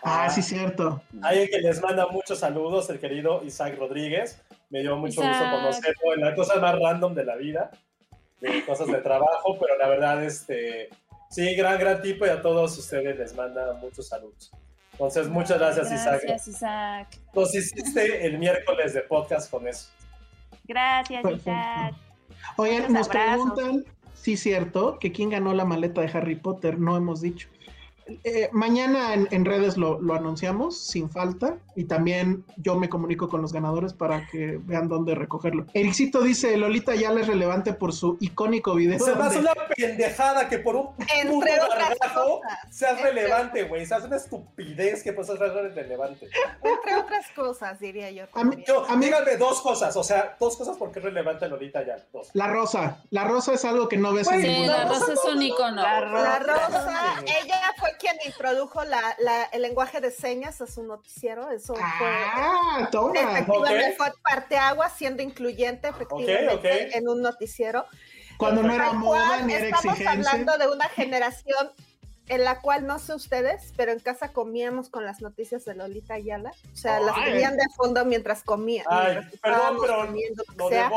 Ah, 0.04 0.26
a- 0.26 0.30
sí, 0.30 0.42
cierto. 0.42 1.02
Alguien 1.22 1.48
que 1.52 1.60
les 1.60 1.82
manda 1.82 2.08
muchos 2.08 2.40
saludos, 2.40 2.90
el 2.90 3.00
querido 3.00 3.44
Isaac 3.44 3.78
Rodríguez. 3.78 4.42
Me 4.70 4.80
dio 4.82 4.96
mucho 4.96 5.22
gusto 5.22 5.32
Isaac. 5.36 5.52
conocerlo 5.52 6.14
en 6.16 6.22
las 6.22 6.36
cosas 6.36 6.62
más 6.62 6.80
random 6.80 7.14
de 7.14 7.26
la 7.26 7.36
vida, 7.36 7.72
de 8.40 8.64
cosas 8.66 8.88
de 8.88 9.00
trabajo, 9.02 9.58
pero 9.60 9.78
la 9.78 9.88
verdad, 9.90 10.24
este, 10.24 10.90
sí, 11.30 11.56
gran, 11.56 11.78
gran 11.78 12.02
tipo 12.02 12.26
y 12.26 12.30
a 12.30 12.42
todos 12.42 12.78
ustedes 12.78 13.18
les 13.18 13.36
manda 13.36 13.74
muchos 13.74 14.08
saludos. 14.08 14.52
Entonces, 14.94 15.28
muchas 15.28 15.58
gracias, 15.60 15.92
Isaac. 15.92 16.22
Gracias, 16.24 16.48
Isaac. 16.48 17.08
Nos 17.34 17.54
hiciste 17.56 18.26
el 18.26 18.38
miércoles 18.38 18.94
de 18.94 19.02
podcast 19.02 19.50
con 19.52 19.68
eso. 19.68 19.90
Gracias, 20.64 21.22
Perfecto. 21.24 21.50
Isaac. 21.50 21.96
Oigan, 22.58 22.94
nos 22.94 23.10
abrazos. 23.10 23.52
preguntan, 23.56 23.86
sí, 24.22 24.38
cierto, 24.38 25.00
que 25.00 25.12
quién 25.12 25.30
ganó 25.30 25.54
la 25.54 25.66
maleta 25.66 26.02
de 26.02 26.08
Harry 26.08 26.36
Potter, 26.36 26.80
no 26.80 26.96
hemos 26.96 27.22
dicho. 27.22 27.50
Eh, 28.24 28.50
mañana 28.52 29.14
en, 29.14 29.28
en 29.32 29.46
redes 29.46 29.78
lo, 29.78 30.02
lo 30.02 30.14
anunciamos 30.16 30.78
sin 30.80 31.10
falta 31.10 31.58
y 31.76 31.86
también 31.86 32.44
yo 32.58 32.76
me 32.76 32.90
comunico 32.90 33.30
con 33.30 33.42
los 33.42 33.54
ganadores 33.54 33.94
para 33.94 34.28
que 34.28 34.60
vean 34.64 34.88
dónde 34.90 35.16
recogerlo. 35.16 35.66
Ericito 35.74 36.22
dice, 36.22 36.56
Lolita 36.58 36.96
ya 36.96 37.12
es 37.12 37.28
relevante 37.28 37.74
por 37.74 37.94
su 37.94 38.18
icónico 38.20 38.76
video. 38.76 39.00
Se 39.00 39.16
me 39.16 39.24
hace 39.24 39.36
donde- 39.36 39.52
una 39.52 39.68
pendejada 39.76 40.50
que 40.50 40.60
por 40.60 40.76
un 40.76 40.88
puto 40.96 41.06
Entre 41.22 41.60
otras 41.60 41.90
gargajo 42.00 42.42
cosas. 42.42 42.60
seas 42.70 42.92
Entre- 42.98 43.12
relevante, 43.12 43.64
güey. 43.64 43.86
Se 43.86 43.96
hace 43.96 44.08
una 44.08 44.18
estupidez 44.18 45.04
que 45.04 45.14
pues 45.14 45.30
es 45.30 45.40
relevante. 45.40 46.30
Entre 46.64 46.96
otras 46.96 47.26
cosas, 47.36 47.80
diría 47.80 48.12
yo. 48.12 48.24
A 48.34 48.44
mí- 48.44 48.52
también. 48.52 48.64
Yo, 48.68 48.86
A 48.90 48.96
mí- 48.96 49.06
díganme 49.06 49.38
dos 49.38 49.62
cosas, 49.62 49.96
o 49.96 50.04
sea, 50.04 50.36
dos 50.40 50.58
cosas 50.58 50.78
porque 50.78 51.00
es 51.00 51.06
relevante 51.06 51.48
Lolita 51.48 51.86
ya. 51.86 51.98
Dos. 52.12 52.30
La 52.34 52.48
rosa, 52.48 53.02
la 53.10 53.24
rosa 53.26 53.54
es 53.54 53.64
algo 53.66 53.88
que 53.88 53.98
no 53.98 54.14
ves 54.14 54.28
en 54.28 54.34
Güey, 54.34 54.46
Sí, 54.46 54.52
ningún 54.52 54.68
la 54.68 54.86
rosa 54.86 55.14
es 55.14 55.20
un 55.34 55.42
icono. 55.42 55.82
La. 55.82 56.40
Rosa, 56.40 57.22
ella 57.26 57.62
fue 57.80 57.90
quien 58.02 58.18
introdujo 58.26 58.84
la, 58.84 59.16
la- 59.20 59.44
el 59.46 59.62
lenguaje 59.62 60.02
de 60.02 60.12
señas 60.12 60.60
a 60.62 60.68
su 60.68 60.84
noticiero. 60.84 61.50
Eso 61.52 61.76
fue. 61.76 61.84
Ah, 61.84 62.90
toma. 62.92 63.14
Efectivamente, 63.20 63.92
Ok. 63.92 63.98
fue 63.98 64.14
parteaguas 64.24 64.94
siendo 64.98 65.22
incluyente 65.24 65.88
efectivamente 65.88 66.98
en 66.98 67.08
un 67.08 67.22
noticiero. 67.22 67.86
Cuando 68.38 68.64
no 68.64 68.74
era 68.74 68.92
moda 68.94 69.42
ni 69.44 69.54
era 69.54 69.66
estamos 69.66 69.86
exigencia. 70.00 70.12
hablando 70.32 70.58
de 70.58 70.68
una 70.68 70.90
generación 70.90 71.72
en 72.28 72.44
la 72.44 72.62
cual 72.62 72.88
no 72.88 72.98
sé 72.98 73.14
ustedes, 73.14 73.74
pero 73.78 73.92
en 73.92 74.00
casa 74.00 74.32
comíamos 74.32 74.90
con 74.90 75.06
las 75.06 75.22
noticias 75.22 75.64
de 75.66 75.76
Lolita 75.76 76.14
Ayala. 76.16 76.52
O 76.74 76.76
sea, 76.76 77.00
las 77.02 77.16
Ay. 77.18 77.34
veían 77.34 77.56
de 77.58 77.66
fondo 77.76 78.04
mientras 78.06 78.42
comían. 78.44 78.86
Ay, 78.90 79.18
mientras 79.18 79.40
perdón, 79.42 79.78
pero 79.82 80.06
comiendo, 80.08 80.44
lo 80.56 80.70
sea. 80.70 80.90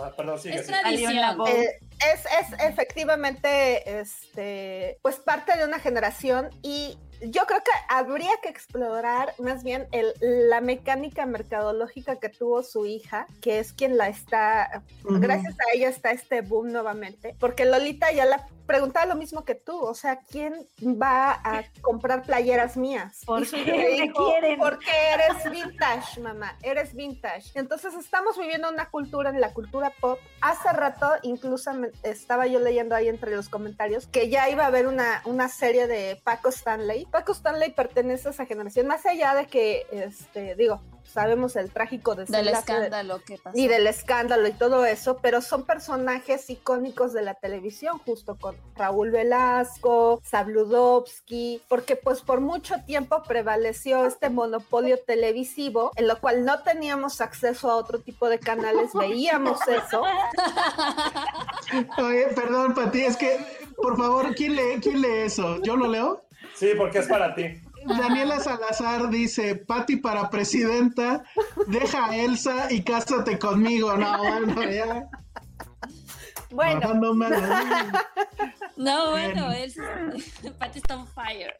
Ah, 0.00 0.12
Perdón, 0.16 0.38
sigue, 0.38 0.56
Es 0.56 0.66
tradición. 0.66 1.14
Eh, 1.48 1.78
es, 2.12 2.20
es 2.26 2.60
efectivamente 2.60 4.00
este, 4.00 4.98
pues 5.02 5.16
parte 5.16 5.56
de 5.56 5.64
una 5.64 5.78
generación 5.78 6.50
y 6.62 6.98
yo 7.22 7.46
creo 7.46 7.60
que 7.60 7.70
habría 7.88 8.30
que 8.42 8.50
explorar 8.50 9.32
más 9.38 9.64
bien 9.64 9.86
el- 9.92 10.12
la 10.20 10.60
mecánica 10.60 11.24
mercadológica 11.24 12.16
que 12.16 12.28
tuvo 12.28 12.62
su 12.62 12.84
hija, 12.84 13.26
que 13.40 13.58
es 13.58 13.72
quien 13.72 13.96
la 13.96 14.08
está, 14.08 14.82
gracias 15.02 15.54
a 15.54 15.74
ella 15.74 15.88
está 15.88 16.10
este 16.10 16.42
boom 16.42 16.72
nuevamente, 16.72 17.34
porque 17.40 17.64
Lolita 17.64 18.12
ya 18.12 18.26
la 18.26 18.46
preguntaba 18.66 19.06
lo 19.06 19.14
mismo 19.14 19.44
que 19.44 19.54
tú, 19.54 19.78
o 19.78 19.94
sea, 19.94 20.20
¿quién 20.30 20.66
va 20.82 21.40
a 21.44 21.64
comprar 21.80 22.22
playeras 22.22 22.76
mías? 22.76 23.22
¿Por 23.24 23.48
qué 23.48 23.64
me 23.64 24.12
quieren? 24.12 24.58
Porque 24.58 24.90
eres 25.14 25.50
vintage, 25.50 26.20
mamá, 26.20 26.56
eres 26.62 26.94
vintage. 26.94 27.50
Entonces 27.54 27.94
estamos 27.94 28.36
viviendo 28.38 28.68
una 28.68 28.90
cultura, 28.90 29.30
en 29.30 29.40
la 29.40 29.52
cultura 29.52 29.92
pop. 30.00 30.18
Hace 30.40 30.70
rato, 30.72 31.10
incluso 31.22 31.72
me- 31.74 31.90
estaba 32.02 32.46
yo 32.46 32.58
leyendo 32.60 32.94
ahí 32.94 33.08
entre 33.08 33.34
los 33.34 33.48
comentarios, 33.48 34.06
que 34.06 34.28
ya 34.28 34.48
iba 34.50 34.64
a 34.64 34.66
haber 34.66 34.86
una, 34.86 35.22
una 35.24 35.48
serie 35.48 35.86
de 35.86 36.20
Paco 36.24 36.48
Stanley. 36.48 37.06
Paco 37.06 37.32
Stanley 37.32 37.70
pertenece 37.72 38.28
a 38.28 38.30
esa 38.32 38.46
generación, 38.46 38.86
más 38.86 39.06
allá 39.06 39.34
de 39.34 39.46
que, 39.46 39.86
este, 39.90 40.54
digo, 40.56 40.80
sabemos 41.12 41.56
el 41.56 41.70
trágico 41.70 42.14
Del 42.14 42.26
desenlace 42.26 42.72
de- 42.72 42.78
escándalo 42.78 43.22
que 43.24 43.38
pasó. 43.38 43.56
y 43.58 43.68
del 43.68 43.86
escándalo 43.86 44.46
y 44.48 44.52
todo 44.52 44.84
eso, 44.84 45.18
pero 45.22 45.40
son 45.40 45.64
personajes 45.64 46.48
icónicos 46.50 47.12
de 47.12 47.22
la 47.22 47.34
televisión, 47.34 47.98
justo 48.04 48.36
con 48.38 48.56
Raúl 48.76 49.10
Velasco, 49.10 50.20
Sabludovsky, 50.24 51.62
porque 51.68 51.96
pues 51.96 52.20
por 52.22 52.40
mucho 52.40 52.74
tiempo 52.86 53.22
prevaleció 53.22 54.06
este 54.06 54.30
monopolio 54.30 54.98
televisivo, 55.06 55.90
en 55.96 56.08
lo 56.08 56.20
cual 56.20 56.44
no 56.44 56.60
teníamos 56.62 57.20
acceso 57.20 57.70
a 57.70 57.76
otro 57.76 58.00
tipo 58.00 58.28
de 58.28 58.38
canales, 58.38 58.90
veíamos 58.94 59.60
eso. 59.68 60.02
Oye, 61.98 62.28
perdón, 62.34 62.74
Pati, 62.74 63.00
es 63.02 63.16
que, 63.16 63.38
por 63.76 63.96
favor, 63.96 64.34
¿quién 64.34 64.54
lee, 64.56 64.80
¿quién 64.82 65.00
lee 65.02 65.22
eso? 65.24 65.60
¿Yo 65.62 65.76
lo 65.76 65.86
leo? 65.88 66.22
Sí, 66.54 66.70
porque 66.76 66.98
es 67.00 67.06
para 67.06 67.34
ti. 67.34 67.60
Daniela 67.86 68.40
Salazar 68.40 69.08
dice, 69.10 69.56
Pati 69.56 69.96
para 69.96 70.28
presidenta, 70.30 71.24
deja 71.66 72.06
a 72.06 72.16
Elsa 72.16 72.66
y 72.70 72.82
cásate 72.82 73.38
conmigo. 73.38 73.96
No, 73.96 74.18
bueno, 74.18 74.62
ya. 74.64 75.08
Bueno, 76.50 76.94
No, 78.76 79.10
bueno, 79.10 79.52
él 79.52 79.72
Patty 80.58 80.78
está 80.78 80.96
on 80.96 81.06
fire. 81.08 81.54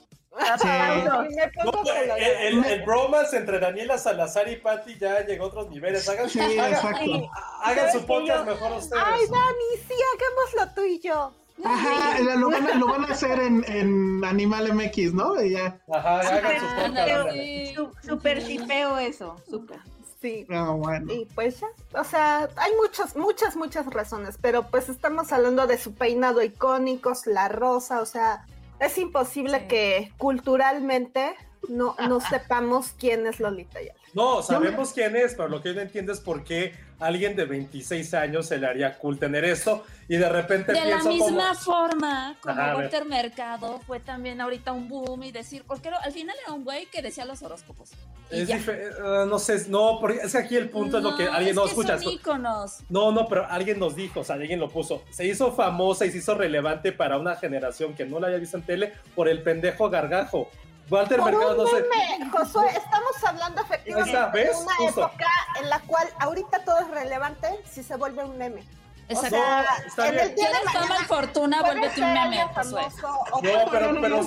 Sí. 0.61 0.69
No, 1.07 1.23
el, 1.23 2.11
el, 2.59 2.65
el 2.67 2.83
bromance 2.85 3.37
entre 3.39 3.59
Daniela 3.59 3.97
Salazar 3.97 4.47
y 4.49 4.57
Patty 4.57 4.99
ya 4.99 5.25
llegó 5.25 5.45
a 5.47 5.49
otros 5.49 5.71
niveles. 5.71 6.07
Hagan, 6.09 6.29
Sí, 6.29 6.39
hagan- 6.41 6.75
exacto. 6.75 7.31
hagan 7.63 7.93
su 7.93 8.05
podcast 8.05 8.45
Yo- 8.47 8.53
mejor 8.53 8.73
ustedes. 8.73 9.03
Ay, 9.07 9.23
Dani, 9.31 9.83
sí, 9.89 9.95
hagámoslo 10.15 10.75
tú 10.75 10.85
y 10.85 11.01
yo. 11.01 11.33
Ajá, 11.65 12.19
lo 12.37 12.51
van 12.51 12.67
a, 12.69 12.75
lo 12.75 12.87
van 12.87 13.05
a 13.05 13.09
hacer 13.09 13.41
en, 13.41 13.65
en 13.69 14.25
Animal 14.25 14.73
MX, 14.75 15.15
¿no? 15.15 15.43
Y 15.43 15.53
ya. 15.53 15.79
Ajá, 15.93 16.21
hagan 16.21 17.75
su 17.75 17.91
Súper 18.07 18.43
shipeo 18.43 18.99
eso, 18.99 19.37
súper. 19.49 19.79
Sí. 20.21 20.47
No, 20.49 20.79
bueno. 20.79 21.13
Y 21.13 21.27
pues 21.35 21.61
ya, 21.61 21.69
o 21.99 22.05
sea, 22.05 22.49
hay 22.57 22.73
muchas, 22.81 23.17
muchas, 23.17 23.55
muchas 23.57 23.87
razones, 23.87 24.39
pero 24.41 24.69
pues 24.71 24.89
estamos 24.89 25.33
hablando 25.33 25.67
de 25.67 25.79
su 25.79 25.95
peinado 25.95 26.43
icónico, 26.43 27.13
la 27.27 27.49
rosa, 27.49 28.01
o 28.01 28.07
sea, 28.07 28.45
es 28.81 28.97
imposible 28.99 29.61
Sí. 29.61 29.69
que 29.69 30.13
culturalmente 30.19 31.35
no, 31.69 31.95
no 32.09 32.21
sepamos 32.21 32.95
quién 32.99 33.27
es 33.27 33.41
Lolita 33.41 33.79
Ayala. 33.79 33.99
No, 34.17 34.43
sabemos 34.43 34.95
quién 34.95 35.15
es, 35.15 35.35
pero 35.35 35.49
lo 35.49 35.61
que 35.61 35.69
yo 35.69 35.75
no 35.75 35.83
entiendo 35.83 36.11
es 36.11 36.21
por 36.21 36.43
qué 36.43 36.73
a 36.99 37.05
alguien 37.05 37.37
de 37.37 37.45
26 37.45 38.15
años 38.15 38.47
se 38.47 38.57
le 38.57 38.67
haría 38.67 38.97
cool 38.97 39.19
tener 39.19 39.45
esto 39.45 39.85
y 40.09 40.17
de 40.17 40.27
repente 40.27 40.73
De 40.73 40.87
la 40.87 41.03
misma 41.05 41.51
como... 41.51 41.55
forma 41.55 42.37
como 42.41 42.59
Ajá. 42.59 42.77
Walter 42.77 43.05
Mercado 43.05 43.79
fue 43.87 44.01
también 44.01 44.41
ahorita 44.41 44.73
un 44.73 44.89
boom 44.89 45.25
y 45.25 45.33
decir, 45.33 45.65
porque 45.67 45.91
al 45.91 46.13
final 46.13 46.35
era 46.43 46.55
un 46.55 46.65
güey 46.65 46.87
que 46.87 47.03
decía 47.03 47.27
los 47.27 47.43
horóscopos. 47.43 47.91
Es 48.31 48.49
eh, 48.49 48.91
no 49.29 49.39
sé, 49.39 49.69
no, 49.69 49.99
porque 50.01 50.21
es 50.23 50.33
que 50.33 50.39
aquí 50.39 50.57
el 50.57 50.71
punto 50.71 50.97
es 50.97 51.05
lo 51.05 51.15
que 51.15 51.25
alguien 51.25 51.51
es 51.51 51.55
no 51.55 51.65
que 51.65 51.69
escucha. 51.69 51.99
Son 51.99 52.11
íconos. 52.11 52.79
No, 52.89 53.13
no, 53.13 53.29
pero 53.29 53.47
alguien 53.47 53.79
nos 53.79 53.95
dijo, 53.95 54.21
o 54.21 54.25
sea, 54.25 54.37
alguien 54.37 54.59
lo 54.59 54.71
puso. 54.71 55.03
Se 55.11 55.27
hizo 55.27 55.53
famosa 55.53 56.07
y 56.07 56.11
se 56.11 56.19
hizo 56.19 56.35
relevante 56.35 56.91
para 56.91 57.19
una 57.19 57.37
generación 57.37 57.95
que 57.95 58.07
no 58.07 58.19
la 58.19 58.29
había 58.29 58.39
visto 58.39 58.57
en 58.57 58.63
tele 58.65 58.95
por 59.15 59.29
el 59.29 59.43
pendejo 59.43 59.91
gargajo. 59.91 60.49
Walter 60.91 61.19
Por 61.19 61.33
Mercado 61.33 61.51
un 61.53 61.65
no 61.65 61.67
sé. 61.67 61.85
meme, 62.19 62.31
Josué, 62.31 62.69
estamos 62.69 63.25
hablando 63.25 63.61
efectivamente 63.63 64.39
de 64.39 64.51
una 64.51 64.75
Justo. 64.77 65.01
época 65.07 65.27
en 65.61 65.69
la 65.71 65.81
cual 65.81 66.09
ahorita 66.21 66.65
todo 66.65 66.79
es 66.81 66.89
relevante 66.91 67.49
si 67.71 67.83
se 67.83 67.97
vuelve 67.97 68.25
un 68.25 68.39
meme. 68.39 68.63
Exacto. 69.09 69.37
O 69.37 69.39
sea, 69.41 69.63
No, 69.81 69.87
está 69.87 70.09
en 70.09 70.15
bien. 70.15 70.25
el 70.29 70.35
día 70.35 70.45
de 70.47 70.51
¿Quieres 70.53 70.73
fama 70.73 70.87
mañana 70.89 71.07
fortuna? 71.07 71.63
Vuélvete 71.63 72.01
un 72.03 72.13
meme, 72.13 72.43
Josué. 72.55 72.83
No, 73.03 73.71
pero- 73.71 74.01
pero-. 74.01 74.21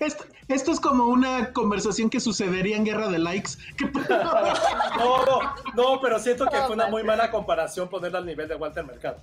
Esto, 0.00 0.24
esto 0.48 0.72
es 0.72 0.80
como 0.80 1.04
una 1.04 1.52
conversación 1.52 2.08
que 2.08 2.18
sucedería 2.20 2.76
en 2.76 2.84
Guerra 2.86 3.08
de 3.08 3.18
Likes. 3.18 3.50
¿Qué 3.76 3.84
No, 4.98 5.24
no, 5.26 5.54
no, 5.74 6.00
pero 6.00 6.18
siento 6.18 6.46
que 6.46 6.56
fue 6.58 6.74
una 6.74 6.86
muy 6.86 7.02
mala 7.02 7.30
comparación 7.30 7.88
ponerla 7.88 8.18
al 8.18 8.26
nivel 8.26 8.48
de 8.48 8.54
Walter 8.54 8.84
Mercado. 8.84 9.18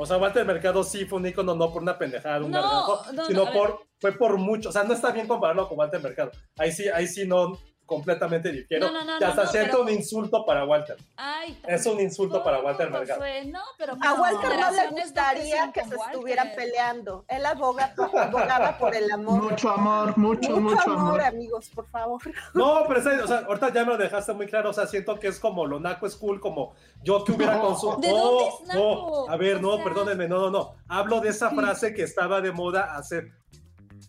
O 0.00 0.06
sea, 0.06 0.16
Walter 0.16 0.46
Mercado 0.46 0.82
sí 0.82 1.04
fue 1.04 1.18
un 1.18 1.26
ícono 1.26 1.54
no 1.54 1.70
por 1.70 1.82
una 1.82 1.98
pendejada 1.98 2.38
de 2.38 2.46
un 2.46 2.50
No, 2.50 2.62
gargajo, 2.62 3.02
no, 3.12 3.26
sino 3.26 3.52
por, 3.52 3.80
fue 3.98 4.12
por 4.12 4.38
mucho. 4.38 4.70
O 4.70 4.72
sea, 4.72 4.82
no 4.84 4.94
está 4.94 5.10
bien 5.12 5.26
compararlo 5.26 5.68
con 5.68 5.78
Walter 5.78 6.02
Mercado. 6.02 6.30
Ahí 6.56 6.72
sí, 6.72 6.88
ahí 6.88 7.06
sí 7.06 7.26
no 7.26 7.58
completamente 7.94 8.52
difiero. 8.52 8.86
No, 8.86 8.92
no, 8.92 9.04
no, 9.04 9.14
hasta 9.14 9.34
no, 9.34 9.44
no, 9.44 9.50
siento 9.50 9.70
pero- 9.72 9.82
un 9.82 9.90
insulto 9.90 10.46
para 10.46 10.64
Walter. 10.64 10.96
Ay, 11.16 11.60
Es 11.66 11.84
un 11.86 11.98
insulto 12.00 12.42
para 12.44 12.58
¿cómo, 12.58 12.68
Walter 12.68 12.88
Mercado. 12.88 13.20
Josué? 13.20 13.44
No, 13.46 13.60
pero 13.76 13.94
A 14.00 14.14
Walter 14.14 14.50
no 14.60 14.70
le 14.70 14.88
gustaría 15.02 15.72
que 15.72 15.80
se 15.84 15.96
Walter. 15.96 16.14
estuvieran 16.14 16.52
peleando. 16.54 17.24
Él 17.26 17.44
aboga, 17.44 17.92
abogaba 17.96 18.78
por 18.78 18.94
el 18.94 19.10
amor. 19.10 19.42
Mucho 19.50 19.70
amor, 19.70 20.16
mucho, 20.16 20.50
Mucho 20.50 20.60
mucho 20.60 20.82
amor, 20.90 20.98
amor. 20.98 21.20
amigos, 21.22 21.68
por 21.74 21.86
favor. 21.88 22.20
No, 22.54 22.84
pero 22.86 23.00
o 23.00 23.26
sea, 23.26 23.38
ahorita 23.40 23.72
ya 23.72 23.84
me 23.84 23.90
lo 23.90 23.98
dejaste 23.98 24.32
muy 24.34 24.46
claro. 24.46 24.70
O 24.70 24.72
sea, 24.72 24.86
siento 24.86 25.18
que 25.18 25.26
es 25.26 25.40
como 25.40 25.66
lo 25.66 25.80
naco 25.80 26.06
es 26.06 26.14
cool, 26.14 26.40
como 26.40 26.74
yo 27.02 27.24
que 27.24 27.32
hubiera 27.32 27.56
No. 27.56 27.62
consumido. 27.62 28.00
¿De 28.00 28.08
no, 28.08 28.18
dónde 28.30 28.44
es 28.48 28.68
naco? 28.68 29.24
no, 29.26 29.32
a 29.32 29.36
ver, 29.36 29.56
O 29.56 29.60
no, 29.60 29.74
sea- 29.74 29.84
perdónenme, 29.84 30.28
no, 30.28 30.38
no, 30.42 30.50
no. 30.50 30.74
Hablo 30.88 31.20
de 31.20 31.30
esa 31.30 31.50
frase 31.50 31.92
que 31.92 32.04
estaba 32.04 32.40
de 32.40 32.52
moda 32.52 32.94
hace 32.96 33.32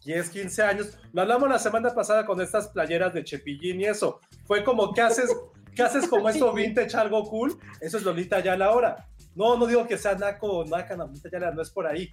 10, 0.06 0.30
15 0.30 0.64
años. 0.64 0.98
Lo 1.14 1.22
hablamos 1.22 1.50
la 1.50 1.60
semana 1.60 1.94
pasada 1.94 2.26
con 2.26 2.42
estas 2.42 2.68
playeras 2.70 3.14
de 3.14 3.24
Chepillín 3.24 3.82
y 3.82 3.86
eso. 3.86 4.20
Fue 4.46 4.64
como, 4.64 4.94
¿qué 4.94 5.02
haces? 5.02 5.30
¿Qué 5.76 5.84
haces 5.84 6.08
como 6.08 6.28
esto 6.28 6.52
vintage, 6.54 6.98
algo 6.98 7.24
cool? 7.30 7.58
Eso 7.80 7.98
es 7.98 8.04
Lolita 8.04 8.38
Ayala 8.38 8.66
ahora. 8.66 9.08
No, 9.36 9.58
no 9.58 9.66
digo 9.66 9.88
que 9.88 9.98
sea 9.98 10.16
naco 10.16 10.48
o 10.48 10.66
naca, 10.66 10.96
Lolita 10.96 11.30
Ayala 11.30 11.52
no 11.52 11.62
es 11.62 11.70
por 11.70 11.88
ahí. 11.88 12.10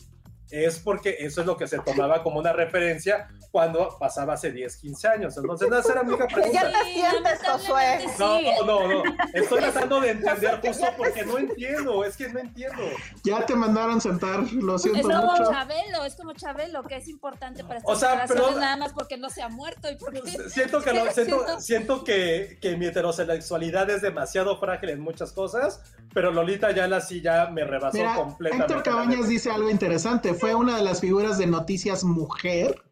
Es 0.51 0.79
porque 0.79 1.17
eso 1.21 1.41
es 1.43 1.47
lo 1.47 1.57
que 1.57 1.67
se 1.67 1.79
tomaba 1.81 2.23
como 2.23 2.39
una 2.39 2.53
referencia 2.53 3.29
cuando 3.51 3.97
pasaba 3.99 4.35
hace 4.35 4.51
10, 4.53 4.77
15 4.77 5.09
años. 5.09 5.37
Entonces, 5.37 5.69
no, 5.69 5.79
esa 5.79 5.93
era 5.93 6.03
mi 6.03 6.11
única 6.11 6.27
pregunta. 6.27 6.53
Ya 6.53 6.71
te 6.71 6.93
sientes, 6.93 7.41
Josué. 7.47 8.07
No, 8.19 8.65
no, 8.65 8.89
no. 8.89 9.03
Estoy 9.33 9.59
tratando 9.61 10.01
de 10.01 10.11
entender 10.11 10.61
justo 10.63 10.87
porque 10.97 11.25
no 11.25 11.39
entiendo. 11.39 12.05
Es 12.05 12.17
que 12.17 12.29
no 12.29 12.39
entiendo. 12.41 12.83
Ya 13.25 13.45
te 13.47 13.55
mandaron 13.55 14.01
sentar, 14.01 14.41
lo 14.53 14.77
Es 14.77 14.83
siento 14.83 15.03
como 15.09 15.23
mucho. 15.33 15.51
Chabelo, 15.51 16.05
es 16.05 16.15
como 16.15 16.33
Chabelo, 16.35 16.83
que 16.85 16.97
es 16.97 17.09
importante 17.09 17.65
para 17.65 17.79
estas 17.81 17.97
O 17.97 17.99
sea, 17.99 18.25
pero- 18.27 18.51
nada 18.59 18.77
más 18.77 18.93
porque 18.93 19.17
no 19.17 19.31
se 19.31 19.43
ha 19.43 19.49
muerto 19.49 19.91
y 19.91 19.97
porque... 19.97 20.23
Siento 20.49 20.81
que, 20.83 20.93
lo- 20.93 21.11
siento, 21.13 21.61
Siento- 21.61 22.05
que, 22.05 22.59
que 22.61 22.77
mi 22.77 22.87
heterosexualidad 22.87 23.89
es 23.91 24.03
demasiado 24.03 24.59
frágil 24.59 24.91
en 24.91 25.01
muchas 25.01 25.33
cosas, 25.33 25.81
pero 26.15 26.31
Lolita 26.33 26.69
Ayala 26.69 27.01
sí 27.01 27.21
ya 27.21 27.47
me 27.47 27.65
rebasó 27.65 27.97
Mira, 27.99 28.15
completamente. 28.15 28.73
Héctor 28.75 28.83
Cabañas 28.93 29.29
dice 29.29 29.51
algo 29.51 29.71
interesante. 29.71 30.35
Fue 30.41 30.55
una 30.55 30.77
de 30.77 30.83
las 30.83 31.01
figuras 31.01 31.39
de 31.39 31.47
noticias 31.47 32.05
mujer 32.05 32.83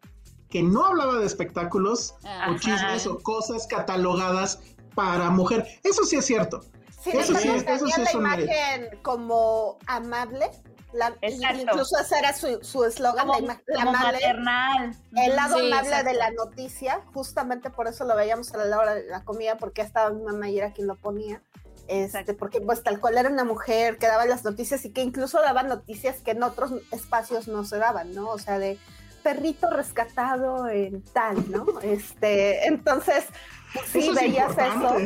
que 0.49 0.63
no 0.63 0.85
hablaba 0.85 1.15
de 1.17 1.25
espectáculos 1.25 2.15
Ajá. 2.23 2.51
o 2.51 2.57
chismes 2.57 3.05
o 3.07 3.19
cosas 3.19 3.67
catalogadas 3.67 4.59
para 4.95 5.29
mujer. 5.29 5.67
Eso 5.83 6.03
sí 6.05 6.15
es 6.15 6.25
cierto. 6.25 6.61
Sí, 7.01 7.11
Eso 7.13 7.35
sí, 7.35 7.47
hecho, 7.49 7.69
eso 7.69 7.87
sí 7.87 8.01
es 8.01 8.13
la 8.13 8.19
mérito. 8.21 8.51
imagen 8.51 8.99
como 9.01 9.77
amable. 9.87 10.49
La, 10.93 11.13
incluso 11.21 11.99
ese 11.99 12.17
era 12.17 12.33
su 12.33 12.59
su 12.63 12.83
eslogan, 12.85 13.27
la, 13.27 13.61
la 13.67 13.81
amable, 13.81 14.13
maternal. 14.13 14.95
el 15.17 15.35
lado 15.35 15.57
Sí, 15.59 15.67
amable 15.67 15.89
exacto. 15.89 16.09
de 16.09 16.15
la 16.15 16.31
noticia. 16.31 17.01
Justamente 17.13 17.69
por 17.69 17.87
eso 17.87 18.05
lo 18.05 18.15
veíamos 18.15 18.53
a 18.53 18.65
la 18.65 18.79
hora 18.79 18.95
de 18.95 19.05
la 19.05 19.23
comida, 19.23 19.57
porque 19.57 19.81
estaba 19.81 20.09
mi 20.11 20.23
mamá 20.23 20.49
y 20.49 20.57
era 20.57 20.71
quien 20.71 20.87
lo 20.87 20.95
ponía. 20.95 21.41
Este, 21.87 22.33
porque 22.33 22.59
pues 22.59 22.83
tal 22.83 22.99
cual 22.99 23.17
era 23.17 23.29
una 23.29 23.43
mujer 23.43 23.97
que 23.97 24.07
daba 24.07 24.25
las 24.25 24.43
noticias 24.43 24.83
y 24.85 24.91
que 24.91 25.01
incluso 25.01 25.41
daba 25.41 25.63
noticias 25.63 26.17
que 26.17 26.31
en 26.31 26.43
otros 26.43 26.71
espacios 26.91 27.47
no 27.47 27.63
se 27.63 27.77
daban, 27.77 28.13
¿no? 28.13 28.29
O 28.29 28.39
sea, 28.39 28.59
de 28.59 28.77
perrito 29.23 29.69
rescatado 29.69 30.67
en 30.67 31.01
tal, 31.01 31.49
¿no? 31.51 31.65
Este, 31.81 32.65
entonces, 32.67 33.25
pues, 33.73 33.85
sí, 33.87 33.99
Eso 33.99 34.11
es 34.11 34.15
veías 34.15 34.51
eso. 34.51 34.97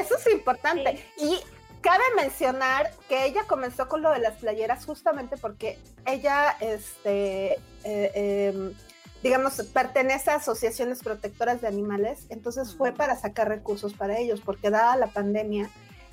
Eso 0.00 0.16
es 0.16 0.32
importante. 0.32 1.04
Y 1.16 1.38
cabe 1.80 2.04
mencionar 2.16 2.90
que 3.08 3.24
ella 3.24 3.44
comenzó 3.46 3.88
con 3.88 4.02
lo 4.02 4.10
de 4.10 4.20
las 4.20 4.34
playeras 4.34 4.84
justamente 4.84 5.36
porque 5.36 5.78
ella, 6.06 6.56
este, 6.60 7.52
eh, 7.84 8.52
em, 8.52 8.74
digamos, 9.22 9.54
pertenece 9.74 10.30
a 10.30 10.36
asociaciones 10.36 11.00
protectoras 11.02 11.60
de 11.60 11.68
animales, 11.68 12.26
entonces 12.30 12.74
fue 12.74 12.92
para 12.92 13.16
sacar 13.16 13.48
recursos 13.48 13.92
para 13.94 14.18
ellos, 14.18 14.40
porque 14.40 14.70
dada 14.70 14.96
la 14.96 15.08
pandemia 15.08 15.68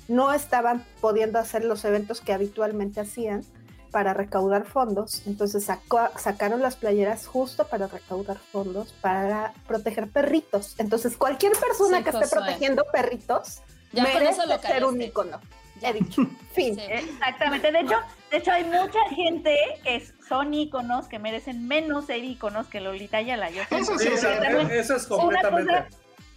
no 0.08 0.32
estaban 0.32 0.84
pudiendo 1.00 1.38
hacer 1.38 1.64
los 1.64 1.84
eventos 1.84 2.20
que 2.20 2.32
habitualmente 2.32 3.00
hacían 3.00 3.44
para 3.90 4.12
recaudar 4.12 4.66
fondos, 4.66 5.22
entonces 5.26 5.64
sacó- 5.64 6.10
sacaron 6.18 6.60
las 6.60 6.76
playeras 6.76 7.26
justo 7.26 7.66
para 7.66 7.86
recaudar 7.86 8.36
fondos 8.36 8.92
para 9.00 9.54
proteger 9.66 10.08
perritos. 10.08 10.74
Entonces 10.78 11.16
cualquier 11.16 11.52
persona 11.52 11.98
Sí, 11.98 12.04
que 12.04 12.10
esté 12.10 12.24
Josué. 12.24 12.38
protegiendo 12.38 12.84
perritos 12.92 13.62
Ya 13.92 14.02
merece 14.02 14.46
lo 14.46 14.58
ser 14.60 14.84
un 14.84 15.00
ícono. 15.00 15.40
Ya. 15.80 15.90
He 15.90 15.92
dicho. 15.94 16.22
Fin. 16.52 16.74
Sí. 16.74 16.82
Exactamente. 16.86 17.72
De 17.72 17.80
hecho, 17.80 17.96
de 18.30 18.36
hecho, 18.36 18.50
hay 18.52 18.64
mucha 18.64 18.98
gente 19.14 19.56
que 19.82 19.96
es- 19.96 20.12
son 20.28 20.52
íconos 20.54 21.06
que 21.08 21.18
merecen 21.18 21.66
menos 21.66 22.06
ser 22.06 22.22
íconos 22.24 22.66
que 22.68 22.80
Lolita 22.80 23.18
Ayala. 23.18 23.50
Yo 23.50 23.62
Eso 23.70 23.98
sí 23.98 24.08
Sí, 24.16 24.26
también- 24.40 24.70
eso 24.70 24.96
es 24.96 25.06
completamente. 25.06 25.72
cosa- 25.72 25.86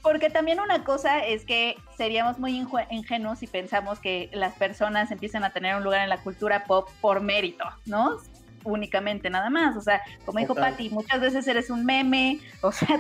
porque 0.02 0.30
también 0.32 0.60
una 0.60 0.84
cosa 0.84 1.24
es 1.24 1.46
que 1.46 1.76
seríamos 1.96 2.40
muy 2.40 2.66
ingenuos 2.90 3.38
si 3.40 3.46
pensamos 3.48 4.00
que 4.00 4.30
las 4.34 4.56
personas 4.56 5.12
empiezan 5.12 5.44
a 5.44 5.52
tener 5.52 5.76
un 5.76 5.84
lugar 5.84 6.02
en 6.02 6.10
la 6.10 6.18
cultura 6.24 6.64
pop 6.64 6.90
por 7.02 7.22
mérito, 7.22 7.66
¿no? 7.86 8.18
Únicamente 8.64 9.30
nada 9.30 9.50
más. 9.52 9.76
O 9.78 9.82
sea, 9.82 10.02
como 10.26 10.40
dijo. 10.40 10.56
Patti, 10.56 10.90
muchas 10.90 11.20
veces 11.22 11.48
eres 11.48 11.70
un 11.70 11.86
meme, 11.86 12.40
o 12.62 12.72
sea, 12.72 13.00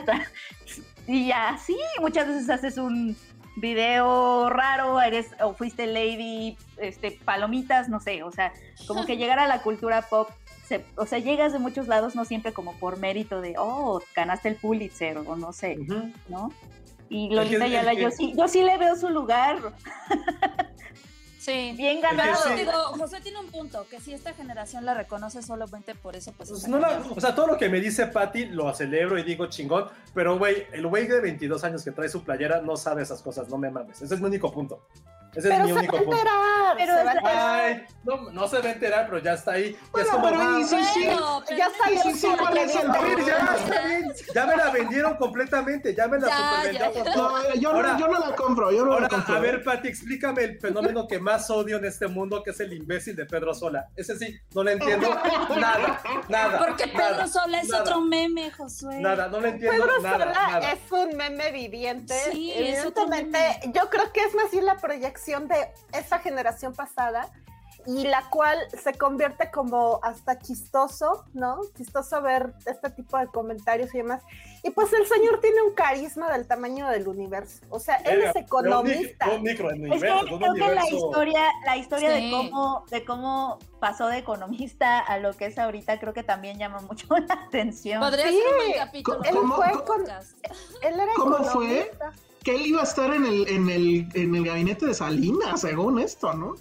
y 1.08 1.32
así, 1.32 1.78
muchas 2.00 2.28
veces 2.28 2.50
haces 2.52 2.78
un 2.78 3.16
video 3.58 4.50
raro, 4.50 5.02
eres 5.02 5.28
o 5.42 5.54
fuiste 5.54 5.86
lady, 5.88 6.58
este, 6.78 7.12
palomitas, 7.26 7.90
no 7.90 8.00
sé, 8.00 8.24
o 8.24 8.32
sea, 8.32 8.54
como 8.88 9.06
que 9.06 9.18
llegar 9.18 9.40
a 9.40 9.48
la 9.48 9.62
cultura 9.62 10.04
pop, 10.04 10.30
se- 10.78 10.86
o 10.96 11.06
sea, 11.06 11.20
llegas 11.20 11.52
de 11.52 11.60
muchos 11.60 11.88
lados, 11.90 12.16
no 12.16 12.24
siempre 12.24 12.54
como 12.54 12.74
por 12.80 12.98
mérito 12.98 13.42
de, 13.42 13.56
oh, 13.58 14.02
ganaste 14.16 14.48
el 14.50 14.56
Pulitzer 14.56 15.18
o 15.18 15.36
no 15.36 15.52
sé, 15.52 15.78
Ujú. 15.82 16.12
¿no? 16.30 16.52
Y 17.10 17.30
Lolita 17.34 17.66
Ayala, 17.66 17.94
yo 17.94 18.10
sí, 18.10 18.34
yo 18.38 18.48
sí 18.48 18.64
le 18.64 18.78
veo 18.78 18.96
su 18.96 19.10
lugar, 19.10 19.58
Sí. 21.40 21.74
bien 21.76 22.00
ganado. 22.02 22.36
sí. 22.48 22.54
Digo, 22.56 22.72
José 22.98 23.20
tiene 23.20 23.40
un 23.40 23.48
punto, 23.48 23.86
que 23.90 24.00
si 24.00 24.14
esta 24.14 24.32
generación 24.34 24.86
la 24.86 24.94
reconoce 24.94 25.42
solamente 25.42 25.96
por 25.96 26.16
eso, 26.16 26.32
pues... 26.38 26.50
Pues 26.50 26.68
no 26.68 26.78
la- 26.80 27.00
o 27.10 27.20
sea, 27.20 27.34
todo 27.34 27.48
lo 27.48 27.58
que 27.58 27.68
me 27.68 27.80
dice 27.82 28.06
Patty 28.08 28.46
lo 28.46 28.72
celebro 28.74 29.18
y 29.18 29.24
digo 29.24 29.48
chingón, 29.48 29.88
pero 30.14 30.38
güey, 30.38 30.68
el 30.72 30.86
güey 30.88 31.08
de 31.08 31.20
22 31.20 31.64
años 31.64 31.84
que 31.84 31.92
trae 31.92 32.10
su 32.10 32.24
playera 32.24 32.62
no 32.62 32.78
sabe 32.78 33.02
esas 33.02 33.22
cosas, 33.24 33.50
no 33.50 33.58
me 33.58 33.72
mames. 33.72 34.02
Ese 34.02 34.14
es 34.16 34.22
mi 34.22 34.28
único 34.28 34.52
punto. 34.54 34.86
Ese 35.36 35.50
es 35.54 35.60
mi 35.62 35.68
se 35.68 35.74
va 35.74 35.80
único 35.80 35.96
a 35.96 36.00
punto. 36.00 36.16
enterar. 36.18 36.76
Pero 36.78 36.96
se 36.98 37.04
va 37.04 37.12
a 37.12 37.14
es- 37.14 37.18
enterar. 37.20 37.62
Ay, 37.64 37.86
no, 38.04 38.32
no 38.32 38.48
se 38.48 38.60
va 38.60 38.66
a 38.68 38.72
enterar, 38.72 39.06
pero 39.06 39.18
ya 39.20 39.34
está 39.34 39.52
ahí. 39.54 39.78
Es 39.98 40.08
como, 40.08 40.24
pero 40.30 40.42
ah, 40.42 40.60
sí, 40.68 40.84
sí. 40.94 41.06
Bueno, 41.06 41.31
Ya 41.50 41.70
salió 41.78 42.00
es 42.00 42.04
sí, 42.04 42.20
su 42.22 42.38
¿cuál 42.38 42.58
es 42.58 42.76
el 42.76 42.90
a 42.90 43.02
ver, 43.02 43.18
ya, 43.26 43.38
problema? 43.38 43.56
está 43.58 43.88
bien. 43.88 44.14
Ya 44.34 44.46
me 44.46 44.56
la 44.58 44.70
vendieron 44.72 45.16
completamente, 45.18 45.96
ya 45.96 46.08
me 46.08 46.20
la 46.20 46.28
Ya, 46.28 46.72
ya. 46.92 47.16
No, 47.16 47.54
yo, 47.56 47.70
Ahora- 47.72 47.94
no, 47.94 48.00
yo 48.00 48.08
no 48.08 48.20
la 48.20 48.36
compro, 48.36 48.72
yo 48.72 48.86
no 48.86 48.94
Ahora, 48.94 49.04
la 49.04 49.10
compro. 49.10 49.36
a 49.36 49.40
ver, 49.40 49.64
Pati, 49.64 49.88
explícame 49.88 50.44
el 50.44 50.60
fenómeno 50.60 51.08
que 51.08 51.20
más 51.20 51.50
odio 51.50 51.78
en 51.78 51.86
este 51.86 52.08
mundo, 52.08 52.42
que 52.44 52.52
es 52.52 52.60
el 52.60 52.74
imbécil 52.74 53.16
de 53.16 53.26
Pedro 53.26 53.54
Sola. 53.54 53.88
Ese 53.96 54.18
sí, 54.18 54.40
no 54.54 54.64
le 54.64 54.74
entiendo 54.74 55.10
nada, 55.60 56.02
nada. 56.30 56.58
Porque 56.60 56.88
Pedro 56.88 57.12
nada, 57.12 57.28
Sola 57.28 57.62
es 57.62 57.70
nada, 57.70 57.84
otro 57.84 58.02
meme, 58.02 58.52
Josué. 58.52 59.00
Nada, 59.00 59.28
no 59.28 59.40
le 59.40 59.50
entiendo 59.50 59.84
Pedro 59.86 60.02
nada, 60.02 60.18
Sola 60.20 60.34
nada. 60.34 60.72
es 60.72 60.80
un 60.92 61.18
meme 61.18 61.52
viviente. 61.52 62.14
Sí, 62.32 62.52
es 62.56 62.86
otro 62.86 63.04
Evidentemente, 63.04 63.72
yo 63.74 63.90
creo 63.90 64.12
que 64.14 64.24
es 64.24 64.34
más 64.36 64.52
bien 64.52 64.66
la 64.66 64.78
proyección 64.78 65.48
de 65.48 65.68
esa 65.94 66.20
generación 66.20 66.74
pasada 66.74 67.30
y 67.86 68.04
la 68.04 68.30
cual 68.30 68.58
se 68.82 68.94
convierte 68.94 69.50
como 69.52 70.00
hasta 70.04 70.38
chistoso, 70.40 71.26
¿no? 71.34 71.60
Chistoso 71.76 72.22
ver 72.22 72.54
este 72.66 72.90
tipo 72.92 73.18
de 73.18 73.28
comentarios 73.28 73.94
y 73.96 73.98
demás. 74.00 74.22
Y 74.64 74.70
pues 74.70 74.94
el 74.94 75.08
señor 75.08 75.40
tiene 75.42 75.62
un 75.64 75.74
carisma 75.74 76.32
del 76.32 76.48
tamaño 76.48 76.88
del 76.90 77.08
universo. 77.08 77.62
O 77.70 77.80
sea, 77.80 77.96
él 77.98 78.22
es 78.22 78.36
economista. 78.36 79.28
de 79.30 79.36
Un, 79.38 79.42
micro, 79.44 79.68
un 79.70 79.92
Es 79.94 80.02
que 80.02 80.12
un 80.12 80.38
creo 80.40 80.54
que 80.54 80.76
la 80.76 80.88
historia, 80.90 81.42
la 81.66 81.78
historia 81.78 82.16
Sí. 82.16 82.26
de 82.26 82.32
cómo, 82.32 82.86
de 82.92 83.06
cómo 83.06 83.60
pasó 83.80 84.08
de 84.08 84.18
economista 84.20 85.00
a 85.00 85.18
lo 85.18 85.34
que 85.34 85.46
es 85.48 85.58
ahorita, 85.58 86.00
creo 86.00 86.14
que 86.14 86.24
también 86.24 86.60
llama 86.60 86.80
mucho 86.82 87.08
la 87.28 87.34
atención. 87.48 88.00
Podría 88.02 88.28
Sí, 88.30 88.38
ser 88.40 88.68
un 88.68 88.74
capítulo. 88.86 89.24
él 89.24 89.36
¿Cómo- 89.36 89.56
fue 89.56 89.86
con-. 89.86 90.02
Él 90.02 90.94
era 91.00 91.12
¿Cómo 91.16 91.38
economista. 91.38 92.12
Que 92.44 92.56
él 92.56 92.66
iba 92.66 92.82
a 92.82 92.84
estar 92.86 93.14
en 93.14 93.26
el, 93.26 93.48
en 93.48 93.70
el, 93.70 94.08
en 94.16 94.36
el 94.36 94.46
gabinete 94.46 94.86
de 94.88 94.94
Salinas, 94.96 95.62
según 95.62 96.00
esto, 96.00 96.34
¿no? 96.34 96.56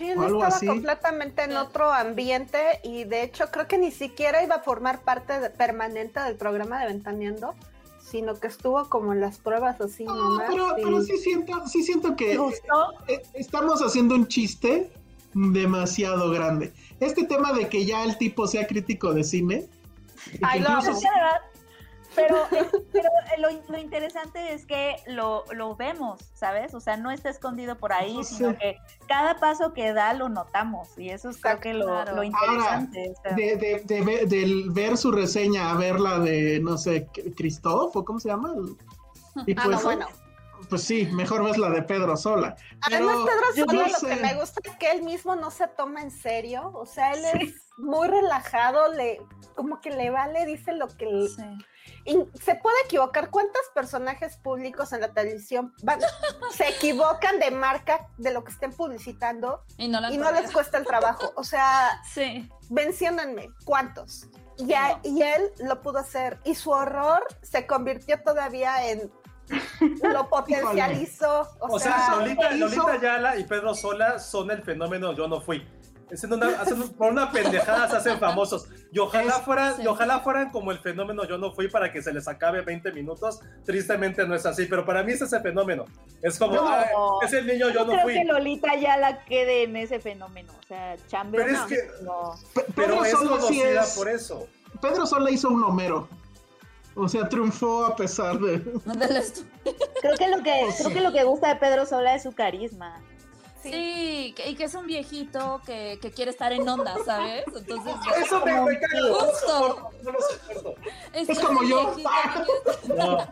Sí, 0.00 0.08
él 0.08 0.18
o 0.18 0.22
algo 0.22 0.38
estaba 0.38 0.56
así. 0.56 0.66
completamente 0.66 1.42
en 1.44 1.56
otro 1.58 1.92
ambiente 1.92 2.58
y 2.82 3.04
de 3.04 3.22
hecho 3.22 3.50
creo 3.52 3.68
que 3.68 3.76
ni 3.76 3.90
siquiera 3.90 4.42
iba 4.42 4.54
a 4.56 4.60
formar 4.62 5.02
parte 5.02 5.38
de- 5.38 5.50
permanente 5.50 6.18
del 6.20 6.36
programa 6.36 6.80
de 6.80 6.86
Ventaneando, 6.86 7.54
sino 8.02 8.34
que 8.40 8.46
estuvo 8.46 8.88
como 8.88 9.12
en 9.12 9.20
las 9.20 9.36
pruebas 9.38 9.78
así 9.82 10.04
No, 10.04 10.14
nomás. 10.14 10.46
pero, 10.50 10.78
y- 10.78 10.82
pero 10.82 11.02
sí 11.02 11.18
siento, 11.18 11.66
sí 11.68 11.82
siento 11.82 12.14
¿Te 12.14 12.16
que 12.16 12.36
gustó? 12.38 12.92
eh, 13.08 13.20
estamos 13.34 13.82
haciendo 13.82 14.14
un 14.14 14.26
chiste 14.26 14.90
demasiado 15.34 16.30
grande. 16.30 16.72
Este 16.98 17.24
tema 17.24 17.52
de 17.52 17.68
que 17.68 17.84
ya 17.84 18.02
el 18.04 18.16
tipo 18.16 18.46
sea 18.46 18.66
crítico 18.66 19.12
de 19.12 19.24
cine. 19.24 19.66
y 20.32 20.38
que 20.38 20.44
Ay, 20.44 20.60
lo 20.60 20.68
incluso- 20.70 20.90
Es 20.92 20.96
que 20.98 21.08
de 21.08 21.14
verdad, 21.14 21.40
pero, 22.14 22.36
pero 22.92 23.08
lo, 23.38 23.48
lo 23.68 23.78
interesante 23.78 24.52
es 24.52 24.66
que 24.66 24.96
lo, 25.06 25.44
lo 25.52 25.76
vemos, 25.76 26.20
¿sabes? 26.34 26.74
O 26.74 26.80
sea, 26.80 26.96
no 26.96 27.10
está 27.10 27.30
escondido 27.30 27.76
por 27.78 27.92
ahí, 27.92 28.16
No 28.16 28.22
sino 28.24 28.56
que 28.58 28.76
cada 29.08 29.36
paso 29.36 29.72
que 29.72 29.92
da 29.92 30.12
lo 30.14 30.28
notamos 30.28 30.96
y 30.98 31.10
eso 31.10 31.30
es 31.30 31.40
creo 31.40 31.60
que 31.60 31.74
lo, 31.74 31.86
Claro. 31.86 32.16
lo 32.16 32.22
interesante. 32.24 33.12
sea. 33.22 33.34
de, 33.34 34.64
ver 34.70 34.96
su 34.96 35.12
reseña 35.12 35.70
a 35.70 35.74
ver 35.74 36.00
la 36.00 36.18
de, 36.18 36.60
no 36.60 36.76
sé, 36.78 37.08
Christoph 37.36 37.94
o 37.96 38.04
cómo 38.04 38.20
se 38.20 38.28
llama. 38.28 38.54
Y 39.46 39.52
Ah, 39.56 39.62
pues, 39.64 39.76
no, 39.76 39.82
bueno. 39.84 40.06
pues 40.68 40.82
sí, 40.82 41.06
mejor 41.12 41.44
ves 41.44 41.56
la 41.56 41.70
de 41.70 41.82
Pedro 41.82 42.16
Sola. 42.16 42.56
Además, 42.82 43.16
Pero 43.24 43.26
Pedro 43.54 43.66
Sola 43.66 43.82
no 43.84 43.88
lo 43.88 43.94
sé. 43.96 44.08
que 44.08 44.16
me 44.16 44.34
gusta 44.34 44.60
es 44.64 44.76
que 44.76 44.90
él 44.90 45.02
mismo 45.04 45.36
no 45.36 45.52
se 45.52 45.68
toma 45.68 46.02
en 46.02 46.10
serio. 46.10 46.72
O 46.74 46.84
sea, 46.84 47.12
él 47.12 47.24
es 47.40 47.54
muy 47.78 48.08
relajado, 48.08 48.92
le, 48.92 49.22
como 49.54 49.80
que 49.80 49.90
le 49.90 50.10
vale, 50.10 50.44
dice 50.46 50.72
lo 50.72 50.88
que 50.88 51.06
le- 51.06 51.28
Sí. 51.28 51.42
Se 52.34 52.54
puede 52.56 52.76
equivocar. 52.84 53.30
¿Cuántos 53.30 53.62
personajes 53.74 54.36
públicos 54.38 54.92
en 54.92 55.00
la 55.02 55.12
televisión 55.12 55.74
van- 55.82 56.00
se 56.52 56.68
equivocan 56.68 57.38
de 57.38 57.50
marca 57.50 58.08
de 58.18 58.32
lo 58.32 58.44
que 58.44 58.52
estén 58.52 58.72
publicitando 58.72 59.62
Y 59.76 59.88
no, 59.88 60.00
la 60.00 60.12
y 60.12 60.18
no 60.18 60.30
les 60.32 60.50
cuesta 60.52 60.78
el 60.78 60.86
trabajo? 60.86 61.32
O 61.36 61.44
sea, 61.44 62.00
Sí. 62.12 62.48
menciónenme, 62.70 63.50
¿cuántos? 63.64 64.26
Y, 64.58 64.72
a- 64.74 64.96
No. 64.96 65.00
y 65.04 65.22
él 65.22 65.52
lo 65.60 65.80
pudo 65.82 65.98
hacer. 65.98 66.38
Y 66.44 66.54
su 66.54 66.70
horror 66.70 67.26
se 67.42 67.66
convirtió 67.66 68.22
todavía 68.22 68.88
en. 68.90 69.10
Lo 70.02 70.28
potencializó. 70.28 71.40
O, 71.60 71.74
O 71.74 71.78
sea, 71.80 72.06
sea, 72.06 72.16
Lolita, 72.16 72.52
hizo- 72.54 72.66
Lolita 72.66 72.92
Ayala 72.92 73.36
y 73.36 73.44
Pedro 73.44 73.74
Sola 73.74 74.18
son 74.20 74.50
el 74.52 74.62
fenómeno 74.62 75.12
Yo 75.12 75.26
no 75.26 75.40
fui. 75.40 75.66
Es 76.10 76.24
en 76.24 76.32
una, 76.32 76.50
por 76.98 77.12
una 77.12 77.30
pendejada 77.30 77.88
se 77.88 77.96
hacen 77.96 78.18
famosos. 78.18 78.66
Y 78.92 78.98
ojalá, 78.98 79.36
Es- 79.36 79.42
fueran, 79.42 79.76
sí. 79.76 79.82
y 79.82 79.86
ojalá 79.86 80.20
fueran 80.20 80.50
como 80.50 80.72
el 80.72 80.78
fenómeno 80.78 81.24
Yo 81.24 81.38
no 81.38 81.52
fui 81.52 81.68
para 81.68 81.92
que 81.92 82.02
se 82.02 82.12
les 82.12 82.26
acabe 82.26 82.62
20 82.62 82.90
minutos. 82.92 83.40
Tristemente 83.64 84.26
no 84.26 84.34
es 84.34 84.44
así, 84.46 84.66
pero 84.66 84.84
para 84.84 85.02
mí 85.02 85.12
es 85.12 85.20
ese 85.22 85.40
fenómeno. 85.40 85.84
Es 86.22 86.38
como, 86.38 86.54
No. 86.56 86.68
"Ay, 86.68 86.86
es 87.22 87.32
el 87.32 87.46
niño 87.46 87.70
Yo 87.70 87.84
no 87.84 87.92
creo 87.92 88.02
fui. 88.02 88.14
que 88.14 88.24
Lolita 88.24 88.74
ya 88.76 88.96
la 88.96 89.24
quede 89.24 89.62
en 89.64 89.76
ese 89.76 90.00
fenómeno. 90.00 90.52
O 90.58 90.66
sea, 90.66 90.96
chambeo. 91.06 91.42
Pero 91.44 91.54
es 91.56 91.60
no. 91.60 91.66
que- 91.68 91.88
no. 92.02 92.34
Pe- 92.54 92.64
Pero 92.74 92.88
Pedro 93.00 93.04
es 93.04 93.14
conocida 93.14 93.82
es- 93.82 93.96
por 93.96 94.08
eso. 94.08 94.46
Pedro 94.82 95.06
Sola 95.06 95.30
hizo 95.30 95.48
un 95.48 95.62
Homero. 95.64 96.08
O 96.96 97.08
sea, 97.08 97.28
triunfó 97.28 97.84
a 97.86 97.94
pesar 97.94 98.38
de. 98.40 98.60
Creo 100.00 100.16
que 100.18 100.28
lo 100.28 100.42
que 100.42 100.60
creo 100.78 100.90
que 100.92 101.00
lo 101.00 101.12
que 101.12 101.24
gusta 101.24 101.48
de 101.48 101.56
Pedro 101.56 101.86
Sola 101.86 102.14
es 102.14 102.22
su 102.24 102.32
carisma. 102.32 103.00
Sí, 103.62 104.32
que- 104.36 104.50
y 104.50 104.54
que 104.54 104.64
es 104.64 104.74
un 104.74 104.86
viejito 104.86 105.60
que, 105.66 105.98
que 106.00 106.10
quiere 106.10 106.30
estar 106.30 106.52
en 106.52 106.66
onda, 106.68 106.94
¿sabes? 107.04 107.44
Entonces, 107.46 107.94
Eso 108.24 108.44
me, 108.44 108.52
me. 108.52 108.80
No 108.94 109.08
lo 109.08 109.14
Justo. 109.14 109.90
no 110.02 110.12
soporto. 110.20 110.74
este 111.12 111.32
Es 111.32 111.38
como 111.40 111.62
yo. 111.64 111.94
No. 112.96 113.18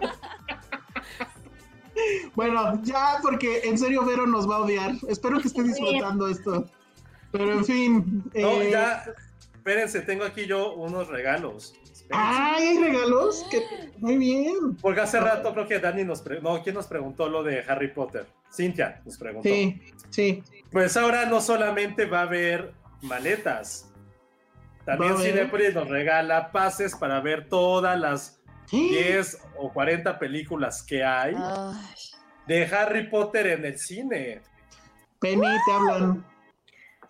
Bueno, 2.35 2.81
ya, 2.85 3.19
porque 3.23 3.63
en 3.65 3.77
serio 3.77 4.05
Vero 4.05 4.27
nos 4.27 4.49
va 4.49 4.57
a 4.57 4.61
odiar. 4.61 4.93
Espero 5.09 5.41
que 5.41 5.49
esté 5.49 5.63
disfrutando 5.65 6.29
esto. 6.29 6.67
Pero 7.33 7.53
en 7.53 7.65
fin. 7.65 8.23
No, 8.35 8.49
eh, 8.63 8.71
ya. 8.71 9.05
Espérense, 9.55 10.01
tengo 10.03 10.25
aquí 10.25 10.47
yo 10.47 10.75
unos 10.75 11.09
regalos. 11.09 11.75
Espérense. 11.83 12.07
¡Ay, 12.13 12.69
hay 12.69 12.79
regalos! 12.79 13.45
Que... 13.51 13.63
Muy 13.99 14.17
bien. 14.17 14.77
Porque 14.81 15.01
hace 15.01 15.19
rato 15.21 15.53
creo 15.53 15.67
que 15.67 15.79
Dani 15.81 16.05
nos 16.05 16.23
preguntó, 16.23 16.55
no, 16.57 16.63
¿quién 16.63 16.75
nos 16.77 16.87
preguntó 16.87 17.29
lo 17.29 17.43
de 17.43 17.65
Harry 17.69 17.93
Potter? 17.93 18.27
Cintia 18.55 19.03
nos 19.05 19.19
preguntó. 19.19 19.47
Sí, 19.49 19.83
sí. 20.11 20.43
Pues 20.71 20.97
ahora 20.97 21.27
no 21.27 21.41
solamente 21.41 22.05
va 22.05 22.21
a 22.21 22.23
haber 22.23 22.75
maletas, 23.03 23.89
también 24.89 25.19
Cinepolis 25.19 25.75
nos 25.75 25.87
regala 25.87 26.51
pases 26.51 26.97
para 26.97 27.21
ver 27.21 27.47
todas 27.47 27.99
las 28.01 28.41
10 28.71 29.39
o 29.59 29.71
40 29.71 30.19
películas 30.19 30.83
que 30.83 31.05
hay 31.05 31.35
Ay, 31.37 31.95
de 32.47 32.65
Harry 32.75 33.07
Potter 33.11 33.49
en 33.49 33.67
el 33.67 33.79
cine. 33.79 34.41
Penny, 35.21 35.43
te 35.67 35.73
hablan. 35.73 36.25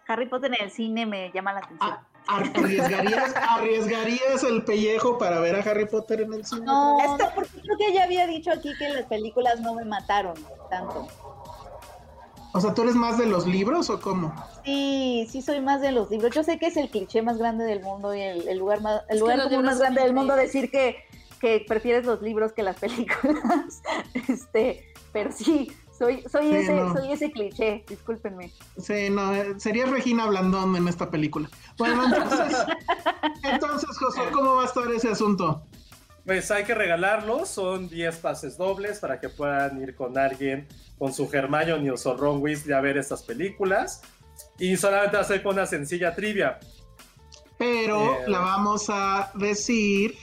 Harry 0.09 0.27
Potter 0.27 0.53
en 0.59 0.65
el 0.65 0.71
cine 0.73 1.07
me 1.07 1.31
llama 1.33 1.53
la 1.53 1.59
atención. 1.61 1.79
Ah, 1.81 2.05
¿Arriesgarías, 2.27 3.35
¿Arriesgarías 3.37 4.43
el 4.43 4.65
pellejo 4.65 5.17
para 5.17 5.39
ver 5.39 5.55
a 5.55 5.61
Harry 5.61 5.87
Potter 5.87 6.23
en 6.23 6.33
el 6.35 6.45
cine? 6.45 6.67
No, 6.67 6.99
no, 7.17 7.31
porque 7.33 7.61
creo 7.61 7.79
que 7.79 7.93
ya 7.95 8.05
había 8.05 8.27
dicho 8.27 8.51
aquí 8.51 8.73
que 8.77 8.89
las 8.89 9.05
películas 9.05 9.61
no 9.61 9.75
me 9.75 9.85
mataron 9.85 10.35
tanto. 10.69 11.07
O 12.53 12.61
sea, 12.61 12.73
¿tú 12.75 12.83
eres 12.83 12.95
más 12.95 13.19
de 13.19 13.27
los 13.27 13.47
libros 13.47 13.91
o 13.91 14.01
cómo? 14.01 14.35
Sí, 14.65 15.27
sí 15.31 15.43
soy 15.43 15.61
más 15.61 15.81
de 15.81 15.93
los 15.93 16.11
libros. 16.11 16.35
Yo 16.35 16.43
sé 16.43 16.59
que 16.59 16.67
es 16.67 16.77
el 16.77 16.89
cliché 16.91 17.23
más 17.23 17.39
grande 17.39 17.65
del 17.65 17.81
mundo 17.83 18.15
y 18.15 18.21
el, 18.21 18.49
el 18.49 18.59
lugar 18.59 18.81
más, 18.81 19.03
el 19.09 19.19
lugar 19.21 19.43
común 19.45 19.65
más 19.65 19.79
grande 19.79 20.03
del 20.03 20.15
mundo 20.15 20.35
decir 20.35 20.71
que, 20.71 20.97
que 21.41 21.65
prefieres 21.69 22.07
los 22.07 22.23
libros 22.23 22.53
que 22.53 22.63
las 22.63 22.77
películas. 22.81 23.83
este, 24.29 24.93
pero 25.13 25.31
sí, 25.31 25.71
soy, 25.97 26.23
soy 26.31 26.49
Sí, 26.49 26.55
ese, 26.57 26.75
no. 26.75 26.95
soy 26.97 27.13
ese 27.13 27.31
cliché, 27.33 27.85
discúlpenme. 27.89 28.53
Sí, 28.81 29.11
no, 29.11 29.35
eh, 29.35 29.55
sería 29.59 29.87
Regina 29.87 30.27
Blandón 30.27 30.75
en 30.77 30.89
esta 30.89 31.11
película. 31.11 31.51
Bueno, 31.77 32.05
entonces, 32.07 32.57
entonces, 33.43 33.99
José, 33.99 34.23
¿cómo 34.33 34.55
va 34.55 34.63
a 34.63 34.67
estar 34.67 34.91
ese 34.93 35.11
asunto? 35.11 35.63
Pues 36.29 36.51
hay 36.51 36.65
que 36.65 36.75
regalarlos, 36.75 37.49
son 37.49 37.89
10 37.89 38.17
pases 38.19 38.59
dobles 38.59 38.99
para 38.99 39.19
que 39.19 39.31
puedan 39.31 39.81
ir 39.83 39.95
con 39.97 40.19
alguien, 40.19 40.69
con 40.99 41.11
su 41.15 41.27
Hermione 41.33 41.91
o 41.91 41.97
su 41.97 42.13
Ron 42.15 42.43
Weasley 42.43 42.75
a 42.75 42.83
ver 42.83 42.99
estas 42.99 43.23
películas. 43.23 44.03
Y 44.59 44.77
solamente 44.77 45.17
va 45.17 45.23
a 45.23 45.27
ser 45.27 45.43
con 45.43 45.55
una 45.55 45.65
sencilla 45.65 46.15
trivia. 46.15 46.59
Pero 47.57 48.13
Eh, 48.13 48.25
la 48.29 48.41
vamos 48.41 48.87
a 48.91 49.33
decir 49.37 50.15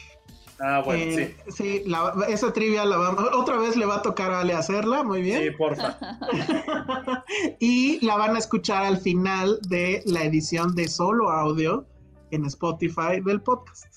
Ah, 0.60 0.82
bueno, 0.86 1.04
Eh, 1.20 1.36
sí, 1.50 1.82
la- 1.86 2.14
esa 2.30 2.54
trivia 2.54 2.86
la 2.86 2.96
vamos, 2.98 3.26
otra 3.34 3.58
vez 3.58 3.76
le 3.76 3.86
va 3.86 3.96
a 3.96 4.02
tocar 4.02 4.32
a 4.32 4.40
Ale 4.42 4.54
hacerla, 4.54 5.04
muy 5.04 5.22
bien. 5.22 5.42
Sí, 5.44 5.50
porfa. 5.52 5.98
y 7.60 8.06
la 8.06 8.16
van 8.16 8.36
a 8.36 8.40
escuchar 8.40 8.86
al 8.86 8.98
final 9.00 9.60
de 9.68 10.02
la 10.06 10.24
edición 10.24 10.74
de 10.76 10.88
solo 10.88 11.30
audio 11.32 11.86
en 12.32 12.46
Spotify 12.46 13.20
del 13.26 13.42
podcast. 13.42 13.95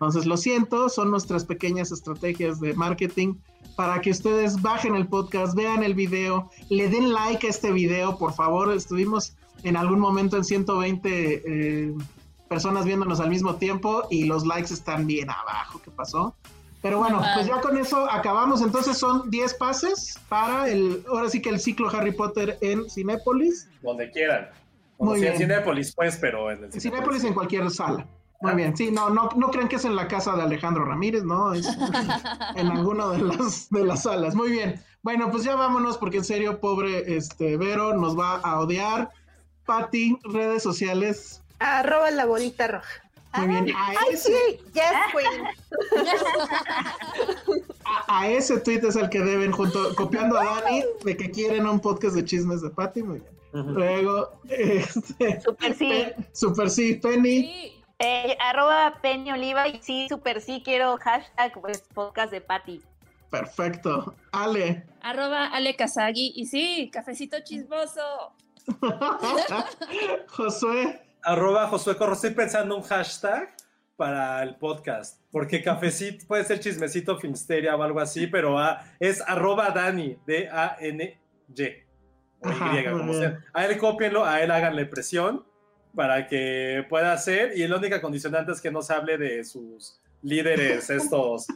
Entonces, 0.00 0.24
lo 0.24 0.38
siento, 0.38 0.88
son 0.88 1.10
nuestras 1.10 1.44
pequeñas 1.44 1.92
estrategias 1.92 2.58
de 2.58 2.72
marketing 2.72 3.34
para 3.76 4.00
que 4.00 4.10
ustedes 4.10 4.62
bajen 4.62 4.94
el 4.94 5.06
podcast, 5.06 5.54
vean 5.54 5.82
el 5.82 5.92
video, 5.92 6.50
le 6.70 6.88
den 6.88 7.12
like 7.12 7.46
a 7.46 7.50
este 7.50 7.70
video, 7.70 8.16
por 8.16 8.32
favor. 8.32 8.72
Estuvimos 8.72 9.36
en 9.62 9.76
algún 9.76 10.00
momento 10.00 10.38
en 10.38 10.44
120 10.44 11.42
eh, 11.44 11.94
personas 12.48 12.86
viéndonos 12.86 13.20
al 13.20 13.28
mismo 13.28 13.56
tiempo 13.56 14.04
y 14.10 14.24
los 14.24 14.46
likes 14.46 14.72
están 14.72 15.06
bien 15.06 15.28
abajo. 15.28 15.82
¿Qué 15.84 15.90
pasó? 15.90 16.34
Pero 16.80 16.96
bueno, 16.96 17.22
pues 17.34 17.46
ya 17.46 17.60
con 17.60 17.76
eso 17.76 18.10
acabamos. 18.10 18.62
Entonces 18.62 18.96
son 18.96 19.30
10 19.30 19.52
pases 19.52 20.18
para 20.30 20.66
el, 20.70 21.04
ahora 21.10 21.28
sí 21.28 21.42
que 21.42 21.50
el 21.50 21.60
ciclo 21.60 21.90
Harry 21.90 22.12
Potter 22.12 22.56
en 22.62 22.88
Cinépolis. 22.88 23.68
Donde 23.82 24.10
quieran. 24.10 24.48
Como 24.96 25.10
Muy 25.10 25.20
si 25.20 25.26
en. 25.26 25.36
Cinépolis, 25.36 25.94
pues, 25.94 26.16
pero 26.16 26.50
en 26.50 26.64
el 26.64 26.70
En 26.72 26.80
Cinépolis 26.80 27.22
en 27.24 27.34
cualquier 27.34 27.70
sala. 27.70 28.06
Muy 28.42 28.54
bien, 28.54 28.74
sí, 28.76 28.90
no, 28.90 29.10
no, 29.10 29.28
no 29.36 29.50
crean 29.50 29.68
que 29.68 29.76
es 29.76 29.84
en 29.84 29.94
la 29.94 30.08
casa 30.08 30.34
de 30.34 30.42
Alejandro 30.42 30.84
Ramírez, 30.86 31.24
no, 31.24 31.52
es 31.52 31.66
en 32.56 32.68
alguna 32.68 33.08
de 33.08 33.18
las, 33.18 33.68
de 33.70 33.84
las 33.84 34.04
salas. 34.04 34.34
Muy 34.34 34.50
bien. 34.50 34.82
Bueno, 35.02 35.30
pues 35.30 35.44
ya 35.44 35.54
vámonos, 35.56 35.98
porque 35.98 36.18
en 36.18 36.24
serio, 36.24 36.58
pobre 36.60 37.16
este 37.16 37.56
Vero 37.58 37.94
nos 37.94 38.18
va 38.18 38.36
a 38.38 38.60
odiar. 38.60 39.10
Pati, 39.66 40.18
redes 40.24 40.62
sociales. 40.62 41.42
Arroba 41.58 42.10
la 42.10 42.24
bolita 42.24 42.66
roja. 42.66 43.02
Muy 43.36 43.46
bien. 43.46 43.76
A 43.76 43.88
Ay, 43.90 43.96
ese, 44.14 44.32
sí, 44.32 44.60
yes, 44.72 44.84
queen. 45.12 45.44
a, 47.84 48.20
a 48.20 48.28
ese 48.28 48.58
tweet 48.60 48.80
es 48.86 48.96
el 48.96 49.08
que 49.10 49.20
deben, 49.20 49.52
junto, 49.52 49.94
copiando 49.94 50.38
a 50.38 50.44
Dani, 50.62 50.82
de 51.04 51.16
que 51.16 51.30
quieren 51.30 51.66
un 51.66 51.78
podcast 51.80 52.14
de 52.16 52.24
chismes 52.24 52.62
de 52.62 52.70
Pati. 52.70 53.02
Muy 53.02 53.20
bien. 53.20 53.74
Luego, 53.74 54.30
este, 54.48 55.40
Super 55.40 55.74
sí. 55.74 55.88
Pe- 55.88 56.16
Super 56.32 56.70
sí, 56.70 56.94
Penny. 56.94 57.79
Eh, 58.02 58.34
arroba 58.40 58.98
Penny 59.02 59.30
Oliva 59.30 59.68
y 59.68 59.78
sí, 59.82 60.06
super 60.08 60.40
sí 60.40 60.62
quiero 60.64 60.96
hashtag 60.96 61.52
pues, 61.60 61.82
podcast 61.92 62.32
de 62.32 62.40
Patty. 62.40 62.80
Perfecto. 63.30 64.14
Ale. 64.32 64.86
Arroba 65.02 65.48
Ale 65.48 65.76
Kazagi. 65.76 66.32
Y 66.34 66.46
sí, 66.46 66.90
cafecito 66.90 67.36
chismoso. 67.44 68.32
Josué. 70.28 71.02
Arroba 71.22 71.68
Josué 71.68 71.96
Corro. 71.98 72.14
Estoy 72.14 72.30
pensando 72.30 72.74
un 72.74 72.82
hashtag 72.82 73.54
para 73.96 74.42
el 74.42 74.56
podcast. 74.56 75.20
Porque 75.30 75.62
cafecito 75.62 76.26
puede 76.26 76.44
ser 76.44 76.58
chismecito 76.58 77.18
Filmsteria 77.18 77.76
o 77.76 77.82
algo 77.82 78.00
así, 78.00 78.26
pero 78.26 78.56
es 78.98 79.22
arroba 79.28 79.70
Dani, 79.72 80.16
D-A-N-Y. 80.26 81.84
O 82.42 82.48
Ajá, 82.48 82.80
Y, 82.80 82.88
muy 82.88 82.98
como 82.98 83.12
bien. 83.12 83.20
sea. 83.20 83.44
A 83.52 83.66
él 83.66 83.76
cópienlo, 83.76 84.24
a 84.24 84.40
él 84.40 84.50
háganle 84.50 84.86
presión 84.86 85.44
para 85.94 86.26
que 86.26 86.84
pueda 86.88 87.12
hacer. 87.12 87.52
Y 87.56 87.66
la 87.66 87.76
única 87.76 88.00
condicionante 88.00 88.52
es 88.52 88.60
que 88.60 88.70
no 88.70 88.82
se 88.82 88.94
hable 88.94 89.18
de 89.18 89.44
sus 89.44 90.00
líderes 90.22 90.90
estos 90.90 91.46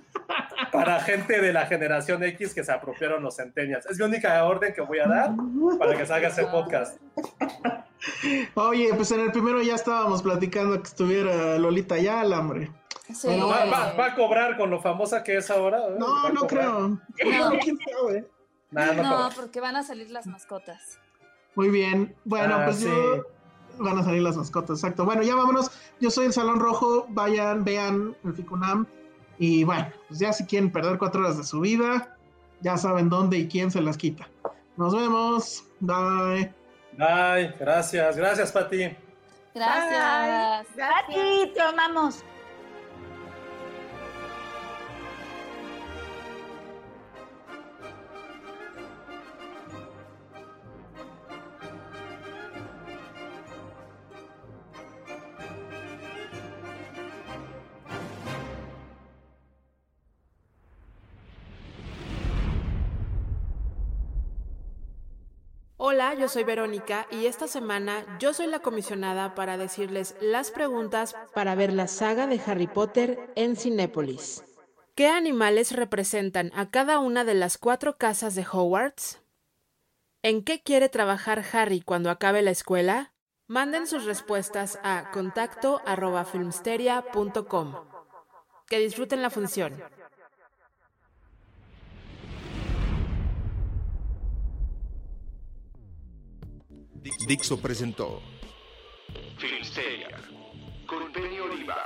para 0.73 1.01
gente 1.01 1.41
de 1.41 1.53
la 1.53 1.67
generación 1.67 2.23
X 2.25 2.55
que 2.55 2.65
se 2.65 2.73
apropiaron 2.73 3.23
los 3.23 3.37
centenias. 3.37 3.87
Es 3.87 3.99
mi 3.99 4.05
única 4.05 4.43
orden 4.45 4.73
que 4.73 4.81
voy 4.81 4.99
a 4.99 5.07
dar 5.07 5.31
para 5.79 5.97
que 5.97 6.07
salga 6.07 6.29
ese 6.29 6.47
podcast. 6.47 6.99
Oye, 8.55 8.91
pues 8.95 9.11
en 9.13 9.21
el 9.21 9.33
primero 9.33 9.63
ya 9.63 9.75
estábamos 9.75 10.23
platicando 10.23 10.77
que 10.83 10.89
estuviera 10.89 11.59
Lolita 11.59 11.97
ya. 11.99 12.23
Sí. 13.13 13.29
Bueno, 13.29 13.49
Va, 13.49 13.65
va- 13.67 13.93
va 13.93 14.07
a 14.07 14.15
cobrar 14.15 14.57
con 14.57 14.71
lo 14.71 14.81
famosa 14.81 15.23
que 15.23 15.37
es 15.37 15.51
ahora. 15.51 15.79
¿eh? 15.79 15.93
¿Va 15.93 15.99
No, 15.99 16.29
no 16.31 16.47
creo. 16.47 16.89
No. 16.89 17.01
¿Quién 17.63 17.79
sabe? 17.79 18.27
Nah, 18.71 18.93
no 18.93 19.03
No, 19.03 19.29
porque 19.37 19.61
van 19.61 19.77
a 19.77 19.83
salir 19.83 20.11
las 20.11 20.27
mascotas. 20.27 20.99
Muy 21.55 21.69
bien. 21.69 22.15
Bueno, 22.25 22.57
Ah, 22.57 22.65
pues 22.65 22.77
sí. 22.79 22.87
yo. 22.87 23.27
Van 23.79 23.99
a 23.99 24.05
salir 24.05 24.23
las 24.23 24.37
mascotas, 24.37 24.79
exacto. 24.79 25.05
Bueno, 25.05 25.23
ya 25.23 25.35
vámonos. 25.35 25.71
Yo 26.01 26.11
soy 26.11 26.27
el 26.27 26.33
Salón 26.33 26.61
Rojo. 26.61 27.07
Vayan, 27.09 27.65
vean 27.65 28.17
el 28.25 28.35
Ficunam. 28.35 28.87
Y 29.39 29.65
bueno, 29.65 29.89
pues 30.09 30.21
ya 30.21 30.33
si 30.33 30.47
quieren 30.47 30.71
perder 30.71 30.99
cuatro 30.99 31.21
horas 31.21 31.37
de 31.37 31.45
su 31.45 31.61
vida, 31.61 32.17
ya 32.61 32.77
saben 32.77 33.09
dónde 33.09 33.39
y 33.39 33.49
quién 33.49 33.71
se 33.71 33.81
las 33.81 33.97
quita. 33.97 34.29
Nos 34.77 34.95
vemos. 34.95 35.65
Bye. 35.81 36.53
Ay, 36.99 37.53
gracias, 37.59 38.17
gracias, 38.17 38.53
Pati. 38.53 38.97
Gracias. 39.55 40.67
Patty, 40.77 41.53
te 41.53 41.61
amamos. 41.61 42.25
Hola, 65.95 66.15
yo 66.15 66.29
soy 66.29 66.43
Verónica 66.43 67.07
y 67.09 67.27
esta 67.27 67.47
semana 67.47 68.05
yo 68.19 68.35
soy 68.35 68.49
la 68.49 68.59
comisionada 68.59 69.37
para 69.37 69.57
decirles 69.57 70.17
las 70.21 70.51
preguntas 70.51 71.15
para 71.33 71.55
ver 71.55 71.73
la 71.73 71.87
saga 71.87 72.27
de 72.27 72.41
Harry 72.45 72.67
Potter 72.67 73.31
en 73.37 73.55
Cinépolis. 73.55 74.43
¿Qué 74.97 75.07
animales 75.07 75.71
representan 75.71 76.51
a 76.57 76.69
cada 76.69 76.99
una 76.99 77.23
de 77.23 77.35
las 77.35 77.59
cuatro 77.59 77.97
casas 77.97 78.35
de 78.35 78.45
Hogwarts? 78.45 79.23
¿En 80.25 80.43
qué 80.43 80.65
quiere 80.65 80.89
trabajar 80.89 81.45
Harry 81.53 81.81
cuando 81.81 82.11
acabe 82.11 82.43
la 82.43 82.51
escuela? 82.51 83.15
Manden 83.47 83.87
sus 83.87 84.05
respuestas 84.05 84.81
a 84.83 85.13
contacto 85.13 85.81
arroba 85.87 86.25
filmsteria.com. 86.25 87.75
Que 88.67 88.81
disfruten 88.81 89.23
la 89.23 89.31
función. 89.31 89.81
Dixo 97.27 97.61
presentó 97.61 98.23
Filmsteria, 99.37 100.09
con 100.87 101.13
Penny 101.13 101.39
Oliva, 101.39 101.77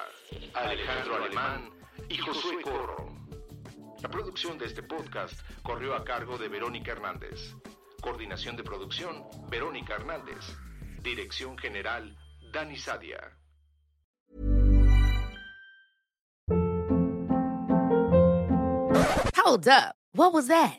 Alejandro 0.54 1.16
Alemán 1.16 1.70
y 2.08 2.16
Josué 2.18 2.62
Corro. 2.62 3.18
La 4.00 4.08
producción 4.08 4.56
de 4.58 4.66
este 4.66 4.84
podcast 4.84 5.40
corrió 5.64 5.96
a 5.96 6.04
cargo 6.04 6.38
de 6.38 6.48
Verónica 6.48 6.92
Hernández. 6.92 7.56
Coordinación 8.00 8.56
de 8.56 8.62
producción, 8.62 9.24
Verónica 9.50 9.94
Hernández. 9.94 10.56
Dirección 11.02 11.58
general, 11.58 12.16
Dani 12.52 12.76
Sadia. 12.76 13.18
Hold 19.34 19.66
up. 19.66 19.96
What 20.12 20.32
was 20.32 20.46
that? 20.46 20.78